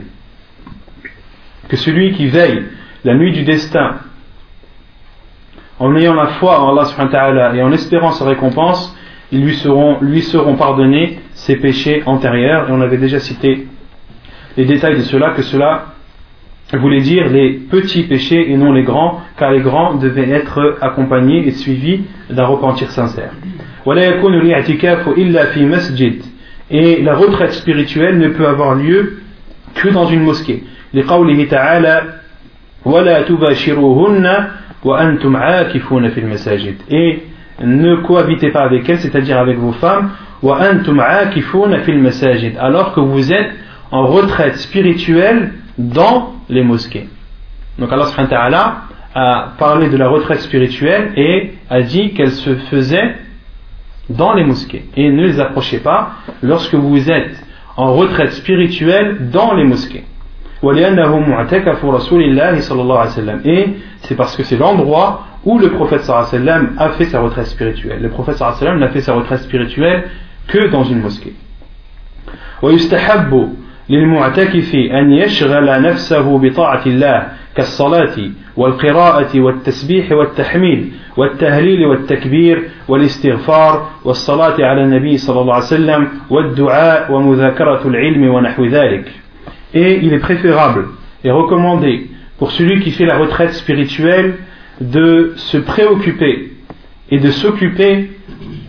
que 1.69 1.77
celui 1.77 2.13
qui 2.13 2.29
veille 2.29 2.63
la 3.05 3.15
nuit 3.15 3.33
du 3.33 3.43
destin 3.43 3.97
en 5.81 5.95
ayant 5.97 6.15
la 6.15 6.29
foi 6.39 6.61
en 6.61 6.71
Allah 6.71 6.85
subhanahu 6.87 7.13
wa 7.13 7.19
ta'ala 7.19 7.57
et 7.57 7.63
en 7.63 7.73
espérant 7.73 8.13
sa 8.13 8.25
récompense 8.25 8.97
ils 9.33 9.43
lui 9.43 9.55
seront, 9.55 9.99
lui 10.01 10.23
seront 10.23 10.55
pardonnés 10.55 11.19
ses 11.35 11.57
péchés 11.57 12.05
antérieurs 12.07 12.71
et 12.71 12.73
on 12.73 12.81
avait 12.81 12.97
déjà 12.97 13.19
cité 13.19 13.67
les 14.57 14.65
détails 14.65 14.97
de 14.97 15.03
cela 15.03 15.31
que 15.31 15.43
cela 15.43 15.87
voulait 16.78 17.02
dire 17.02 17.30
les 17.30 17.52
petits 17.52 18.04
péchés 18.04 18.52
et 18.52 18.58
non 18.58 18.72
les 18.72 18.84
grands, 18.84 19.22
car 19.38 19.52
les 19.52 19.62
grands 19.62 19.96
devaient 19.96 20.30
être 20.30 20.78
accompagnés 20.82 21.48
et 21.48 21.52
suivis 21.52 22.02
d'un 22.30 22.46
repentir 22.46 22.92
sincère. 22.92 23.32
Et 26.72 27.02
la 27.02 27.16
retraite 27.16 27.52
spirituelle 27.54 28.18
ne 28.18 28.30
peut 28.30 28.48
avoir 28.48 28.76
lieu 28.76 29.20
que 29.76 29.90
dans 29.90 30.06
une 30.08 30.22
mosquée. 30.22 30.64
Et 30.94 31.04
ne 37.64 37.96
cohabitez 37.98 38.50
pas 38.50 38.62
avec 38.62 38.90
elles, 38.90 39.00
c'est-à-dire 39.00 39.38
avec 39.38 39.58
vos 39.58 39.72
femmes, 39.74 40.12
alors 42.60 42.94
que 42.94 43.00
vous 43.00 43.32
êtes 43.34 43.52
en 43.92 44.06
retraite 44.08 44.58
spirituelle 44.58 45.54
dans 45.78 46.33
les 46.54 46.64
mosquées. 46.64 47.10
Donc 47.78 47.92
Allah 47.92 48.06
subhanahu 48.06 48.54
a 49.16 49.54
parlé 49.58 49.90
de 49.90 49.98
la 49.98 50.08
retraite 50.08 50.40
spirituelle 50.40 51.12
et 51.16 51.54
a 51.70 51.82
dit 51.82 52.14
qu'elle 52.14 52.32
se 52.32 52.56
faisait 52.56 53.16
dans 54.10 54.34
les 54.34 54.44
mosquées. 54.44 54.86
Et 54.96 55.12
ne 55.12 55.24
les 55.24 55.40
approchez 55.40 55.80
pas 55.80 56.12
lorsque 56.42 56.76
vous 56.76 57.10
êtes 57.10 57.44
en 57.78 57.94
retraite 57.94 58.32
spirituelle 58.32 59.30
dans 59.32 59.54
les 59.54 59.64
mosquées. 59.64 60.04
Et 63.46 63.66
c'est 64.02 64.16
parce 64.16 64.36
que 64.38 64.44
c'est 64.44 64.58
l'endroit 64.58 65.28
où 65.44 65.60
le 65.60 65.72
prophète 65.72 66.04
sallam 66.04 66.76
a 66.78 66.90
fait 66.92 67.06
sa 67.06 67.20
retraite 67.20 67.48
spirituelle. 67.48 68.02
Le 68.02 68.10
prophète 68.10 68.38
sallam 68.38 68.80
n'a 68.80 68.90
fait 68.90 69.02
sa 69.02 69.14
retraite 69.14 69.42
spirituelle 69.42 70.10
que 70.48 70.70
dans 70.70 70.84
une 70.84 71.02
mosquée. 71.02 71.34
للمعتكف 73.90 74.76
أن 74.76 75.12
يشغل 75.12 75.82
نفسه 75.82 76.38
بطاعة 76.40 76.82
الله 76.86 77.28
كالصلاة 77.56 78.16
والقراءة 78.58 79.40
والتسبيح 79.40 80.12
والتحميد 80.12 80.94
والتهليل 81.18 81.86
والتكبير 81.86 82.64
والاستغفار 82.88 83.90
والصلاة 84.06 84.56
على 84.60 84.84
النبي 84.84 85.18
صلى 85.18 85.42
الله 85.42 85.54
عليه 85.54 85.66
وسلم 85.66 86.08
والدعاء 86.30 87.12
ومذاكرة 87.12 87.88
العلم 87.88 88.24
ونحو 88.24 88.66
ذلك. 88.66 89.12
Et 89.74 90.00
il 90.04 90.14
est 90.14 90.20
préférable 90.20 90.86
et 91.24 91.32
recommandé 91.32 92.08
pour 92.38 92.52
celui 92.52 92.80
qui 92.82 92.92
fait 92.92 93.06
la 93.06 93.18
retraite 93.18 93.54
spirituelle 93.54 94.36
de 94.82 95.34
se 95.36 95.58
préoccuper 95.58 96.52
et 97.10 97.20
de 97.20 97.32
s'occuper 97.32 98.12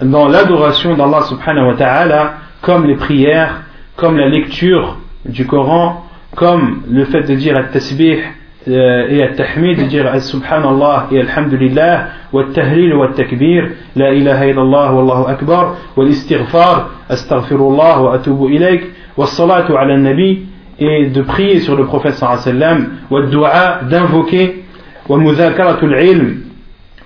dans 0.03 0.29
l'adoration 0.29 0.97
d'Allah 0.97 1.23
subhanahu 1.23 1.69
wa 1.69 1.75
ta'ala 1.75 2.35
comme 2.63 2.87
les 2.87 2.97
prières, 2.97 3.63
comme 3.97 4.17
la 4.17 4.29
lecture 4.29 4.99
du 5.25 5.47
Coran 5.47 6.05
comme 6.35 6.83
le 6.91 7.05
fait 7.05 7.23
de 7.23 7.35
dire 7.35 7.57
at-tasbih 7.57 8.19
euh, 8.67 9.09
et 9.09 9.23
at-tahmid, 9.23 9.79
de 9.79 9.85
dire 9.85 10.11
subhanallah 10.23 11.09
et 11.13 11.21
alhamdulillah, 11.21 12.07
wa 12.33 12.45
tahlil 12.55 12.95
wa 12.95 13.09
takbir, 13.09 13.69
la 13.95 14.15
ilaha 14.15 14.47
illallah 14.47 14.95
wallahu 14.95 15.29
akbar, 15.29 15.77
wa 15.97 16.05
l'istighfar, 16.05 16.91
astaghfirullah 17.09 18.03
wa 18.03 18.15
atubu 18.15 18.49
ilayk, 18.51 18.85
wa 19.17 19.27
salatu 19.27 19.77
ala 19.77 19.99
nabi, 19.99 20.47
et 20.79 21.07
de 21.07 21.23
prier 21.23 21.61
sur 21.61 21.77
le 21.77 21.85
prophète 21.85 22.15
sallam, 22.15 22.89
wa 23.11 23.23
dua, 23.27 23.81
d'invoquer, 23.83 24.65
wa 25.09 25.19
mudhakaratul 25.19 25.95
ilm, 26.03 26.41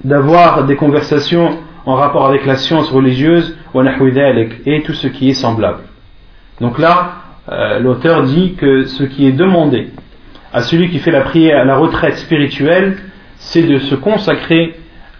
d'avoir 0.04 0.64
des 0.64 0.76
conversations 0.76 1.58
en 1.86 1.94
rapport 1.94 2.26
avec 2.26 2.46
la 2.46 2.56
science 2.56 2.88
religieuse, 2.90 3.56
et 4.64 4.82
tout 4.82 4.92
ce 4.92 5.08
qui 5.08 5.30
est 5.30 5.34
semblable. 5.34 5.80
Donc 6.60 6.78
là, 6.78 7.27
euh, 7.50 7.78
l'auteur 7.78 8.24
dit 8.24 8.54
que 8.54 8.84
ce 8.84 9.04
qui 9.04 9.26
est 9.26 9.32
demandé 9.32 9.88
à 10.52 10.60
celui 10.62 10.90
qui 10.90 10.98
fait 10.98 11.10
la 11.10 11.22
prière 11.22 11.60
à 11.60 11.64
la 11.64 11.76
retraite 11.76 12.16
spirituelle, 12.16 12.96
c'est 13.36 13.62
de 13.62 13.78
se 13.78 13.94
consacrer 13.94 14.74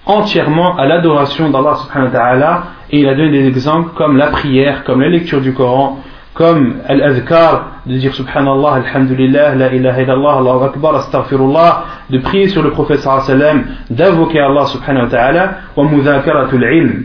entièrement 0.07 0.77
à 0.77 0.87
l'adoration 0.87 1.51
d'Allah 1.51 1.77
subhanahu 1.77 2.13
wa 2.13 2.19
ta'ala. 2.19 2.63
Et 2.91 3.01
il 3.01 3.09
a 3.09 3.15
donné 3.15 3.31
des 3.31 3.47
exemples 3.47 3.91
comme 3.95 4.17
la 4.17 4.29
prière, 4.29 4.85
comme 4.85 5.03
la 5.03 5.09
lecture 5.09 5.41
du 5.41 5.53
Coran, 5.53 5.99
comme 6.35 6.77
al-adhkar, 6.87 7.83
de 7.87 7.97
dire 7.97 8.15
subhanallah, 8.15 8.75
alhamdulillah, 8.87 9.55
la 9.55 9.73
ilaha 9.75 10.03
illallah, 10.03 10.37
Allahu 10.39 10.65
akbar, 10.65 10.97
astaghfirullah, 10.97 11.85
de 12.11 12.19
prier 12.19 12.49
sur 12.49 12.63
le 12.63 12.71
prophète 12.71 13.01
sallallahu 13.01 13.31
alayhi 13.31 13.41
wa 13.41 13.47
sallam, 13.47 13.65
d'invoquer 13.91 14.41
Allah 14.41 14.67
subhanahu 14.67 15.05
wa 15.05 15.11
ta'ala, 15.11 15.51
wa 15.77 15.85
mudhakaratul 15.85 16.63
ilm, 16.63 17.05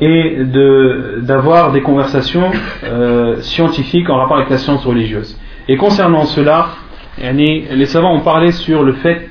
et 0.00 0.44
d'avoir 1.22 1.72
des 1.72 1.80
conversations 1.80 2.50
euh, 2.84 3.40
scientifiques 3.40 4.08
en 4.10 4.16
rapport 4.16 4.36
avec 4.36 4.50
la 4.50 4.58
science 4.58 4.84
religieuse. 4.84 5.38
Et 5.68 5.76
concernant 5.76 6.24
cela, 6.24 6.68
les 7.20 7.86
savants 7.86 8.14
ont 8.14 8.20
parlé 8.20 8.52
sur 8.52 8.82
le 8.82 8.92
fait 8.94 9.28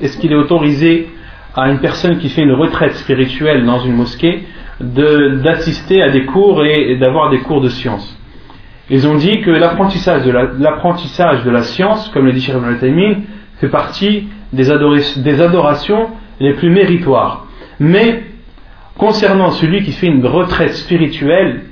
est-ce 0.00 0.18
qu'il 0.18 0.32
est 0.32 0.36
autorisé 0.36 1.08
à 1.54 1.70
une 1.70 1.78
personne 1.78 2.18
qui 2.18 2.30
fait 2.30 2.42
une 2.42 2.52
retraite 2.52 2.94
spirituelle 2.94 3.64
dans 3.64 3.80
une 3.80 3.94
mosquée 3.94 4.44
d'assister 4.80 6.02
à 6.02 6.10
des 6.10 6.24
cours 6.24 6.64
et, 6.64 6.96
d'avoir 6.96 7.30
des 7.30 7.38
cours 7.38 7.60
de 7.60 7.68
science. 7.68 8.18
Ils 8.90 9.06
ont 9.06 9.14
dit 9.14 9.42
que 9.42 9.50
l'apprentissage 9.50 10.24
de, 10.24 10.30
la, 10.30 10.46
de 10.46 11.50
la 11.50 11.62
science, 11.62 12.08
comme 12.08 12.26
le 12.26 12.32
dit 12.32 12.40
Cheikh 12.40 12.56
Ibn 12.56 13.16
fait 13.60 13.68
partie 13.68 14.28
des, 14.52 14.70
adorations 14.70 16.08
les 16.40 16.54
plus 16.54 16.70
méritoires. 16.70 17.46
Mais 17.78 18.24
concernant 18.98 19.50
celui 19.50 19.82
qui 19.82 19.92
fait 19.92 20.06
une 20.06 20.24
retraite 20.26 20.74
spirituelle, 20.74 21.62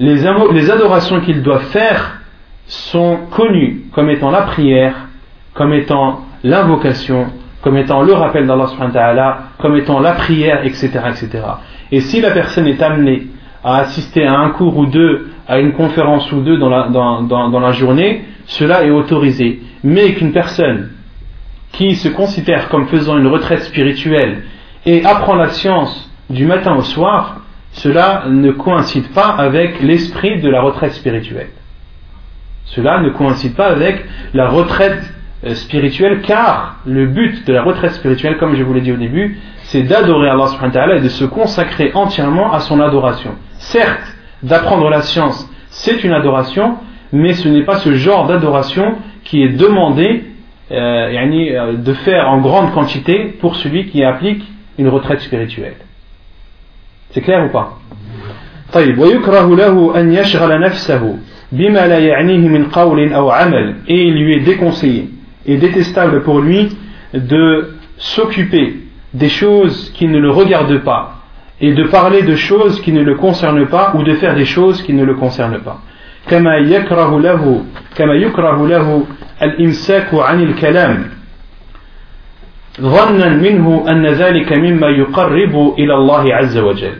les, 0.00 0.70
adorations 0.70 1.20
qu'il 1.20 1.42
doit 1.42 1.60
faire 1.60 2.20
sont 2.66 3.18
connues 3.30 3.84
comme 3.92 4.10
étant 4.10 4.30
la 4.30 4.42
prière, 4.42 4.94
comme 5.54 5.72
étant 5.72 6.20
l'invocation, 6.44 7.26
comme 7.62 7.76
étant 7.76 8.02
le 8.02 8.12
rappel 8.12 8.46
d'Allah, 8.46 9.38
comme 9.58 9.76
étant 9.76 9.98
la 10.00 10.12
prière, 10.12 10.64
etc., 10.64 10.90
etc. 11.08 11.28
Et 11.90 12.00
si 12.00 12.20
la 12.20 12.30
personne 12.30 12.66
est 12.66 12.80
amenée 12.82 13.26
à 13.64 13.78
assister 13.78 14.24
à 14.24 14.38
un 14.38 14.50
cours 14.50 14.76
ou 14.76 14.86
deux, 14.86 15.30
à 15.48 15.58
une 15.58 15.72
conférence 15.72 16.30
ou 16.30 16.40
deux 16.42 16.58
dans 16.58 16.68
la, 16.68 16.88
dans 16.88 17.60
la 17.60 17.72
journée, 17.72 18.24
cela 18.46 18.84
est 18.84 18.90
autorisé. 18.90 19.60
Mais 19.82 20.12
qu'une 20.12 20.32
personne 20.32 20.90
qui 21.72 21.96
se 21.96 22.08
considère 22.08 22.68
comme 22.68 22.86
faisant 22.86 23.18
une 23.18 23.26
retraite 23.26 23.62
spirituelle 23.62 24.44
et 24.86 25.04
apprend 25.04 25.34
la 25.34 25.48
science 25.50 26.07
du 26.30 26.46
matin 26.46 26.74
au 26.76 26.82
soir, 26.82 27.40
cela 27.72 28.24
ne 28.28 28.50
coïncide 28.50 29.08
pas 29.12 29.28
avec 29.28 29.80
l'esprit 29.80 30.40
de 30.40 30.48
la 30.48 30.62
retraite 30.62 30.92
spirituelle. 30.92 31.50
Cela 32.64 33.00
ne 33.00 33.10
coïncide 33.10 33.54
pas 33.54 33.68
avec 33.68 34.04
la 34.34 34.48
retraite 34.48 35.02
euh, 35.44 35.54
spirituelle, 35.54 36.20
car 36.22 36.76
le 36.84 37.06
but 37.06 37.46
de 37.46 37.52
la 37.52 37.62
retraite 37.62 37.92
spirituelle, 37.92 38.36
comme 38.38 38.56
je 38.56 38.62
vous 38.62 38.74
l'ai 38.74 38.80
dit 38.80 38.92
au 38.92 38.96
début, 38.96 39.38
c'est 39.64 39.82
d'adorer 39.82 40.28
Allah 40.28 40.48
subhanahu 40.48 40.74
wa 40.74 40.80
ta'ala 40.80 40.96
et 40.96 41.00
de 41.00 41.08
se 41.08 41.24
consacrer 41.24 41.92
entièrement 41.94 42.52
à 42.52 42.60
son 42.60 42.80
adoration. 42.80 43.36
Certes, 43.58 44.16
d'apprendre 44.42 44.90
la 44.90 45.02
science, 45.02 45.48
c'est 45.70 46.04
une 46.04 46.12
adoration, 46.12 46.76
mais 47.12 47.34
ce 47.34 47.48
n'est 47.48 47.64
pas 47.64 47.76
ce 47.76 47.94
genre 47.94 48.26
d'adoration 48.26 48.96
qui 49.24 49.42
est 49.42 49.50
demandé 49.50 50.24
euh, 50.70 50.74
euh, 50.74 51.72
de 51.76 51.92
faire 51.94 52.28
en 52.28 52.40
grande 52.40 52.72
quantité 52.72 53.36
pour 53.40 53.56
celui 53.56 53.86
qui 53.86 54.04
applique 54.04 54.44
une 54.76 54.88
retraite 54.88 55.20
spirituelle. 55.20 55.76
C'est 57.11 57.21
clair 57.21 57.45
ou 57.45 57.49
pas 57.49 57.79
طيب 58.73 58.99
ويكره 58.99 59.55
له 59.55 59.99
أن 59.99 60.13
يشغل 60.13 60.59
نفسه 60.59 61.17
بما 61.51 61.87
لا 61.87 61.99
يعنيه 61.99 62.47
من 62.47 62.65
قول 62.65 63.13
أو 63.13 63.29
عمل 63.29 63.75
et 63.87 64.07
il 64.07 64.13
lui 64.13 64.33
est 64.33 64.39
déconseillé 64.39 65.09
et 65.45 65.57
détestable 65.57 66.23
pour 66.23 66.39
lui 66.39 66.69
de 67.13 67.75
s'occuper 67.97 68.75
des 69.13 69.29
choses 69.29 69.91
qui 69.93 70.07
ne 70.07 70.17
le 70.17 70.31
regardent 70.31 70.79
pas 70.83 71.15
et 71.61 71.73
de 71.73 71.83
parler 71.83 72.23
de 72.23 72.35
choses 72.35 72.81
qui 72.81 72.91
ne 72.91 73.03
le 73.03 73.15
concernent 73.15 73.67
pas 73.67 73.93
ou 73.95 74.03
de 74.03 74.13
faire 74.15 74.33
des 74.35 74.45
choses 74.45 74.81
qui 74.81 74.93
ne 74.93 75.03
le 75.03 75.13
concernent 75.15 75.59
pas 75.59 75.79
كما 76.27 76.57
يكره 76.57 77.19
له 77.19 77.63
كما 77.95 78.13
يكره 78.13 78.67
له 78.67 79.03
الإمساك 79.41 80.13
عن 80.13 80.43
الكلام 80.43 81.03
ظنا 82.81 83.29
منه 83.29 83.85
أن 83.89 84.05
ذلك 84.05 84.53
مما 84.53 84.87
يقرب 84.87 85.75
إلى 85.77 85.93
الله 85.93 86.35
عز 86.35 86.57
وجل 86.57 86.97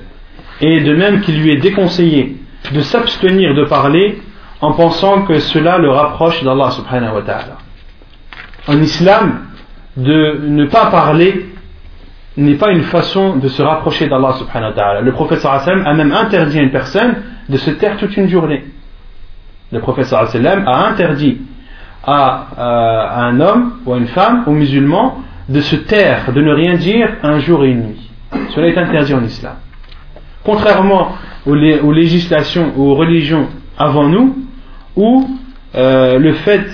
et 0.61 0.81
de 0.81 0.93
même 0.93 1.21
qu'il 1.21 1.41
lui 1.41 1.51
est 1.51 1.57
déconseillé 1.57 2.37
de 2.71 2.81
s'abstenir 2.81 3.53
de 3.53 3.65
parler 3.65 4.21
en 4.61 4.71
pensant 4.73 5.23
que 5.23 5.39
cela 5.39 5.77
le 5.77 5.89
rapproche 5.89 6.43
d'Allah 6.43 6.71
subhanahu 6.71 7.15
wa 7.15 7.21
ta'ala. 7.21 7.57
En 8.67 8.81
islam, 8.81 9.39
de 9.97 10.39
ne 10.47 10.65
pas 10.65 10.85
parler 10.85 11.47
n'est 12.37 12.55
pas 12.55 12.71
une 12.71 12.83
façon 12.83 13.35
de 13.35 13.47
se 13.47 13.61
rapprocher 13.61 14.07
d'Allah 14.07 14.33
subhanahu 14.33 14.69
wa 14.69 14.75
ta'ala. 14.75 15.01
Le 15.01 15.11
professeur 15.11 15.51
a 15.51 15.93
même 15.93 16.11
interdit 16.11 16.59
à 16.59 16.61
une 16.61 16.71
personne 16.71 17.15
de 17.49 17.57
se 17.57 17.71
taire 17.71 17.97
toute 17.97 18.15
une 18.15 18.29
journée. 18.29 18.63
Le 19.71 19.79
professeur 19.79 20.21
a 20.21 20.87
interdit 20.87 21.39
à, 22.05 22.47
euh, 22.57 23.07
à, 23.09 23.21
un 23.25 23.39
homme 23.39 23.73
ou 23.85 23.93
à 23.93 23.97
une 23.97 24.07
femme, 24.07 24.43
aux 24.47 24.51
musulmans, 24.51 25.21
de 25.48 25.60
se 25.60 25.76
taire, 25.76 26.32
de 26.32 26.40
ne 26.40 26.52
rien 26.52 26.74
dire 26.74 27.16
un 27.22 27.38
jour 27.38 27.64
et 27.64 27.70
une 27.70 27.88
nuit. 27.88 28.10
Cela 28.54 28.68
est 28.68 28.78
interdit 28.78 29.14
en 29.14 29.24
islam. 29.24 29.54
Contrairement 30.44 31.16
aux, 31.46 31.92
législations, 31.92 32.72
aux 32.76 32.94
religions 32.94 33.48
avant 33.78 34.08
nous, 34.08 34.36
où 34.96 35.28
euh, 35.74 36.18
le 36.18 36.32
fait 36.34 36.66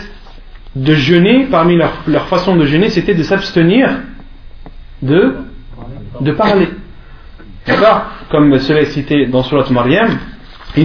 de 0.75 0.95
jeûner, 0.95 1.47
parmi 1.51 1.77
leur, 1.77 1.93
leur 2.07 2.27
façon 2.27 2.57
de 2.57 2.67
jeûner, 2.67 2.89
c'était 2.89 3.15
de 3.15 3.23
s'abstenir 3.23 3.91
de, 5.03 5.37
de 6.21 6.33
parler. 6.33 6.69
D'accord? 7.67 8.07
Comme 8.31 8.59
cela 8.59 8.81
est 8.81 8.87
cité 8.87 9.27
dans 9.27 9.43
Surat 9.43 9.67
Maryam, 9.71 10.19
j'ai 10.77 10.85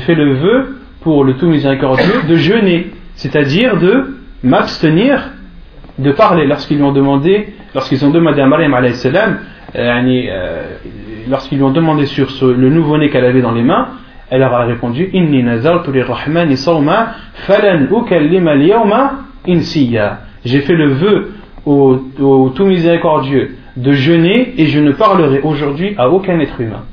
fait 0.00 0.14
le 0.14 0.34
vœu 0.34 0.80
pour 1.00 1.24
le 1.24 1.36
tout 1.36 1.46
miséricordieux 1.46 2.22
de 2.28 2.36
jeûner, 2.36 2.90
c'est-à-dire 3.14 3.78
de 3.78 4.18
m'abstenir 4.42 5.30
de 6.00 6.12
parler. 6.12 6.46
Lorsqu'ils 6.46 6.76
lui 6.76 6.82
ont 6.82 6.92
demandé, 6.92 7.48
lorsqu'ils 7.74 8.04
ont 8.04 8.10
demandé 8.10 8.40
à 8.40 8.46
Maryam 8.46 8.74
salam, 8.94 9.38
euh, 9.76 9.78
euh, 9.78 10.62
lorsqu'ils 11.28 11.58
lui 11.58 11.64
ont 11.64 11.70
demandé 11.70 12.06
sur 12.06 12.28
le 12.42 12.68
nouveau-né 12.68 13.10
qu'elle 13.10 13.24
avait 13.24 13.42
dans 13.42 13.52
les 13.52 13.62
mains, 13.62 13.88
elle 14.30 14.40
leur 14.40 14.54
a 14.54 14.64
répondu 14.64 15.10
Inni 15.12 15.42
nazartu 15.42 15.92
lirrahmani 15.92 16.56
falan 16.56 17.86
ukallima 17.90 18.52
al-yawma 18.52 19.12
insiya. 19.46 20.20
J'ai 20.44 20.60
fait 20.60 20.74
le 20.74 20.88
vœu 20.88 21.32
au, 21.66 22.00
au, 22.20 22.48
tout 22.50 22.64
miséricordieux 22.64 23.56
de 23.76 23.92
jeûner 23.92 24.54
et 24.56 24.66
je 24.66 24.80
ne 24.80 24.92
parlerai 24.92 25.40
aujourd'hui 25.42 25.94
à 25.98 26.08
aucun 26.08 26.38
être 26.40 26.60
humain. 26.60 26.84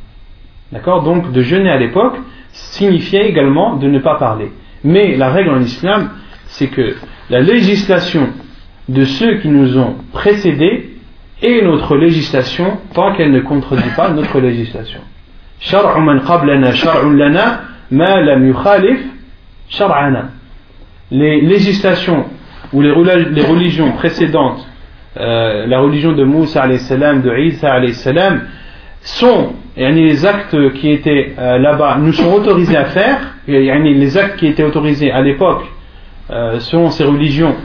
D'accord? 0.72 1.04
Donc 1.04 1.32
de 1.32 1.42
jeûner 1.42 1.70
à 1.70 1.78
l'époque 1.78 2.16
signifiait 2.52 3.30
également 3.30 3.76
de 3.76 3.88
ne 3.88 4.00
pas 4.00 4.16
parler. 4.16 4.52
Mais 4.84 5.16
la 5.16 5.30
règle 5.30 5.50
en 5.52 5.62
islam, 5.62 6.10
c'est 6.48 6.68
que 6.68 6.96
la 7.30 7.40
législation 7.40 8.30
de 8.90 9.04
ceux 9.04 9.36
qui 9.36 9.50
nous 9.50 9.78
ont 9.78 9.96
précédés 10.14 10.90
est 11.42 11.62
notre 11.62 11.96
législation 11.98 12.78
tant 12.94 13.14
qu'elle 13.14 13.32
ne 13.32 13.42
contredit 13.42 13.90
pas 13.96 14.10
notre 14.10 14.40
législation. 14.40 15.02
Les 21.12 21.42
législations 21.42 22.26
ou 22.74 22.82
les 22.82 22.92
religions 22.92 23.92
précédentes, 23.94 24.68
euh, 25.18 25.66
la 25.68 25.80
religion 25.80 26.12
de 26.14 26.24
Moussa 26.24 26.68
de 26.68 27.40
Isa 27.40 27.94
salam, 27.94 28.42
sont 29.02 29.54
les 29.78 30.26
actes 30.26 30.74
qui 30.74 30.92
étaient 30.92 31.34
euh, 31.38 31.58
là-bas 31.60 31.98
nous 32.00 32.14
sont 32.14 32.34
autorisés 32.34 32.78
à 32.78 32.86
faire, 32.86 33.36
les 33.48 34.18
actes 34.18 34.38
qui 34.38 34.48
étaient 34.48 34.64
autorisés 34.64 35.12
à 35.12 35.22
l'époque 35.22 35.64
euh, 36.30 36.60
selon 36.60 36.90
ces 36.90 37.06
religions, 37.06 37.56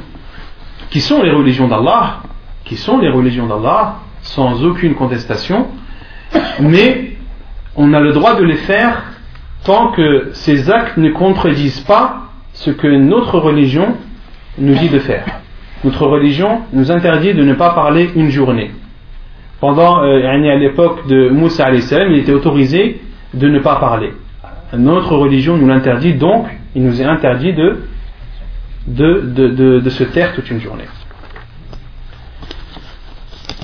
qui 0.92 1.00
sont 1.00 1.22
les 1.22 1.30
religions 1.30 1.68
d'Allah, 1.68 2.18
qui 2.66 2.76
sont 2.76 2.98
les 2.98 3.08
religions 3.08 3.46
d'Allah, 3.46 3.96
sans 4.20 4.62
aucune 4.62 4.94
contestation, 4.94 5.68
mais 6.60 7.12
on 7.76 7.94
a 7.94 8.00
le 8.00 8.12
droit 8.12 8.36
de 8.36 8.44
les 8.44 8.56
faire 8.56 9.02
tant 9.64 9.92
que 9.92 10.28
ces 10.34 10.70
actes 10.70 10.98
ne 10.98 11.08
contredisent 11.08 11.80
pas 11.80 12.24
ce 12.52 12.70
que 12.70 12.88
notre 12.88 13.38
religion 13.38 13.96
nous 14.58 14.74
dit 14.74 14.90
de 14.90 14.98
faire. 14.98 15.24
Notre 15.82 16.06
religion 16.06 16.60
nous 16.74 16.92
interdit 16.92 17.32
de 17.32 17.42
ne 17.42 17.54
pas 17.54 17.70
parler 17.70 18.10
une 18.14 18.28
journée 18.28 18.70
pendant 19.60 20.02
euh, 20.02 20.26
à 20.26 20.56
l'époque 20.56 21.06
de 21.06 21.30
Moussa 21.30 21.70
il 21.72 22.18
était 22.18 22.34
autorisé 22.34 23.00
de 23.32 23.48
ne 23.48 23.60
pas 23.60 23.76
parler. 23.76 24.12
Notre 24.76 25.16
religion 25.16 25.56
nous 25.56 25.68
l'interdit, 25.68 26.12
donc 26.14 26.48
il 26.74 26.84
nous 26.84 27.00
est 27.00 27.04
interdit 27.06 27.54
de, 27.54 27.78
de, 28.87 29.21
de, 29.35 29.79
de, 29.79 29.89
se 29.89 30.03
taire 30.03 30.33
toute 30.33 30.49
une 30.49 30.61
journée. 30.61 30.87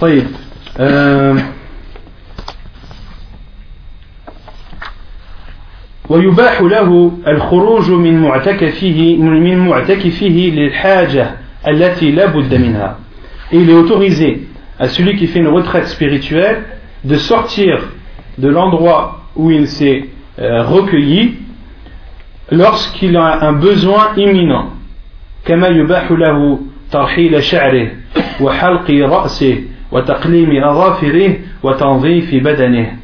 Oui. 0.01 0.23
Euh, 0.79 1.39
ويباح 6.09 6.61
له 6.61 7.11
الخروج 7.27 7.91
من 7.91 8.21
معتكفه 8.21 9.17
من 9.17 9.57
معتكفه 9.57 10.25
للحاجة 10.55 11.35
التي 11.67 12.11
لا 12.11 12.25
بد 12.25 12.53
منها. 12.55 12.97
Et 13.51 13.57
il 13.57 13.69
est 13.69 13.73
autorisé 13.73 14.47
à 14.79 14.89
celui 14.89 15.15
qui 15.15 15.27
fait 15.27 15.39
une 15.39 15.47
retraite 15.47 15.87
spirituelle 15.87 16.63
de 17.03 17.15
sortir 17.15 17.79
de 18.37 18.49
l'endroit 18.49 19.21
où 19.35 19.51
il 19.51 19.67
s'est 19.67 20.05
euh, 20.39 20.63
recueilli 20.63 21.35
lorsqu'il 22.51 23.15
a 23.15 23.45
un 23.45 23.53
besoin 23.53 24.13
imminent. 24.17 24.71
كما 25.45 25.67
يباح 25.67 26.11
له 26.11 26.59
ترحيل 26.91 27.43
شعره 27.43 27.87
وحلق 28.41 28.91
رأسه 28.91 29.63
وتقليم 29.91 30.63
أظافره 30.63 31.37
وتنظيف 31.63 32.35
بدنه 32.35 32.97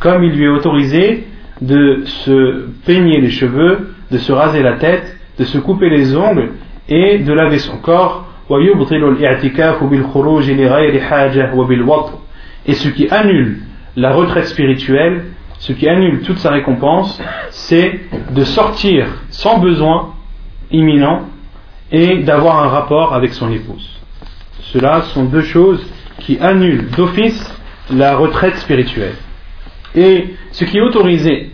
comme 0.00 0.24
il 0.24 0.32
lui 0.32 0.44
est 0.44 0.48
autorisé 0.48 1.26
de 1.60 2.02
se 2.06 2.68
peigner 2.86 3.20
les 3.20 3.28
cheveux, 3.28 3.90
de 4.10 4.16
se 4.16 4.32
raser 4.32 4.62
la 4.62 4.74
tête, 4.74 5.18
de 5.38 5.44
se 5.44 5.58
couper 5.58 5.90
les 5.90 6.16
ongles 6.16 6.52
et 6.88 7.18
de 7.18 7.32
laver 7.34 7.58
son 7.58 7.76
corps 7.76 8.26
et 12.66 12.74
ce 12.74 12.88
qui 12.88 13.08
annule 13.10 13.58
la 13.96 14.12
retraite 14.12 14.46
spirituelle, 14.46 15.24
ce 15.58 15.72
qui 15.72 15.88
annule 15.88 16.22
toute 16.22 16.38
sa 16.38 16.50
récompense, 16.50 17.22
c'est 17.50 18.00
de 18.32 18.42
sortir 18.42 19.06
sans 19.30 19.58
besoin 19.58 20.14
imminent 20.72 21.26
et 21.91 22.23
d'avoir 22.23 22.63
un 22.63 22.67
rapport 22.67 23.13
avec 23.13 23.33
son 23.33 23.51
épouse. 23.51 23.89
Cela 24.73 25.01
sont 25.13 25.25
deux 25.25 25.43
choses 25.43 25.85
qui 26.19 26.39
annulent 26.39 26.89
d'office 26.91 27.53
la 27.91 28.15
retraite 28.15 28.55
spirituelle. 28.57 29.15
Et 29.95 30.35
ce 30.51 30.65
qui 30.65 30.77
est 30.77 30.81
autorisé 30.81 31.51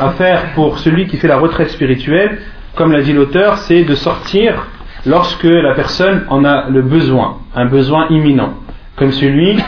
à 0.00 0.10
faire 0.10 0.52
pour 0.54 0.78
celui 0.78 1.06
qui 1.06 1.16
fait 1.16 1.28
la 1.28 1.38
retraite 1.38 1.70
spirituelle, 1.70 2.38
comme 2.76 2.92
l'a 2.92 3.02
dit 3.02 3.12
l'auteur, 3.12 3.58
c'est 3.58 3.84
de 3.84 3.94
sortir 3.94 4.66
lorsque 5.06 5.44
la 5.44 5.74
personne 5.74 6.24
en 6.28 6.44
a 6.44 6.68
le 6.68 6.82
besoin, 6.82 7.38
un 7.54 7.66
besoin 7.66 8.08
imminent, 8.10 8.54
comme 8.96 9.12
celui 9.12 9.58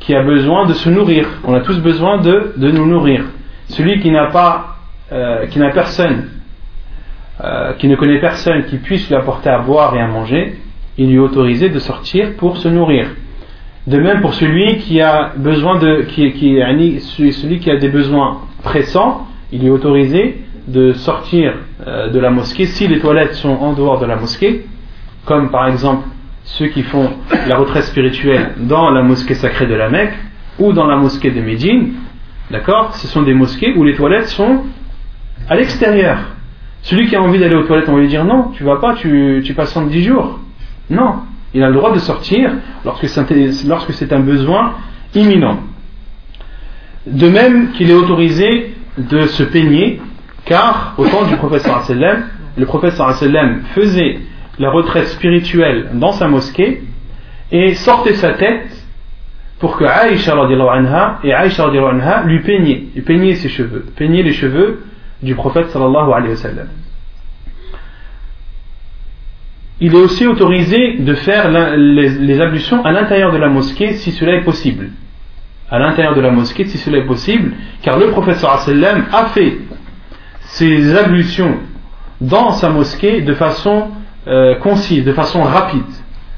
qui 0.00 0.14
a 0.14 0.22
besoin 0.22 0.66
de 0.66 0.72
se 0.72 0.88
nourrir. 0.88 1.28
On 1.44 1.54
a 1.54 1.60
tous 1.60 1.78
besoin 1.78 2.18
de, 2.18 2.54
de 2.56 2.70
nous 2.70 2.86
nourrir. 2.86 3.24
Celui 3.68 4.00
qui 4.00 4.10
n'a 4.10 4.26
pas, 4.26 4.76
euh, 5.12 5.46
qui 5.46 5.58
n'a 5.58 5.70
personne, 5.70 6.28
euh, 7.40 7.72
qui 7.74 7.88
ne 7.88 7.96
connaît 7.96 8.20
personne 8.20 8.64
qui 8.64 8.76
puisse 8.76 9.08
lui 9.08 9.14
apporter 9.14 9.48
à 9.48 9.58
boire 9.58 9.94
et 9.96 10.00
à 10.00 10.06
manger, 10.06 10.58
il 10.98 11.08
lui 11.08 11.16
est 11.16 11.18
autorisé 11.18 11.70
de 11.70 11.78
sortir 11.78 12.34
pour 12.36 12.58
se 12.58 12.68
nourrir. 12.68 13.08
De 13.86 13.98
même 13.98 14.20
pour 14.20 14.34
celui 14.34 14.78
qui 14.78 15.00
a 15.00 15.32
besoin 15.36 15.78
de, 15.78 16.02
qui, 16.02 17.00
celui 17.00 17.58
qui 17.58 17.70
a 17.70 17.76
des 17.76 17.88
besoins 17.88 18.42
pressants, 18.62 19.26
il 19.50 19.66
est 19.66 19.70
autorisé 19.70 20.42
de 20.68 20.92
sortir 20.92 21.54
euh, 21.86 22.10
de 22.10 22.18
la 22.20 22.30
mosquée 22.30 22.66
si 22.66 22.86
les 22.86 23.00
toilettes 23.00 23.34
sont 23.34 23.56
en 23.56 23.72
dehors 23.72 23.98
de 23.98 24.06
la 24.06 24.16
mosquée, 24.16 24.66
comme 25.24 25.50
par 25.50 25.66
exemple 25.66 26.06
ceux 26.44 26.66
qui 26.66 26.82
font 26.82 27.10
la 27.48 27.56
retraite 27.56 27.84
spirituelle 27.84 28.52
dans 28.58 28.90
la 28.90 29.02
mosquée 29.02 29.34
sacrée 29.34 29.66
de 29.66 29.74
la 29.74 29.88
Mecque 29.88 30.14
ou 30.58 30.72
dans 30.72 30.86
la 30.86 30.96
mosquée 30.96 31.30
de 31.30 31.40
Médine, 31.40 31.94
d'accord? 32.50 32.94
Ce 32.94 33.08
sont 33.08 33.22
des 33.22 33.34
mosquées 33.34 33.74
où 33.74 33.84
les 33.84 33.94
toilettes 33.94 34.28
sont 34.28 34.64
à 35.48 35.56
l'extérieur. 35.56 36.18
Celui 36.82 37.06
qui 37.08 37.16
a 37.16 37.22
envie 37.22 37.38
d'aller 37.38 37.54
aux 37.54 37.62
toilettes, 37.62 37.88
on 37.88 37.94
va 37.94 38.00
lui 38.00 38.08
dire 38.08 38.24
non, 38.24 38.50
tu 38.54 38.64
vas 38.64 38.76
pas, 38.76 38.94
tu, 38.94 39.40
tu 39.44 39.54
passes 39.54 39.76
10 39.76 40.02
jours. 40.02 40.38
Non, 40.90 41.20
il 41.54 41.62
a 41.62 41.68
le 41.68 41.74
droit 41.74 41.92
de 41.92 41.98
sortir 41.98 42.50
lorsque 42.84 43.06
c'est 43.06 44.12
un 44.12 44.20
besoin 44.20 44.74
imminent. 45.14 45.58
De 47.06 47.28
même 47.28 47.72
qu'il 47.72 47.90
est 47.90 47.94
autorisé 47.94 48.74
de 48.98 49.22
se 49.22 49.42
peigner, 49.44 50.00
car 50.44 50.94
au 50.98 51.06
temps 51.06 51.24
du 51.24 51.36
prophète 51.36 51.62
sallam, 51.62 52.24
le 52.56 52.66
prophète 52.66 52.94
sallam 52.94 53.62
faisait 53.74 54.18
la 54.58 54.70
retraite 54.70 55.06
spirituelle 55.06 55.90
dans 55.94 56.12
sa 56.12 56.28
mosquée 56.28 56.82
et 57.50 57.74
sortait 57.74 58.14
sa 58.14 58.34
tête 58.34 58.86
pour 59.60 59.76
que 59.76 59.84
Aïcha 59.84 60.34
et 61.22 61.32
Aïcha 61.32 61.70
lui 62.24 62.40
peignaient, 62.40 62.84
lui 62.94 63.02
peignaient 63.02 63.34
ses 63.34 63.48
cheveux, 63.48 63.86
peignaient 63.96 64.22
les 64.22 64.32
cheveux 64.32 64.82
du 65.22 65.34
prophète 65.34 65.70
sallallahu 65.70 66.12
alayhi 66.12 66.30
wa 66.30 66.36
sallam. 66.36 66.68
Il 69.80 69.94
est 69.94 69.98
aussi 69.98 70.26
autorisé 70.26 70.98
de 70.98 71.14
faire 71.14 71.50
les, 71.76 72.40
ablutions 72.40 72.84
à 72.84 72.92
l'intérieur 72.92 73.32
de 73.32 73.38
la 73.38 73.48
mosquée 73.48 73.94
si 73.94 74.12
cela 74.12 74.34
est 74.34 74.44
possible. 74.44 74.90
À 75.70 75.78
l'intérieur 75.78 76.14
de 76.14 76.20
la 76.20 76.30
mosquée 76.30 76.66
si 76.66 76.78
cela 76.78 76.98
est 76.98 77.06
possible, 77.06 77.52
car 77.82 77.98
le 77.98 78.10
prophète 78.10 78.36
sallam 78.36 79.06
a 79.12 79.26
fait 79.26 79.58
ses 80.40 80.96
ablutions 80.96 81.56
dans 82.20 82.52
sa 82.52 82.68
mosquée 82.68 83.22
de 83.22 83.34
façon 83.34 83.88
euh, 84.28 84.54
concise, 84.56 85.04
de 85.04 85.12
façon 85.12 85.42
rapide, 85.42 85.82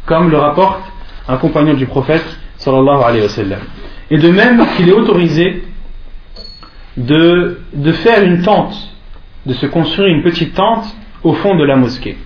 comme 0.06 0.30
le 0.30 0.38
rapporte 0.38 0.80
un 1.28 1.36
compagnon 1.36 1.74
du 1.74 1.86
prophète 1.86 2.24
sallallahu 2.56 3.02
alayhi 3.02 3.22
wa 3.22 3.28
sallam. 3.28 3.60
Et 4.10 4.18
de 4.18 4.30
même 4.30 4.64
qu'il 4.76 4.88
est 4.88 4.92
autorisé 4.92 5.64
de, 6.96 7.60
de 7.72 7.92
faire 7.92 8.22
une 8.22 8.42
tente, 8.42 8.76
de 9.46 9.52
se 9.52 9.66
construire 9.66 10.08
une 10.08 10.22
petite 10.22 10.54
tente 10.54 10.84
au 11.22 11.32
fond 11.34 11.56
de 11.56 11.64
la 11.64 11.76
mosquée. 11.76 12.16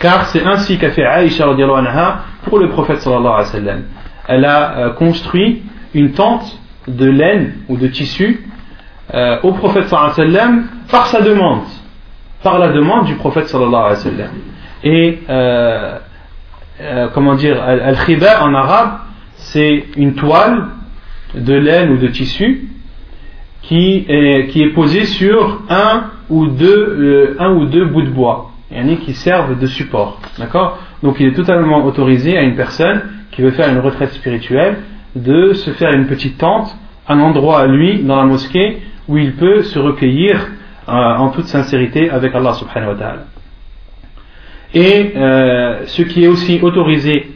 Car 0.00 0.26
c'est 0.26 0.44
ainsi 0.44 0.78
qu'a 0.78 0.90
fait 0.90 1.04
Aïcha 1.04 1.44
anha 1.46 2.24
pour 2.44 2.58
le 2.58 2.68
prophète 2.68 3.00
sallallahu 3.00 3.26
alayhi 3.26 3.44
wa 3.44 3.44
sallam. 3.44 3.82
Elle 4.28 4.44
a 4.44 4.78
euh, 4.78 4.90
construit 4.90 5.62
une 5.94 6.12
tente 6.12 6.58
de 6.86 7.06
laine 7.06 7.54
ou 7.68 7.76
de 7.76 7.88
tissu 7.88 8.46
euh, 9.12 9.38
au 9.42 9.52
prophète 9.52 9.88
sallallahu 9.88 10.12
alayhi 10.20 10.32
wa 10.32 10.38
sallam 10.40 10.64
par 10.90 11.06
sa 11.06 11.20
demande, 11.20 11.62
par 12.42 12.58
la 12.58 12.68
demande 12.68 13.06
du 13.06 13.14
prophète 13.16 13.48
sallallahu 13.48 13.74
alayhi 13.74 13.90
wa 13.90 13.96
sallam. 13.96 14.30
Et 14.84 15.18
euh, 15.28 15.98
euh, 16.80 17.08
comment 17.12 17.34
dire, 17.34 17.60
al-khiba 17.60 18.44
en 18.44 18.54
arabe, 18.54 19.00
c'est 19.34 19.84
une 19.96 20.14
toile 20.14 20.66
de 21.34 21.54
laine 21.54 21.90
ou 21.90 21.96
de 21.98 22.06
tissu 22.08 22.68
qui 23.68 24.06
est, 24.08 24.74
posée 24.74 25.04
sur 25.04 25.60
un 25.68 26.04
ou 26.30 26.46
deux, 26.46 26.66
euh, 26.66 27.36
un 27.38 27.52
ou 27.52 27.66
deux 27.66 27.84
bouts 27.84 28.02
de 28.02 28.08
bois, 28.08 28.50
qui 29.04 29.12
servent 29.12 29.58
de 29.58 29.66
support. 29.66 30.18
D'accord? 30.38 30.78
Donc 31.02 31.20
il 31.20 31.26
est 31.26 31.34
totalement 31.34 31.84
autorisé 31.84 32.38
à 32.38 32.42
une 32.42 32.56
personne 32.56 33.02
qui 33.30 33.42
veut 33.42 33.50
faire 33.50 33.68
une 33.68 33.80
retraite 33.80 34.12
spirituelle 34.12 34.78
de 35.14 35.52
se 35.52 35.70
faire 35.72 35.92
une 35.92 36.06
petite 36.06 36.38
tente, 36.38 36.74
un 37.08 37.20
endroit 37.20 37.60
à 37.60 37.66
lui 37.66 38.02
dans 38.02 38.16
la 38.16 38.24
mosquée 38.24 38.78
où 39.06 39.18
il 39.18 39.34
peut 39.34 39.62
se 39.62 39.78
recueillir 39.78 40.48
en 40.86 41.28
toute 41.28 41.44
sincérité 41.44 42.08
avec 42.08 42.34
Allah 42.34 42.54
subhanahu 42.54 42.92
wa 42.92 42.94
ta'ala. 42.94 43.24
Et 44.72 45.12
euh, 45.14 45.86
ce 45.86 46.02
qui 46.02 46.24
est 46.24 46.28
aussi 46.28 46.60
autorisé 46.62 47.30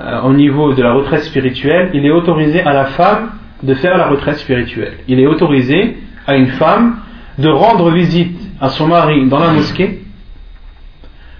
euh, 0.00 0.20
au 0.22 0.32
niveau 0.32 0.74
de 0.74 0.82
la 0.82 0.92
retraite 0.92 1.22
spirituelle, 1.22 1.90
il 1.94 2.06
est 2.06 2.10
autorisé 2.10 2.60
à 2.60 2.72
la 2.72 2.86
femme 2.86 3.30
de 3.62 3.74
faire 3.74 3.96
la 3.96 4.08
retraite 4.08 4.38
spirituelle. 4.38 4.94
Il 5.08 5.20
est 5.20 5.26
autorisé 5.26 5.96
à 6.26 6.36
une 6.36 6.48
femme 6.48 6.96
de 7.38 7.48
rendre 7.48 7.90
visite 7.90 8.38
à 8.60 8.68
son 8.68 8.88
mari 8.88 9.26
dans 9.28 9.38
la 9.38 9.52
mosquée, 9.52 10.00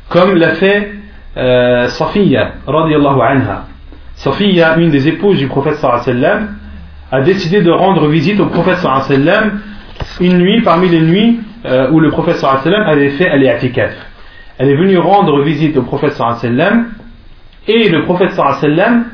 comme 0.09 0.35
l'a 0.35 0.55
fait 0.55 0.93
euh, 1.37 1.89
Safiya, 1.89 2.55
anha. 2.67 3.67
Safiya, 4.17 4.77
une 4.79 4.91
des 4.91 5.09
épouses 5.09 5.39
du 5.39 5.49
prophète 5.49 5.77
sallam, 5.77 6.57
a 7.11 7.21
décidé 7.21 7.63
de 7.63 7.71
rendre 7.71 8.09
visite 8.09 8.41
au 8.41 8.47
prophète 8.47 8.79
sallam 8.79 9.61
une 10.21 10.39
nuit 10.39 10.63
parmi 10.63 10.89
les 10.89 11.01
nuits 11.01 11.41
euh, 11.65 11.91
où 11.91 12.01
le 12.01 12.11
prophète 12.11 12.37
sallam 12.37 12.83
avait 12.89 13.11
fait 13.11 13.29
al-i'tikaf 13.29 13.93
elle 14.59 14.69
est 14.69 14.77
venue 14.77 14.99
rendre 14.99 15.43
visite 15.43 15.77
au 15.77 15.83
prophète 15.83 16.13
sallam 16.13 16.87
et 17.69 17.89
le 17.89 18.05
prophète 18.05 18.33
sallam 18.33 19.05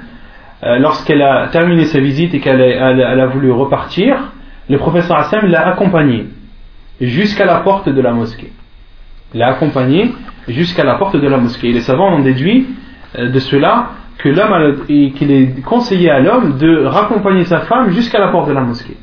lorsqu'elle 0.62 1.22
a 1.22 1.48
terminé 1.48 1.84
sa 1.84 2.00
visite 2.00 2.34
et 2.34 2.40
qu'elle 2.40 2.60
a, 2.60 3.26
voulu 3.26 3.50
repartir 3.52 4.32
le 4.68 4.76
prophète 4.78 5.04
sallam 5.04 5.46
l'a 5.46 5.68
accompagnée 5.68 6.26
jusqu'à 7.00 7.46
la 7.46 7.60
porte 7.60 7.88
de 7.88 8.00
la 8.00 8.12
mosquée. 8.12 8.52
L'a 9.34 9.48
accompagnée 9.48 10.12
jusqu'à 10.48 10.84
la 10.84 10.94
porte 10.94 11.16
de 11.16 11.26
la 11.26 11.38
mosquée. 11.38 11.70
Et 11.70 11.72
les 11.72 11.80
savants 11.80 12.14
ont 12.14 12.20
déduit 12.20 12.66
euh, 13.18 13.30
de 13.30 13.38
cela 13.38 13.90
que 14.18 14.28
l'homme 14.28 14.84
qu'il 14.86 15.30
est 15.30 15.62
conseillé 15.62 16.10
à 16.10 16.20
l'homme 16.20 16.58
de 16.58 16.84
raccompagner 16.84 17.44
sa 17.44 17.60
femme 17.60 17.90
jusqu'à 17.90 18.18
la 18.18 18.28
porte 18.28 18.48
de 18.48 18.52
la 18.52 18.62
mosquée. 18.62 18.96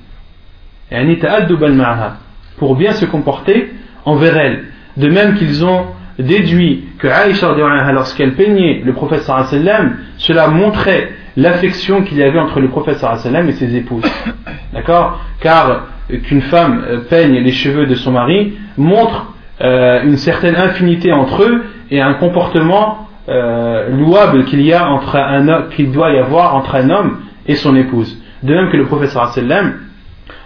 Pour 2.58 2.76
bien 2.76 2.92
se 2.92 3.06
comporter 3.06 3.72
envers 4.04 4.38
elle. 4.38 4.66
De 4.98 5.10
même 5.10 5.36
qu'ils 5.36 5.66
ont 5.66 5.86
déduit 6.20 6.86
que 7.00 7.08
Aïcha 7.08 7.54
lorsqu'elle 7.92 8.34
peignait 8.34 8.82
le 8.84 8.94
prophète 8.94 9.22
sallam, 9.22 9.98
cela 10.18 10.48
montrait 10.48 11.12
l'affection 11.38 12.04
qu'il 12.04 12.18
y 12.18 12.24
avait 12.24 12.40
entre 12.40 12.60
le 12.60 12.70
prophète 12.70 12.98
sallam 12.98 13.50
et 13.50 13.54
ses 13.54 13.76
épouses. 13.76 14.06
D'accord? 14.74 15.20
Car 15.42 15.88
qu'une 16.24 16.42
femme 16.42 16.84
euh, 16.88 17.00
peigne 17.10 17.40
les 17.40 17.52
cheveux 17.52 17.86
de 17.88 17.96
son 17.96 18.12
mari 18.12 18.54
montre 18.78 19.34
euh, 19.62 20.04
une 20.04 20.18
certaine 20.18 20.56
infinité 20.56 21.12
entre 21.12 21.44
eux 21.44 21.64
et 21.90 22.02
un 22.02 22.14
comportement 22.16 23.08
euh, 23.28 23.90
louable 23.90 24.46
qu'il 24.46 24.62
y 24.62 24.74
a 24.74 24.88
entre 24.88 25.16
un 25.16 25.64
qu'il 25.76 25.92
doit 25.92 26.12
y 26.12 26.20
avoir 26.20 26.56
entre 26.56 26.76
un 26.76 26.90
homme 26.90 27.20
et 27.48 27.56
son 27.56 27.76
épouse. 27.76 28.22
De 28.44 28.54
même 28.54 28.70
que 28.70 28.78
le 28.78 28.86
prophète 28.86 29.10
sallam, 29.10 29.80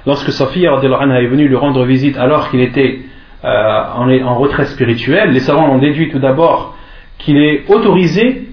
lorsque 0.06 0.32
sa 0.32 0.48
fille 0.48 0.66
est 0.66 1.28
venue 1.28 1.48
lui 1.48 1.56
rendre 1.56 1.84
visite 1.86 2.18
alors 2.18 2.50
qu'il 2.50 2.62
était 2.62 3.00
euh, 3.44 3.84
en, 3.96 4.10
en 4.10 4.36
retraite 4.36 4.68
spirituelle, 4.68 5.32
les 5.32 5.40
savants 5.40 5.70
ont 5.70 5.80
déduit 5.80 6.10
tout 6.10 6.20
d'abord 6.20 6.78
qu'il 7.18 7.38
est 7.38 7.64
autorisé, 7.68 8.49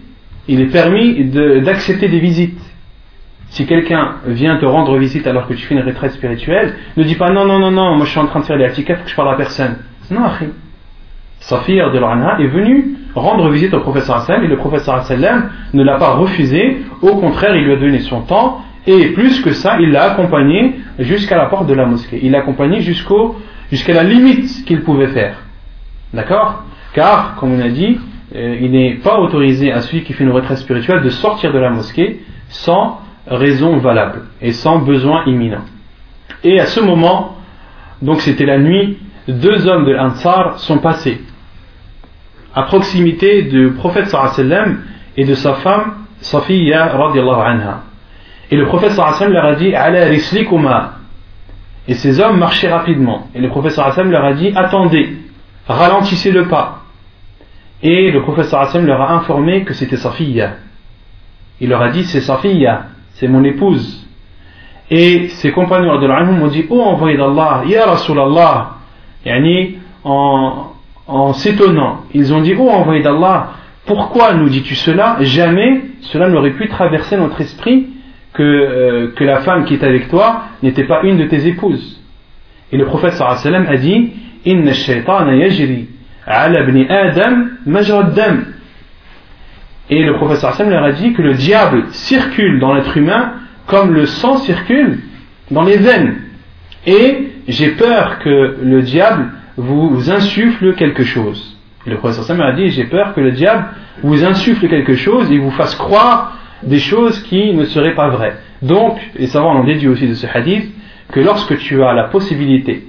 il 0.49 0.61
est 0.61 0.67
permis 0.67 1.25
d'accepter 1.25 2.09
des 2.09 2.21
visites. 2.21 2.61
Si 3.49 3.67
quelqu'un 3.67 4.17
vient 4.27 4.59
te 4.59 4.67
rendre 4.67 4.97
visite 4.99 5.27
alors 5.27 5.47
que 5.47 5.55
tu 5.55 5.65
fais 5.67 5.75
une 5.75 5.83
retraite 5.83 6.13
spirituelle, 6.13 6.75
ne 6.97 7.05
dis 7.05 7.15
pas 7.15 7.31
non, 7.31 7.47
non, 7.47 7.59
non, 7.59 7.71
non, 7.71 7.97
moi 7.97 8.05
je 8.05 8.11
suis 8.11 8.21
en 8.21 8.27
train 8.27 8.41
de 8.41 8.45
faire 8.45 8.59
des 8.59 8.65
atikaf, 8.65 9.05
que 9.05 9.11
je 9.11 9.15
parle 9.15 9.33
à 9.33 9.37
personne. 9.37 9.77
Non, 10.11 10.25
Akhi. 10.25 10.47
Safir 11.41 11.93
de 11.93 11.99
l'Anha 11.99 12.39
est 12.41 12.47
venu 12.47 12.97
rendre 13.15 13.51
visite 13.51 13.73
au 13.75 13.81
professeur 13.81 14.21
sallam 14.23 14.45
et 14.45 14.49
le 14.49 14.57
professeur 14.57 15.03
sallam 15.05 15.51
ne 15.75 15.83
l'a 15.83 15.97
pas 15.97 16.15
refusé, 16.15 16.83
au 17.03 17.17
contraire, 17.17 17.55
il 17.55 17.65
lui 17.65 17.73
a 17.73 17.77
donné 17.77 18.01
son 18.01 18.23
temps 18.23 18.63
et 18.87 19.09
plus 19.09 19.41
que 19.41 19.53
ça, 19.53 19.79
il 19.81 19.91
l'a 19.91 20.13
accompagné 20.13 20.77
jusqu'à 20.99 21.37
la 21.37 21.47
porte 21.47 21.67
de 21.67 21.75
la 21.75 21.87
mosquée. 21.87 22.21
Il 22.23 22.33
l'a 22.33 22.39
accompagné 22.39 22.81
jusqu'à 22.81 23.93
la 23.93 24.05
limite 24.05 24.65
qu'il 24.65 24.83
pouvait 24.83 25.09
faire. 25.09 25.39
D'accord? 26.15 26.65
Car, 26.95 27.35
comme 27.37 27.53
on 27.53 27.61
a 27.61 27.69
dit, 27.69 27.99
euh, 28.37 28.59
il 28.61 28.71
n'est 28.71 28.95
pas 28.95 29.19
autorisé 29.19 29.73
à 29.73 29.81
celui 29.81 30.05
qui 30.05 30.13
fait 30.13 30.25
une 30.25 30.31
retraite 30.31 30.59
spirituelle 30.59 31.03
de 31.03 31.09
sortir 31.11 31.53
de 31.53 31.59
la 31.59 31.71
mosquée 31.71 32.21
sans 32.49 33.01
raison 33.27 33.79
valable 33.79 34.23
et 34.41 34.53
sans 34.53 34.79
besoin 34.79 35.25
imminent. 35.27 35.65
Et 36.45 36.61
à 36.61 36.67
ce 36.67 36.81
moment, 36.81 37.37
donc 38.03 38.21
c'était 38.21 38.47
la 38.47 38.59
nuit, 38.59 38.99
deux 39.27 39.67
hommes 39.67 39.85
de 39.85 39.93
l'Ansar 39.93 40.59
sont 40.59 40.79
passés 40.79 41.21
à 42.55 42.63
proximité 42.63 43.43
du 43.43 43.71
prophète 43.73 44.09
sallam 44.09 44.83
et 45.17 45.25
de 45.25 45.35
sa 45.35 45.55
femme 45.55 45.95
Safiya 46.21 46.87
radiallahu 46.87 47.41
anha. 47.41 47.83
Et 48.51 48.57
le 48.57 48.67
prophète 48.67 48.93
sallam 48.93 49.33
leur 49.33 49.45
a 49.45 49.55
dit 49.55 49.75
Ala 49.75 50.09
et 51.89 51.95
ces 51.95 52.21
hommes 52.21 52.39
marchaient 52.39 52.73
rapidement. 52.73 53.29
Et 53.35 53.41
le 53.41 53.49
professeur 53.49 53.87
Hassan 53.87 54.11
leur 54.11 54.25
a 54.25 54.33
dit 54.33 54.53
Attendez, 54.55 55.17
ralentissez 55.69 56.33
le 56.33 56.49
pas. 56.49 56.83
Et 57.83 58.11
le 58.11 58.23
professeur 58.23 58.61
Hassan 58.61 58.87
leur 58.87 59.01
a 59.01 59.15
informé 59.15 59.65
que 59.65 59.75
c'était 59.75 59.97
sa 59.97 60.11
fille. 60.13 60.47
Il 61.61 61.69
leur 61.69 61.83
a 61.83 61.91
dit 61.91 62.05
C'est 62.05 62.21
sa 62.21 62.39
fille, 62.39 62.71
c'est 63.15 63.29
mon 63.29 63.45
épouse. 63.45 64.07
Et 64.91 65.29
ses 65.29 65.53
compagnons 65.53 65.99
de 65.99 66.07
l'Anhum 66.07 66.43
ont 66.43 66.49
dit 66.49 66.67
Oh 66.71 66.81
envoyé 66.81 67.17
d'Allah, 67.17 67.63
Ya 67.67 67.87
Rasulallah, 67.87 68.77
yani, 69.25 69.79
en, 70.05 70.73
en 71.07 71.33
s'étonnant, 71.33 72.03
ils 72.15 72.33
ont 72.33 72.41
dit 72.41 72.55
Oh 72.59 72.71
envoyé 72.71 73.03
d'Allah, 73.03 73.51
pourquoi 73.85 74.35
nous 74.35 74.49
dis-tu 74.49 74.75
cela? 74.75 75.17
Jamais 75.21 75.83
cela 76.01 76.29
n'aurait 76.29 76.53
pu 76.53 76.69
traverser 76.69 77.17
notre 77.17 77.41
esprit 77.41 77.89
que, 78.33 78.43
euh, 78.43 79.13
que 79.17 79.25
la 79.25 79.41
femme 79.41 79.65
qui 79.65 79.75
est 79.75 79.85
avec 79.85 80.09
toi 80.09 80.43
n'était 80.63 80.85
pas 80.85 81.03
une 81.03 81.17
de 81.17 81.25
tes 81.25 81.47
épouses. 81.47 82.03
Et 82.73 82.77
le 82.77 82.85
prophète 82.85 83.13
sallam 83.13 83.67
a 83.69 83.77
dit 83.77 84.13
Inna 84.45 84.73
shaytana 84.73 85.35
yajri 85.37 85.89
ala 86.27 86.61
ibn 86.61 86.87
Adam. 86.91 87.47
Et 89.89 90.03
le 90.03 90.15
professeur 90.15 90.51
Hassan 90.51 90.69
leur 90.69 90.83
a 90.83 90.93
dit 90.93 91.13
que 91.13 91.23
le 91.23 91.35
diable 91.35 91.85
circule 91.91 92.59
dans 92.59 92.75
l'être 92.75 92.97
humain 92.97 93.35
comme 93.67 93.95
le 93.95 94.07
sang 94.07 94.37
circule 94.39 95.01
dans 95.51 95.63
les 95.63 95.77
veines. 95.77 96.17
Et 96.87 97.29
j'ai 97.49 97.71
peur 97.71 98.19
que 98.19 98.57
le 98.63 98.83
diable 98.83 99.31
vous 99.57 100.11
insuffle 100.11 100.75
quelque 100.75 101.05
chose. 101.05 101.57
Et 101.87 101.91
le 101.91 101.97
professeur 101.99 102.25
Hassan 102.25 102.41
a 102.41 102.53
dit 102.53 102.69
j'ai 102.71 102.85
peur 102.85 103.15
que 103.15 103.21
le 103.21 103.33
diable 103.33 103.65
vous 104.03 104.25
insuffle 104.25 104.69
quelque 104.69 104.97
chose 104.97 105.31
et 105.31 105.39
vous 105.39 105.53
fasse 105.53 105.75
croire 105.77 106.37
des 106.63 106.79
choses 106.79 107.23
qui 107.23 107.55
ne 107.55 107.65
seraient 107.65 107.95
pas 107.95 108.09
vraies. 108.09 108.37
Donc, 108.63 108.99
les 109.17 109.27
savants 109.27 109.55
l'ont 109.55 109.65
déduit 109.65 109.89
aussi 109.89 110.09
de 110.09 110.15
ce 110.15 110.27
hadith, 110.27 110.73
que 111.13 111.21
lorsque 111.21 111.59
tu 111.59 111.83
as 111.83 111.93
la 111.93 112.05
possibilité 112.05 112.85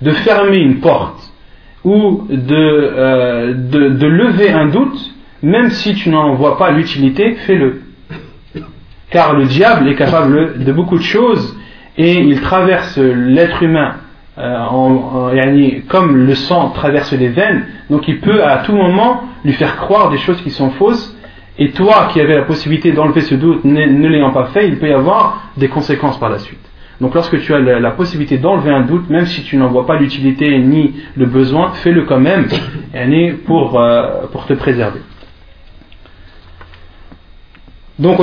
de 0.00 0.10
fermer 0.12 0.58
une 0.58 0.80
porte 0.80 1.25
ou 1.86 2.26
de, 2.28 2.36
euh, 2.52 3.54
de, 3.54 3.88
de 3.90 4.06
lever 4.06 4.50
un 4.50 4.66
doute, 4.66 5.14
même 5.42 5.70
si 5.70 5.94
tu 5.94 6.10
n'en 6.10 6.34
vois 6.34 6.58
pas 6.58 6.72
l'utilité, 6.72 7.36
fais-le. 7.46 7.80
Car 9.10 9.34
le 9.34 9.44
diable 9.44 9.88
est 9.88 9.94
capable 9.94 10.64
de 10.64 10.72
beaucoup 10.72 10.98
de 10.98 11.04
choses 11.04 11.56
et 11.96 12.18
il 12.18 12.40
traverse 12.40 12.98
l'être 12.98 13.62
humain 13.62 13.94
euh, 14.36 15.80
comme 15.88 16.16
le 16.26 16.34
sang 16.34 16.70
traverse 16.70 17.12
les 17.12 17.28
veines, 17.28 17.66
donc 17.88 18.08
il 18.08 18.18
peut 18.18 18.44
à 18.44 18.58
tout 18.58 18.74
moment 18.74 19.22
lui 19.44 19.52
faire 19.52 19.76
croire 19.76 20.10
des 20.10 20.18
choses 20.18 20.42
qui 20.42 20.50
sont 20.50 20.70
fausses 20.70 21.16
et 21.56 21.70
toi 21.70 22.08
qui 22.12 22.20
avais 22.20 22.34
la 22.34 22.42
possibilité 22.42 22.90
d'enlever 22.90 23.20
ce 23.20 23.36
doute 23.36 23.64
ne, 23.64 24.08
l'ayant 24.08 24.32
pas 24.32 24.46
fait, 24.46 24.66
il 24.66 24.78
peut 24.80 24.88
y 24.88 24.92
avoir 24.92 25.52
des 25.56 25.68
conséquences 25.68 26.18
par 26.18 26.30
la 26.30 26.38
suite. 26.38 26.65
Donc 27.00 27.14
lorsque 27.14 27.38
tu 27.40 27.52
as 27.54 27.58
la, 27.58 27.90
possibilité 27.90 28.38
d'enlever 28.38 28.70
un 28.70 28.82
doute, 28.82 29.10
même 29.10 29.26
si 29.26 29.42
tu 29.42 29.56
n'en 29.56 29.68
vois 29.68 29.86
pas 29.86 29.98
l'utilité 29.98 30.58
ni 30.58 30.94
le 31.16 31.26
besoin, 31.26 31.72
fais-le 31.74 32.04
quand 32.04 32.20
même 32.20 32.46
pour, 33.44 33.78
euh, 33.78 34.26
pour 34.32 34.46
te 34.46 34.54
préserver. 34.54 35.00
Donc, 37.98 38.18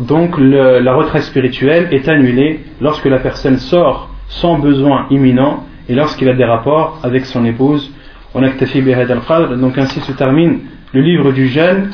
donc 0.00 0.34
la 0.38 0.94
retraite 0.94 1.22
spirituelle 1.22 1.88
est 1.92 2.08
annulée 2.08 2.60
lorsque 2.80 3.06
la 3.06 3.18
personne 3.18 3.56
sort 3.56 4.10
sans 4.28 4.58
besoin 4.58 5.06
imminent 5.10 5.64
et 5.88 5.94
lorsqu'il 5.94 6.28
a 6.28 6.34
des 6.34 6.44
rapports 6.44 6.98
avec 7.02 7.24
son 7.24 7.44
épouse. 7.44 7.90
Donc 8.34 9.78
ainsi 9.78 10.00
se 10.00 10.12
termine 10.12 10.60
le 10.92 11.00
livre 11.00 11.32
du 11.32 11.46
jeûne 11.48 11.90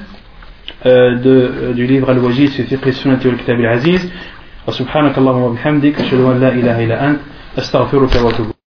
euh, 0.86 1.18
de, 1.18 1.30
euh, 1.30 1.72
du 1.72 1.86
livre 1.86 2.10
Al-Wajiz 2.10 2.51
fi 2.51 2.62
fiqh 2.64 2.93
sunnati 2.93 3.28
wal 3.28 3.36
kitab 3.36 3.59
al-aziz 3.60 4.10
wa 4.66 4.72
subhanaka 4.72 5.20
allahumma 5.20 5.47
wa 5.47 5.52
bihamdik 5.55 5.98
ashhadu 6.01 6.26
an 6.26 6.39
la 6.39 6.51
ilaha 6.55 6.82
illa 6.82 7.02
ant 7.02 7.18
astaghfiruka 7.56 8.22
wa 8.24 8.30
atubu 8.30 8.51